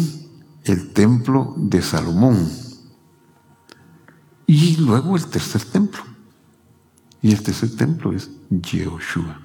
el 0.64 0.94
templo 0.94 1.54
de 1.58 1.82
Salomón. 1.82 2.50
Y 4.46 4.78
luego 4.78 5.16
el 5.16 5.26
tercer 5.26 5.64
templo. 5.64 6.15
Y 7.22 7.32
el 7.32 7.42
tercer 7.42 7.76
templo 7.76 8.14
es 8.14 8.30
Yehoshua. 8.50 9.42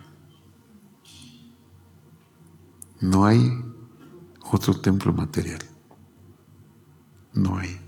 No 3.01 3.25
hay 3.25 3.41
otro 4.51 4.79
templo 4.81 5.13
material. 5.13 5.61
No 7.33 7.59
hay. 7.59 7.81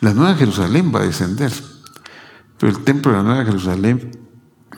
La 0.00 0.12
Nueva 0.14 0.34
Jerusalén 0.34 0.90
va 0.92 1.00
a 1.00 1.06
descender, 1.06 1.52
pero 2.58 2.72
el 2.72 2.82
templo 2.82 3.12
de 3.12 3.18
la 3.18 3.22
Nueva 3.22 3.44
Jerusalén 3.44 4.10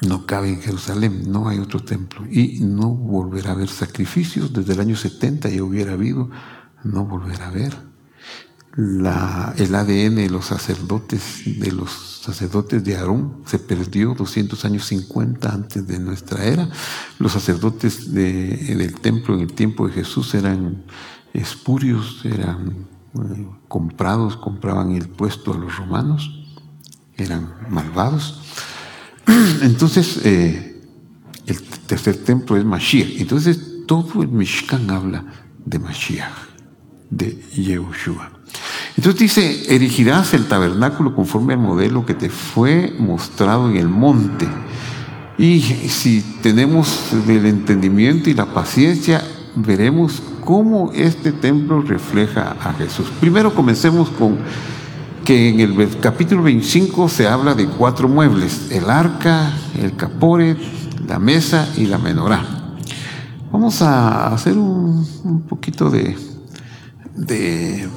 no 0.03 0.27
cabe 0.27 0.51
en 0.51 0.61
Jerusalén, 0.61 1.31
no 1.31 1.49
hay 1.49 1.59
otro 1.59 1.81
templo. 1.81 2.27
Y 2.31 2.61
no 2.61 2.91
volverá 2.91 3.51
a 3.51 3.53
haber 3.55 3.69
sacrificios. 3.69 4.53
Desde 4.53 4.75
el 4.75 4.81
año 4.81 4.97
70 4.97 5.49
ya 5.49 5.63
hubiera 5.63 5.93
habido, 5.93 6.31
no 6.83 7.07
volverá 7.07 7.47
a 7.47 7.49
haber. 7.49 7.94
El 8.77 9.07
ADN 9.07 10.17
de 10.17 10.31
los 10.31 10.47
sacerdotes, 10.47 11.43
de 11.45 11.71
los 11.71 11.91
sacerdotes 12.23 12.83
de 12.83 12.97
Aarón, 12.97 13.43
se 13.47 13.61
perdió 13.61 14.15
200 14.15 14.65
años 14.65 14.87
50 14.87 15.49
antes 15.49 15.87
de 15.87 16.01
nuestra 16.01 16.45
era. 16.45 16.69
Los 17.19 17.33
sacerdotes 17.33 18.13
del 18.13 18.95
templo 19.01 19.35
en 19.35 19.43
el 19.43 19.53
tiempo 19.53 19.87
de 19.87 19.93
Jesús 19.93 20.35
eran 20.35 20.85
espurios, 21.33 22.21
eran 22.25 22.87
eh, 23.15 23.47
comprados, 23.69 24.37
compraban 24.37 24.93
el 24.93 25.09
puesto 25.09 25.53
a 25.53 25.59
los 25.59 25.77
romanos, 25.77 26.31
eran 27.17 27.55
malvados. 27.71 28.41
Entonces, 29.63 30.21
eh, 30.25 30.83
el 31.47 31.63
tercer 31.87 32.17
templo 32.25 32.57
es 32.57 32.65
Mashiach. 32.65 33.21
Entonces, 33.21 33.61
todo 33.87 34.23
el 34.23 34.29
Mishkan 34.29 34.91
habla 34.91 35.25
de 35.65 35.79
Mashiach, 35.79 36.54
de 37.11 37.41
Yehoshua. 37.55 38.31
Entonces 38.97 39.21
dice, 39.21 39.75
erigirás 39.75 40.35
el 40.35 40.47
tabernáculo 40.47 41.15
conforme 41.15 41.55
al 41.55 41.61
modelo 41.61 42.07
que 42.07 42.15
te 42.15 42.31
fue 42.31 42.95
mostrado 42.99 43.69
en 43.69 43.77
el 43.77 43.89
monte. 43.89 44.47
Y 45.37 45.61
si 45.61 46.23
tenemos 46.43 47.13
el 47.29 47.47
entendimiento 47.47 48.31
y 48.31 48.35
la 48.35 48.47
paciencia, 48.47 49.23
veremos 49.57 50.23
cómo 50.45 50.93
este 50.95 51.33
templo 51.33 51.83
refleja 51.83 52.57
a 52.61 52.73
Jesús. 52.75 53.09
Primero 53.21 53.55
comencemos 53.55 54.11
con 54.11 54.39
que 55.25 55.49
en 55.49 55.61
el 55.61 55.99
capítulo 56.01 56.43
25 56.43 57.09
se 57.09 57.27
habla 57.27 57.55
de 57.55 57.67
cuatro 57.67 58.09
muebles, 58.09 58.71
el 58.71 58.91
arca, 58.91 59.53
el 59.81 59.97
capore, 59.97 60.57
la 61.09 61.19
mesa 61.19 61.69
y 61.77 61.87
la 61.87 61.99
menorá. 61.99 62.45
Vamos 63.51 63.81
a 63.83 64.35
hacer 64.35 64.59
un, 64.59 65.45
poquito 65.49 65.91
de, 65.91 66.17
de, 67.15 67.89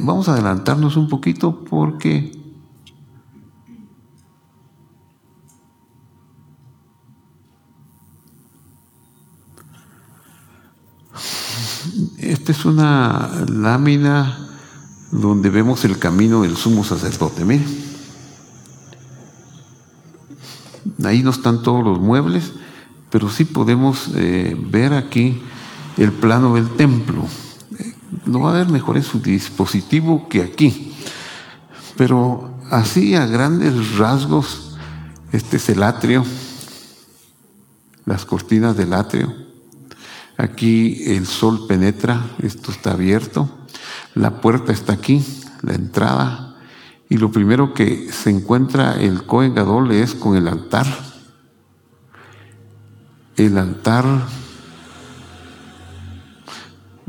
Vamos 0.00 0.28
a 0.28 0.32
adelantarnos 0.32 0.96
un 0.96 1.08
poquito 1.08 1.64
porque... 1.64 2.38
Esta 12.18 12.52
es 12.52 12.64
una 12.64 13.44
lámina 13.48 14.48
donde 15.10 15.50
vemos 15.50 15.84
el 15.84 15.98
camino 15.98 16.42
del 16.42 16.56
sumo 16.56 16.84
sacerdote. 16.84 17.44
Miren. 17.44 17.66
Ahí 21.04 21.22
no 21.22 21.30
están 21.30 21.62
todos 21.62 21.82
los 21.82 21.98
muebles, 21.98 22.52
pero 23.10 23.30
sí 23.30 23.44
podemos 23.44 24.10
eh, 24.14 24.56
ver 24.70 24.92
aquí 24.92 25.40
el 26.02 26.12
plano 26.12 26.54
del 26.54 26.70
templo. 26.70 27.24
Lo 28.26 28.40
va 28.40 28.50
a 28.50 28.58
ver 28.58 28.68
mejor 28.68 28.96
en 28.96 29.02
su 29.02 29.20
dispositivo 29.20 30.28
que 30.28 30.42
aquí. 30.42 30.94
Pero 31.96 32.58
así 32.70 33.14
a 33.14 33.26
grandes 33.26 33.96
rasgos, 33.96 34.76
este 35.32 35.58
es 35.58 35.68
el 35.68 35.82
atrio, 35.82 36.24
las 38.04 38.24
cortinas 38.24 38.76
del 38.76 38.94
atrio 38.94 39.50
Aquí 40.40 41.02
el 41.04 41.26
sol 41.26 41.66
penetra, 41.66 42.30
esto 42.42 42.72
está 42.72 42.92
abierto, 42.92 43.50
la 44.14 44.40
puerta 44.40 44.72
está 44.72 44.94
aquí, 44.94 45.22
la 45.60 45.74
entrada, 45.74 46.56
y 47.10 47.18
lo 47.18 47.30
primero 47.30 47.74
que 47.74 48.10
se 48.10 48.30
encuentra 48.30 48.98
el 48.98 49.26
Cohen 49.26 49.54
Gadol 49.54 49.92
es 49.92 50.14
con 50.14 50.38
el 50.38 50.48
altar. 50.48 50.86
El 53.36 53.58
altar, 53.58 54.06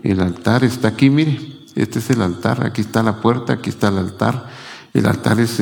el 0.03 0.19
altar 0.19 0.63
está 0.63 0.89
aquí, 0.89 1.09
mire, 1.09 1.39
este 1.75 1.99
es 1.99 2.09
el 2.09 2.21
altar, 2.21 2.65
aquí 2.65 2.81
está 2.81 3.03
la 3.03 3.21
puerta, 3.21 3.53
aquí 3.53 3.69
está 3.69 3.89
el 3.89 3.97
altar. 3.97 4.49
El 4.93 5.05
altar 5.05 5.39
es, 5.39 5.61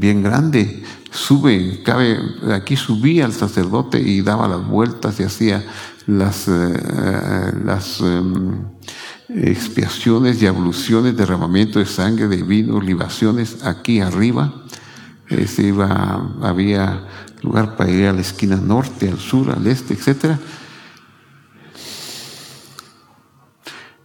bien 0.00 0.22
grande, 0.22 0.82
sube, 1.12 1.80
cabe, 1.84 2.18
aquí 2.52 2.76
subía 2.76 3.24
el 3.24 3.32
sacerdote 3.32 4.00
y 4.00 4.20
daba 4.20 4.48
las 4.48 4.66
vueltas 4.66 5.20
y 5.20 5.22
hacía 5.22 5.64
las, 6.08 6.48
eh, 6.48 7.52
las 7.64 8.00
em, 8.00 8.64
expiaciones 9.28 10.42
y 10.42 10.46
abluciones, 10.46 11.16
derramamiento 11.16 11.78
de 11.78 11.86
sangre, 11.86 12.26
de 12.26 12.42
vino, 12.42 12.80
libaciones 12.80 13.64
aquí 13.64 14.00
arriba. 14.00 14.52
Se 15.46 15.62
iba, 15.62 16.34
había 16.42 17.04
lugar 17.42 17.76
para 17.76 17.90
ir 17.90 18.06
a 18.06 18.12
la 18.12 18.22
esquina 18.22 18.56
norte, 18.56 19.08
al 19.08 19.18
sur, 19.18 19.50
al 19.50 19.66
este, 19.66 19.94
etc. 19.94 20.36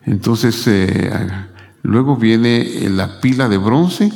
Entonces, 0.06 0.68
eh, 0.68 1.12
luego 1.82 2.16
viene 2.16 2.90
la 2.90 3.22
pila 3.22 3.50
de 3.50 3.58
bronce 3.58 4.12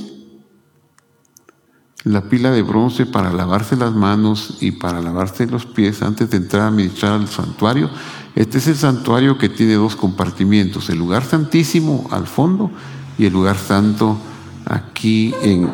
la 2.08 2.22
pila 2.22 2.52
de 2.52 2.62
bronce 2.62 3.06
para 3.06 3.34
lavarse 3.34 3.76
las 3.76 3.94
manos 3.94 4.58
y 4.62 4.72
para 4.72 5.02
lavarse 5.02 5.46
los 5.46 5.66
pies 5.66 6.02
antes 6.02 6.30
de 6.30 6.38
entrar 6.38 6.68
a 6.68 6.72
ministrar 6.72 7.14
al 7.14 7.28
santuario. 7.28 7.90
Este 8.36 8.60
es 8.60 8.68
el 8.68 8.76
santuario 8.76 9.38
que 9.38 9.50
tiene 9.50 9.74
dos 9.74 9.96
compartimientos, 9.96 10.90
el 10.90 11.00
lugar 11.00 11.24
santísimo 11.24 12.08
al 12.12 12.28
fondo 12.28 12.72
y 13.18 13.26
el 13.26 13.34
lugar 13.34 13.58
santo 13.58 14.18
aquí 14.66 15.34
en, 15.42 15.70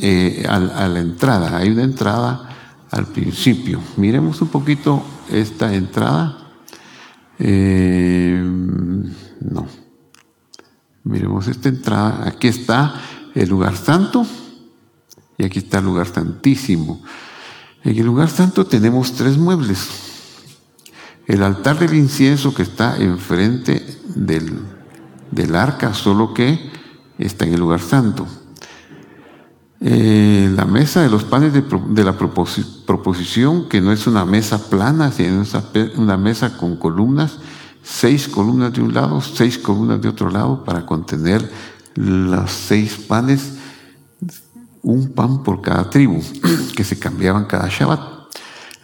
eh, 0.00 0.46
a, 0.48 0.88
la 0.88 1.00
entrada. 1.00 1.56
Hay 1.58 1.70
una 1.70 1.82
entrada 1.82 2.48
al 2.90 3.06
principio. 3.06 3.80
Miremos 3.96 4.40
un 4.40 4.48
poquito 4.48 5.02
esta 5.30 5.74
entrada. 5.74 6.38
Eh, 7.38 8.42
no. 9.40 9.66
Miremos 11.04 11.48
esta 11.48 11.68
entrada. 11.68 12.28
Aquí 12.28 12.48
está 12.48 12.94
el 13.34 13.48
lugar 13.48 13.76
santo 13.76 14.26
y 15.36 15.44
aquí 15.44 15.58
está 15.58 15.78
el 15.78 15.84
lugar 15.84 16.06
santísimo. 16.06 17.02
En 17.82 17.98
el 17.98 18.06
lugar 18.06 18.30
santo 18.30 18.66
tenemos 18.66 19.12
tres 19.12 19.36
muebles. 19.36 19.88
El 21.26 21.42
altar 21.42 21.78
del 21.78 21.94
incienso 21.94 22.54
que 22.54 22.62
está 22.62 22.96
enfrente 22.96 23.84
del, 24.14 24.58
del 25.30 25.54
arca, 25.54 25.94
solo 25.94 26.34
que 26.34 26.70
está 27.18 27.46
en 27.46 27.54
el 27.54 27.60
lugar 27.60 27.80
santo. 27.80 28.26
Eh, 29.86 30.50
la 30.56 30.64
mesa 30.64 31.02
de 31.02 31.10
los 31.10 31.24
panes 31.24 31.52
de, 31.52 32.04
la 32.04 32.16
proposición, 32.16 33.68
que 33.68 33.82
no 33.82 33.92
es 33.92 34.06
una 34.06 34.24
mesa 34.24 34.70
plana, 34.70 35.12
sino 35.12 35.44
una 35.98 36.16
mesa 36.16 36.56
con 36.56 36.76
columnas, 36.76 37.38
seis 37.82 38.26
columnas 38.26 38.72
de 38.72 38.80
un 38.80 38.94
lado, 38.94 39.20
seis 39.20 39.58
columnas 39.58 40.00
de 40.00 40.08
otro 40.08 40.30
lado, 40.30 40.64
para 40.64 40.86
contener 40.86 41.52
los 41.96 42.50
seis 42.50 42.96
panes 42.96 43.58
un 44.80 45.12
pan 45.12 45.42
por 45.42 45.60
cada 45.60 45.90
tribu, 45.90 46.22
que 46.74 46.82
se 46.82 46.98
cambiaban 46.98 47.44
cada 47.44 47.68
Shabbat. 47.68 48.00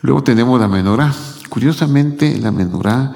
Luego 0.03 0.23
tenemos 0.23 0.61
la 0.61 0.69
menorá. 0.69 1.15
Curiosamente, 1.49 2.39
la 2.39 2.53
menorá 2.53 3.15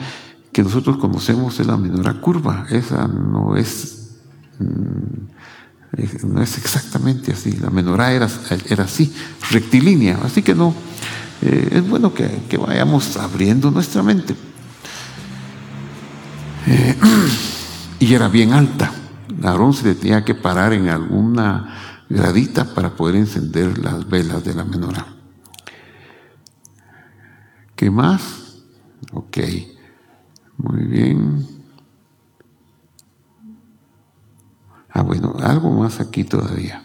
que 0.53 0.63
nosotros 0.63 0.97
conocemos 0.97 1.61
es 1.61 1.67
la 1.67 1.77
menorá 1.77 2.19
curva. 2.19 2.65
Esa 2.71 3.07
no 3.09 3.57
es, 3.57 4.11
mm, 4.59 5.34
no 6.25 6.43
es 6.43 6.59
exactamente 6.59 7.33
así. 7.33 7.53
La 7.53 7.71
menorá 7.71 8.13
era, 8.13 8.29
era 8.69 8.85
así, 8.85 9.13
rectilínea. 9.51 10.19
Así 10.25 10.43
que 10.43 10.55
no, 10.55 10.75
eh, 11.43 11.69
es 11.73 11.89
bueno 11.89 12.13
que, 12.15 12.57
vayamos 12.57 13.17
abriendo 13.17 13.71
nuestra 13.71 14.03
mente. 14.03 14.35
Eh, 16.67 16.97
y 18.01 18.15
era 18.15 18.29
bien 18.29 18.53
alta. 18.53 18.93
Aarón 19.43 19.75
se 19.75 19.95
tenía 19.95 20.25
que 20.25 20.35
parar 20.35 20.73
en 20.73 20.89
alguna 20.89 22.03
gradita 22.09 22.65
para 22.75 22.97
poder 22.97 23.17
encender 23.17 23.79
las 23.79 24.09
velas 24.09 24.45
de 24.45 24.55
la 24.55 24.65
menorá. 24.65 25.07
¿Qué 27.77 27.91
más? 27.91 28.23
Ok, 29.13 29.39
muy 30.57 30.85
bien. 30.85 31.54
Ah, 34.95 35.03
bueno, 35.03 35.35
algo 35.41 35.71
más 35.71 35.99
aquí 35.99 36.23
todavía. 36.23 36.85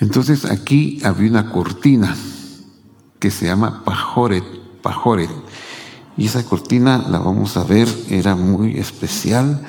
Entonces 0.00 0.46
aquí 0.46 1.00
había 1.04 1.30
una 1.30 1.50
cortina 1.50 2.16
que 3.20 3.30
se 3.30 3.46
llama 3.46 3.84
pajoret, 3.84 4.42
pajoret. 4.80 5.28
Y 6.16 6.26
esa 6.26 6.42
cortina 6.44 6.96
la 6.96 7.18
vamos 7.18 7.58
a 7.58 7.64
ver, 7.64 7.86
era 8.08 8.34
muy 8.34 8.78
especial 8.78 9.62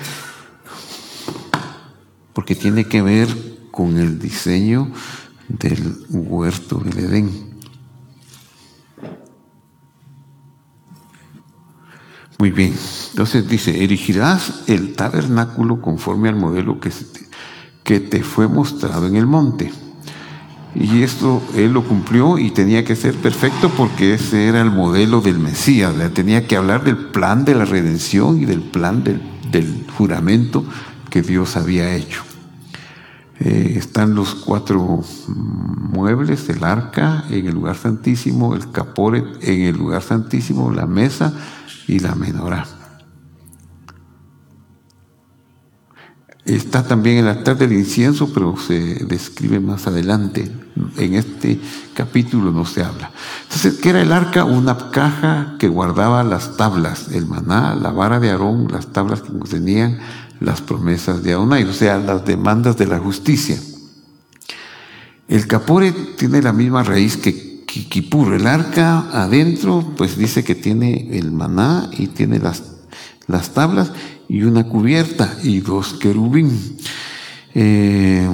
porque 2.31 2.55
tiene 2.55 2.85
que 2.85 3.01
ver 3.01 3.27
con 3.69 3.97
el 3.97 4.17
diseño 4.17 4.91
del 5.49 6.05
huerto 6.09 6.77
del 6.77 6.99
Edén. 6.99 7.54
Muy 12.45 12.51
bien, 12.51 12.75
entonces 13.09 13.49
dice, 13.49 13.83
erigirás 13.83 14.61
el 14.67 14.93
tabernáculo 14.93 15.81
conforme 15.81 16.29
al 16.29 16.35
modelo 16.35 16.79
que, 16.79 16.91
que 17.83 17.99
te 17.99 18.21
fue 18.21 18.47
mostrado 18.47 19.07
en 19.07 19.15
el 19.15 19.25
monte. 19.25 19.71
Y 20.75 21.01
esto 21.01 21.41
él 21.55 21.73
lo 21.73 21.83
cumplió 21.83 22.37
y 22.37 22.51
tenía 22.51 22.85
que 22.85 22.95
ser 22.95 23.15
perfecto 23.15 23.71
porque 23.75 24.13
ese 24.13 24.45
era 24.45 24.61
el 24.61 24.69
modelo 24.69 25.21
del 25.21 25.39
Mesías. 25.39 25.95
Tenía 26.13 26.45
que 26.45 26.55
hablar 26.55 26.83
del 26.83 26.97
plan 26.97 27.45
de 27.45 27.55
la 27.55 27.65
redención 27.65 28.39
y 28.39 28.45
del 28.45 28.61
plan 28.61 29.03
del, 29.03 29.83
juramento 29.97 30.63
que 31.09 31.23
Dios 31.23 31.57
había 31.57 31.95
hecho. 31.95 32.21
Eh, 33.39 33.73
están 33.75 34.13
los 34.13 34.35
cuatro 34.35 35.03
muebles, 35.27 36.47
el 36.49 36.63
arca 36.63 37.25
en 37.31 37.47
el 37.47 37.55
lugar 37.55 37.75
santísimo, 37.75 38.53
el 38.53 38.69
caporet 38.69 39.25
en 39.41 39.61
el 39.61 39.75
lugar 39.75 40.03
santísimo, 40.03 40.69
la 40.69 40.85
mesa 40.85 41.33
y 41.87 41.99
la 41.99 42.15
menorá. 42.15 42.65
Está 46.45 46.83
también 46.83 47.17
el 47.17 47.27
altar 47.27 47.57
del 47.57 47.73
incienso, 47.73 48.31
pero 48.31 48.55
se 48.55 49.03
describe 49.05 49.59
más 49.59 49.87
adelante. 49.87 50.51
En 50.97 51.15
este 51.15 51.59
capítulo 51.95 52.51
no 52.51 52.65
se 52.65 52.83
habla. 52.83 53.11
Entonces, 53.43 53.79
¿qué 53.81 53.89
era 53.89 54.01
el 54.01 54.11
arca? 54.11 54.43
Una 54.43 54.91
caja 54.91 55.55
que 55.57 55.67
guardaba 55.67 56.23
las 56.23 56.55
tablas, 56.55 57.07
el 57.11 57.25
maná, 57.25 57.73
la 57.73 57.89
vara 57.89 58.19
de 58.19 58.29
Aarón, 58.29 58.67
las 58.71 58.93
tablas 58.93 59.23
que 59.23 59.29
contenían 59.29 59.97
las 60.39 60.61
promesas 60.61 61.23
de 61.23 61.33
Adonai, 61.33 61.63
o 61.63 61.73
sea, 61.73 61.97
las 61.97 62.25
demandas 62.25 62.77
de 62.77 62.85
la 62.85 62.99
justicia. 62.99 63.59
El 65.27 65.47
capore 65.47 65.91
tiene 65.91 66.43
la 66.43 66.53
misma 66.53 66.83
raíz 66.83 67.17
que 67.17 67.54
Kipur. 67.83 68.33
El 68.33 68.47
arca 68.47 69.09
adentro, 69.11 69.93
pues 69.95 70.17
dice 70.17 70.43
que 70.43 70.55
tiene 70.55 71.17
el 71.17 71.31
maná 71.31 71.89
y 71.97 72.07
tiene 72.07 72.39
las, 72.39 72.63
las 73.27 73.53
tablas 73.53 73.91
y 74.27 74.43
una 74.43 74.63
cubierta 74.65 75.37
y 75.43 75.59
dos 75.59 75.93
querubín. 75.93 76.77
Eh, 77.53 78.27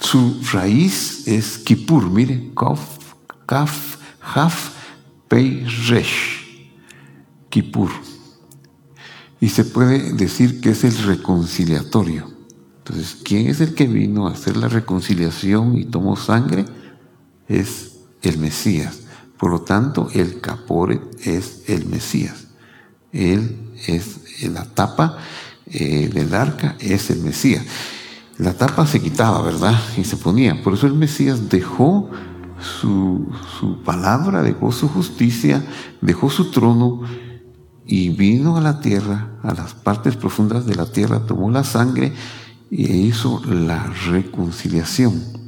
su 0.00 0.40
raíz 0.52 1.26
es 1.26 1.58
Kippur, 1.58 2.10
mire, 2.10 2.50
Kaf, 2.56 2.80
Kaf, 3.46 3.96
Haf, 4.20 4.70
Pei, 5.28 5.66
Resh, 5.88 6.70
Kippur. 7.50 7.90
Y 9.40 9.50
se 9.50 9.64
puede 9.64 10.12
decir 10.14 10.60
que 10.60 10.70
es 10.70 10.84
el 10.84 10.96
reconciliatorio. 11.04 12.30
Entonces, 12.78 13.18
¿quién 13.22 13.48
es 13.48 13.60
el 13.60 13.74
que 13.74 13.86
vino 13.86 14.26
a 14.26 14.32
hacer 14.32 14.56
la 14.56 14.68
reconciliación 14.68 15.76
y 15.76 15.84
tomó 15.84 16.16
sangre? 16.16 16.64
Es 17.48 17.98
el 18.22 18.38
Mesías. 18.38 19.00
Por 19.38 19.50
lo 19.50 19.60
tanto, 19.62 20.08
el 20.14 20.40
Caporet 20.40 21.00
es 21.24 21.62
el 21.68 21.86
Mesías. 21.86 22.48
Él 23.12 23.56
es 23.86 24.42
la 24.42 24.64
tapa 24.64 25.18
eh, 25.66 26.08
del 26.12 26.34
arca, 26.34 26.76
es 26.80 27.10
el 27.10 27.20
Mesías. 27.20 27.64
La 28.38 28.54
tapa 28.54 28.86
se 28.86 29.00
quitaba, 29.00 29.42
¿verdad? 29.42 29.78
Y 29.96 30.04
se 30.04 30.16
ponía. 30.16 30.62
Por 30.62 30.74
eso 30.74 30.86
el 30.86 30.94
Mesías 30.94 31.48
dejó 31.48 32.10
su, 32.60 33.28
su 33.58 33.82
palabra, 33.82 34.42
dejó 34.42 34.72
su 34.72 34.88
justicia, 34.88 35.64
dejó 36.00 36.30
su 36.30 36.50
trono 36.50 37.02
y 37.86 38.10
vino 38.10 38.56
a 38.56 38.60
la 38.60 38.80
tierra, 38.80 39.38
a 39.42 39.54
las 39.54 39.74
partes 39.74 40.16
profundas 40.16 40.66
de 40.66 40.74
la 40.74 40.86
tierra, 40.86 41.26
tomó 41.26 41.50
la 41.50 41.64
sangre 41.64 42.12
y 42.70 42.84
hizo 42.84 43.42
la 43.44 43.86
reconciliación. 44.10 45.47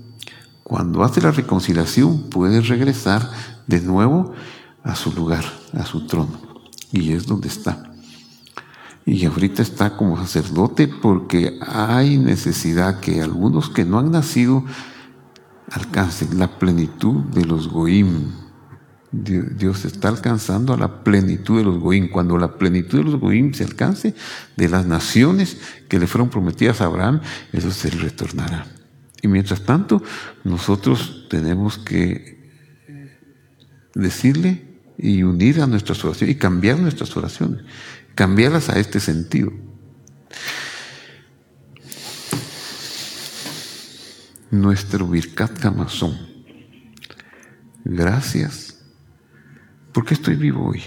Cuando 0.71 1.03
hace 1.03 1.21
la 1.21 1.33
reconciliación 1.33 2.31
puede 2.31 2.61
regresar 2.61 3.29
de 3.66 3.81
nuevo 3.81 4.33
a 4.85 4.95
su 4.95 5.11
lugar, 5.12 5.45
a 5.73 5.85
su 5.85 6.07
trono. 6.07 6.41
Y 6.93 7.11
es 7.11 7.27
donde 7.27 7.49
está. 7.49 7.91
Y 9.05 9.25
ahorita 9.25 9.62
está 9.62 9.97
como 9.97 10.16
sacerdote 10.16 10.87
porque 10.87 11.59
hay 11.61 12.18
necesidad 12.18 13.01
que 13.01 13.21
algunos 13.21 13.68
que 13.68 13.85
no 13.85 13.99
han 13.99 14.12
nacido 14.12 14.64
alcancen 15.73 16.39
la 16.39 16.57
plenitud 16.61 17.16
de 17.35 17.47
los 17.47 17.66
goim. 17.66 18.31
Dios 19.11 19.85
está 19.85 20.07
alcanzando 20.07 20.73
a 20.73 20.77
la 20.77 21.03
plenitud 21.03 21.59
de 21.59 21.64
los 21.64 21.81
goim. 21.81 22.09
Cuando 22.09 22.39
la 22.39 22.59
plenitud 22.59 22.99
de 22.99 23.05
los 23.11 23.18
goim 23.18 23.55
se 23.55 23.64
alcance 23.64 24.14
de 24.57 24.68
las 24.68 24.87
naciones 24.87 25.57
que 25.89 25.99
le 25.99 26.07
fueron 26.07 26.31
prometidas 26.31 26.81
a 26.81 26.85
Abraham, 26.85 27.23
eso 27.53 27.73
se 27.73 27.91
retornará. 27.91 28.80
Y 29.23 29.29
mientras 29.29 29.62
tanto, 29.62 30.03
nosotros 30.45 31.27
tenemos 31.29 31.79
que 31.79 32.41
decirle 33.95 34.66
y 34.97 35.23
unir 35.23 35.61
a 35.61 35.66
nuestras 35.66 36.05
oraciones 36.05 36.37
y 36.37 36.39
cambiar 36.39 36.79
nuestras 36.79 37.16
oraciones 37.16 37.64
cambiarlas 38.21 38.68
a 38.68 38.79
este 38.79 39.01
sentido. 39.01 39.51
Nuestro 44.51 45.07
Birkat. 45.07 45.59
Gracias. 47.85 48.77
porque 49.95 50.12
estoy 50.12 50.37
vivo 50.37 50.68
hoy? 50.68 50.83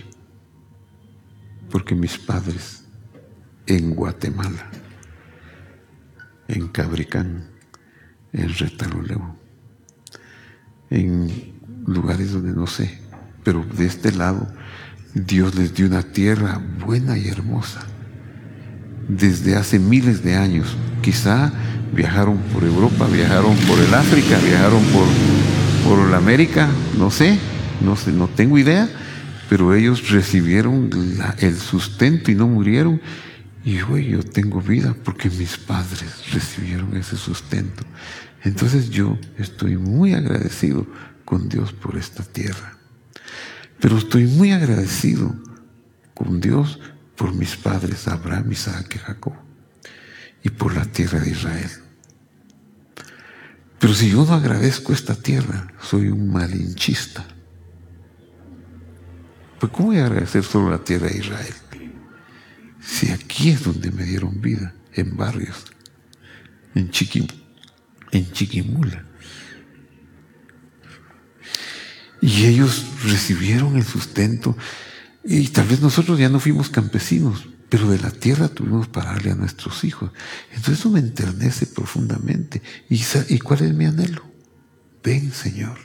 Porque 1.72 1.96
mis 1.96 2.20
padres 2.20 2.84
en 3.66 3.96
Guatemala, 3.96 4.70
en 6.48 6.68
Cabricán, 6.68 7.50
en 8.34 8.50
Retaloleo, 8.54 9.36
en 10.90 11.54
lugares 11.86 12.34
donde 12.34 12.52
no 12.52 12.68
sé, 12.68 13.00
pero 13.44 13.66
de 13.78 13.86
este 13.86 14.12
lado 14.12 14.48
Dios 15.14 15.56
les 15.56 15.74
dio 15.74 15.86
una 15.86 16.02
tierra 16.02 16.60
buena 16.86 17.18
y 17.18 17.28
hermosa. 17.28 17.82
Desde 19.08 19.56
hace 19.56 19.80
miles 19.80 20.24
de 20.24 20.36
años, 20.36 20.76
quizá 21.02 21.52
viajaron 21.94 22.38
por 22.52 22.64
Europa, 22.64 23.08
viajaron 23.08 23.56
por 23.68 23.80
el 23.80 23.94
África, 23.94 24.38
viajaron 24.40 24.82
por, 24.86 25.06
por 25.88 26.10
la 26.10 26.18
América, 26.18 26.68
no 26.98 27.12
sé, 27.12 27.38
no 27.82 27.96
sé, 27.96 28.12
no 28.12 28.28
tengo 28.28 28.58
idea, 28.58 28.90
pero 29.50 29.76
ellos 29.76 30.10
recibieron 30.10 30.90
el 31.38 31.58
sustento 31.58 32.32
y 32.32 32.36
no 32.36 32.48
murieron. 32.48 33.02
Y 33.66 33.80
hoy 33.82 34.10
yo 34.10 34.24
tengo 34.24 34.62
vida 34.62 34.96
porque 35.04 35.30
mis 35.30 35.58
padres 35.58 36.34
recibieron 36.34 36.98
ese 36.98 37.16
sustento. 37.16 37.84
Entonces 38.44 38.90
yo 38.90 39.18
estoy 39.38 39.78
muy 39.78 40.14
agradecido 40.14 40.86
con 41.26 41.50
Dios 41.50 41.72
por 41.74 41.98
esta 41.98 42.24
tierra. 42.24 42.78
Pero 43.80 43.98
estoy 43.98 44.26
muy 44.26 44.52
agradecido 44.52 45.36
con 46.14 46.40
Dios 46.40 46.80
por 47.16 47.34
mis 47.34 47.56
padres 47.56 48.08
Abraham, 48.08 48.52
Isaac 48.52 48.96
y 48.96 49.00
Jacob 49.00 49.34
y 50.44 50.50
por 50.50 50.76
la 50.76 50.86
tierra 50.86 51.20
de 51.20 51.32
Israel. 51.32 51.70
Pero 53.80 53.94
si 53.94 54.10
yo 54.12 54.26
no 54.26 54.34
agradezco 54.34 54.94
esta 54.94 55.16
tierra, 55.16 55.74
soy 55.82 56.08
un 56.08 56.32
malinchista. 56.32 57.26
Pues 59.60 59.72
¿cómo 59.72 59.90
voy 59.90 60.00
a 60.00 60.06
agradecer 60.06 60.44
solo 60.44 60.70
la 60.70 60.84
tierra 60.84 61.08
de 61.08 61.18
Israel? 61.18 61.54
Si 62.82 63.10
aquí 63.12 63.50
es 63.50 63.64
donde 63.64 63.92
me 63.92 64.04
dieron 64.04 64.42
vida, 64.42 64.74
en 64.94 65.16
barrios, 65.16 65.66
en, 66.76 66.92
en 68.14 68.32
Chiquimula, 68.32 69.06
Y 72.22 72.46
ellos 72.46 72.86
recibieron 73.04 73.76
el 73.76 73.84
sustento. 73.84 74.56
Y 75.26 75.48
tal 75.50 75.68
vez 75.68 75.82
nosotros 75.82 76.20
ya 76.20 76.30
no 76.30 76.40
fuimos 76.40 76.70
campesinos, 76.70 77.50
pero 77.70 77.90
de 77.90 78.00
la 78.00 78.12
tierra 78.12 78.48
tuvimos 78.48 78.88
para 78.88 79.12
darle 79.12 79.32
a 79.32 79.36
nuestros 79.36 79.84
hijos. 79.84 80.12
Entonces 80.50 80.80
eso 80.80 80.90
me 80.90 81.00
enternece 81.00 81.66
profundamente. 81.66 82.62
¿Y, 82.90 83.02
¿Y 83.28 83.40
cuál 83.40 83.64
es 83.64 83.74
mi 83.74 83.86
anhelo? 83.86 84.24
Ven, 85.04 85.34
Señor. 85.34 85.80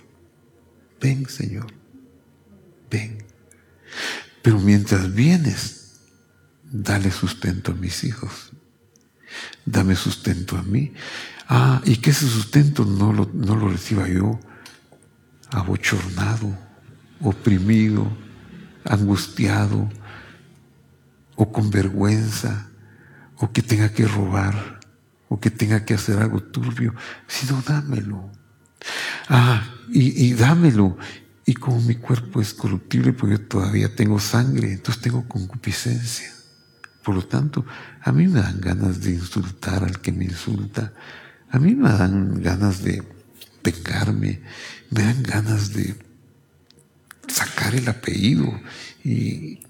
Ven, 1.01 1.29
Señor. 1.29 1.73
Ven. 2.91 3.25
Pero 4.43 4.61
mientras 4.61 5.13
vienes, 5.13 5.95
dale 6.71 7.11
sustento 7.11 7.73
a 7.73 7.75
mis 7.75 8.05
hijos. 8.05 8.53
Dame 9.65 9.97
sustento 9.97 10.57
a 10.57 10.63
mí. 10.63 10.93
Ah, 11.49 11.81
y 11.85 11.97
que 11.97 12.11
ese 12.11 12.29
sustento 12.29 12.85
no 12.85 13.13
lo, 13.13 13.31
no 13.33 13.57
lo 13.57 13.69
reciba 13.69 14.07
yo 14.07 14.39
abochornado, 15.51 16.57
oprimido, 17.21 18.07
angustiado, 18.85 19.89
o 21.37 21.53
con 21.53 21.71
vergüenza, 21.71 22.69
o 23.37 23.53
que 23.53 23.63
tenga 23.63 23.93
que 23.93 24.07
robar, 24.07 24.81
o 25.29 25.39
que 25.39 25.51
tenga 25.51 25.85
que 25.85 25.95
hacer 25.95 26.19
algo 26.19 26.43
turbio, 26.43 26.95
sino 27.27 27.63
dámelo. 27.63 28.31
Ah, 29.29 29.63
y, 29.91 30.33
dámelo. 30.35 30.99
Y 31.47 31.55
como 31.55 31.81
mi 31.81 31.95
cuerpo 31.95 32.41
es 32.41 32.53
corruptible, 32.53 33.13
porque 33.13 33.39
todavía 33.39 33.95
tengo 33.95 34.19
sangre, 34.21 34.73
entonces 34.73 35.03
tengo 35.03 35.27
concupiscencia. 35.29 36.31
Por 37.03 37.15
lo 37.15 37.23
tanto, 37.23 37.65
a 38.03 38.13
mí 38.13 38.27
me 38.29 38.41
dan 38.41 38.61
ganas 38.61 39.01
de 39.01 39.13
insultar 39.13 39.83
al 39.83 40.01
que 40.01 40.13
me 40.13 40.25
insulta. 40.25 40.93
A 41.51 41.59
mí 41.59 41.75
me 41.75 41.89
dan 41.89 42.43
ganas 42.43 42.83
de 42.83 43.03
pecarme, 43.63 44.41
me 44.91 45.03
dan 45.03 45.23
ganas 45.23 45.73
de 45.73 45.97
sacar 47.29 47.75
el 47.75 47.89
apellido 47.89 48.61
y, 49.05 49.61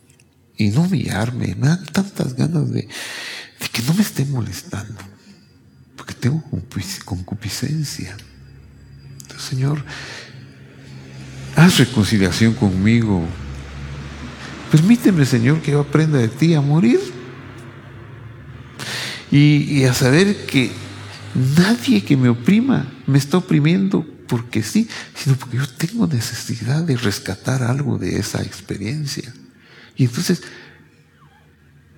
no 0.73 0.83
humillarme, 0.83 1.55
me 1.55 1.69
dan 1.69 1.85
tantas 1.87 2.35
ganas 2.35 2.71
de, 2.71 2.89
que 3.73 3.83
no 3.83 3.95
me 3.95 4.03
esté 4.03 4.25
molestando, 4.25 5.01
porque 5.97 6.15
tengo 6.15 6.43
concupiscencia. 7.05 8.17
Entonces, 9.23 9.43
Señor, 9.43 9.85
haz 11.55 11.79
reconciliación 11.79 12.55
conmigo. 12.55 13.25
Permíteme, 14.71 15.25
Señor, 15.25 15.63
que 15.63 15.73
yo 15.73 15.81
aprenda 15.81 16.19
de 16.19 16.29
ti 16.29 16.55
a 16.55 16.61
morir 16.61 17.01
y, 19.31 19.85
a 19.85 19.95
saber 19.95 20.47
que 20.47 20.71
nadie 21.39 22.05
que 22.05 22.17
me 22.17 22.29
oprima 22.29 22.93
me 23.07 23.19
está 23.19 23.39
oprimiendo 23.39 24.07
porque 24.27 24.63
sí, 24.63 24.89
sino 25.15 25.37
porque 25.37 25.57
yo 25.57 25.67
tengo 25.67 26.07
necesidad 26.07 26.83
de 26.83 26.97
rescatar 26.97 27.63
algo 27.63 27.99
de 27.99 28.19
esa 28.19 28.43
experiencia. 28.43 29.33
Y 29.97 30.05
entonces 30.05 30.43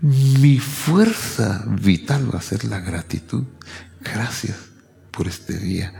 mi 0.00 0.58
fuerza 0.58 1.64
vital 1.82 2.32
va 2.32 2.38
a 2.38 2.42
ser 2.42 2.64
la 2.64 2.80
gratitud. 2.80 3.44
Gracias 4.02 4.56
por 5.10 5.28
este 5.28 5.58
día. 5.58 5.92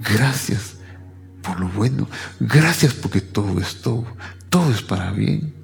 Gracias 0.00 0.76
por 1.42 1.60
lo 1.60 1.68
bueno. 1.68 2.08
Gracias 2.40 2.94
porque 2.94 3.20
todo 3.20 3.60
es 3.60 3.82
todo. 3.82 4.06
Todo 4.48 4.72
es 4.72 4.82
para 4.82 5.10
bien. 5.10 5.54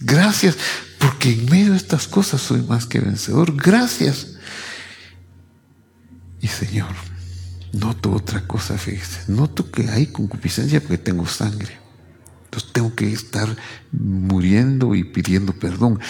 Gracias 0.00 0.56
porque 0.98 1.32
en 1.32 1.46
medio 1.46 1.70
de 1.70 1.76
estas 1.78 2.08
cosas 2.08 2.42
soy 2.42 2.62
más 2.62 2.86
que 2.86 3.00
vencedor. 3.00 3.56
Gracias 3.56 4.34
y 6.40 6.48
Señor, 6.48 6.94
noto 7.72 8.12
otra 8.12 8.46
cosa, 8.46 8.78
fíjese, 8.78 9.30
noto 9.32 9.70
que 9.70 9.88
hay 9.88 10.06
concupiscencia 10.06 10.80
porque 10.80 10.98
tengo 10.98 11.26
sangre. 11.26 11.78
Entonces 12.44 12.72
tengo 12.72 12.94
que 12.96 13.12
estar 13.12 13.48
muriendo 13.92 14.96
y 14.96 15.04
pidiendo 15.04 15.52
perdón. 15.52 16.00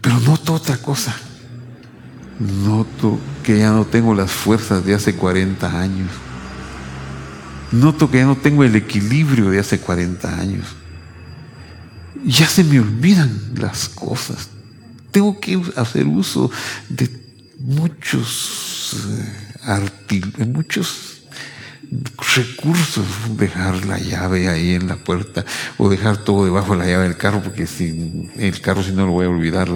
Pero 0.00 0.18
noto 0.20 0.54
otra 0.54 0.76
cosa. 0.78 1.14
Noto 2.40 3.20
que 3.44 3.58
ya 3.58 3.70
no 3.70 3.84
tengo 3.84 4.12
las 4.12 4.32
fuerzas 4.32 4.84
de 4.84 4.94
hace 4.94 5.14
40 5.14 5.80
años. 5.80 6.10
Noto 7.70 8.10
que 8.10 8.18
ya 8.18 8.24
no 8.24 8.36
tengo 8.36 8.64
el 8.64 8.74
equilibrio 8.74 9.50
de 9.50 9.60
hace 9.60 9.78
40 9.78 10.36
años. 10.36 10.66
Ya 12.24 12.48
se 12.48 12.64
me 12.64 12.80
olvidan 12.80 13.52
las 13.54 13.88
cosas. 13.88 14.48
Tengo 15.12 15.38
que 15.38 15.62
hacer 15.76 16.08
uso 16.08 16.50
de 16.88 17.08
muchos 17.60 18.96
eh, 19.08 19.43
muchos 20.46 21.14
recursos, 22.34 23.04
dejar 23.36 23.84
la 23.86 23.98
llave 23.98 24.48
ahí 24.48 24.74
en 24.74 24.88
la 24.88 24.96
puerta 24.96 25.44
o 25.78 25.88
dejar 25.88 26.18
todo 26.18 26.44
debajo 26.44 26.72
de 26.72 26.78
la 26.78 26.86
llave 26.86 27.04
del 27.04 27.16
carro, 27.16 27.40
porque 27.42 27.66
si 27.66 28.30
el 28.36 28.60
carro 28.60 28.82
si 28.82 28.92
no 28.92 29.06
lo 29.06 29.12
voy 29.12 29.26
a 29.26 29.30
olvidar, 29.30 29.68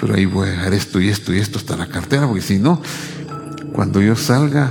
pero 0.00 0.14
ahí 0.14 0.24
voy 0.24 0.48
a 0.48 0.52
dejar 0.52 0.74
esto 0.74 1.00
y 1.00 1.08
esto 1.08 1.34
y 1.34 1.38
esto 1.38 1.58
hasta 1.58 1.76
la 1.76 1.86
cartera, 1.86 2.26
porque 2.26 2.42
si 2.42 2.58
no, 2.58 2.80
cuando 3.72 4.00
yo 4.00 4.16
salga 4.16 4.70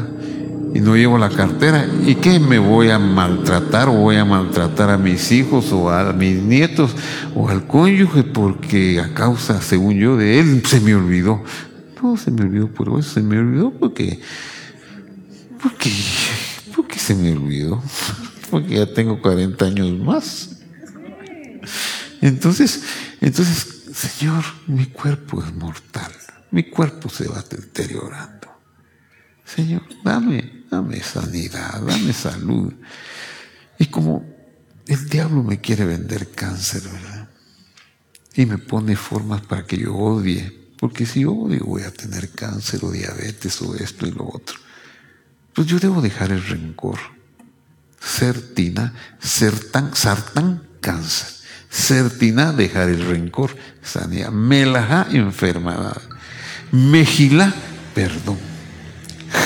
y 0.74 0.80
no 0.82 0.96
llevo 0.96 1.18
la 1.18 1.30
cartera, 1.30 1.88
¿y 2.06 2.16
qué 2.16 2.40
me 2.40 2.60
voy 2.60 2.90
a 2.90 3.00
maltratar 3.00 3.90
o 3.90 3.94
voy 3.94 4.18
a 4.18 4.26
maltratar 4.26 4.90
a 4.90 4.98
mis 4.98 5.32
hijos 5.32 5.72
o 5.72 5.90
a 5.90 6.14
mis 6.14 6.42
nietos 6.42 6.96
o 7.36 7.50
al 7.50 7.66
cónyuge 7.66 8.24
porque 8.24 9.00
a 9.00 9.14
causa, 9.14 9.62
según 9.62 9.96
yo, 9.96 10.16
de 10.16 10.40
él 10.40 10.64
se 10.66 10.80
me 10.80 10.96
olvidó? 10.96 11.44
Se 12.18 12.32
me 12.32 12.44
olvidó 12.44 12.72
por 12.74 12.88
eso, 12.98 13.14
se 13.16 13.22
me 13.22 13.38
olvidó 13.38 13.72
porque, 13.72 14.22
porque, 15.62 15.92
porque 16.74 16.98
se 16.98 17.14
me 17.14 17.34
olvidó, 17.34 17.84
porque 18.50 18.76
ya 18.76 18.94
tengo 18.94 19.22
40 19.22 19.66
años 19.66 20.00
más. 20.00 20.62
Entonces, 22.22 22.84
entonces, 23.20 23.84
Señor, 23.94 24.46
mi 24.68 24.86
cuerpo 24.86 25.44
es 25.44 25.54
mortal, 25.54 26.12
mi 26.52 26.64
cuerpo 26.64 27.10
se 27.10 27.28
va 27.28 27.44
deteriorando. 27.50 28.48
Señor, 29.44 29.84
dame, 30.02 30.64
dame 30.72 31.02
sanidad, 31.04 31.82
dame 31.86 32.14
salud. 32.14 32.74
Y 33.78 33.88
como 33.88 34.26
el 34.88 35.10
diablo 35.10 35.44
me 35.44 35.60
quiere 35.60 35.84
vender 35.84 36.32
cáncer, 36.32 36.82
¿verdad? 36.84 37.30
Y 38.36 38.46
me 38.46 38.58
pone 38.58 38.96
formas 38.96 39.42
para 39.42 39.66
que 39.66 39.78
yo 39.78 39.94
odie 39.96 40.59
porque 40.80 41.06
si 41.06 41.26
odio 41.26 41.66
voy 41.66 41.84
a 41.84 41.92
tener 41.92 42.30
cáncer 42.30 42.80
o 42.84 42.92
diabetes 42.92 43.62
o 43.62 43.76
esto 43.76 44.08
y 44.08 44.12
lo 44.12 44.28
otro. 44.28 44.58
Pues 45.54 45.68
yo 45.68 45.78
debo 45.78 46.02
dejar 46.02 46.32
el 46.32 46.44
rencor. 46.44 46.98
Certina, 48.00 48.94
tan 49.72 49.94
sartán, 49.94 50.64
cáncer. 50.80 51.28
Certina, 51.70 52.54
dejar 52.54 52.90
el 52.90 53.06
rencor, 53.06 53.56
sanidad. 53.84 54.32
Melajá, 54.32 55.08
enfermedad. 55.12 56.02
Mejilá, 56.72 57.54
perdón. 57.94 58.38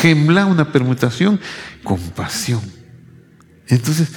Gemla, 0.02 0.46
una 0.46 0.72
permutación, 0.72 1.40
compasión. 1.84 2.62
Entonces, 3.68 4.10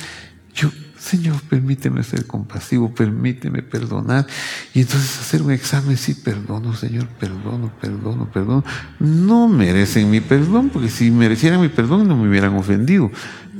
yo 0.55 0.71
Señor, 1.07 1.41
permíteme 1.43 2.03
ser 2.03 2.27
compasivo, 2.27 2.93
permíteme 2.93 3.63
perdonar. 3.63 4.27
Y 4.75 4.81
entonces 4.81 5.21
hacer 5.21 5.41
un 5.41 5.53
examen, 5.53 5.97
sí, 5.97 6.15
perdono, 6.15 6.75
Señor, 6.75 7.07
perdono, 7.07 7.73
perdono, 7.81 8.29
perdono. 8.29 8.65
No 8.99 9.47
merecen 9.47 10.11
mi 10.11 10.21
perdón, 10.21 10.69
porque 10.69 10.89
si 10.89 11.13
merecieran 11.13 11.61
mi 11.61 11.69
perdón 11.69 12.09
no 12.09 12.17
me 12.17 12.29
hubieran 12.29 12.57
ofendido. 12.57 13.13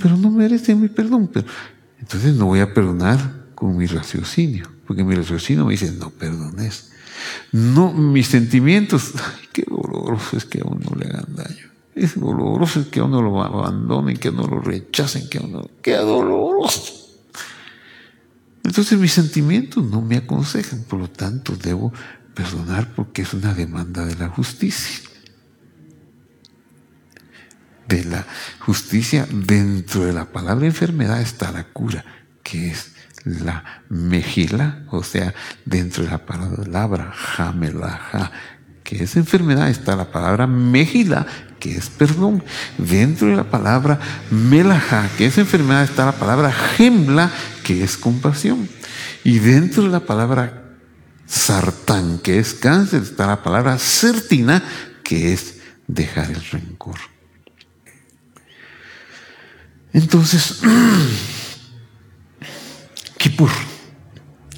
Pero 0.03 0.17
no 0.17 0.33
merecen 0.33 0.81
mi 0.81 0.89
perdón. 0.89 1.31
Entonces 2.01 2.35
no 2.35 2.47
voy 2.47 2.59
a 2.59 2.75
perdonar 2.75 3.47
con 3.55 3.77
mi 3.77 3.87
raciocinio, 3.87 4.69
porque 4.85 5.05
mi 5.05 5.15
raciocinio 5.15 5.65
me 5.67 5.71
dice, 5.71 5.93
no 5.93 6.11
perdones. 6.11 6.91
No, 7.53 7.93
mis 7.93 8.27
sentimientos, 8.27 9.13
qué 9.53 9.65
doloroso 9.69 10.37
es 10.37 10.45
que 10.45 10.63
a 10.63 10.65
uno 10.65 10.97
le 10.99 11.07
hagan 11.07 11.37
daño. 11.37 11.71
Es 11.95 12.19
doloroso 12.19 12.91
que 12.91 12.99
a 12.99 13.05
uno 13.05 13.23
lo 13.23 13.41
abandonen, 13.41 14.17
que 14.17 14.29
a 14.29 14.31
uno 14.33 14.49
lo 14.49 14.61
rechacen, 14.61 15.29
que 15.29 15.39
a 15.39 15.43
uno... 15.43 15.71
¡Qué 15.81 15.95
doloroso! 15.95 17.06
Entonces 18.67 18.99
mis 18.99 19.13
sentimientos 19.13 19.85
no 19.85 20.03
me 20.03 20.17
aconsejan, 20.17 20.83
por 20.83 20.99
lo 20.99 21.09
tanto 21.09 21.55
debo 21.55 21.93
perdonar 22.35 22.93
porque 22.97 23.23
es 23.23 23.33
una 23.33 23.55
demanda 23.55 24.05
de 24.05 24.17
la 24.17 24.29
justicia. 24.29 25.09
De 27.87 28.05
la 28.05 28.27
justicia, 28.59 29.29
dentro 29.31 30.05
de 30.05 30.13
la 30.13 30.33
palabra 30.33 30.67
enfermedad 30.67 31.21
está 31.21 31.53
la 31.53 31.63
cura, 31.63 32.05
que 32.43 32.73
es 32.73 32.91
la 33.25 33.83
mejila, 33.89 34.83
o 34.91 35.05
sea, 35.05 35.33
dentro 35.65 36.03
de 36.03 36.11
la 36.11 36.27
palabra 36.27 37.13
jamelaja, 37.13 38.33
que 38.83 39.05
es 39.05 39.15
enfermedad, 39.15 39.71
está 39.71 39.95
la 39.95 40.11
palabra 40.11 40.49
mejila, 40.49 41.25
es 41.73 41.89
perdón. 41.89 42.43
Dentro 42.79 43.29
de 43.29 43.37
la 43.37 43.51
palabra 43.51 44.01
melaja, 44.31 45.09
que 45.17 45.27
es 45.27 45.39
enfermedad, 45.39 45.85
está 45.85 46.05
la 46.05 46.13
palabra 46.13 46.53
gemla, 46.53 47.31
que 47.65 47.83
es 47.83 47.97
compasión. 47.97 48.69
Y 49.25 49.39
dentro 49.39 49.83
de 49.83 49.89
la 49.91 50.01
palabra 50.01 50.65
sartán, 51.27 52.19
que 52.19 52.39
es 52.39 52.55
cáncer, 52.55 53.03
está 53.03 53.27
la 53.27 53.43
palabra 53.43 53.79
certina, 53.79 54.63
que 55.03 55.33
es 55.33 55.57
dejar 55.87 56.31
el 56.31 56.45
rencor. 56.45 56.97
Entonces, 59.93 60.61
por 63.37 63.51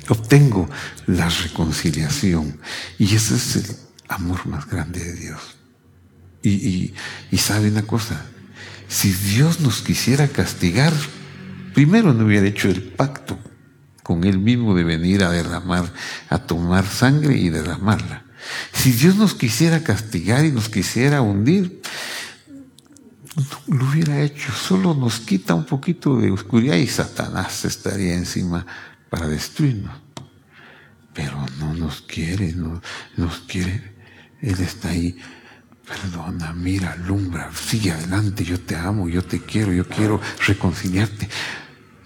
obtengo 0.08 0.68
la 1.06 1.28
reconciliación. 1.28 2.60
Y 2.98 3.14
ese 3.14 3.36
es 3.36 3.56
el 3.56 3.76
amor 4.08 4.46
más 4.46 4.66
grande 4.66 5.04
de 5.04 5.12
Dios. 5.14 5.57
Y, 6.42 6.94
sabe 7.36 7.68
una 7.70 7.82
cosa, 7.82 8.24
si 8.88 9.12
Dios 9.12 9.60
nos 9.60 9.82
quisiera 9.82 10.28
castigar, 10.28 10.92
primero 11.74 12.14
no 12.14 12.26
hubiera 12.26 12.46
hecho 12.46 12.68
el 12.68 12.82
pacto 12.82 13.38
con 14.02 14.24
Él 14.24 14.38
mismo 14.38 14.74
de 14.74 14.84
venir 14.84 15.22
a 15.24 15.30
derramar, 15.30 15.92
a 16.30 16.38
tomar 16.38 16.86
sangre 16.86 17.36
y 17.36 17.50
derramarla. 17.50 18.24
Si 18.72 18.92
Dios 18.92 19.16
nos 19.16 19.34
quisiera 19.34 19.82
castigar 19.82 20.44
y 20.44 20.52
nos 20.52 20.68
quisiera 20.68 21.20
hundir, 21.20 21.82
lo 23.66 23.84
hubiera 23.90 24.20
hecho. 24.22 24.52
Solo 24.52 24.94
nos 24.94 25.20
quita 25.20 25.54
un 25.54 25.64
poquito 25.64 26.16
de 26.16 26.30
oscuridad 26.30 26.76
y 26.76 26.86
Satanás 26.86 27.64
estaría 27.64 28.14
encima 28.14 28.66
para 29.10 29.28
destruirnos. 29.28 29.94
Pero 31.14 31.44
no 31.58 31.74
nos 31.74 32.00
quiere, 32.02 32.52
no 32.52 32.80
nos 33.16 33.38
quiere. 33.40 33.94
Él 34.40 34.60
está 34.60 34.90
ahí. 34.90 35.18
Perdona, 35.88 36.52
mira, 36.52 36.92
alumbra, 36.92 37.50
sigue 37.54 37.92
adelante, 37.92 38.44
yo 38.44 38.60
te 38.60 38.76
amo, 38.76 39.08
yo 39.08 39.24
te 39.24 39.40
quiero, 39.40 39.72
yo 39.72 39.88
quiero 39.88 40.20
reconciliarte. 40.46 41.28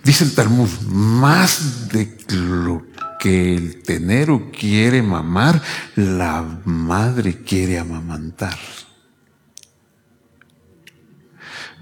Dice 0.05 0.25
el 0.25 0.35
Talmud, 0.35 0.69
más 0.89 1.89
de 1.89 2.17
lo 2.31 2.87
que 3.19 3.55
el 3.55 3.83
tenero 3.83 4.51
quiere 4.51 5.03
mamar, 5.03 5.61
la 5.97 6.61
madre 6.65 7.43
quiere 7.43 7.79
amamantar. 7.79 8.57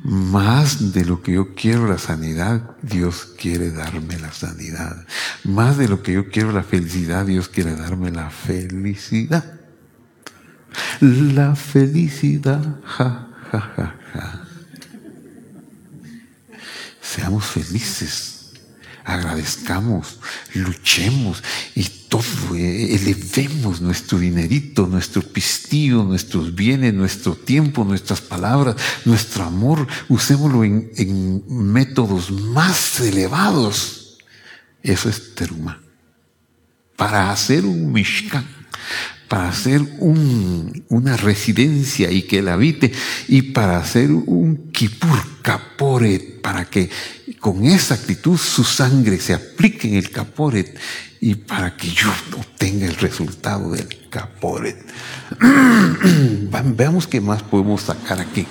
Más 0.03 0.95
de 0.95 1.05
lo 1.05 1.23
que 1.23 1.33
yo 1.33 1.55
quiero 1.55 1.87
la 1.87 1.99
sanidad, 1.99 2.77
Dios 2.81 3.35
quiere 3.39 3.71
darme 3.71 4.19
la 4.19 4.33
sanidad. 4.33 5.07
Más 5.45 5.77
de 5.77 5.89
lo 5.89 6.03
que 6.03 6.13
yo 6.13 6.31
quiero 6.31 6.53
la 6.53 6.63
felicidad, 6.63 7.27
Dios 7.27 7.49
quiere 7.49 7.77
darme 7.77 8.11
la 8.11 8.31
felicidad. 8.31 9.60
La 11.01 11.57
felicidad, 11.57 12.81
ja, 12.85 13.29
ja, 13.53 13.73
ja, 13.77 13.97
ja. 14.15 14.47
Seamos 17.01 17.45
felices, 17.45 18.53
agradezcamos, 19.05 20.21
luchemos 20.55 21.43
y 21.75 21.85
todo, 22.09 22.55
eh, 22.55 22.95
elevemos 22.95 23.81
nuestro 23.81 24.19
dinerito, 24.19 24.87
nuestro 24.87 25.23
pistillo, 25.23 26.03
nuestros 26.05 26.55
bienes, 26.55 26.93
nuestro 26.95 27.35
tiempo, 27.35 27.85
nuestras 27.85 28.21
palabras, 28.21 28.77
nuestro 29.05 29.45
amor, 29.45 29.87
usémoslo 30.09 30.65
en, 30.65 31.43
métodos 31.49 32.31
más 32.31 33.01
elevados. 33.01 34.19
Eso 34.83 35.09
es 35.09 35.35
teruma. 35.35 35.81
Para 36.97 37.31
hacer 37.31 37.65
un 37.65 37.93
mishkan, 37.93 38.45
para 39.31 39.51
hacer 39.51 39.81
una 40.01 41.17
residencia 41.17 42.11
y 42.11 42.23
que 42.23 42.43
la 42.43 42.55
habite, 42.55 42.91
y 43.29 43.43
para 43.43 43.79
hacer 43.79 44.11
un 44.11 44.73
kipur, 44.73 45.21
caporet, 45.41 46.43
para 46.43 46.65
que 46.65 46.91
con 47.39 47.65
esa 47.65 47.95
actitud 47.95 48.37
su 48.37 48.65
sangre 48.65 49.21
se 49.21 49.35
aplique 49.35 49.87
en 49.87 49.95
el 49.95 50.11
caporet 50.11 50.77
y 51.21 51.37
para 51.37 51.77
que 51.77 51.89
yo 51.91 52.11
obtenga 52.37 52.87
el 52.87 52.97
resultado 52.97 53.71
del 53.71 53.87
caporet. 54.11 54.85
Veamos 56.77 57.07
qué 57.07 57.21
más 57.21 57.45
podemos 57.45 57.83
sacar 57.83 58.19
aquí. 58.19 58.49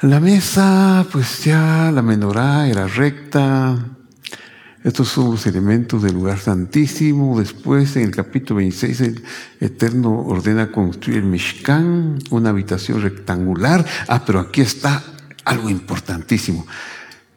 La 0.00 0.18
mesa, 0.18 1.06
pues 1.12 1.44
ya 1.44 1.90
la 1.92 2.00
menorá 2.00 2.68
era 2.68 2.86
recta, 2.86 3.93
estos 4.84 5.08
son 5.08 5.30
los 5.30 5.46
elementos 5.46 6.02
del 6.02 6.12
lugar 6.12 6.38
santísimo. 6.38 7.40
Después, 7.40 7.96
en 7.96 8.02
el 8.02 8.10
capítulo 8.10 8.58
26, 8.58 9.00
el 9.00 9.24
Eterno 9.58 10.20
ordena 10.26 10.70
construir 10.70 11.20
el 11.20 11.24
Mishkan, 11.24 12.18
una 12.28 12.50
habitación 12.50 13.00
rectangular. 13.00 13.86
Ah, 14.08 14.22
pero 14.26 14.40
aquí 14.40 14.60
está 14.60 15.02
algo 15.46 15.70
importantísimo. 15.70 16.66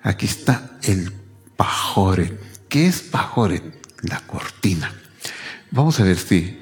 Aquí 0.04 0.26
está 0.26 0.78
el 0.84 1.14
Pajoret. 1.56 2.38
¿Qué 2.68 2.86
es 2.86 3.02
Pajoret? 3.02 3.64
La 4.02 4.20
cortina. 4.20 4.92
Vamos 5.72 6.02
a 6.02 6.04
ver 6.04 6.18
si 6.18 6.60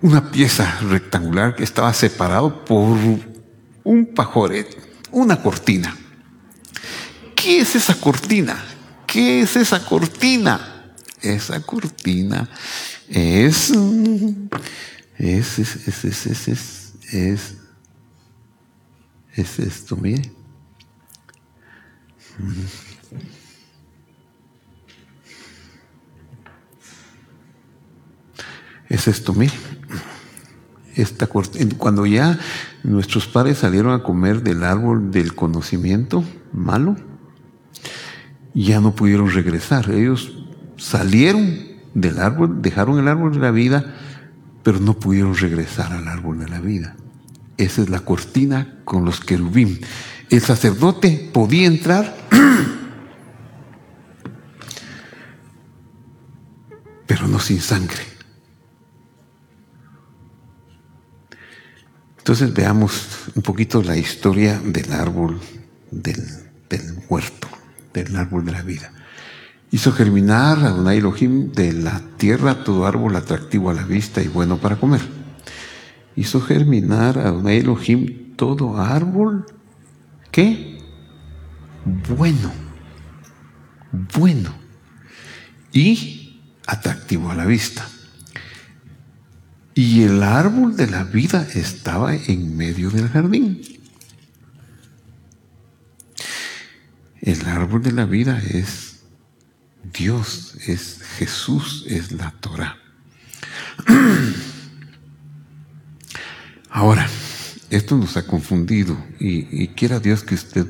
una 0.00 0.30
pieza 0.30 0.80
rectangular 0.80 1.54
que 1.54 1.64
estaba 1.64 1.92
separado 1.92 2.64
por 2.64 2.96
un 3.84 4.06
Pajoret, 4.14 4.74
una 5.10 5.42
cortina. 5.42 5.94
¿Qué 7.34 7.60
es 7.60 7.76
esa 7.76 7.94
cortina? 8.00 8.56
¿Qué 9.16 9.40
es 9.40 9.56
esa 9.56 9.82
cortina? 9.82 10.92
Esa 11.22 11.62
cortina 11.62 12.50
es, 13.08 13.70
es, 15.16 15.58
es, 15.58 16.04
es, 16.04 16.04
es, 16.04 16.48
es, 16.48 16.92
es, 17.14 17.54
es 19.32 19.58
esto, 19.58 19.96
mire. 19.96 20.30
Es 28.90 29.08
esto, 29.08 29.32
mire. 29.32 29.54
Esta 30.94 31.26
cuando 31.78 32.04
ya 32.04 32.38
nuestros 32.82 33.26
padres 33.26 33.56
salieron 33.56 33.94
a 33.94 34.02
comer 34.02 34.42
del 34.42 34.62
árbol 34.62 35.10
del 35.10 35.34
conocimiento 35.34 36.22
malo, 36.52 36.96
ya 38.64 38.80
no 38.80 38.94
pudieron 38.94 39.30
regresar. 39.30 39.90
Ellos 39.90 40.32
salieron 40.78 41.58
del 41.94 42.18
árbol, 42.18 42.62
dejaron 42.62 42.98
el 42.98 43.06
árbol 43.06 43.34
de 43.34 43.40
la 43.40 43.50
vida, 43.50 43.94
pero 44.62 44.80
no 44.80 44.98
pudieron 44.98 45.36
regresar 45.36 45.92
al 45.92 46.08
árbol 46.08 46.38
de 46.38 46.48
la 46.48 46.60
vida. 46.60 46.96
Esa 47.58 47.82
es 47.82 47.90
la 47.90 48.00
cortina 48.00 48.78
con 48.84 49.04
los 49.04 49.20
querubín. 49.20 49.80
El 50.30 50.40
sacerdote 50.40 51.28
podía 51.32 51.66
entrar, 51.66 52.16
pero 57.06 57.28
no 57.28 57.38
sin 57.38 57.60
sangre. 57.60 58.00
Entonces 62.18 62.54
veamos 62.54 63.06
un 63.34 63.42
poquito 63.42 63.82
la 63.82 63.98
historia 63.98 64.58
del 64.58 64.90
árbol 64.92 65.38
del, 65.90 66.16
del 66.68 66.98
huerto 67.08 67.55
del 68.04 68.16
árbol 68.16 68.44
de 68.44 68.52
la 68.52 68.62
vida. 68.62 68.92
Hizo 69.70 69.92
germinar 69.92 70.58
a 70.58 70.68
Adonai 70.68 70.98
Elohim 70.98 71.52
de 71.52 71.72
la 71.72 72.00
tierra 72.16 72.64
todo 72.64 72.86
árbol 72.86 73.16
atractivo 73.16 73.70
a 73.70 73.74
la 73.74 73.84
vista 73.84 74.22
y 74.22 74.28
bueno 74.28 74.58
para 74.58 74.76
comer. 74.76 75.00
Hizo 76.14 76.40
germinar 76.40 77.18
a 77.18 77.28
Adonai 77.28 77.58
Elohim 77.58 78.34
todo 78.36 78.80
árbol 78.80 79.46
¿qué? 80.30 80.78
Bueno, 82.16 82.52
bueno 84.18 84.54
y 85.72 86.42
atractivo 86.66 87.30
a 87.30 87.34
la 87.34 87.46
vista. 87.46 87.88
Y 89.74 90.02
el 90.02 90.22
árbol 90.22 90.76
de 90.76 90.88
la 90.88 91.04
vida 91.04 91.46
estaba 91.54 92.14
en 92.14 92.56
medio 92.56 92.90
del 92.90 93.08
jardín. 93.08 93.75
El 97.26 97.44
árbol 97.44 97.82
de 97.82 97.90
la 97.90 98.04
vida 98.04 98.40
es 98.40 99.00
Dios, 99.82 100.54
es 100.64 101.00
Jesús, 101.18 101.84
es 101.88 102.12
la 102.12 102.30
Torah. 102.30 102.76
Ahora, 106.70 107.08
esto 107.68 107.96
nos 107.96 108.16
ha 108.16 108.28
confundido 108.28 108.96
y, 109.18 109.66
quiera 109.68 109.98
Dios 109.98 110.22
que 110.22 110.36
usted 110.36 110.68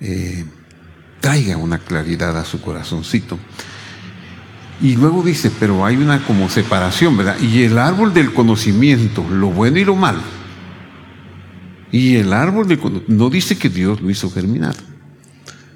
eh, 0.00 0.44
traiga 1.20 1.56
una 1.56 1.78
claridad 1.78 2.36
a 2.36 2.44
su 2.44 2.60
corazoncito. 2.60 3.38
Y 4.80 4.96
luego 4.96 5.22
dice, 5.22 5.52
pero 5.60 5.86
hay 5.86 5.94
una 5.94 6.26
como 6.26 6.48
separación, 6.48 7.16
¿verdad? 7.16 7.38
Y 7.38 7.62
el 7.62 7.78
árbol 7.78 8.12
del 8.12 8.34
conocimiento, 8.34 9.24
lo 9.30 9.50
bueno 9.50 9.78
y 9.78 9.84
lo 9.84 9.94
malo. 9.94 10.22
Y 11.92 12.16
el 12.16 12.32
árbol 12.32 12.66
del 12.66 12.80
conocimiento, 12.80 13.14
no 13.14 13.30
dice 13.30 13.56
que 13.56 13.68
Dios 13.68 14.00
lo 14.00 14.10
hizo 14.10 14.28
germinar. 14.32 14.74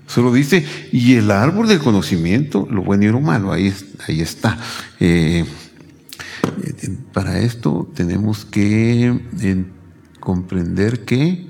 Solo 0.06 0.32
dice, 0.32 0.64
y 0.92 1.14
el 1.14 1.30
árbol 1.30 1.66
del 1.66 1.78
conocimiento, 1.78 2.68
lo 2.70 2.82
bueno 2.82 3.04
y 3.04 3.08
lo 3.08 3.20
malo, 3.20 3.52
ahí, 3.52 3.72
ahí 4.06 4.20
está. 4.20 4.58
Eh, 5.00 5.44
para 7.12 7.40
esto 7.40 7.90
tenemos 7.94 8.44
que 8.44 9.18
comprender 10.20 11.04
que 11.04 11.46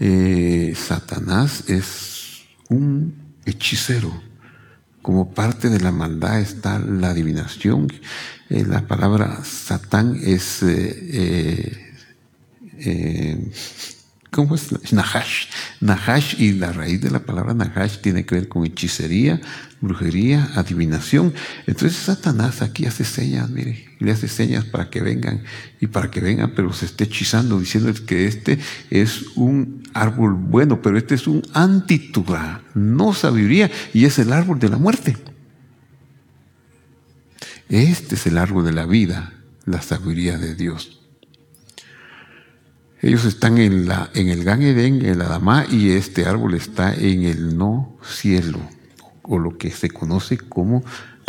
eh, 0.00 0.74
Satanás 0.76 1.64
es 1.68 2.42
un 2.68 3.14
hechicero. 3.44 4.12
Como 5.00 5.32
parte 5.32 5.68
de 5.68 5.80
la 5.80 5.92
maldad 5.92 6.40
está 6.40 6.78
la 6.78 7.10
adivinación. 7.10 7.92
Eh, 8.50 8.64
la 8.66 8.86
palabra 8.86 9.44
Satán 9.44 10.18
es 10.22 10.62
¿Cómo 14.32 14.54
es? 14.54 14.72
Nahash. 14.94 15.48
Nahash 15.80 16.40
y 16.40 16.54
la 16.54 16.72
raíz 16.72 17.02
de 17.02 17.10
la 17.10 17.18
palabra 17.18 17.52
Nahash 17.52 17.98
tiene 17.98 18.24
que 18.24 18.34
ver 18.34 18.48
con 18.48 18.64
hechicería, 18.64 19.42
brujería, 19.82 20.48
adivinación. 20.54 21.34
Entonces 21.66 21.98
Satanás 21.98 22.62
aquí 22.62 22.86
hace 22.86 23.04
señas, 23.04 23.50
mire, 23.50 23.84
le 23.98 24.10
hace 24.10 24.28
señas 24.28 24.64
para 24.64 24.88
que 24.88 25.02
vengan 25.02 25.42
y 25.82 25.86
para 25.88 26.10
que 26.10 26.20
vengan, 26.20 26.54
pero 26.56 26.72
se 26.72 26.86
esté 26.86 27.04
hechizando, 27.04 27.60
diciendo 27.60 27.92
que 28.06 28.26
este 28.26 28.58
es 28.88 29.22
un 29.36 29.82
árbol 29.92 30.32
bueno, 30.32 30.80
pero 30.80 30.96
este 30.96 31.14
es 31.14 31.26
un 31.26 31.42
antitura, 31.52 32.62
no 32.72 33.12
sabiduría, 33.12 33.70
y 33.92 34.06
es 34.06 34.18
el 34.18 34.32
árbol 34.32 34.58
de 34.58 34.70
la 34.70 34.78
muerte. 34.78 35.14
Este 37.68 38.14
es 38.14 38.26
el 38.26 38.38
árbol 38.38 38.64
de 38.64 38.72
la 38.72 38.86
vida, 38.86 39.34
la 39.66 39.82
sabiduría 39.82 40.38
de 40.38 40.54
Dios. 40.54 41.01
Ellos 43.02 43.24
están 43.24 43.58
en, 43.58 43.88
la, 43.88 44.10
en 44.14 44.28
el 44.28 44.44
Gan 44.44 44.62
Eden, 44.62 45.04
en 45.04 45.18
la 45.18 45.24
Adamá, 45.24 45.66
y 45.68 45.90
este 45.90 46.24
árbol 46.24 46.54
está 46.54 46.94
en 46.94 47.24
el 47.24 47.58
no 47.58 47.98
cielo, 48.00 48.60
o 49.22 49.40
lo 49.40 49.58
que 49.58 49.72
se 49.72 49.90
conoce 49.90 50.38
como 50.38 50.84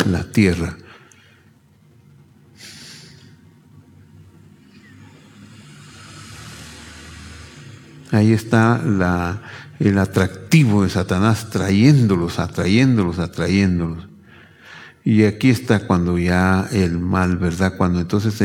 la 0.06 0.30
tierra. 0.30 0.76
Ahí 8.12 8.32
está 8.32 8.80
el 9.80 9.98
atractivo 9.98 10.84
de 10.84 10.90
Satanás 10.90 11.50
trayéndolos, 11.50 12.38
atrayéndolos, 12.38 13.18
atrayéndolos. 13.18 14.13
Y 15.06 15.24
aquí 15.24 15.50
está 15.50 15.86
cuando 15.86 16.18
ya 16.18 16.66
el 16.72 16.98
mal, 16.98 17.36
¿verdad? 17.36 17.76
Cuando 17.76 18.00
entonces 18.00 18.42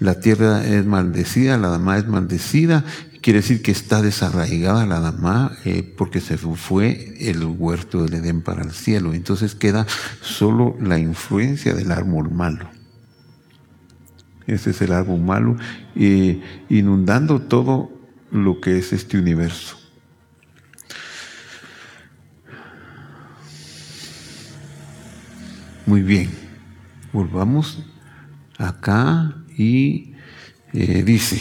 la 0.00 0.18
tierra 0.20 0.64
es 0.66 0.86
maldecida, 0.86 1.58
la 1.58 1.68
dama 1.68 1.98
es 1.98 2.08
maldecida, 2.08 2.82
quiere 3.20 3.40
decir 3.40 3.60
que 3.60 3.72
está 3.72 4.00
desarraigada 4.00 4.86
la 4.86 5.00
dama 5.00 5.52
eh, 5.66 5.82
porque 5.98 6.20
se 6.20 6.38
fue 6.38 7.14
el 7.20 7.44
huerto 7.44 8.04
del 8.04 8.14
Edén 8.14 8.40
para 8.40 8.62
el 8.62 8.70
cielo. 8.70 9.12
Entonces 9.12 9.54
queda 9.54 9.86
solo 10.22 10.76
la 10.80 10.98
influencia 10.98 11.74
del 11.74 11.92
árbol 11.92 12.30
malo. 12.30 12.70
Ese 14.46 14.70
es 14.70 14.80
el 14.80 14.92
árbol 14.92 15.20
malo, 15.20 15.56
eh, 15.94 16.40
inundando 16.70 17.42
todo 17.42 17.90
lo 18.30 18.62
que 18.62 18.78
es 18.78 18.94
este 18.94 19.18
universo. 19.18 19.77
Muy 25.88 26.02
bien, 26.02 26.28
volvamos 27.14 27.82
acá 28.58 29.34
y 29.56 30.12
eh, 30.74 31.02
dice, 31.02 31.40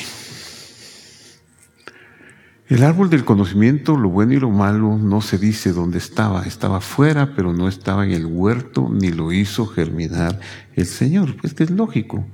el 2.69 2.81
árbol 2.83 3.09
del 3.09 3.25
conocimiento, 3.25 3.97
lo 3.97 4.07
bueno 4.07 4.31
y 4.31 4.39
lo 4.39 4.49
malo, 4.49 4.97
no 4.97 5.19
se 5.19 5.37
dice 5.37 5.73
dónde 5.73 5.97
estaba. 5.97 6.43
Estaba 6.43 6.79
fuera, 6.79 7.35
pero 7.35 7.51
no 7.51 7.67
estaba 7.67 8.05
en 8.05 8.11
el 8.11 8.25
huerto, 8.25 8.89
ni 8.89 9.09
lo 9.09 9.33
hizo 9.33 9.65
germinar 9.65 10.39
el 10.77 10.85
Señor. 10.85 11.35
Pues 11.35 11.53
que 11.53 11.65
es 11.65 11.69
lógico. 11.69 12.25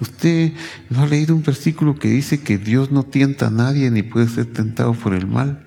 Usted 0.00 0.54
no 0.88 1.02
ha 1.02 1.06
leído 1.06 1.36
un 1.36 1.42
versículo 1.42 1.94
que 1.94 2.08
dice 2.08 2.42
que 2.42 2.56
Dios 2.56 2.90
no 2.90 3.02
tienta 3.02 3.48
a 3.48 3.50
nadie 3.50 3.90
ni 3.90 4.02
puede 4.02 4.28
ser 4.28 4.46
tentado 4.46 4.94
por 4.94 5.12
el 5.12 5.26
mal. 5.26 5.63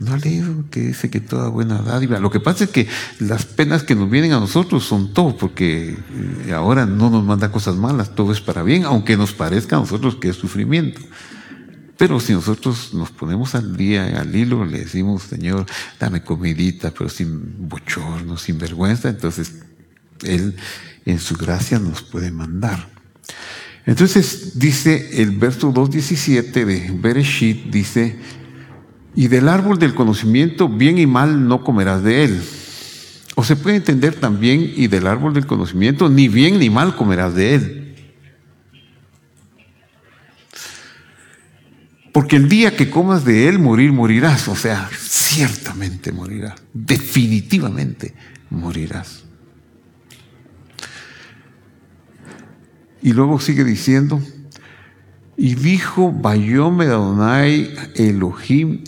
No 0.00 0.16
leído 0.16 0.64
que 0.70 0.80
dice 0.80 1.10
que 1.10 1.20
toda 1.20 1.48
buena 1.48 1.82
dádiva. 1.82 2.20
Lo 2.20 2.30
que 2.30 2.38
pasa 2.38 2.64
es 2.64 2.70
que 2.70 2.86
las 3.18 3.44
penas 3.44 3.82
que 3.82 3.96
nos 3.96 4.08
vienen 4.08 4.32
a 4.32 4.38
nosotros 4.38 4.84
son 4.84 5.12
todo, 5.12 5.36
porque 5.36 5.96
eh, 6.46 6.52
ahora 6.54 6.86
no 6.86 7.10
nos 7.10 7.24
manda 7.24 7.50
cosas 7.50 7.76
malas, 7.76 8.14
todo 8.14 8.32
es 8.32 8.40
para 8.40 8.62
bien, 8.62 8.84
aunque 8.84 9.16
nos 9.16 9.32
parezca 9.32 9.76
a 9.76 9.80
nosotros 9.80 10.14
que 10.16 10.28
es 10.28 10.36
sufrimiento. 10.36 11.00
Pero 11.96 12.20
si 12.20 12.32
nosotros 12.32 12.94
nos 12.94 13.10
ponemos 13.10 13.56
al 13.56 13.76
día, 13.76 14.20
al 14.20 14.34
hilo, 14.34 14.64
le 14.64 14.78
decimos, 14.78 15.24
Señor, 15.24 15.66
dame 15.98 16.22
comidita, 16.22 16.92
pero 16.96 17.10
sin 17.10 17.68
bochorno, 17.68 18.36
sin 18.36 18.56
vergüenza, 18.56 19.08
entonces 19.08 19.54
Él 20.22 20.54
en 21.04 21.18
su 21.18 21.34
gracia 21.34 21.80
nos 21.80 22.02
puede 22.02 22.30
mandar. 22.30 22.88
Entonces 23.84 24.58
dice 24.60 25.22
el 25.22 25.32
verso 25.32 25.72
2.17 25.72 26.64
de 26.64 26.90
Bereshit, 26.92 27.64
dice, 27.70 28.16
y 29.18 29.26
del 29.26 29.48
árbol 29.48 29.80
del 29.80 29.96
conocimiento, 29.96 30.68
bien 30.68 30.96
y 30.96 31.04
mal 31.04 31.48
no 31.48 31.64
comerás 31.64 32.04
de 32.04 32.22
él. 32.22 32.40
O 33.34 33.42
se 33.42 33.56
puede 33.56 33.74
entender 33.74 34.14
también, 34.14 34.72
y 34.76 34.86
del 34.86 35.08
árbol 35.08 35.34
del 35.34 35.44
conocimiento, 35.44 36.08
ni 36.08 36.28
bien 36.28 36.60
ni 36.60 36.70
mal 36.70 36.94
comerás 36.94 37.34
de 37.34 37.54
él. 37.56 37.96
Porque 42.12 42.36
el 42.36 42.48
día 42.48 42.76
que 42.76 42.90
comas 42.90 43.24
de 43.24 43.48
él, 43.48 43.58
morir, 43.58 43.90
morirás. 43.90 44.46
O 44.46 44.54
sea, 44.54 44.88
ciertamente 44.96 46.12
morirás. 46.12 46.54
Definitivamente 46.72 48.14
morirás. 48.50 49.24
Y 53.02 53.12
luego 53.14 53.40
sigue 53.40 53.64
diciendo, 53.64 54.22
y 55.36 55.56
dijo 55.56 56.12
Bayome 56.12 56.84
Adonai 56.84 57.74
Elohim 57.96 58.84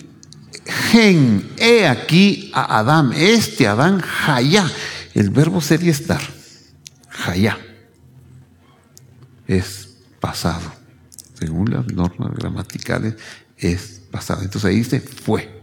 gen, 0.70 1.51
he 1.59 1.86
aquí 1.86 2.51
a 2.55 2.78
Adán, 2.78 3.12
este 3.14 3.66
Adán, 3.66 4.01
Jaya. 4.01 4.70
El 5.14 5.30
verbo 5.30 5.60
ser 5.60 5.82
y 5.82 5.88
estar, 5.88 6.20
Jaya, 7.09 7.59
es 9.47 9.97
pasado. 10.20 10.72
Según 11.34 11.70
las 11.70 11.86
normas 11.92 12.32
gramaticales, 12.34 13.16
es 13.56 14.02
pasado. 14.10 14.42
Entonces 14.42 14.68
ahí 14.68 14.76
dice 14.76 15.01
fue. 15.01 15.60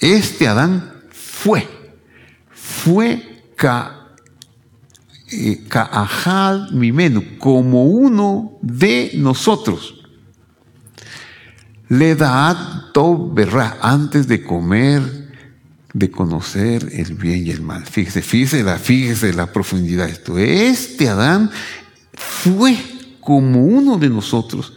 Este 0.00 0.46
Adán 0.46 1.02
fue. 1.10 1.66
Fue 2.50 3.52
ca, 3.56 4.08
eh, 5.32 5.66
mi 6.72 6.92
mimenu, 6.92 7.38
como 7.38 7.86
uno 7.86 8.58
de 8.62 9.12
nosotros. 9.14 10.05
Le 11.88 12.14
da 12.16 12.90
todo 12.92 13.32
verá 13.32 13.78
antes 13.80 14.26
de 14.26 14.42
comer, 14.42 15.02
de 15.92 16.10
conocer 16.10 16.88
el 16.92 17.14
bien 17.14 17.46
y 17.46 17.50
el 17.50 17.62
mal. 17.62 17.84
Fíjese, 17.84 18.22
fíjese 18.22 18.62
la, 18.62 18.78
fíjese 18.78 19.32
la 19.32 19.52
profundidad 19.52 20.06
de 20.06 20.12
esto. 20.12 20.38
Este 20.38 21.08
Adán 21.08 21.50
fue 22.14 22.76
como 23.20 23.64
uno 23.64 23.98
de 23.98 24.08
nosotros, 24.08 24.74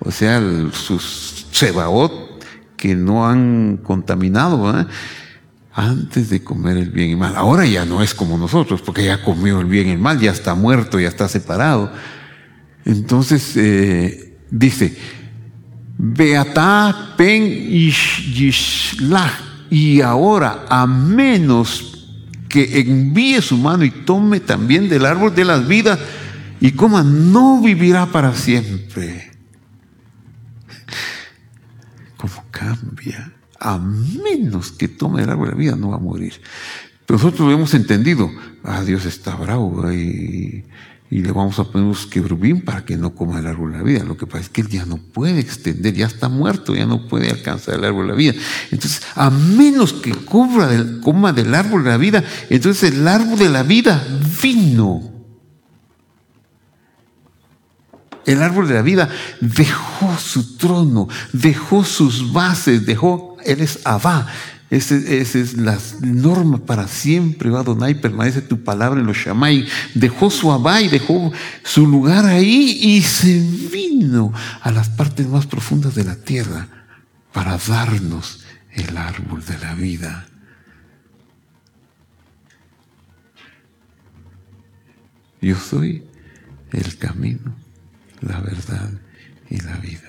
o 0.00 0.10
sea, 0.10 0.40
sus 0.72 1.46
sebaot 1.50 2.12
que 2.76 2.94
no 2.94 3.26
han 3.26 3.78
contaminado, 3.78 4.86
antes 5.72 6.30
de 6.30 6.44
comer 6.44 6.76
el 6.76 6.90
bien 6.90 7.08
y 7.08 7.12
el 7.12 7.18
mal. 7.18 7.34
Ahora 7.36 7.66
ya 7.66 7.84
no 7.84 8.02
es 8.02 8.14
como 8.14 8.38
nosotros, 8.38 8.80
porque 8.82 9.04
ya 9.04 9.22
comió 9.22 9.60
el 9.60 9.66
bien 9.66 9.88
y 9.88 9.90
el 9.92 9.98
mal, 9.98 10.20
ya 10.20 10.30
está 10.30 10.54
muerto, 10.54 11.00
ya 11.00 11.08
está 11.08 11.28
separado. 11.28 11.90
Entonces, 12.84 13.56
eh, 13.56 14.36
dice, 14.50 14.96
Beata 15.96 17.14
pen 17.16 17.42
y 19.70 20.00
ahora 20.00 20.66
a 20.68 20.86
menos 20.86 21.90
que 22.48 22.80
envíe 22.80 23.40
su 23.42 23.56
mano 23.56 23.84
y 23.84 23.90
tome 23.90 24.40
también 24.40 24.88
del 24.88 25.06
árbol 25.06 25.34
de 25.34 25.44
las 25.44 25.66
vidas 25.66 25.98
y 26.60 26.72
coma, 26.72 27.02
no 27.02 27.60
vivirá 27.60 28.06
para 28.06 28.32
siempre. 28.34 29.32
¿Cómo 32.16 32.44
cambia? 32.50 33.32
A 33.58 33.78
menos 33.78 34.72
que 34.72 34.88
tome 34.88 35.22
el 35.22 35.30
árbol 35.30 35.48
de 35.48 35.52
la 35.52 35.58
vida, 35.58 35.76
no 35.76 35.90
va 35.90 35.96
a 35.96 35.98
morir. 35.98 36.34
Pero 37.04 37.18
nosotros 37.18 37.52
hemos 37.52 37.74
entendido, 37.74 38.30
ah, 38.62 38.82
Dios 38.82 39.04
está 39.04 39.34
bravo 39.34 39.92
y 39.92 40.64
y 41.10 41.22
le 41.22 41.32
vamos 41.32 41.58
a 41.58 41.64
poner 41.64 41.86
unos 41.86 42.06
querubín 42.06 42.62
para 42.62 42.84
que 42.84 42.96
no 42.96 43.14
coma 43.14 43.38
el 43.38 43.46
árbol 43.46 43.72
de 43.72 43.78
la 43.78 43.84
vida. 43.84 44.04
Lo 44.04 44.16
que 44.16 44.26
pasa 44.26 44.40
es 44.40 44.48
que 44.48 44.62
él 44.62 44.68
ya 44.68 44.86
no 44.86 44.96
puede 44.96 45.38
extender, 45.38 45.94
ya 45.94 46.06
está 46.06 46.28
muerto, 46.28 46.74
ya 46.74 46.86
no 46.86 47.06
puede 47.06 47.30
alcanzar 47.30 47.74
el 47.74 47.84
árbol 47.84 48.06
de 48.06 48.12
la 48.12 48.18
vida. 48.18 48.34
Entonces, 48.70 49.02
a 49.14 49.30
menos 49.30 49.92
que 49.92 50.10
del, 50.10 51.00
coma 51.00 51.32
del 51.32 51.54
árbol 51.54 51.84
de 51.84 51.90
la 51.90 51.98
vida, 51.98 52.24
entonces 52.48 52.92
el 52.92 53.06
árbol 53.06 53.38
de 53.38 53.48
la 53.50 53.62
vida 53.62 54.04
vino. 54.42 55.12
El 58.24 58.42
árbol 58.42 58.66
de 58.66 58.74
la 58.74 58.82
vida 58.82 59.08
dejó 59.40 60.16
su 60.18 60.56
trono, 60.56 61.08
dejó 61.32 61.84
sus 61.84 62.32
bases, 62.32 62.86
dejó, 62.86 63.36
él 63.44 63.60
es 63.60 63.80
Abba, 63.84 64.26
esa 64.74 65.38
es 65.38 65.56
la 65.56 65.78
norma 66.00 66.58
para 66.58 66.88
siempre, 66.88 67.48
va 67.48 67.62
permanece 67.94 68.42
tu 68.42 68.64
palabra 68.64 69.00
en 69.00 69.06
los 69.06 69.16
Shamay. 69.16 69.68
Dejó 69.94 70.30
su 70.30 70.50
Abba 70.50 70.82
y 70.82 70.88
dejó 70.88 71.32
su 71.62 71.86
lugar 71.86 72.24
ahí 72.24 72.78
y 72.80 73.02
se 73.02 73.38
vino 73.70 74.32
a 74.62 74.72
las 74.72 74.88
partes 74.88 75.28
más 75.28 75.46
profundas 75.46 75.94
de 75.94 76.02
la 76.02 76.16
tierra 76.16 76.66
para 77.32 77.56
darnos 77.56 78.42
el 78.72 78.96
árbol 78.96 79.44
de 79.44 79.58
la 79.58 79.74
vida. 79.74 80.26
Yo 85.40 85.56
soy 85.56 86.02
el 86.72 86.98
camino, 86.98 87.54
la 88.22 88.40
verdad 88.40 88.90
y 89.50 89.60
la 89.60 89.76
vida. 89.76 90.08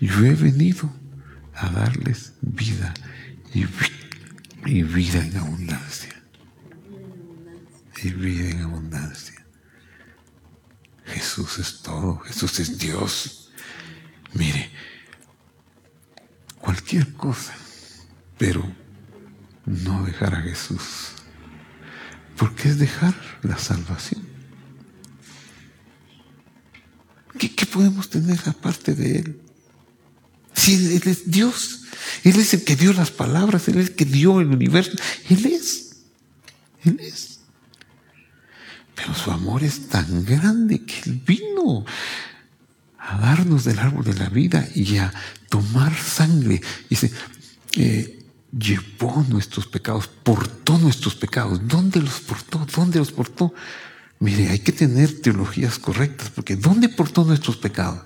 Yo 0.00 0.24
he 0.24 0.34
venido 0.34 0.90
a 1.54 1.68
darles 1.70 2.32
vida 2.40 2.92
y, 3.54 4.82
vida 4.82 5.24
en 5.24 5.36
abundancia. 5.36 6.22
Y 8.02 8.10
vida 8.10 8.50
en 8.50 8.62
abundancia. 8.62 9.44
Jesús 11.04 11.58
es 11.58 11.82
todo, 11.82 12.18
Jesús 12.20 12.58
es 12.60 12.78
Dios. 12.78 13.50
Mire, 14.34 14.70
cualquier 16.60 17.12
cosa, 17.12 17.54
pero 18.38 18.64
no 19.66 20.04
dejar 20.04 20.34
a 20.34 20.42
Jesús. 20.42 21.12
Porque 22.36 22.70
es 22.70 22.78
dejar 22.78 23.14
la 23.42 23.58
salvación. 23.58 24.26
¿Qué, 27.38 27.54
qué 27.54 27.66
podemos 27.66 28.08
tener 28.08 28.38
aparte 28.46 28.94
de 28.94 29.18
Él? 29.18 29.41
Si 30.62 30.74
Él 30.74 31.02
es 31.06 31.30
Dios. 31.30 31.80
Él 32.22 32.38
es 32.38 32.54
el 32.54 32.62
que 32.62 32.76
dio 32.76 32.92
las 32.92 33.10
palabras, 33.10 33.66
Él 33.66 33.78
es 33.78 33.88
el 33.88 33.94
que 33.96 34.04
dio 34.04 34.40
el 34.40 34.46
universo. 34.46 34.92
Él 35.28 35.46
es. 35.46 35.96
Él 36.84 37.00
es. 37.00 37.40
Pero 38.94 39.12
su 39.14 39.32
amor 39.32 39.64
es 39.64 39.88
tan 39.88 40.24
grande 40.24 40.84
que 40.84 41.10
Él 41.10 41.20
vino 41.26 41.84
a 42.96 43.18
darnos 43.18 43.64
del 43.64 43.80
árbol 43.80 44.04
de 44.04 44.14
la 44.14 44.28
vida 44.28 44.68
y 44.74 44.98
a 44.98 45.12
tomar 45.48 45.92
sangre. 45.96 46.60
Dice, 46.88 47.10
eh, 47.76 48.20
llevó 48.56 49.26
nuestros 49.28 49.66
pecados, 49.66 50.06
portó 50.06 50.78
nuestros 50.78 51.16
pecados. 51.16 51.66
¿Dónde 51.66 52.00
los 52.00 52.20
portó? 52.20 52.64
¿Dónde 52.72 53.00
los 53.00 53.10
portó? 53.10 53.52
Mire, 54.20 54.50
hay 54.50 54.60
que 54.60 54.70
tener 54.70 55.20
teologías 55.20 55.80
correctas, 55.80 56.30
porque 56.30 56.54
¿dónde 56.54 56.88
portó 56.88 57.24
nuestros 57.24 57.56
pecados? 57.56 58.04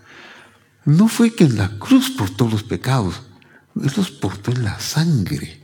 No 0.87 1.09
fue 1.09 1.35
que 1.35 1.45
en 1.45 1.59
la 1.59 1.69
cruz 1.79 2.11
portó 2.11 2.49
los 2.49 2.63
pecados, 2.63 3.21
Él 3.81 3.93
los 3.97 4.11
portó 4.11 4.53
en 4.53 4.65
la 4.65 4.81
sangre. 4.81 5.61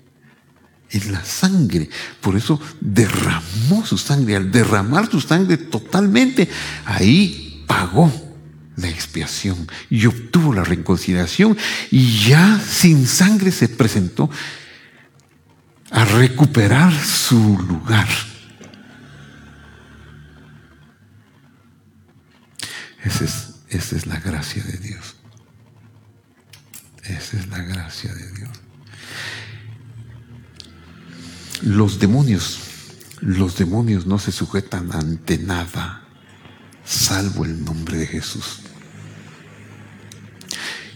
En 0.91 1.11
la 1.11 1.25
sangre. 1.25 1.89
Por 2.21 2.37
eso 2.37 2.61
derramó 2.81 3.87
su 3.87 3.97
sangre. 3.97 4.37
Al 4.37 4.53
derramar 4.53 5.11
su 5.11 5.21
sangre 5.21 5.57
totalmente, 5.57 6.51
ahí 6.85 7.65
pagó 7.67 8.13
la 8.77 8.89
expiación 8.89 9.69
y 9.91 10.07
obtuvo 10.07 10.53
la 10.53 10.65
reconciliación 10.65 11.57
y 11.91 12.29
ya 12.29 12.61
sin 12.61 13.07
sangre 13.07 13.53
se 13.53 13.69
presentó 13.69 14.31
a 15.91 16.05
recuperar 16.05 16.93
su 16.93 17.59
lugar. 17.59 18.09
Esa 23.05 23.25
es, 23.25 23.55
esa 23.69 23.97
es 23.97 24.07
la 24.07 24.21
gracia 24.21 24.63
de 24.63 24.79
Dios. 24.79 25.12
Esa 27.13 27.39
es 27.39 27.49
la 27.49 27.59
gracia 27.59 28.13
de 28.15 28.33
Dios. 28.33 28.51
Los 31.63 31.99
demonios, 31.99 32.59
los 33.21 33.57
demonios 33.57 34.07
no 34.07 34.19
se 34.19 34.33
sujetan 34.33 34.93
ante 34.93 35.39
nada, 35.39 36.03
salvo 36.85 37.45
el 37.45 37.65
nombre 37.65 37.99
de 37.99 38.07
Jesús. 38.07 38.61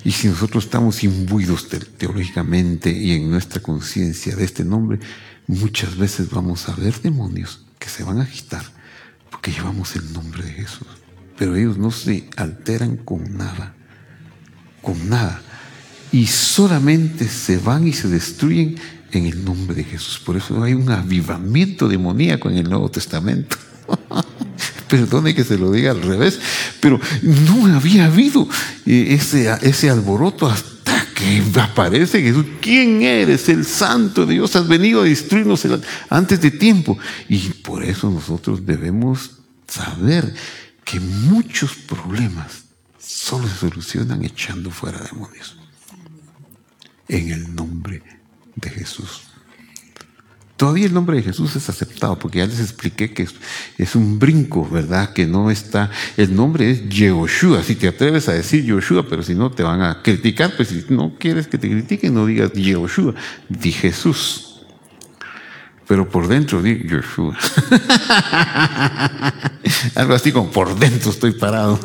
Y 0.04 0.12
si 0.12 0.28
nosotros 0.28 0.64
estamos 0.64 1.02
imbuidos 1.02 1.68
teológicamente 1.68 2.90
y 2.92 3.12
en 3.12 3.30
nuestra 3.30 3.60
conciencia 3.60 4.36
de 4.36 4.44
este 4.44 4.64
nombre, 4.64 5.00
muchas 5.46 5.96
veces 5.96 6.30
vamos 6.30 6.68
a 6.68 6.74
ver 6.74 7.00
demonios 7.00 7.64
que 7.78 7.88
se 7.88 8.04
van 8.04 8.18
a 8.18 8.22
agitar 8.22 8.64
porque 9.30 9.50
llevamos 9.50 9.96
el 9.96 10.12
nombre 10.12 10.44
de 10.44 10.52
Jesús. 10.52 10.86
Pero 11.36 11.56
ellos 11.56 11.76
no 11.76 11.90
se 11.90 12.28
alteran 12.36 12.96
con 12.96 13.36
nada, 13.36 13.74
con 14.80 15.08
nada. 15.08 15.42
Y 16.12 16.26
solamente 16.26 17.28
se 17.28 17.58
van 17.58 17.86
y 17.86 17.92
se 17.92 18.08
destruyen 18.08 18.76
en 19.12 19.26
el 19.26 19.44
nombre 19.44 19.74
de 19.74 19.84
Jesús. 19.84 20.18
Por 20.18 20.36
eso 20.36 20.62
hay 20.62 20.74
un 20.74 20.90
avivamiento 20.90 21.88
demoníaco 21.88 22.50
en 22.50 22.58
el 22.58 22.68
Nuevo 22.68 22.90
Testamento. 22.90 23.56
Perdone 24.88 25.34
que 25.34 25.44
se 25.44 25.58
lo 25.58 25.72
diga 25.72 25.90
al 25.90 26.02
revés, 26.02 26.38
pero 26.80 27.00
no 27.22 27.66
había 27.74 28.06
habido 28.06 28.48
eh, 28.86 29.08
ese, 29.10 29.52
ese 29.62 29.90
alboroto 29.90 30.46
hasta 30.46 31.06
que 31.14 31.42
aparece 31.60 32.22
Jesús. 32.22 32.46
¿Quién 32.60 33.02
eres? 33.02 33.48
El 33.48 33.64
santo 33.64 34.26
de 34.26 34.34
Dios. 34.34 34.54
Has 34.54 34.68
venido 34.68 35.00
a 35.00 35.04
destruirnos 35.04 35.66
antes 36.08 36.40
de 36.40 36.52
tiempo. 36.52 36.98
Y 37.28 37.38
por 37.48 37.82
eso 37.82 38.10
nosotros 38.10 38.64
debemos 38.64 39.32
saber 39.66 40.34
que 40.84 41.00
muchos 41.00 41.74
problemas 41.74 42.64
solo 42.98 43.48
se 43.48 43.56
solucionan 43.56 44.24
echando 44.24 44.70
fuera 44.70 45.00
demonios. 45.00 45.56
En 47.08 47.30
el 47.30 47.54
nombre 47.54 48.02
de 48.56 48.70
Jesús. 48.70 49.22
Todavía 50.56 50.86
el 50.86 50.94
nombre 50.94 51.16
de 51.18 51.22
Jesús 51.22 51.54
es 51.54 51.68
aceptado, 51.68 52.18
porque 52.18 52.38
ya 52.38 52.46
les 52.46 52.60
expliqué 52.60 53.12
que 53.12 53.28
es, 53.76 53.94
un 53.94 54.18
brinco, 54.18 54.66
¿verdad? 54.66 55.12
Que 55.12 55.26
no 55.26 55.50
está. 55.50 55.90
El 56.16 56.34
nombre 56.34 56.70
es 56.70 56.88
Yehoshua. 56.88 57.62
Si 57.62 57.74
te 57.74 57.88
atreves 57.88 58.28
a 58.30 58.32
decir 58.32 58.64
Yehoshua, 58.64 59.06
pero 59.06 59.22
si 59.22 59.34
no 59.34 59.50
te 59.50 59.62
van 59.62 59.82
a 59.82 60.00
criticar, 60.02 60.56
pues 60.56 60.68
si 60.68 60.86
no 60.88 61.14
quieres 61.18 61.46
que 61.46 61.58
te 61.58 61.68
critiquen, 61.68 62.14
no 62.14 62.24
digas 62.24 62.52
Yehoshua, 62.52 63.14
di 63.50 63.70
Jesús. 63.70 64.55
Pero 65.86 66.08
por 66.08 66.26
dentro 66.26 66.62
di 66.62 66.82
Yehoshua. 66.82 67.36
Algo 69.94 70.14
así 70.14 70.32
como 70.32 70.50
por 70.50 70.76
dentro 70.78 71.10
estoy 71.10 71.32
parado. 71.32 71.78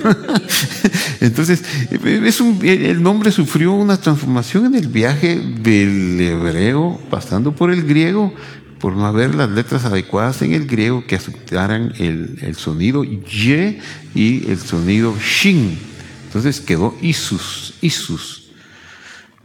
Entonces, 1.19 1.63
es 1.91 2.41
el 2.41 3.03
nombre 3.03 3.31
sufrió 3.31 3.73
una 3.73 3.97
transformación 3.97 4.65
en 4.65 4.75
el 4.75 4.87
viaje 4.87 5.37
del 5.37 6.19
hebreo, 6.19 6.99
pasando 7.11 7.55
por 7.55 7.71
el 7.71 7.83
griego, 7.83 8.33
por 8.79 8.93
no 8.93 9.05
haber 9.05 9.35
las 9.35 9.51
letras 9.51 9.85
adecuadas 9.85 10.41
en 10.41 10.53
el 10.53 10.65
griego 10.65 11.05
que 11.05 11.15
aceptaran 11.15 11.93
el, 11.99 12.55
sonido 12.55 13.03
ye 13.03 13.79
y 14.15 14.49
el 14.49 14.57
sonido 14.57 15.15
shin. 15.19 15.77
Entonces 16.25 16.59
quedó 16.59 16.97
Isus, 17.01 17.75
Isus. 17.81 18.40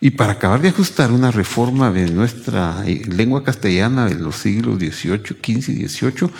Y 0.00 0.10
para 0.10 0.32
acabar 0.32 0.60
de 0.60 0.68
ajustar 0.68 1.10
una 1.10 1.30
reforma 1.30 1.90
de 1.90 2.10
nuestra 2.10 2.84
lengua 2.84 3.42
castellana 3.42 4.06
de 4.06 4.16
los 4.16 4.36
siglos 4.36 4.78
XVIII, 4.78 5.18
XV 5.42 5.70
y 5.70 5.88
XVIII, 5.88 6.30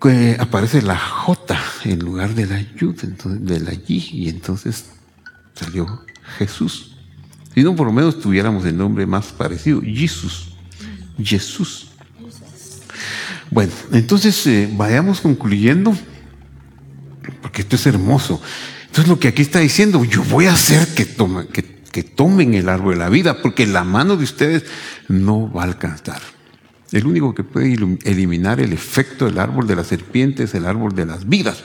que 0.00 0.36
aparece 0.38 0.82
la 0.82 0.98
J 0.98 1.58
en 1.84 1.98
lugar 1.98 2.34
de 2.34 2.46
la 2.46 2.60
Yud, 2.60 2.96
entonces, 3.02 3.44
de 3.44 3.60
la 3.60 3.74
Y, 3.74 4.08
y 4.12 4.28
entonces 4.28 4.86
salió 5.54 6.04
Jesús. 6.38 6.96
Si 7.54 7.62
no, 7.62 7.76
por 7.76 7.86
lo 7.86 7.92
menos 7.92 8.20
tuviéramos 8.20 8.64
el 8.64 8.76
nombre 8.76 9.06
más 9.06 9.26
parecido, 9.26 9.80
Jesús. 9.82 10.54
Jesús. 11.22 11.88
Bueno, 13.50 13.72
entonces 13.92 14.46
eh, 14.46 14.68
vayamos 14.72 15.20
concluyendo, 15.20 15.94
porque 17.42 17.60
esto 17.60 17.76
es 17.76 17.86
hermoso. 17.86 18.40
Entonces 18.86 19.08
lo 19.08 19.18
que 19.18 19.28
aquí 19.28 19.42
está 19.42 19.58
diciendo, 19.58 20.02
yo 20.04 20.24
voy 20.24 20.46
a 20.46 20.54
hacer 20.54 20.86
que, 20.94 21.06
que, 21.52 21.81
que 21.92 22.02
tomen 22.02 22.54
el 22.54 22.68
árbol 22.68 22.94
de 22.94 23.00
la 23.00 23.08
vida, 23.08 23.40
porque 23.40 23.66
la 23.66 23.84
mano 23.84 24.16
de 24.16 24.24
ustedes 24.24 24.64
no 25.08 25.52
va 25.52 25.62
a 25.62 25.66
alcanzar. 25.66 26.20
El 26.90 27.06
único 27.06 27.34
que 27.34 27.44
puede 27.44 27.74
eliminar 28.04 28.60
el 28.60 28.72
efecto 28.72 29.26
del 29.26 29.38
árbol 29.38 29.66
de 29.66 29.76
la 29.76 29.84
serpiente 29.84 30.44
es 30.44 30.54
el 30.54 30.66
árbol 30.66 30.94
de 30.94 31.06
las 31.06 31.28
vidas. 31.28 31.62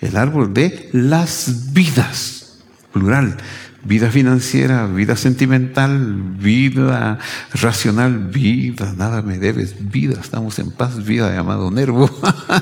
El 0.00 0.16
árbol 0.16 0.54
de 0.54 0.88
las 0.92 1.72
vidas, 1.72 2.58
plural 2.92 3.36
vida 3.84 4.10
financiera, 4.10 4.86
vida 4.86 5.16
sentimental, 5.16 6.22
vida 6.38 7.18
racional, 7.52 8.28
vida, 8.28 8.94
nada 8.96 9.22
me 9.22 9.38
debes, 9.38 9.90
vida, 9.90 10.18
estamos 10.20 10.58
en 10.58 10.70
paz, 10.70 11.04
vida 11.04 11.34
llamado 11.34 11.70
Nervo, 11.70 12.08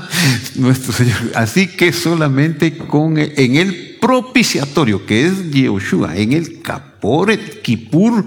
nuestro 0.57 0.93
Señor. 0.93 1.19
Así 1.35 1.67
que 1.69 1.93
solamente 1.93 2.77
con 2.77 3.19
en 3.19 3.57
el 3.57 3.99
propiciatorio, 4.01 5.05
que 5.05 5.27
es 5.27 5.51
Yehoshua, 5.51 6.17
en 6.17 6.33
el 6.33 6.63
Kaporet 7.01 7.63
Kipur, 7.63 8.27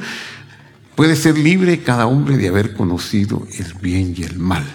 puede 0.95 1.15
ser 1.15 1.37
libre 1.37 1.83
cada 1.83 2.07
hombre 2.07 2.37
de 2.37 2.47
haber 2.47 2.73
conocido 2.73 3.47
el 3.55 3.73
bien 3.75 4.15
y 4.17 4.23
el 4.23 4.39
mal. 4.39 4.65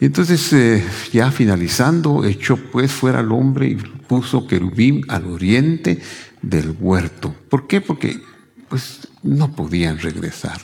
Y 0.00 0.06
entonces, 0.06 0.50
eh, 0.54 0.82
ya 1.12 1.30
finalizando, 1.30 2.24
echó 2.24 2.56
pues 2.56 2.90
fuera 2.90 3.20
al 3.20 3.32
hombre 3.32 3.68
y 3.68 3.74
puso 3.74 4.46
querubín 4.46 5.04
al 5.08 5.26
oriente 5.26 6.00
del 6.40 6.74
huerto. 6.80 7.34
¿Por 7.50 7.66
qué? 7.66 7.82
Porque 7.82 8.18
pues 8.70 9.08
no 9.22 9.54
podían 9.54 9.98
regresar. 9.98 10.58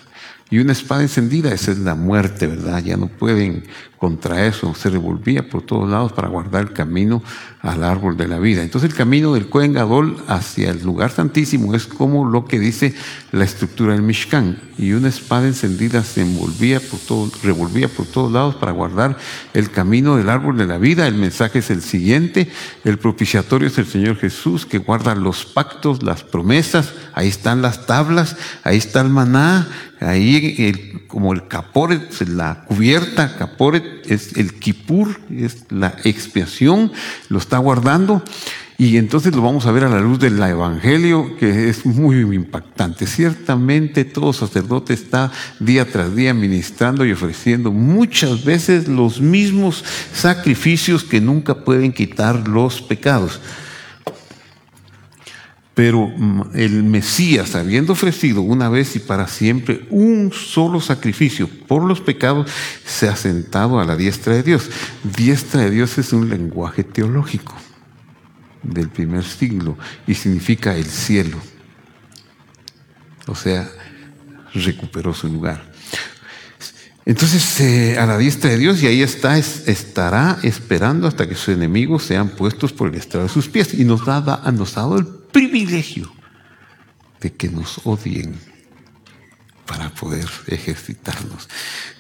Y 0.48 0.58
una 0.58 0.72
espada 0.72 1.02
encendida, 1.02 1.52
esa 1.52 1.70
es 1.70 1.78
la 1.78 1.94
muerte, 1.94 2.46
¿verdad? 2.46 2.82
Ya 2.82 2.96
no 2.96 3.08
pueden 3.08 3.64
contra 4.00 4.46
eso. 4.46 4.74
Se 4.74 4.88
revolvía 4.88 5.46
por 5.46 5.60
todos 5.60 5.88
lados 5.88 6.12
para 6.12 6.28
guardar 6.28 6.62
el 6.62 6.72
camino 6.72 7.22
al 7.60 7.84
árbol 7.84 8.16
de 8.16 8.26
la 8.26 8.38
vida. 8.38 8.62
Entonces 8.62 8.90
el 8.90 8.96
camino 8.96 9.34
del 9.34 9.50
Cohen 9.50 9.74
Gadol 9.74 10.16
hacia 10.26 10.70
el 10.70 10.82
lugar 10.82 11.10
santísimo 11.10 11.74
es 11.74 11.86
como 11.86 12.24
lo 12.24 12.46
que 12.46 12.58
dice 12.58 12.94
la 13.30 13.44
estructura 13.44 13.92
del 13.92 14.02
Mishkan. 14.02 14.58
Y 14.78 14.92
una 14.92 15.10
espada 15.10 15.46
encendida 15.46 16.02
se 16.02 16.22
envolvía 16.22 16.80
por 16.80 16.98
todo, 16.98 17.30
revolvía 17.42 17.88
por 17.88 18.06
todos 18.06 18.32
lados 18.32 18.54
para 18.54 18.72
guardar 18.72 19.18
el 19.52 19.70
camino 19.70 20.16
del 20.16 20.30
árbol 20.30 20.56
de 20.56 20.66
la 20.66 20.78
vida. 20.78 21.06
El 21.06 21.16
mensaje 21.16 21.58
es 21.58 21.68
el 21.68 21.82
siguiente. 21.82 22.50
El 22.84 22.98
propiciatorio 22.98 23.68
es 23.68 23.76
el 23.76 23.86
Señor 23.86 24.16
Jesús 24.16 24.64
que 24.64 24.78
guarda 24.78 25.14
los 25.14 25.44
pactos, 25.44 26.02
las 26.02 26.24
promesas. 26.24 26.94
Ahí 27.12 27.28
están 27.28 27.60
las 27.60 27.84
tablas, 27.84 28.36
ahí 28.64 28.78
está 28.78 29.02
el 29.02 29.10
maná, 29.10 29.68
Ahí 30.00 31.04
como 31.08 31.34
el 31.34 31.46
caporet, 31.46 32.10
la 32.26 32.64
cubierta, 32.64 33.36
caporet 33.36 33.89
es 34.04 34.36
el 34.36 34.54
kipur, 34.54 35.20
es 35.30 35.64
la 35.70 35.94
expiación, 36.04 36.92
lo 37.28 37.38
está 37.38 37.58
guardando. 37.58 38.22
Y 38.80 38.96
entonces 38.96 39.36
lo 39.36 39.42
vamos 39.42 39.66
a 39.66 39.72
ver 39.72 39.84
a 39.84 39.90
la 39.90 40.00
luz 40.00 40.18
del 40.18 40.42
Evangelio, 40.42 41.36
que 41.36 41.68
es 41.68 41.84
muy 41.84 42.20
impactante. 42.34 43.06
Ciertamente 43.06 44.06
todo 44.06 44.32
sacerdote 44.32 44.94
está 44.94 45.30
día 45.58 45.84
tras 45.84 46.16
día 46.16 46.32
ministrando 46.32 47.04
y 47.04 47.12
ofreciendo 47.12 47.72
muchas 47.72 48.42
veces 48.42 48.88
los 48.88 49.20
mismos 49.20 49.84
sacrificios 50.14 51.04
que 51.04 51.20
nunca 51.20 51.56
pueden 51.56 51.92
quitar 51.92 52.48
los 52.48 52.80
pecados. 52.80 53.38
Pero 55.74 56.08
mm, 56.08 56.50
el 56.54 56.82
Mesías, 56.82 57.54
habiendo 57.54 57.92
ofrecido 57.92 58.42
una 58.42 58.68
vez 58.68 58.96
y 58.96 58.98
para 58.98 59.28
siempre 59.28 59.86
un 59.90 60.32
solo 60.32 60.80
sacrificio 60.80 61.48
por 61.66 61.84
los 61.84 62.00
pecados, 62.00 62.50
se 62.84 63.08
ha 63.08 63.16
sentado 63.16 63.78
a 63.80 63.84
la 63.84 63.96
diestra 63.96 64.34
de 64.34 64.42
Dios. 64.42 64.70
Diestra 65.16 65.62
de 65.62 65.70
Dios 65.70 65.96
es 65.98 66.12
un 66.12 66.28
lenguaje 66.28 66.84
teológico 66.84 67.54
del 68.62 68.88
primer 68.88 69.24
siglo 69.24 69.76
y 70.06 70.14
significa 70.14 70.76
el 70.76 70.86
cielo. 70.86 71.38
O 73.26 73.34
sea, 73.34 73.70
recuperó 74.54 75.14
su 75.14 75.28
lugar. 75.28 75.70
Entonces, 77.06 77.60
eh, 77.60 77.98
a 77.98 78.06
la 78.06 78.18
diestra 78.18 78.50
de 78.50 78.58
Dios, 78.58 78.82
y 78.82 78.86
ahí 78.86 79.02
está, 79.02 79.38
estará 79.38 80.38
esperando 80.42 81.08
hasta 81.08 81.28
que 81.28 81.34
sus 81.34 81.48
enemigos 81.48 82.04
sean 82.04 82.28
puestos 82.28 82.72
por 82.72 82.88
el 82.88 82.94
estrado 82.94 83.26
de 83.26 83.32
sus 83.32 83.48
pies. 83.48 83.74
Y 83.74 83.84
nos, 83.84 84.04
da, 84.04 84.20
nos 84.52 84.76
ha 84.76 84.82
dado 84.82 84.98
el 84.98 85.06
privilegio 85.32 86.12
de 87.20 87.32
que 87.32 87.48
nos 87.48 87.80
odien 87.84 88.38
para 89.66 89.90
poder 89.90 90.28
ejercitarnos, 90.46 91.48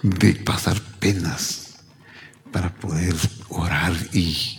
de 0.02 0.34
pasar 0.34 0.80
penas 0.98 1.66
para 2.50 2.74
poder 2.74 3.14
orar 3.48 3.92
y, 4.12 4.58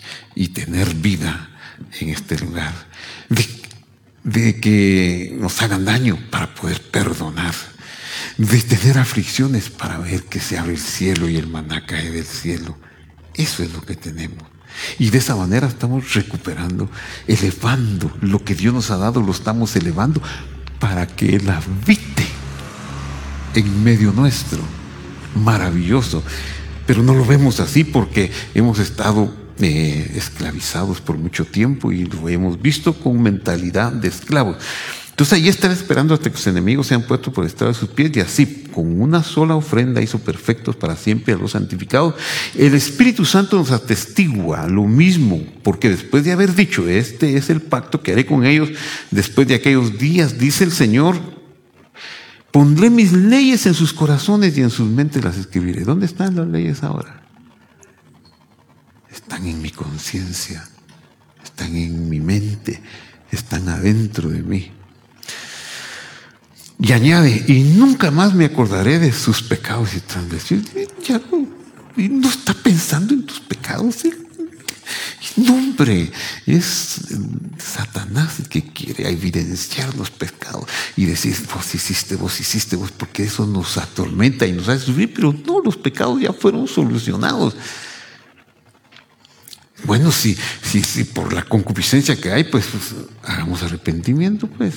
tener 0.54 0.94
vida 0.96 1.50
en 2.00 2.10
este 2.10 2.38
lugar, 2.40 2.74
de, 3.30 3.46
de 4.24 4.60
que 4.60 5.36
nos 5.38 5.62
hagan 5.62 5.86
daño 5.86 6.18
para 6.30 6.54
poder 6.54 6.82
perdonar 6.90 7.54
de 8.38 8.62
tener 8.62 8.98
aflicciones 8.98 9.70
para 9.70 9.98
ver 9.98 10.24
que 10.24 10.40
se 10.40 10.58
abre 10.58 10.74
el 10.74 10.80
cielo 10.80 11.30
y 11.30 11.38
el 11.38 11.48
maná 11.48 11.86
cae 11.86 12.12
del 12.12 12.26
cielo. 12.26 12.78
Eso 13.34 13.64
es 13.64 13.74
lo 13.74 13.82
que 13.82 13.96
tenemos. 13.96 14.51
Y 15.00 15.10
de 15.10 15.18
esa 15.18 15.36
manera 15.36 15.68
estamos 15.68 16.14
recuperando, 16.14 16.90
elevando 17.28 18.12
lo 18.22 18.44
que 18.44 18.56
Dios 18.56 18.74
nos 18.74 18.92
ha 18.92 18.98
dado, 18.98 19.22
lo 19.22 19.32
estamos 19.32 19.76
elevando 19.76 20.22
para 20.80 21.08
que 21.08 21.36
Él 21.36 21.50
habite 21.50 22.26
en 23.56 23.84
medio 23.84 24.12
nuestro. 24.12 24.60
Maravilloso. 25.36 26.24
Pero 26.86 27.04
no 27.04 27.14
lo 27.14 27.26
vemos 27.26 27.60
así 27.60 27.84
porque 27.84 28.32
hemos 28.54 28.80
estado 28.80 29.34
eh, 29.60 30.12
esclavizados 30.16 31.02
por 31.02 31.18
mucho 31.18 31.46
tiempo 31.46 31.92
y 31.92 32.06
lo 32.06 32.28
hemos 32.28 32.62
visto 32.62 32.94
con 32.94 33.22
mentalidad 33.22 33.92
de 33.92 34.08
esclavos. 34.08 34.58
Entonces 35.22 35.38
ahí 35.38 35.50
estar 35.50 35.70
esperando 35.70 36.16
hasta 36.16 36.32
que 36.32 36.38
sus 36.38 36.48
enemigos 36.48 36.88
sean 36.88 37.04
puestos 37.04 37.32
por 37.32 37.44
el 37.44 37.52
estado 37.52 37.72
de 37.72 37.78
sus 37.78 37.90
pies 37.90 38.10
y 38.16 38.22
así, 38.22 38.64
con 38.74 39.00
una 39.00 39.22
sola 39.22 39.56
ofrenda 39.56 40.02
hizo 40.02 40.18
perfectos 40.18 40.76
para 40.76 40.96
siempre 40.96 41.36
a 41.36 41.38
los 41.38 41.52
santificados. 41.52 42.16
El 42.56 42.74
Espíritu 42.74 43.24
Santo 43.24 43.58
nos 43.58 43.70
atestigua 43.70 44.66
lo 44.68 44.88
mismo, 44.88 45.40
porque 45.62 45.90
después 45.90 46.24
de 46.24 46.32
haber 46.32 46.56
dicho, 46.56 46.88
este 46.88 47.38
es 47.38 47.52
el 47.52 47.62
pacto 47.62 48.02
que 48.02 48.14
haré 48.14 48.26
con 48.26 48.48
ellos 48.48 48.72
después 49.12 49.48
de 49.48 49.54
aquellos 49.54 50.00
días, 50.00 50.40
dice 50.40 50.64
el 50.64 50.72
Señor, 50.72 51.20
pondré 52.50 52.90
mis 52.90 53.14
leyes 53.14 53.68
en 53.68 53.76
sus 53.76 53.94
corazones 53.94 54.58
y 54.58 54.62
en 54.64 54.72
sus 54.72 54.90
mentes 54.90 55.24
las 55.24 55.38
escribiré. 55.38 55.84
¿Dónde 55.84 56.08
están 56.08 56.36
las 56.36 56.48
leyes 56.48 56.82
ahora? 56.82 57.22
Están 59.08 59.46
en 59.46 59.62
mi 59.62 59.70
conciencia, 59.70 60.68
están 61.44 61.76
en 61.76 62.10
mi 62.10 62.20
mente, 62.20 62.82
están 63.30 63.70
adentro 63.70 64.28
de 64.28 64.42
mí. 64.42 64.72
Y 66.82 66.94
añade, 66.94 67.46
y 67.48 67.62
nunca 67.62 68.10
más 68.10 68.34
me 68.34 68.46
acordaré 68.46 68.98
de 68.98 69.12
sus 69.12 69.44
pecados 69.44 69.94
y 69.94 70.00
transgresiones. 70.00 70.72
Ya 71.08 71.22
no, 71.96 72.28
está 72.28 72.56
pensando 72.56 73.14
en 73.14 73.24
tus 73.24 73.40
pecados. 73.40 73.98
No, 75.38 75.54
hombre, 75.54 76.12
es 76.48 77.02
Satanás 77.60 78.40
el 78.40 78.50
que 78.50 78.64
quiere 78.64 79.10
evidenciar 79.10 79.96
los 79.96 80.10
pecados 80.10 80.66
y 80.98 81.06
decir, 81.06 81.38
vos 81.54 81.74
hiciste, 81.76 82.16
vos 82.16 82.40
hiciste, 82.40 82.76
vos, 82.76 82.92
porque 82.92 83.24
eso 83.24 83.46
nos 83.46 83.78
atormenta 83.78 84.48
y 84.48 84.52
nos 84.52 84.68
hace 84.68 84.88
sufrir, 84.88 85.14
pero 85.14 85.34
no, 85.46 85.62
los 85.62 85.78
pecados 85.78 86.20
ya 86.20 86.34
fueron 86.34 86.68
solucionados. 86.68 87.56
Bueno, 89.84 90.12
si, 90.12 90.36
si, 90.64 90.82
si 90.82 91.04
por 91.04 91.32
la 91.32 91.44
concupiscencia 91.44 92.20
que 92.20 92.32
hay, 92.32 92.44
pues 92.46 92.66
hagamos 93.24 93.62
arrepentimiento, 93.62 94.48
pues 94.48 94.74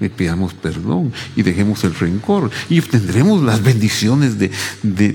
le 0.00 0.10
pidamos 0.10 0.54
perdón 0.54 1.12
y 1.36 1.42
dejemos 1.42 1.84
el 1.84 1.94
rencor 1.94 2.50
y 2.68 2.78
obtendremos 2.78 3.42
las 3.42 3.62
bendiciones 3.62 4.36
de, 4.38 4.50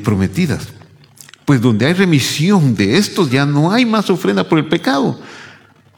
prometidas. 0.03 0.67
Pues 1.45 1.61
donde 1.61 1.85
hay 1.85 1.93
remisión 1.93 2.75
de 2.75 2.97
estos 2.97 3.31
ya 3.31 3.45
no 3.45 3.71
hay 3.71 3.85
más 3.85 4.09
ofrenda 4.09 4.47
por 4.47 4.59
el 4.59 4.67
pecado. 4.67 5.19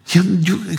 Ya, 0.08 0.24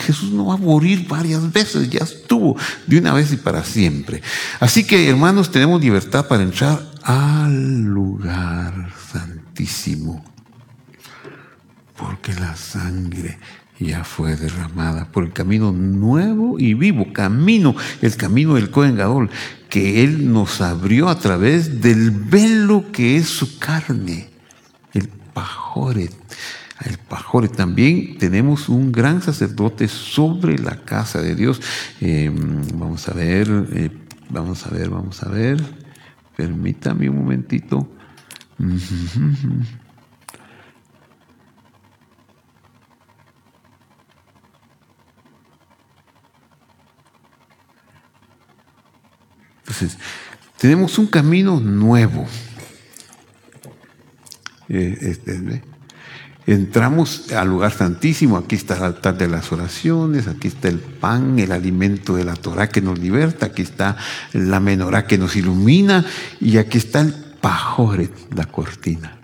Jesús 0.01 0.31
no 0.31 0.47
va 0.47 0.55
a 0.55 0.59
morir 0.59 1.07
varias 1.09 1.53
veces, 1.53 1.89
ya 1.89 2.01
estuvo 2.01 2.57
de 2.87 2.99
una 2.99 3.15
vez 3.15 3.33
y 3.33 3.37
para 3.37 3.65
siempre. 3.65 4.21
Así 4.61 4.85
que 4.85 5.09
hermanos, 5.09 5.51
tenemos 5.51 5.81
libertad 5.81 6.27
para 6.27 6.43
entrar 6.43 6.91
al 7.03 7.83
lugar 7.83 8.93
santísimo. 9.11 10.25
Porque 11.97 12.35
la 12.35 12.57
sangre 12.57 13.39
ya 13.85 14.05
fue 14.05 14.37
derramada 14.37 15.07
por 15.11 15.25
el 15.25 15.33
camino 15.33 15.73
nuevo 15.73 16.59
y 16.59 16.75
vivo, 16.75 17.13
camino, 17.13 17.75
el 18.01 18.17
camino 18.17 18.55
del 18.55 18.71
Cohen 18.71 18.97
Gadol, 18.97 19.31
que 19.69 20.05
Él 20.05 20.33
nos 20.33 20.61
abrió 20.61 21.09
a 21.09 21.19
través 21.19 21.81
del 21.81 22.11
velo 22.11 22.93
que 22.93 23.17
es 23.17 23.29
su 23.29 23.59
carne, 23.59 24.29
el 24.93 25.09
pajoret. 25.09 26.13
El 26.85 26.99
pajoret 26.99 27.55
también 27.55 28.19
tenemos 28.19 28.69
un 28.69 28.91
gran 28.91 29.23
sacerdote 29.23 29.89
sobre 29.89 30.59
la 30.59 30.77
casa 30.77 31.23
de 31.23 31.35
Dios. 31.35 31.61
Em, 32.01 32.63
vamos 32.75 33.09
a 33.09 33.15
ver, 33.15 33.49
eh, 33.73 33.91
vamos 34.31 34.67
a 34.67 34.71
ver, 34.71 34.91
vamos 34.91 35.23
a 35.23 35.29
ver. 35.29 35.63
Permítame 36.37 37.09
un 37.09 37.19
momentito. 37.19 37.89
Entonces, 49.73 49.99
tenemos 50.59 50.99
un 50.99 51.07
camino 51.07 51.59
nuevo. 51.61 52.27
Eh, 54.69 54.99
este, 55.01 55.63
Entramos 56.45 57.31
al 57.33 57.49
lugar 57.49 57.73
santísimo, 57.73 58.37
aquí 58.37 58.57
está 58.57 58.77
el 58.77 58.83
altar 58.83 59.17
de 59.17 59.29
las 59.29 59.53
oraciones, 59.53 60.27
aquí 60.27 60.49
está 60.49 60.69
el 60.69 60.81
pan, 60.81 61.39
el 61.39 61.53
alimento 61.53 62.17
de 62.17 62.25
la 62.25 62.35
Torah 62.35 62.69
que 62.69 62.81
nos 62.81 62.99
liberta, 62.99 63.47
aquí 63.47 63.63
está 63.63 63.97
la 64.33 64.59
menorá 64.59 65.07
que 65.07 65.19
nos 65.19 65.37
ilumina 65.37 66.05
y 66.41 66.59
aquí 66.59 66.79
está 66.79 67.01
el 67.01 67.15
pajoret, 67.15 68.13
la 68.35 68.47
cortina. 68.47 69.19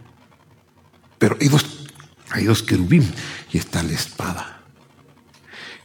Pero 1.18 1.36
hay 1.40 1.48
dos, 1.48 1.88
hay 2.30 2.44
dos 2.44 2.62
querubín 2.62 3.04
y 3.52 3.58
está 3.58 3.82
la 3.82 3.92
espada. 3.92 4.57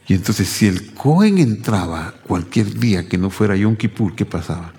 Y 0.06 0.14
entonces 0.14 0.48
si 0.48 0.66
el 0.66 0.92
Cohen 0.92 1.38
entraba 1.38 2.14
cualquier 2.26 2.78
día 2.78 3.08
que 3.08 3.16
no 3.16 3.30
fuera 3.30 3.56
Yom 3.56 3.76
Kippur, 3.76 4.14
¿qué 4.14 4.26
pasaba? 4.26 4.72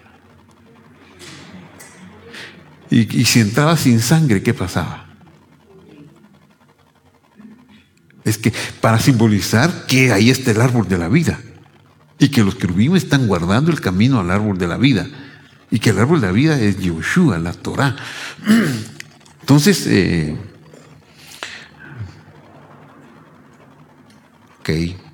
Y, 2.91 3.25
si 3.25 3.39
entraba 3.39 3.75
sin 3.75 3.99
sangre, 3.99 4.43
¿qué 4.43 4.53
pasaba? 4.53 5.07
Es 8.23 8.37
que 8.37 8.53
para 8.81 8.99
simbolizar 8.99 9.85
que 9.87 10.11
ahí 10.11 10.29
está 10.29 10.51
el 10.51 10.61
árbol 10.61 10.87
de 10.87 10.97
la 10.97 11.09
vida 11.09 11.39
y 12.19 12.29
que 12.29 12.43
los 12.43 12.55
querubines 12.55 13.03
están 13.03 13.27
guardando 13.27 13.71
el 13.71 13.81
camino 13.81 14.19
al 14.19 14.31
árbol 14.31 14.57
de 14.57 14.67
la 14.67 14.77
vida 14.77 15.07
y 15.71 15.79
que 15.79 15.89
el 15.89 15.99
árbol 15.99 16.21
de 16.21 16.27
la 16.27 16.33
vida 16.33 16.59
es 16.59 16.79
Yoshua, 16.79 17.39
la 17.39 17.53
Torah. 17.53 17.95
Entonces, 19.41 19.85
eh, 19.87 20.35
ok. 24.59 25.04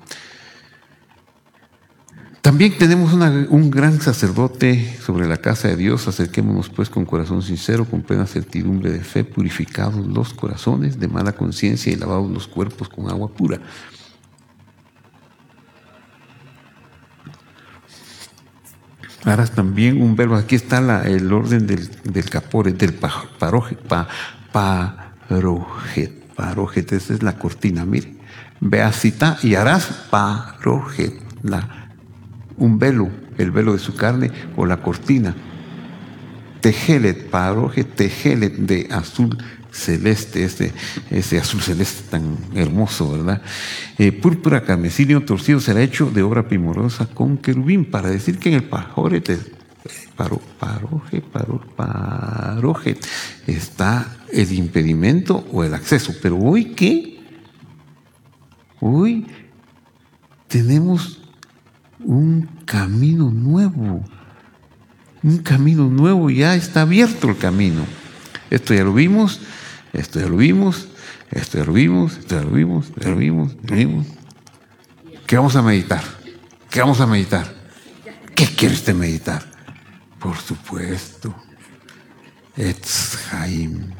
También 2.42 2.76
tenemos 2.76 3.12
un 3.12 3.70
gran 3.70 4.00
sacerdote 4.00 4.98
sobre 5.00 5.28
la 5.28 5.36
casa 5.36 5.68
de 5.68 5.76
Dios. 5.76 6.08
Acerquémonos 6.08 6.70
pues 6.70 6.90
con 6.90 7.04
corazón 7.04 7.40
sincero, 7.40 7.84
con 7.84 8.02
plena 8.02 8.26
certidumbre 8.26 8.90
de 8.90 8.98
fe, 8.98 9.22
purificados 9.22 10.04
los 10.08 10.34
corazones 10.34 10.98
de 10.98 11.06
mala 11.06 11.32
conciencia 11.32 11.92
y 11.92 11.96
lavados 11.96 12.28
los 12.28 12.48
cuerpos 12.48 12.88
con 12.88 13.08
agua 13.08 13.28
pura. 13.28 13.60
Ahora 19.24 19.46
también 19.46 20.02
un 20.02 20.16
verbo, 20.16 20.34
aquí 20.34 20.56
está 20.56 21.06
el 21.06 21.32
orden 21.32 21.64
del, 21.68 21.88
del 22.02 22.28
capore, 22.28 22.72
del 22.72 22.94
paroje, 22.94 23.76
pa, 23.76 24.08
parojet, 24.50 26.10
parojet, 26.34 26.90
esa 26.90 27.14
es 27.14 27.22
la 27.22 27.38
cortina, 27.38 27.84
mire. 27.84 28.16
Beacita 28.58 29.38
y 29.44 29.54
harás 29.54 29.86
parojet, 30.10 31.22
la 31.44 31.81
un 32.56 32.78
velo, 32.78 33.10
el 33.38 33.50
velo 33.50 33.72
de 33.72 33.78
su 33.78 33.94
carne 33.94 34.30
o 34.56 34.66
la 34.66 34.82
cortina. 34.82 35.34
Tejelet, 36.60 37.28
paroje, 37.28 37.84
tejelet 37.84 38.54
de 38.56 38.88
azul 38.90 39.36
celeste, 39.72 40.44
ese, 40.44 40.72
ese 41.10 41.38
azul 41.38 41.60
celeste 41.60 42.10
tan 42.10 42.36
hermoso, 42.54 43.10
¿verdad? 43.10 43.42
Eh, 43.98 44.12
púrpura 44.12 44.62
carmesilio 44.62 45.24
torcido 45.24 45.60
será 45.60 45.82
hecho 45.82 46.10
de 46.10 46.22
obra 46.22 46.46
primorosa 46.46 47.06
con 47.06 47.38
querubín, 47.38 47.84
para 47.86 48.10
decir 48.10 48.38
que 48.38 48.50
en 48.50 48.56
el 48.56 48.64
pajoret, 48.64 49.28
paro, 50.16 50.40
paroje, 50.58 51.20
paro, 51.20 51.60
paroje, 51.74 52.96
está 53.46 54.18
el 54.32 54.52
impedimento 54.52 55.44
o 55.52 55.64
el 55.64 55.74
acceso. 55.74 56.14
Pero 56.20 56.36
hoy, 56.38 56.74
¿qué? 56.74 57.20
Hoy 58.80 59.26
tenemos 60.48 61.21
un 62.04 62.48
camino 62.64 63.30
nuevo. 63.30 64.04
Un 65.22 65.38
camino 65.38 65.88
nuevo, 65.88 66.30
ya 66.30 66.54
está 66.54 66.82
abierto 66.82 67.28
el 67.28 67.38
camino. 67.38 67.84
Esto 68.50 68.74
ya 68.74 68.84
lo 68.84 68.92
vimos, 68.92 69.40
esto 69.92 70.20
ya 70.20 70.28
lo 70.28 70.36
vimos, 70.36 70.88
esto 71.30 71.58
ya 71.58 71.64
lo 71.64 71.72
vimos, 71.72 72.16
esto 72.18 72.36
ya 72.36 72.44
lo 72.44 72.50
vimos, 72.50 72.92
ya 72.96 73.10
lo 73.10 73.16
vimos, 73.16 73.56
lo 73.62 73.76
vimos. 73.76 74.06
¿Qué 75.26 75.36
vamos 75.36 75.56
a 75.56 75.62
meditar? 75.62 76.02
¿Qué 76.68 76.80
vamos 76.80 77.00
a 77.00 77.06
meditar? 77.06 77.54
¿Qué 78.34 78.46
quiere 78.46 78.74
usted 78.74 78.94
meditar? 78.94 79.42
Por 80.18 80.36
supuesto. 80.36 81.34
Etz 82.56 83.16
Jaim. 83.30 83.92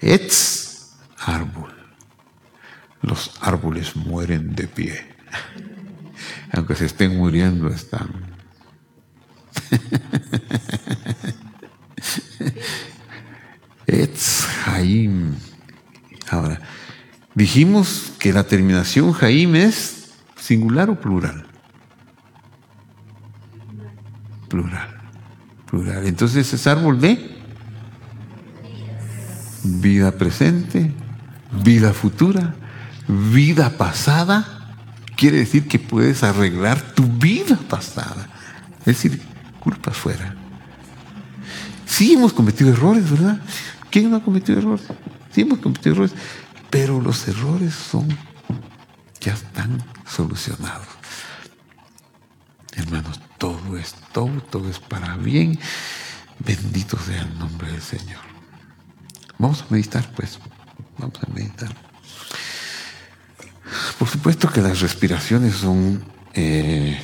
Etz 0.00 0.92
árbol. 1.18 1.74
Los 3.02 3.32
árboles 3.40 3.96
mueren 3.96 4.54
de 4.54 4.68
pie. 4.68 5.16
Aunque 6.52 6.74
se 6.74 6.86
estén 6.86 7.16
muriendo, 7.16 7.68
están. 7.68 8.08
Etz 13.86 14.46
Jaim. 14.64 15.34
Ahora, 16.30 16.60
dijimos 17.34 18.12
que 18.18 18.32
la 18.32 18.44
terminación 18.44 19.12
Jaim 19.12 19.56
es 19.56 20.12
singular 20.36 20.90
o 20.90 21.00
plural. 21.00 21.46
Plural. 24.48 24.88
Plural. 25.70 26.06
Entonces 26.06 26.52
es 26.52 26.66
árbol 26.66 27.00
de 27.00 27.38
vida 29.64 30.12
presente, 30.12 30.92
vida 31.64 31.92
futura, 31.92 32.54
vida 33.06 33.76
pasada. 33.76 34.57
Quiere 35.18 35.38
decir 35.38 35.66
que 35.66 35.80
puedes 35.80 36.22
arreglar 36.22 36.94
tu 36.94 37.02
vida 37.02 37.58
pasada. 37.68 38.28
Es 38.78 38.86
decir, 38.86 39.20
culpa 39.58 39.90
fuera. 39.90 40.36
Sí 41.86 42.12
hemos 42.12 42.32
cometido 42.32 42.70
errores, 42.70 43.10
¿verdad? 43.10 43.40
¿Quién 43.90 44.12
no 44.12 44.16
ha 44.18 44.22
cometido 44.22 44.60
errores? 44.60 44.86
Sí 45.32 45.40
hemos 45.40 45.58
cometido 45.58 45.96
errores, 45.96 46.12
pero 46.70 47.00
los 47.00 47.26
errores 47.26 47.74
son, 47.74 48.06
ya 49.20 49.32
están 49.32 49.82
solucionados. 50.06 50.86
Hermanos, 52.76 53.20
todo 53.38 53.76
es 53.76 53.96
todo, 54.12 54.40
todo 54.40 54.70
es 54.70 54.78
para 54.78 55.16
bien. 55.16 55.58
Bendito 56.38 56.96
sea 56.96 57.22
el 57.22 57.36
nombre 57.40 57.72
del 57.72 57.82
Señor. 57.82 58.22
Vamos 59.36 59.62
a 59.62 59.66
meditar, 59.70 60.08
pues. 60.14 60.38
Vamos 60.96 61.18
a 61.24 61.32
meditar. 61.34 61.87
Por 63.98 64.08
supuesto 64.08 64.48
que 64.48 64.60
las 64.60 64.80
respiraciones 64.80 65.54
son 65.54 66.02
eh, 66.34 66.98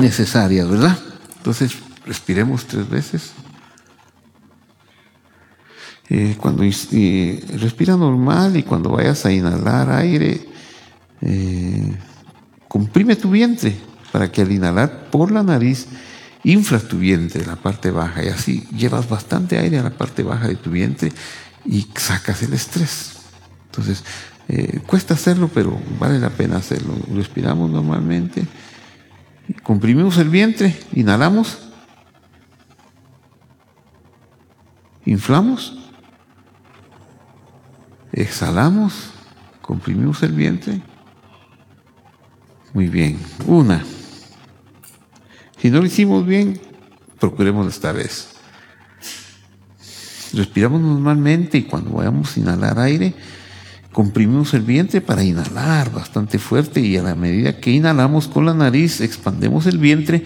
necesarias, 0.00 0.68
¿verdad? 0.68 0.98
Entonces, 1.36 1.72
respiremos 2.06 2.64
tres 2.66 2.88
veces. 2.88 3.32
Eh, 6.08 6.36
cuando 6.38 6.62
respira 6.62 7.96
normal 7.96 8.56
y 8.56 8.62
cuando 8.62 8.90
vayas 8.90 9.24
a 9.24 9.32
inhalar 9.32 9.90
aire, 9.90 10.46
eh, 11.20 11.96
comprime 12.68 13.16
tu 13.16 13.30
vientre 13.30 13.76
para 14.12 14.30
que 14.30 14.42
al 14.42 14.52
inhalar 14.52 15.10
por 15.10 15.30
la 15.30 15.42
nariz 15.42 15.86
inflas 16.44 16.88
tu 16.88 16.98
vientre, 16.98 17.46
la 17.46 17.56
parte 17.56 17.90
baja, 17.90 18.24
y 18.24 18.28
así 18.28 18.66
llevas 18.76 19.08
bastante 19.08 19.58
aire 19.58 19.78
a 19.78 19.82
la 19.82 19.90
parte 19.90 20.22
baja 20.22 20.48
de 20.48 20.56
tu 20.56 20.70
vientre 20.70 21.12
y 21.64 21.86
sacas 21.94 22.42
el 22.42 22.52
estrés. 22.52 23.11
Entonces, 23.72 24.04
eh, 24.48 24.80
cuesta 24.86 25.14
hacerlo, 25.14 25.48
pero 25.48 25.80
vale 25.98 26.18
la 26.18 26.28
pena 26.28 26.58
hacerlo. 26.58 26.94
Respiramos 27.14 27.70
normalmente, 27.70 28.46
comprimimos 29.62 30.18
el 30.18 30.28
vientre, 30.28 30.78
inhalamos, 30.92 31.58
inflamos, 35.06 35.78
exhalamos, 38.12 39.10
comprimimos 39.62 40.22
el 40.22 40.32
vientre. 40.32 40.82
Muy 42.74 42.88
bien, 42.88 43.18
una. 43.46 43.82
Si 45.56 45.70
no 45.70 45.78
lo 45.78 45.86
hicimos 45.86 46.26
bien, 46.26 46.60
procuremos 47.18 47.66
esta 47.68 47.92
vez. 47.92 48.34
Respiramos 50.34 50.82
normalmente 50.82 51.56
y 51.56 51.62
cuando 51.62 51.92
vayamos 51.92 52.36
a 52.36 52.40
inhalar 52.40 52.78
aire, 52.78 53.14
comprimimos 53.92 54.54
el 54.54 54.62
vientre 54.62 55.00
para 55.00 55.22
inhalar 55.22 55.92
bastante 55.92 56.38
fuerte 56.38 56.80
y 56.80 56.96
a 56.96 57.02
la 57.02 57.14
medida 57.14 57.60
que 57.60 57.70
inhalamos 57.70 58.26
con 58.26 58.46
la 58.46 58.54
nariz, 58.54 59.00
expandemos 59.00 59.66
el 59.66 59.78
vientre 59.78 60.24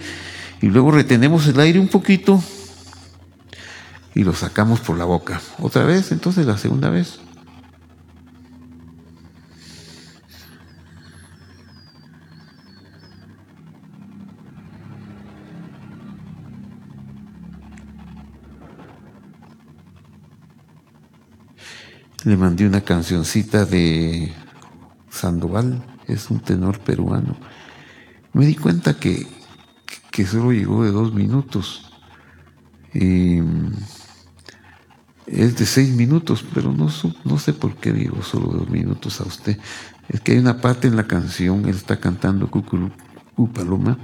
y 0.61 0.67
luego 0.67 0.91
retenemos 0.91 1.47
el 1.47 1.59
aire 1.59 1.79
un 1.79 1.89
poquito 1.89 2.41
y 4.15 4.23
lo 4.23 4.33
sacamos 4.33 4.79
por 4.79 4.97
la 4.97 5.05
boca. 5.05 5.41
Otra 5.59 5.83
vez, 5.83 6.11
entonces 6.11 6.45
la 6.45 6.57
segunda 6.57 6.89
vez. 6.89 7.19
Le 22.23 22.37
mandé 22.37 22.65
una 22.65 22.81
cancioncita 22.81 23.65
de 23.65 24.33
Sandoval, 25.09 25.83
es 26.07 26.29
un 26.29 26.39
tenor 26.39 26.79
peruano. 26.79 27.37
Me 28.33 28.45
di 28.45 28.55
cuenta 28.55 28.95
que, 28.99 29.27
que 30.11 30.25
solo 30.25 30.51
llegó 30.51 30.83
de 30.83 30.91
dos 30.91 31.13
minutos. 31.13 31.91
Y 32.93 33.39
es 35.27 35.57
de 35.57 35.65
seis 35.65 35.89
minutos, 35.89 36.43
pero 36.53 36.71
no, 36.71 36.89
no 37.25 37.39
sé 37.39 37.53
por 37.53 37.75
qué 37.75 37.91
digo 37.91 38.23
solo 38.23 38.47
dos 38.47 38.69
minutos 38.69 39.21
a 39.21 39.25
usted. 39.25 39.57
Es 40.07 40.21
que 40.21 40.33
hay 40.33 40.37
una 40.39 40.61
parte 40.61 40.87
en 40.87 40.95
la 40.95 41.05
canción, 41.05 41.65
él 41.65 41.75
está 41.75 41.99
cantando 41.99 42.49
Cucurú 42.49 42.91
Paloma. 43.53 43.99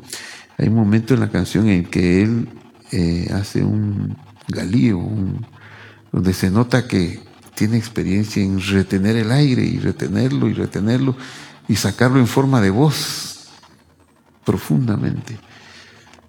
Hay 0.57 0.67
un 0.67 0.75
momento 0.75 1.13
en 1.13 1.21
la 1.21 1.29
canción 1.29 1.67
en 1.67 1.85
que 1.85 2.21
él 2.21 2.49
eh, 2.91 3.29
hace 3.33 3.63
un 3.63 4.15
galío, 4.47 5.01
donde 6.11 6.33
se 6.33 6.51
nota 6.51 6.87
que 6.87 7.32
tiene 7.55 7.77
experiencia 7.77 8.43
en 8.43 8.59
retener 8.59 9.15
el 9.15 9.31
aire 9.31 9.63
y 9.63 9.79
retenerlo 9.79 10.49
y 10.49 10.53
retenerlo 10.53 11.15
y 11.67 11.75
sacarlo 11.75 12.19
en 12.19 12.27
forma 12.27 12.61
de 12.61 12.69
voz 12.69 13.49
profundamente. 14.43 15.37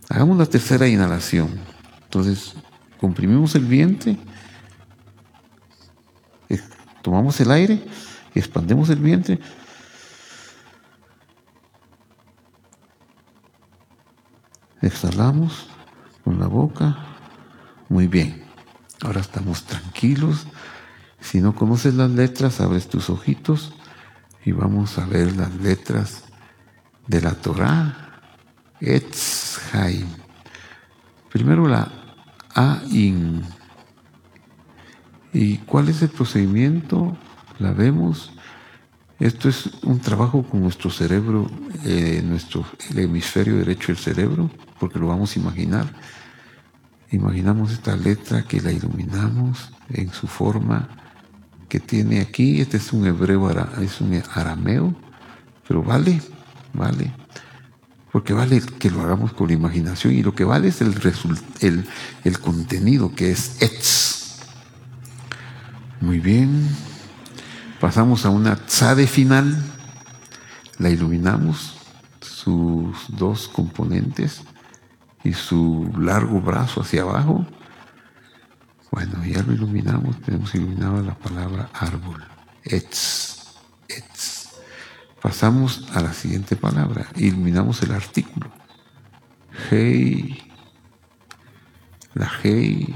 Hagamos 0.09 0.39
la 0.39 0.47
tercera 0.47 0.87
inhalación. 0.87 1.51
Entonces, 2.05 2.55
comprimimos 3.01 3.55
el 3.55 3.65
vientre, 3.65 4.17
eh, 6.49 6.61
tomamos 7.03 7.41
el 7.41 7.51
aire, 7.51 7.83
expandemos 8.35 8.91
el 8.91 8.99
vientre. 8.99 9.41
Exhalamos 14.81 15.67
con 16.23 16.39
la 16.39 16.47
boca. 16.47 16.99
Muy 17.89 18.07
bien. 18.07 18.45
Ahora 19.03 19.21
estamos 19.21 19.65
tranquilos 19.65 20.47
si 21.25 21.41
no 21.41 21.55
conoces 21.55 21.95
las 21.95 22.11
letras, 22.11 22.61
abres 22.61 22.87
tus 22.87 23.09
ojitos 23.09 23.73
y 24.45 24.53
vamos 24.53 24.99
a 24.99 25.07
ver 25.07 25.35
las 25.35 25.55
letras 25.55 26.25
de 27.07 27.23
la 27.23 27.33
Torah. 27.33 28.21
Etz 28.79 29.59
Primero 31.33 31.67
la 31.67 31.91
Ain. 32.55 33.43
¿Y 35.33 35.57
cuál 35.59 35.89
es 35.89 36.03
el 36.03 36.11
procedimiento? 36.11 37.17
La 37.59 37.73
vemos. 37.73 38.31
Esto 39.19 39.49
es 39.49 39.71
un 39.83 40.01
trabajo 40.01 40.43
con 40.43 40.61
nuestro 40.61 40.91
cerebro, 40.91 41.51
eh, 41.85 42.23
nuestro 42.23 42.67
el 42.91 42.99
hemisferio 42.99 43.57
derecho 43.57 43.89
del 43.89 43.97
cerebro, 43.97 44.51
porque 44.79 44.99
lo 44.99 45.09
vamos 45.09 45.35
a 45.35 45.41
imaginar. 45.41 45.87
Imaginamos 47.11 47.73
esta 47.73 47.97
letra 47.97 48.43
que 48.43 48.61
la 48.61 48.71
iluminamos 48.71 49.73
en 49.89 50.13
su 50.13 50.27
forma 50.27 51.03
que 51.75 51.81
tiene 51.81 52.21
aquí, 52.21 52.61
este 52.61 52.77
es 52.77 52.93
un 52.93 53.05
hebreo, 53.05 53.51
es 53.81 54.01
un 54.01 54.23
arameo, 54.33 54.95
pero 55.67 55.83
vale, 55.83 56.23
vale, 56.73 57.13
porque 58.13 58.33
vale 58.33 58.63
que 58.79 58.93
lo 58.93 59.03
hagamos 59.03 59.33
con 59.33 59.49
la 59.49 59.55
imaginación 59.55 60.15
y 60.15 60.23
lo 60.23 60.37
que 60.37 60.45
vale 60.45 60.69
es 60.69 60.81
el, 60.83 60.95
el, 61.59 61.85
el 62.23 62.39
contenido 62.39 63.13
que 63.13 63.33
es 63.33 63.61
etz. 63.61 64.39
Muy 66.01 66.21
bien, 66.21 66.69
pasamos 67.81 68.25
a 68.25 68.31
una 68.31 68.55
tzade 68.55 69.09
final, 69.09 69.61
la 70.79 70.91
iluminamos, 70.91 71.75
sus 72.21 72.95
dos 73.09 73.49
componentes 73.49 74.43
y 75.25 75.33
su 75.33 75.91
largo 75.99 76.41
brazo 76.41 76.83
hacia 76.83 77.03
abajo 77.03 77.45
bueno, 78.95 79.25
ya 79.27 79.43
lo 79.43 79.53
iluminamos, 79.53 80.21
tenemos 80.23 80.55
iluminado 80.55 81.03
la 81.03 81.15
palabra 81.15 81.69
árbol, 81.75 82.25
etz, 82.62 83.35
Pasamos 85.21 85.89
a 85.95 86.01
la 86.01 86.12
siguiente 86.12 86.55
palabra, 86.55 87.09
iluminamos 87.16 87.83
el 87.83 87.93
artículo, 87.93 88.53
Hey, 89.69 90.39
la 92.15 92.31
Hey 92.43 92.95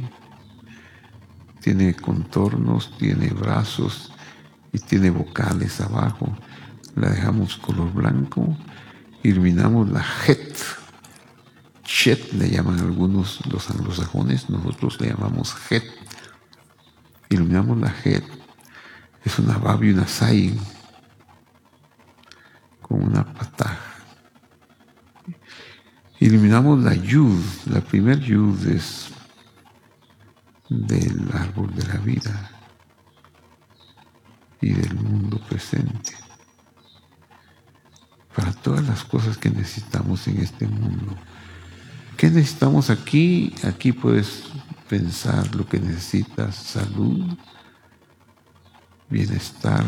tiene 1.61 1.95
contornos, 1.95 2.97
tiene 2.97 3.31
brazos 3.31 4.13
y 4.73 4.79
tiene 4.79 5.11
vocales 5.11 5.81
abajo. 5.81 6.35
La 6.95 7.11
dejamos 7.11 7.59
color 7.59 7.93
blanco. 7.93 8.57
Iluminamos 9.23 9.91
la 9.91 10.05
Het. 10.27 10.78
Chet 11.89 12.35
le 12.35 12.51
llaman 12.51 12.79
algunos 12.81 13.41
los 13.47 13.71
anglosajones, 13.71 14.51
nosotros 14.51 15.01
le 15.01 15.09
llamamos 15.09 15.57
Het. 15.71 15.83
Iluminamos 17.31 17.79
la 17.79 17.95
Het. 18.05 18.25
Es 19.25 19.39
una 19.39 19.57
Bab 19.57 19.83
y 19.83 19.93
una 19.93 20.07
Sai 20.07 20.61
con 22.83 23.03
una 23.03 23.25
pata. 23.33 23.79
Iluminamos 26.21 26.81
la 26.81 26.95
Yud. 26.95 27.43
La 27.65 27.81
primer 27.81 28.21
Yud 28.21 28.67
es 28.67 29.09
del 30.69 31.27
árbol 31.33 31.75
de 31.75 31.87
la 31.87 31.97
vida 32.01 32.51
y 34.61 34.75
del 34.75 34.95
mundo 34.95 35.41
presente. 35.49 36.13
Para 38.37 38.53
todas 38.53 38.87
las 38.87 39.05
cosas 39.05 39.39
que 39.39 39.49
necesitamos 39.49 40.29
en 40.29 40.43
este 40.43 40.67
mundo. 40.67 41.17
¿Qué 42.19 42.29
necesitamos 42.31 42.91
aquí? 42.91 43.55
Aquí 43.63 43.93
puedes 43.93 44.43
pensar 44.89 45.55
lo 45.55 45.65
que 45.65 45.79
necesitas, 45.79 46.57
salud, 46.57 47.25
bienestar 49.09 49.85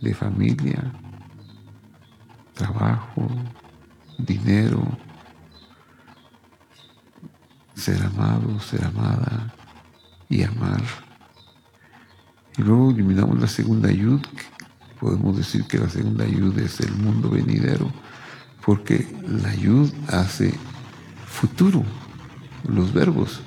de 0.00 0.14
familia, 0.14 0.90
trabajo, 2.54 3.28
dinero, 4.16 4.82
ser 7.74 8.02
amado, 8.04 8.58
ser 8.60 8.82
amada 8.86 9.54
y 10.30 10.42
amar. 10.42 10.82
Y 12.56 12.62
luego 12.62 12.90
eliminamos 12.90 13.38
la 13.38 13.48
segunda 13.48 13.90
ayud, 13.90 14.22
podemos 14.98 15.36
decir 15.36 15.66
que 15.66 15.76
la 15.76 15.90
segunda 15.90 16.24
ayud 16.24 16.58
es 16.58 16.80
el 16.80 16.92
mundo 16.94 17.28
venidero, 17.28 17.92
porque 18.64 19.14
la 19.28 19.50
ayud 19.50 19.92
hace 20.08 20.54
futuro, 21.30 21.84
los 22.68 22.92
verbos. 22.92 23.40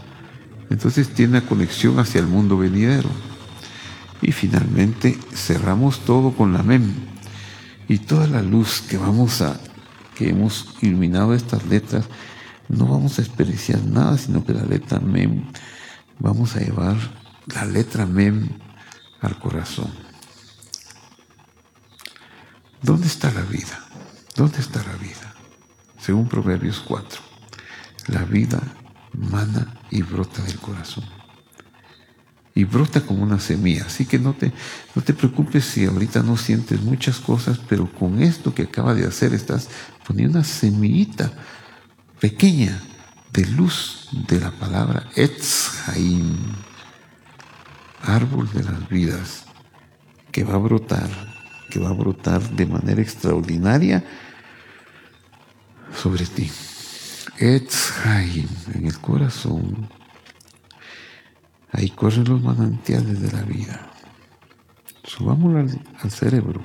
Entonces 0.70 1.14
tiene 1.14 1.38
una 1.38 1.48
conexión 1.48 2.00
hacia 2.00 2.20
el 2.20 2.28
mundo 2.28 2.58
venidero. 2.58 3.10
Y 4.22 4.32
finalmente 4.32 5.20
cerramos 5.34 6.00
todo 6.00 6.32
con 6.32 6.54
la 6.54 6.64
mem 6.64 6.94
y 7.88 8.00
toda 8.00 8.28
la 8.28 8.42
luz 8.42 8.82
que 8.82 8.98
vamos 8.98 9.42
a, 9.42 9.60
que 10.16 10.30
hemos 10.30 10.76
iluminado 10.82 11.34
estas 11.34 11.66
letras, 11.66 12.06
no 12.70 12.86
vamos 12.86 13.20
a 13.20 13.22
experienciar 13.22 13.84
nada, 13.84 14.18
sino 14.18 14.46
que 14.46 14.54
la 14.54 14.64
letra 14.64 15.00
mem, 15.00 15.44
vamos 16.20 16.56
a 16.56 16.60
llevar 16.60 16.96
la 17.54 17.66
letra 17.66 18.06
mem 18.06 18.50
al 19.22 19.38
corazón. 19.38 19.92
¿Dónde 22.82 23.08
está 23.08 23.32
la 23.32 23.42
vida? 23.42 23.80
¿Dónde 24.36 24.60
está 24.60 24.84
la 24.84 24.96
vida? 24.96 25.34
Según 26.00 26.28
Proverbios 26.28 26.80
4, 26.80 27.22
la 28.08 28.24
vida 28.24 28.62
mana 29.14 29.80
y 29.92 30.02
brota 30.02 30.42
del 30.44 30.60
corazón 30.60 31.04
y 32.56 32.64
brota 32.66 33.02
como 33.02 33.24
una 33.24 33.40
semilla. 33.40 33.86
Así 33.86 34.06
que 34.06 34.20
no 34.20 34.34
te, 34.34 34.52
no 34.96 35.02
te 35.02 35.14
preocupes 35.14 35.66
si 35.66 35.86
ahorita 35.86 36.22
no 36.22 36.38
sientes 36.38 36.82
muchas 36.82 37.20
cosas, 37.20 37.60
pero 37.68 37.92
con 37.92 38.22
esto 38.22 38.54
que 38.54 38.64
acaba 38.64 38.94
de 38.94 39.08
hacer 39.08 39.34
estás 39.34 39.70
poniendo 40.08 40.40
una 40.40 40.48
semillita 40.48 41.32
pequeña 42.20 42.82
de 43.32 43.46
luz 43.48 44.10
de 44.28 44.40
la 44.40 44.52
palabra 44.52 45.10
Etz 45.16 45.72
árbol 48.04 48.50
de 48.52 48.64
las 48.64 48.90
vidas, 48.90 49.46
que 50.32 50.44
va 50.44 50.56
a 50.56 50.58
brotar, 50.58 51.10
que 51.70 51.80
va 51.80 51.90
a 51.90 51.94
brotar 51.94 52.42
de 52.52 52.66
manera 52.66 53.02
extraordinaria 53.02 54.04
sobre 55.96 56.26
ti. 56.26 56.52
Etz 57.40 57.94
en 58.74 58.88
el 58.88 59.00
corazón 59.00 59.90
Ahí 61.74 61.90
corren 61.90 62.26
los 62.26 62.42
manantiales 62.42 63.20
de 63.20 63.32
la 63.32 63.42
vida. 63.42 63.90
Subámoslo 65.04 65.60
al, 65.60 66.12
cerebro. 66.12 66.62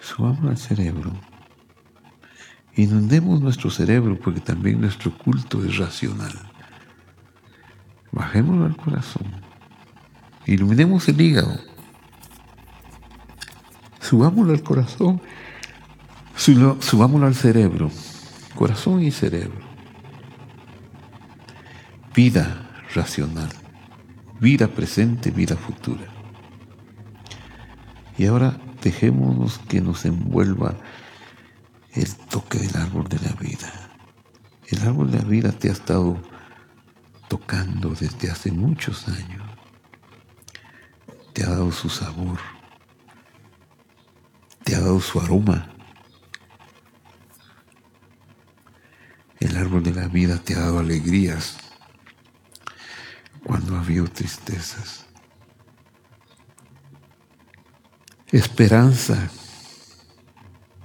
Subámoslo 0.00 0.50
al 0.50 0.56
cerebro. 0.56 1.12
Inundemos 2.76 3.40
nuestro 3.40 3.70
cerebro 3.70 4.16
porque 4.20 4.40
también 4.40 4.80
nuestro 4.80 5.12
culto 5.18 5.64
es 5.64 5.78
racional. 5.78 6.32
Bajémoslo 8.12 8.66
al 8.66 8.76
corazón. 8.76 9.26
Iluminemos 10.46 11.08
el 11.08 11.20
hígado. 11.20 11.58
Subámoslo 14.00 14.52
al 14.52 14.62
corazón. 14.62 15.20
Subámoslo 16.36 17.26
al 17.26 17.34
cerebro. 17.34 17.90
Corazón 18.60 19.02
y 19.02 19.10
cerebro 19.10 19.70
vida 22.14 22.84
racional, 22.94 23.48
vida 24.38 24.68
presente, 24.68 25.30
vida 25.30 25.56
futura. 25.56 26.06
Y 28.18 28.26
ahora 28.26 28.60
dejémonos 28.82 29.60
que 29.60 29.80
nos 29.80 30.04
envuelva 30.04 30.76
el 31.94 32.14
toque 32.14 32.58
del 32.58 32.76
árbol 32.76 33.08
de 33.08 33.18
la 33.20 33.32
vida. 33.32 33.72
El 34.66 34.82
árbol 34.82 35.10
de 35.10 35.20
la 35.20 35.24
vida 35.24 35.52
te 35.52 35.70
ha 35.70 35.72
estado 35.72 36.20
tocando 37.28 37.94
desde 37.94 38.30
hace 38.30 38.52
muchos 38.52 39.08
años. 39.08 39.42
Te 41.32 41.44
ha 41.44 41.48
dado 41.48 41.72
su 41.72 41.88
sabor. 41.88 42.38
Te 44.64 44.74
ha 44.76 44.80
dado 44.80 45.00
su 45.00 45.18
aroma. 45.18 45.70
El 49.40 49.56
árbol 49.70 49.84
de 49.84 49.92
la 49.92 50.08
vida 50.08 50.36
te 50.36 50.56
ha 50.56 50.58
dado 50.58 50.80
alegrías 50.80 51.56
cuando 53.44 53.76
ha 53.76 53.80
habido 53.80 54.08
tristezas. 54.08 55.06
Esperanza 58.32 59.30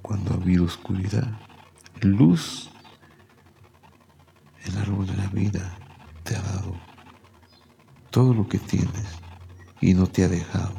cuando 0.03 0.33
ha 0.33 0.35
habido 0.35 0.65
oscuridad. 0.65 1.27
Luz, 2.01 2.69
el 4.65 4.77
árbol 4.77 5.07
de 5.07 5.17
la 5.17 5.27
vida 5.29 5.79
te 6.23 6.35
ha 6.35 6.41
dado 6.43 6.75
todo 8.11 8.35
lo 8.35 8.47
que 8.47 8.59
tienes 8.59 9.07
y 9.81 9.95
no 9.95 10.05
te 10.05 10.25
ha 10.25 10.27
dejado. 10.27 10.75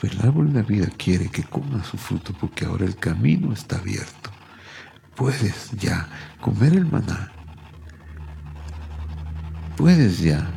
Pero 0.00 0.14
el 0.14 0.22
árbol 0.22 0.50
de 0.50 0.62
la 0.62 0.66
vida 0.66 0.86
quiere 0.96 1.28
que 1.28 1.44
comas 1.44 1.88
su 1.88 1.98
fruto 1.98 2.32
porque 2.32 2.64
ahora 2.64 2.86
el 2.86 2.96
camino 2.96 3.52
está 3.52 3.76
abierto. 3.76 4.27
Puedes 5.18 5.72
ya 5.72 6.06
comer 6.40 6.74
el 6.74 6.86
maná. 6.86 7.32
Puedes 9.76 10.20
ya 10.20 10.48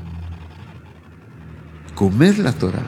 comer 1.96 2.38
la 2.38 2.54
Torah. 2.54 2.86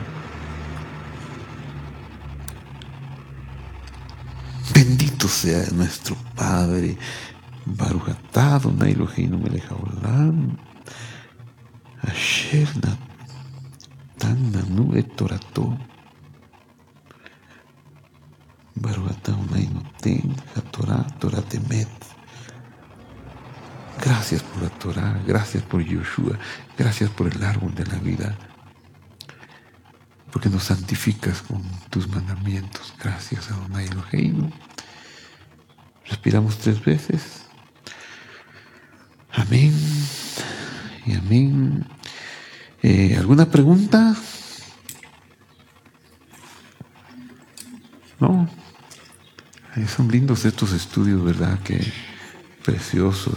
Bendito 4.75 5.27
sea 5.27 5.65
nuestro 5.71 6.15
Padre, 6.35 6.95
Eloheinu 7.65 9.39
melech 9.39 9.65
haolam, 9.71 10.55
asher 12.03 12.69
natan 12.83 14.51
nanu 14.51 14.93
et 18.75 18.81
torato, 18.81 19.01
Baruch 19.01 19.11
atah 19.11 19.31
Adonai 19.33 19.69
noten 19.73 20.35
ha-Torah, 20.55 21.05
Torah 21.19 21.41
temet. 21.41 21.89
Gracias 24.01 24.43
por 24.43 24.63
la 24.63 24.69
Torah, 24.69 25.21
gracias 25.25 25.63
por 25.63 25.81
Yoshua, 25.81 26.37
gracias 26.77 27.09
por 27.09 27.27
el 27.27 27.43
árbol 27.43 27.73
de 27.75 27.85
la 27.85 27.99
vida 27.99 28.37
porque 30.33 30.49
nos 30.49 30.63
santificas 30.63 31.43
con 31.43 31.61
tus 31.91 32.07
mandamientos. 32.07 32.95
Gracias 32.99 33.51
a 33.51 33.55
Donai. 33.55 33.87
Respiramos 36.07 36.57
tres 36.57 36.83
veces. 36.83 37.43
Amén 39.31 39.71
y 41.05 41.13
amén. 41.13 41.85
Eh, 42.81 43.15
¿Alguna 43.15 43.45
pregunta? 43.45 44.15
No. 48.19 48.49
Son 49.87 50.07
lindos 50.09 50.45
estos 50.45 50.71
estudios, 50.73 51.23
¿verdad? 51.23 51.59
Que 51.63 51.81
preciosos. 52.63 53.33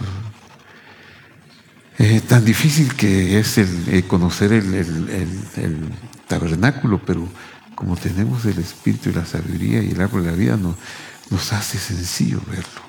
Eh, 1.99 2.21
tan 2.27 2.45
difícil 2.45 2.95
que 2.95 3.39
es 3.39 3.57
el, 3.57 3.89
eh, 3.89 4.03
conocer 4.03 4.53
el, 4.53 5.89
tabernáculo, 6.27 7.01
pero 7.05 7.27
como 7.73 7.95
tenemos 7.95 8.45
el 8.45 8.59
espíritu 8.59 9.09
y 9.09 9.13
la 9.13 9.25
sabiduría 9.25 9.81
y 9.81 9.91
el 9.91 10.01
árbol 10.01 10.23
de 10.25 10.31
la 10.31 10.37
vida, 10.37 10.57
nos 10.57 11.53
hace 11.53 11.77
sencillo 11.77 12.41
verlo. 12.47 12.87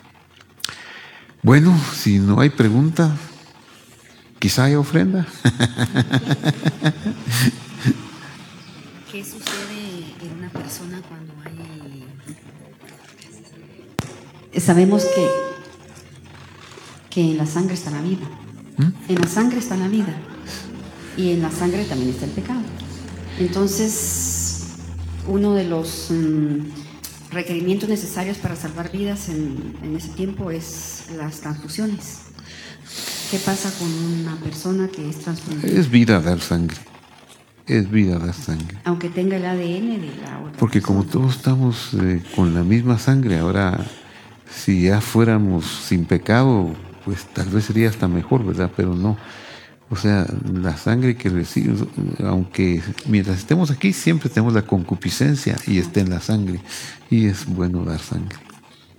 Bueno, 1.42 1.78
si 1.94 2.18
no 2.18 2.40
hay 2.40 2.50
pregunta, 2.50 3.16
quizá 4.40 4.64
hay 4.64 4.74
ofrenda. 4.74 5.24
¿Qué 9.10 9.24
sucede 9.24 10.14
en 10.20 10.32
una 10.38 10.50
persona 10.50 11.00
cuando 11.08 11.32
hay... 11.44 12.04
Sabemos 14.56 15.04
que, 15.04 15.26
que 17.10 17.20
en 17.32 17.38
la 17.38 17.46
sangre 17.46 17.74
está 17.74 17.90
la 17.90 18.02
vida. 18.02 18.26
¿Mm? 18.76 19.12
En 19.12 19.20
la 19.20 19.28
sangre 19.28 19.58
está 19.58 19.76
la 19.76 19.88
vida. 19.88 20.14
Y 21.16 21.32
en 21.32 21.42
la 21.42 21.50
sangre 21.50 21.84
también 21.84 22.10
está 22.10 22.24
el 22.24 22.30
pecado. 22.32 22.62
Entonces, 23.38 24.76
uno 25.26 25.54
de 25.54 25.64
los 25.64 26.08
mm, 26.10 27.32
requerimientos 27.32 27.88
necesarios 27.88 28.38
para 28.38 28.56
salvar 28.56 28.90
vidas 28.90 29.28
en, 29.28 29.76
en 29.82 29.96
ese 29.96 30.08
tiempo 30.10 30.50
es 30.50 31.06
las 31.16 31.40
transfusiones. 31.40 32.28
¿Qué 33.30 33.38
pasa 33.38 33.70
con 33.78 33.88
una 33.92 34.36
persona 34.36 34.88
que 34.88 35.08
es 35.08 35.18
transfundida? 35.18 35.68
Es 35.68 35.90
vida 35.90 36.20
dar 36.20 36.40
sangre. 36.40 36.78
Es 37.66 37.90
vida 37.90 38.18
dar 38.18 38.32
sangre. 38.32 38.78
Aunque 38.84 39.10
tenga 39.10 39.36
el 39.36 39.44
ADN 39.44 40.00
de 40.00 40.12
la 40.22 40.40
otra. 40.40 40.58
Porque 40.58 40.80
como 40.80 41.04
todos 41.04 41.36
estamos 41.36 41.90
eh, 42.00 42.22
con 42.34 42.54
la 42.54 42.64
misma 42.64 42.98
sangre, 42.98 43.38
ahora 43.38 43.84
si 44.50 44.82
ya 44.82 45.00
fuéramos 45.00 45.64
sin 45.64 46.04
pecado, 46.04 46.74
pues 47.04 47.24
tal 47.32 47.48
vez 47.48 47.64
sería 47.64 47.88
hasta 47.88 48.08
mejor, 48.08 48.44
¿verdad? 48.44 48.70
Pero 48.76 48.94
no. 48.94 49.16
O 49.90 49.96
sea, 49.96 50.26
la 50.52 50.76
sangre 50.76 51.16
que 51.16 51.30
recibimos, 51.30 51.84
aunque 52.22 52.82
mientras 53.06 53.38
estemos 53.38 53.70
aquí 53.70 53.94
siempre 53.94 54.28
tenemos 54.28 54.52
la 54.52 54.62
concupiscencia 54.62 55.56
y 55.66 55.78
está 55.78 56.00
en 56.00 56.10
la 56.10 56.20
sangre. 56.20 56.60
Y 57.08 57.26
es 57.26 57.46
bueno 57.46 57.84
dar 57.84 57.98
sangre. 57.98 58.36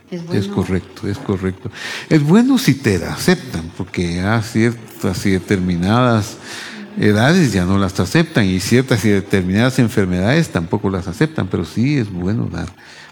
es, 0.09 0.25
bueno, 0.25 0.41
Es 0.41 0.47
correcto, 0.47 1.07
es 1.07 1.17
correcto. 1.19 1.69
Es 2.09 2.23
bueno 2.23 2.57
si 2.57 2.73
te 2.73 2.97
la 2.97 3.13
aceptan, 3.13 3.71
porque 3.77 4.21
a 4.21 4.41
ciertas 4.41 5.25
y 5.27 5.31
determinadas 5.31 6.37
edades 6.97 7.53
ya 7.53 7.65
no 7.65 7.77
las 7.77 7.99
aceptan 7.99 8.45
y 8.45 8.59
ciertas 8.59 9.05
y 9.05 9.09
determinadas 9.09 9.79
enfermedades 9.79 10.49
tampoco 10.49 10.89
las 10.89 11.07
aceptan, 11.07 11.47
pero 11.47 11.65
sí 11.65 11.97
es 11.97 12.11
bueno 12.11 12.49
dar, 12.51 12.67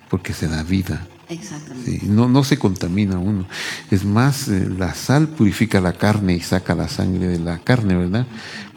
porque 0.10 0.34
se 0.34 0.48
da 0.48 0.64
vida. 0.64 1.06
Exactamente. 1.30 2.00
Sí, 2.00 2.08
no, 2.08 2.30
no 2.30 2.44
se 2.44 2.58
contamina 2.58 3.18
uno. 3.20 3.46
Es 3.92 4.06
más, 4.06 4.48
eh, 4.48 4.70
la 4.78 4.94
sal 4.94 5.28
purifica 5.28 5.82
la 5.82 5.94
carne 5.94 6.36
y 6.36 6.40
saca 6.40 6.74
la 6.74 6.88
sangre 6.88 7.28
de 7.28 7.40
la 7.40 7.60
carne, 7.60 7.96
¿verdad? 7.96 8.26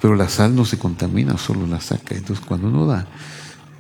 Pero 0.01 0.17
la 0.17 0.29
sal 0.29 0.57
no 0.57 0.65
se 0.65 0.79
contamina, 0.79 1.39
solo 1.39 1.67
la 1.67 1.81
saca. 1.81 2.17
Entonces, 2.17 2.45
cuando 2.45 2.69
uno 2.69 2.87
da, 2.87 3.07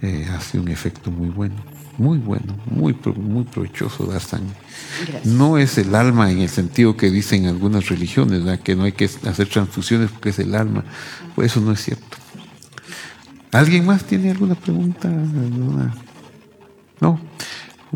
eh, 0.03 0.27
hace 0.37 0.61
un 0.61 0.69
efecto 0.69 1.11
muy 1.11 1.31
bueno, 1.31 1.57
muy 1.99 2.19
bueno, 2.19 2.57
muy, 2.71 2.97
muy 3.17 3.45
provechoso 3.45 4.07
dar 4.07 4.21
sangre. 4.21 4.55
Gracias. 5.01 5.27
No 5.27 5.59
es 5.59 5.77
el 5.77 5.95
alma 5.95 6.31
en 6.31 6.39
el 6.39 6.49
sentido 6.49 6.97
que 6.97 7.11
dicen 7.11 7.47
algunas 7.47 7.89
religiones, 7.89 8.45
¿verdad? 8.45 8.61
que 8.61 8.77
no 8.77 8.85
hay 8.85 8.93
que 8.93 9.07
hacer 9.07 9.49
transfusiones 9.49 10.11
porque 10.11 10.29
es 10.29 10.39
el 10.39 10.55
alma. 10.55 10.85
Pues 11.35 11.51
eso 11.51 11.61
no 11.61 11.73
es 11.73 11.83
cierto. 11.83 12.19
¿Alguien 13.53 13.85
más 13.85 14.05
tiene 14.05 14.31
alguna 14.31 14.55
pregunta? 14.55 15.09
¿Alguna? 15.09 15.93
No. 17.01 17.21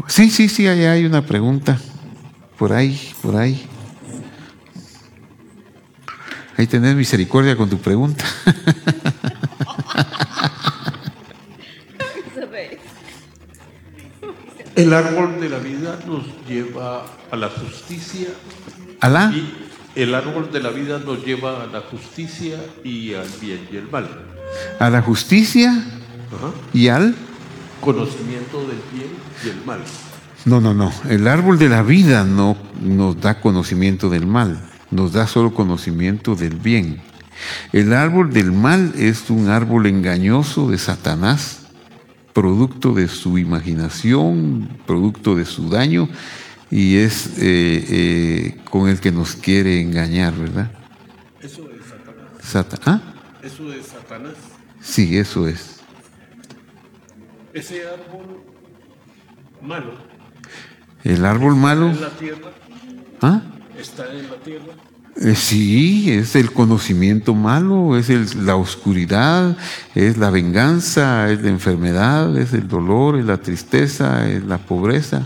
Sí, 0.09 0.31
sí, 0.31 0.49
sí, 0.49 0.67
ahí 0.67 0.85
hay 0.85 1.05
una 1.05 1.25
pregunta. 1.25 1.79
Por 2.59 2.73
ahí, 2.73 3.13
por 3.23 3.37
ahí. 3.37 3.67
Ahí 6.57 6.67
tenés 6.67 6.95
misericordia 6.95 7.57
con 7.57 7.69
tu 7.69 7.79
pregunta. 7.79 8.25
El 14.77 14.93
árbol 14.93 15.41
de 15.41 15.49
la 15.49 15.59
vida 15.59 16.01
nos 16.05 16.25
lleva 16.49 17.07
a 17.31 17.37
la 17.37 17.49
justicia 17.49 18.27
Alá. 19.01 19.33
y 19.33 19.55
el 19.95 20.13
árbol 20.15 20.51
de 20.51 20.61
la 20.61 20.71
vida 20.71 20.99
nos 20.99 21.25
lleva 21.25 21.63
a 21.63 21.67
la 21.67 21.81
justicia 21.81 22.59
y 22.83 23.15
al 23.15 23.29
bien 23.41 23.69
y 23.71 23.77
el 23.77 23.89
mal. 23.89 24.09
A 24.81 24.91
la 24.91 25.01
justicia 25.01 25.71
Ajá. 25.71 26.51
y 26.73 26.89
al... 26.89 27.15
Conocimiento 27.85 28.61
del 28.67 28.79
bien 28.93 29.09
y 29.45 29.49
el 29.51 29.65
mal. 29.65 29.81
No, 30.45 30.61
no, 30.61 30.75
no. 30.75 30.93
El 31.09 31.27
árbol 31.29 31.59
de 31.59 31.69
la 31.69 31.83
vida 31.83 32.25
no 32.25 32.57
nos 32.81 33.21
da 33.21 33.41
conocimiento 33.41 34.09
del 34.11 34.27
mal, 34.27 34.61
nos 34.91 35.13
da 35.13 35.27
solo 35.27 35.55
conocimiento 35.55 36.35
del 36.35 36.57
bien. 36.57 37.01
El 37.73 37.93
árbol 37.93 38.33
del 38.33 38.53
mal 38.53 38.93
es 38.97 39.29
un 39.31 39.49
árbol 39.49 39.87
engañoso 39.87 40.71
de 40.71 40.79
Satanás, 40.79 41.61
producto 42.33 42.93
de 42.95 43.09
su 43.09 43.39
imaginación, 43.39 44.69
producto 44.87 45.35
de 45.35 45.45
su 45.45 45.69
daño, 45.71 46.09
y 46.71 46.97
es 46.97 47.27
eh, 47.39 47.85
eh, 47.89 48.61
con 48.71 48.89
el 48.89 48.99
que 49.01 49.13
nos 49.13 49.35
quiere 49.37 49.81
engañar, 49.81 50.35
¿verdad? 50.35 50.71
Eso 51.41 51.63
es 51.71 51.87
Satanás. 51.87 52.79
Sata- 52.79 52.81
¿Ah? 52.85 53.01
Eso 53.43 53.73
es 53.73 53.87
Satanás. 53.87 54.33
Sí, 54.81 55.17
eso 55.17 55.47
es. 55.49 55.74
Ese 57.55 57.83
árbol 57.87 58.43
malo 59.63 59.93
El 61.05 61.25
árbol 61.25 61.55
malo. 61.57 61.89
en 61.91 62.01
la 62.01 62.11
tierra 62.11 62.51
¿Ah? 63.23 63.41
está 63.81 64.13
en 64.13 64.29
la 64.29 64.37
tierra. 64.37 64.73
Eh, 65.17 65.35
Sí, 65.37 66.11
es 66.11 66.35
el 66.35 66.51
conocimiento 66.53 67.35
malo, 67.35 67.97
es 67.97 68.11
el- 68.11 68.45
la 68.45 68.57
oscuridad, 68.57 69.57
es 69.95 70.17
la 70.19 70.31
venganza, 70.31 71.31
es 71.31 71.41
la 71.43 71.49
enfermedad, 71.51 72.37
es 72.37 72.53
el 72.53 72.67
dolor, 72.67 73.17
es 73.19 73.25
la 73.25 73.39
tristeza, 73.39 74.29
es 74.29 74.43
la 74.45 74.59
pobreza. 74.59 75.25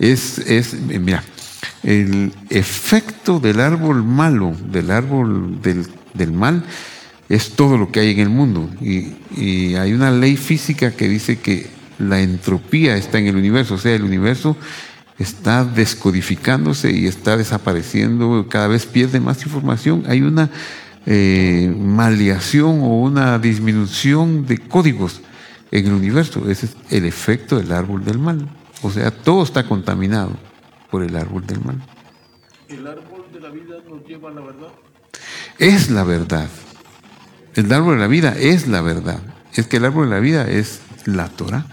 Es, 0.00 0.38
es 0.40 0.74
eh, 0.74 0.98
mira, 0.98 1.22
el 1.84 2.32
efecto 2.50 3.38
del 3.38 3.60
árbol 3.60 4.02
malo, 4.02 4.54
del 4.72 4.90
árbol 4.90 5.62
del, 5.62 5.86
del 6.14 6.32
mal, 6.32 6.64
es 7.28 7.50
todo 7.50 7.76
lo 7.76 7.90
que 7.90 8.00
hay 8.00 8.10
en 8.10 8.20
el 8.20 8.28
mundo. 8.28 8.70
Y, 8.80 9.14
y 9.36 9.74
hay 9.74 9.92
una 9.92 10.10
ley 10.10 10.36
física 10.36 10.92
que 10.92 11.08
dice 11.08 11.38
que 11.38 11.66
la 11.98 12.20
entropía 12.20 12.96
está 12.96 13.18
en 13.18 13.26
el 13.26 13.36
universo, 13.36 13.74
o 13.74 13.78
sea, 13.78 13.94
el 13.94 14.02
universo 14.02 14.56
está 15.18 15.64
descodificándose 15.64 16.92
y 16.92 17.06
está 17.06 17.36
desapareciendo, 17.36 18.46
cada 18.48 18.68
vez 18.68 18.86
pierde 18.86 19.20
más 19.20 19.42
información. 19.44 20.04
Hay 20.06 20.20
una 20.22 20.50
eh, 21.06 21.74
maleación 21.78 22.80
o 22.80 23.00
una 23.00 23.38
disminución 23.38 24.46
de 24.46 24.58
códigos 24.58 25.22
en 25.70 25.86
el 25.86 25.92
universo. 25.92 26.50
Ese 26.50 26.66
es 26.66 26.76
el 26.90 27.06
efecto 27.06 27.56
del 27.56 27.72
árbol 27.72 28.04
del 28.04 28.18
mal. 28.18 28.48
O 28.82 28.90
sea, 28.90 29.10
todo 29.10 29.42
está 29.42 29.66
contaminado 29.66 30.32
por 30.90 31.02
el 31.02 31.16
árbol 31.16 31.46
del 31.46 31.64
mal. 31.64 31.82
El 32.68 32.86
árbol 32.86 33.24
de 33.32 33.40
la 33.40 33.48
vida 33.48 33.76
nos 33.88 34.04
lleva 34.06 34.30
a 34.30 34.34
la 34.34 34.40
verdad. 34.42 34.68
Es 35.58 35.90
la 35.90 36.04
verdad. 36.04 36.48
El 37.56 37.72
árbol 37.72 37.94
de 37.94 38.02
la 38.02 38.06
vida 38.06 38.36
es 38.38 38.68
la 38.68 38.82
verdad. 38.82 39.18
Es 39.54 39.66
que 39.66 39.78
el 39.78 39.86
árbol 39.86 40.10
de 40.10 40.14
la 40.14 40.20
vida 40.20 40.48
es 40.48 40.80
la 41.06 41.28
Torah, 41.28 41.64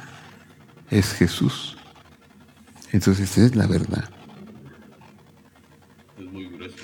es 0.90 1.14
Jesús. 1.14 1.78
Entonces 2.94 3.38
es 3.38 3.56
la 3.58 3.68
verdad. 3.68 4.10
Es 6.18 6.32
muy 6.32 6.46
grueso. 6.48 6.76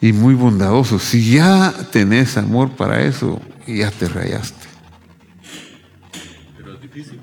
y 0.00 0.12
muy 0.12 0.34
bondadoso. 0.34 0.98
Si 0.98 1.30
ya 1.30 1.72
tenés 1.92 2.36
amor 2.36 2.70
para 2.70 3.02
eso, 3.02 3.40
ya 3.66 3.92
te 3.92 4.08
rayaste. 4.08 4.66
Pero 6.56 6.74
es 6.74 6.80
difícil. 6.80 7.20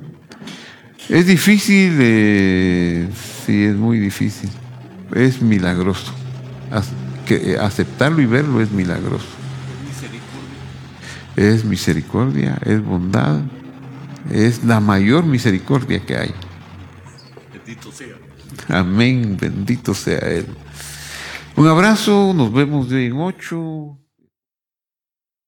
Es 1.09 1.27
difícil, 1.27 1.97
eh, 1.99 3.09
sí, 3.45 3.65
es 3.65 3.75
muy 3.75 3.99
difícil. 3.99 4.49
Es 5.13 5.41
milagroso. 5.41 6.13
Que, 7.25 7.53
eh, 7.53 7.57
aceptarlo 7.59 8.21
y 8.21 8.25
verlo 8.25 8.61
es 8.61 8.71
milagroso. 8.71 9.25
Misericordia. 9.85 11.53
Es 11.53 11.65
misericordia, 11.65 12.57
es 12.63 12.83
bondad, 12.83 13.41
es 14.31 14.63
la 14.63 14.79
mayor 14.79 15.25
misericordia 15.25 15.99
que 16.05 16.17
hay. 16.17 16.33
Bendito 17.53 17.91
sea. 17.91 18.15
Amén, 18.69 19.37
bendito 19.39 19.93
sea 19.93 20.19
Él. 20.19 20.45
Un 21.55 21.67
abrazo, 21.67 22.33
nos 22.35 22.51
vemos 22.51 22.89
de 22.89 22.97
hoy 22.97 23.05
en 23.05 23.17
ocho. 23.17 23.97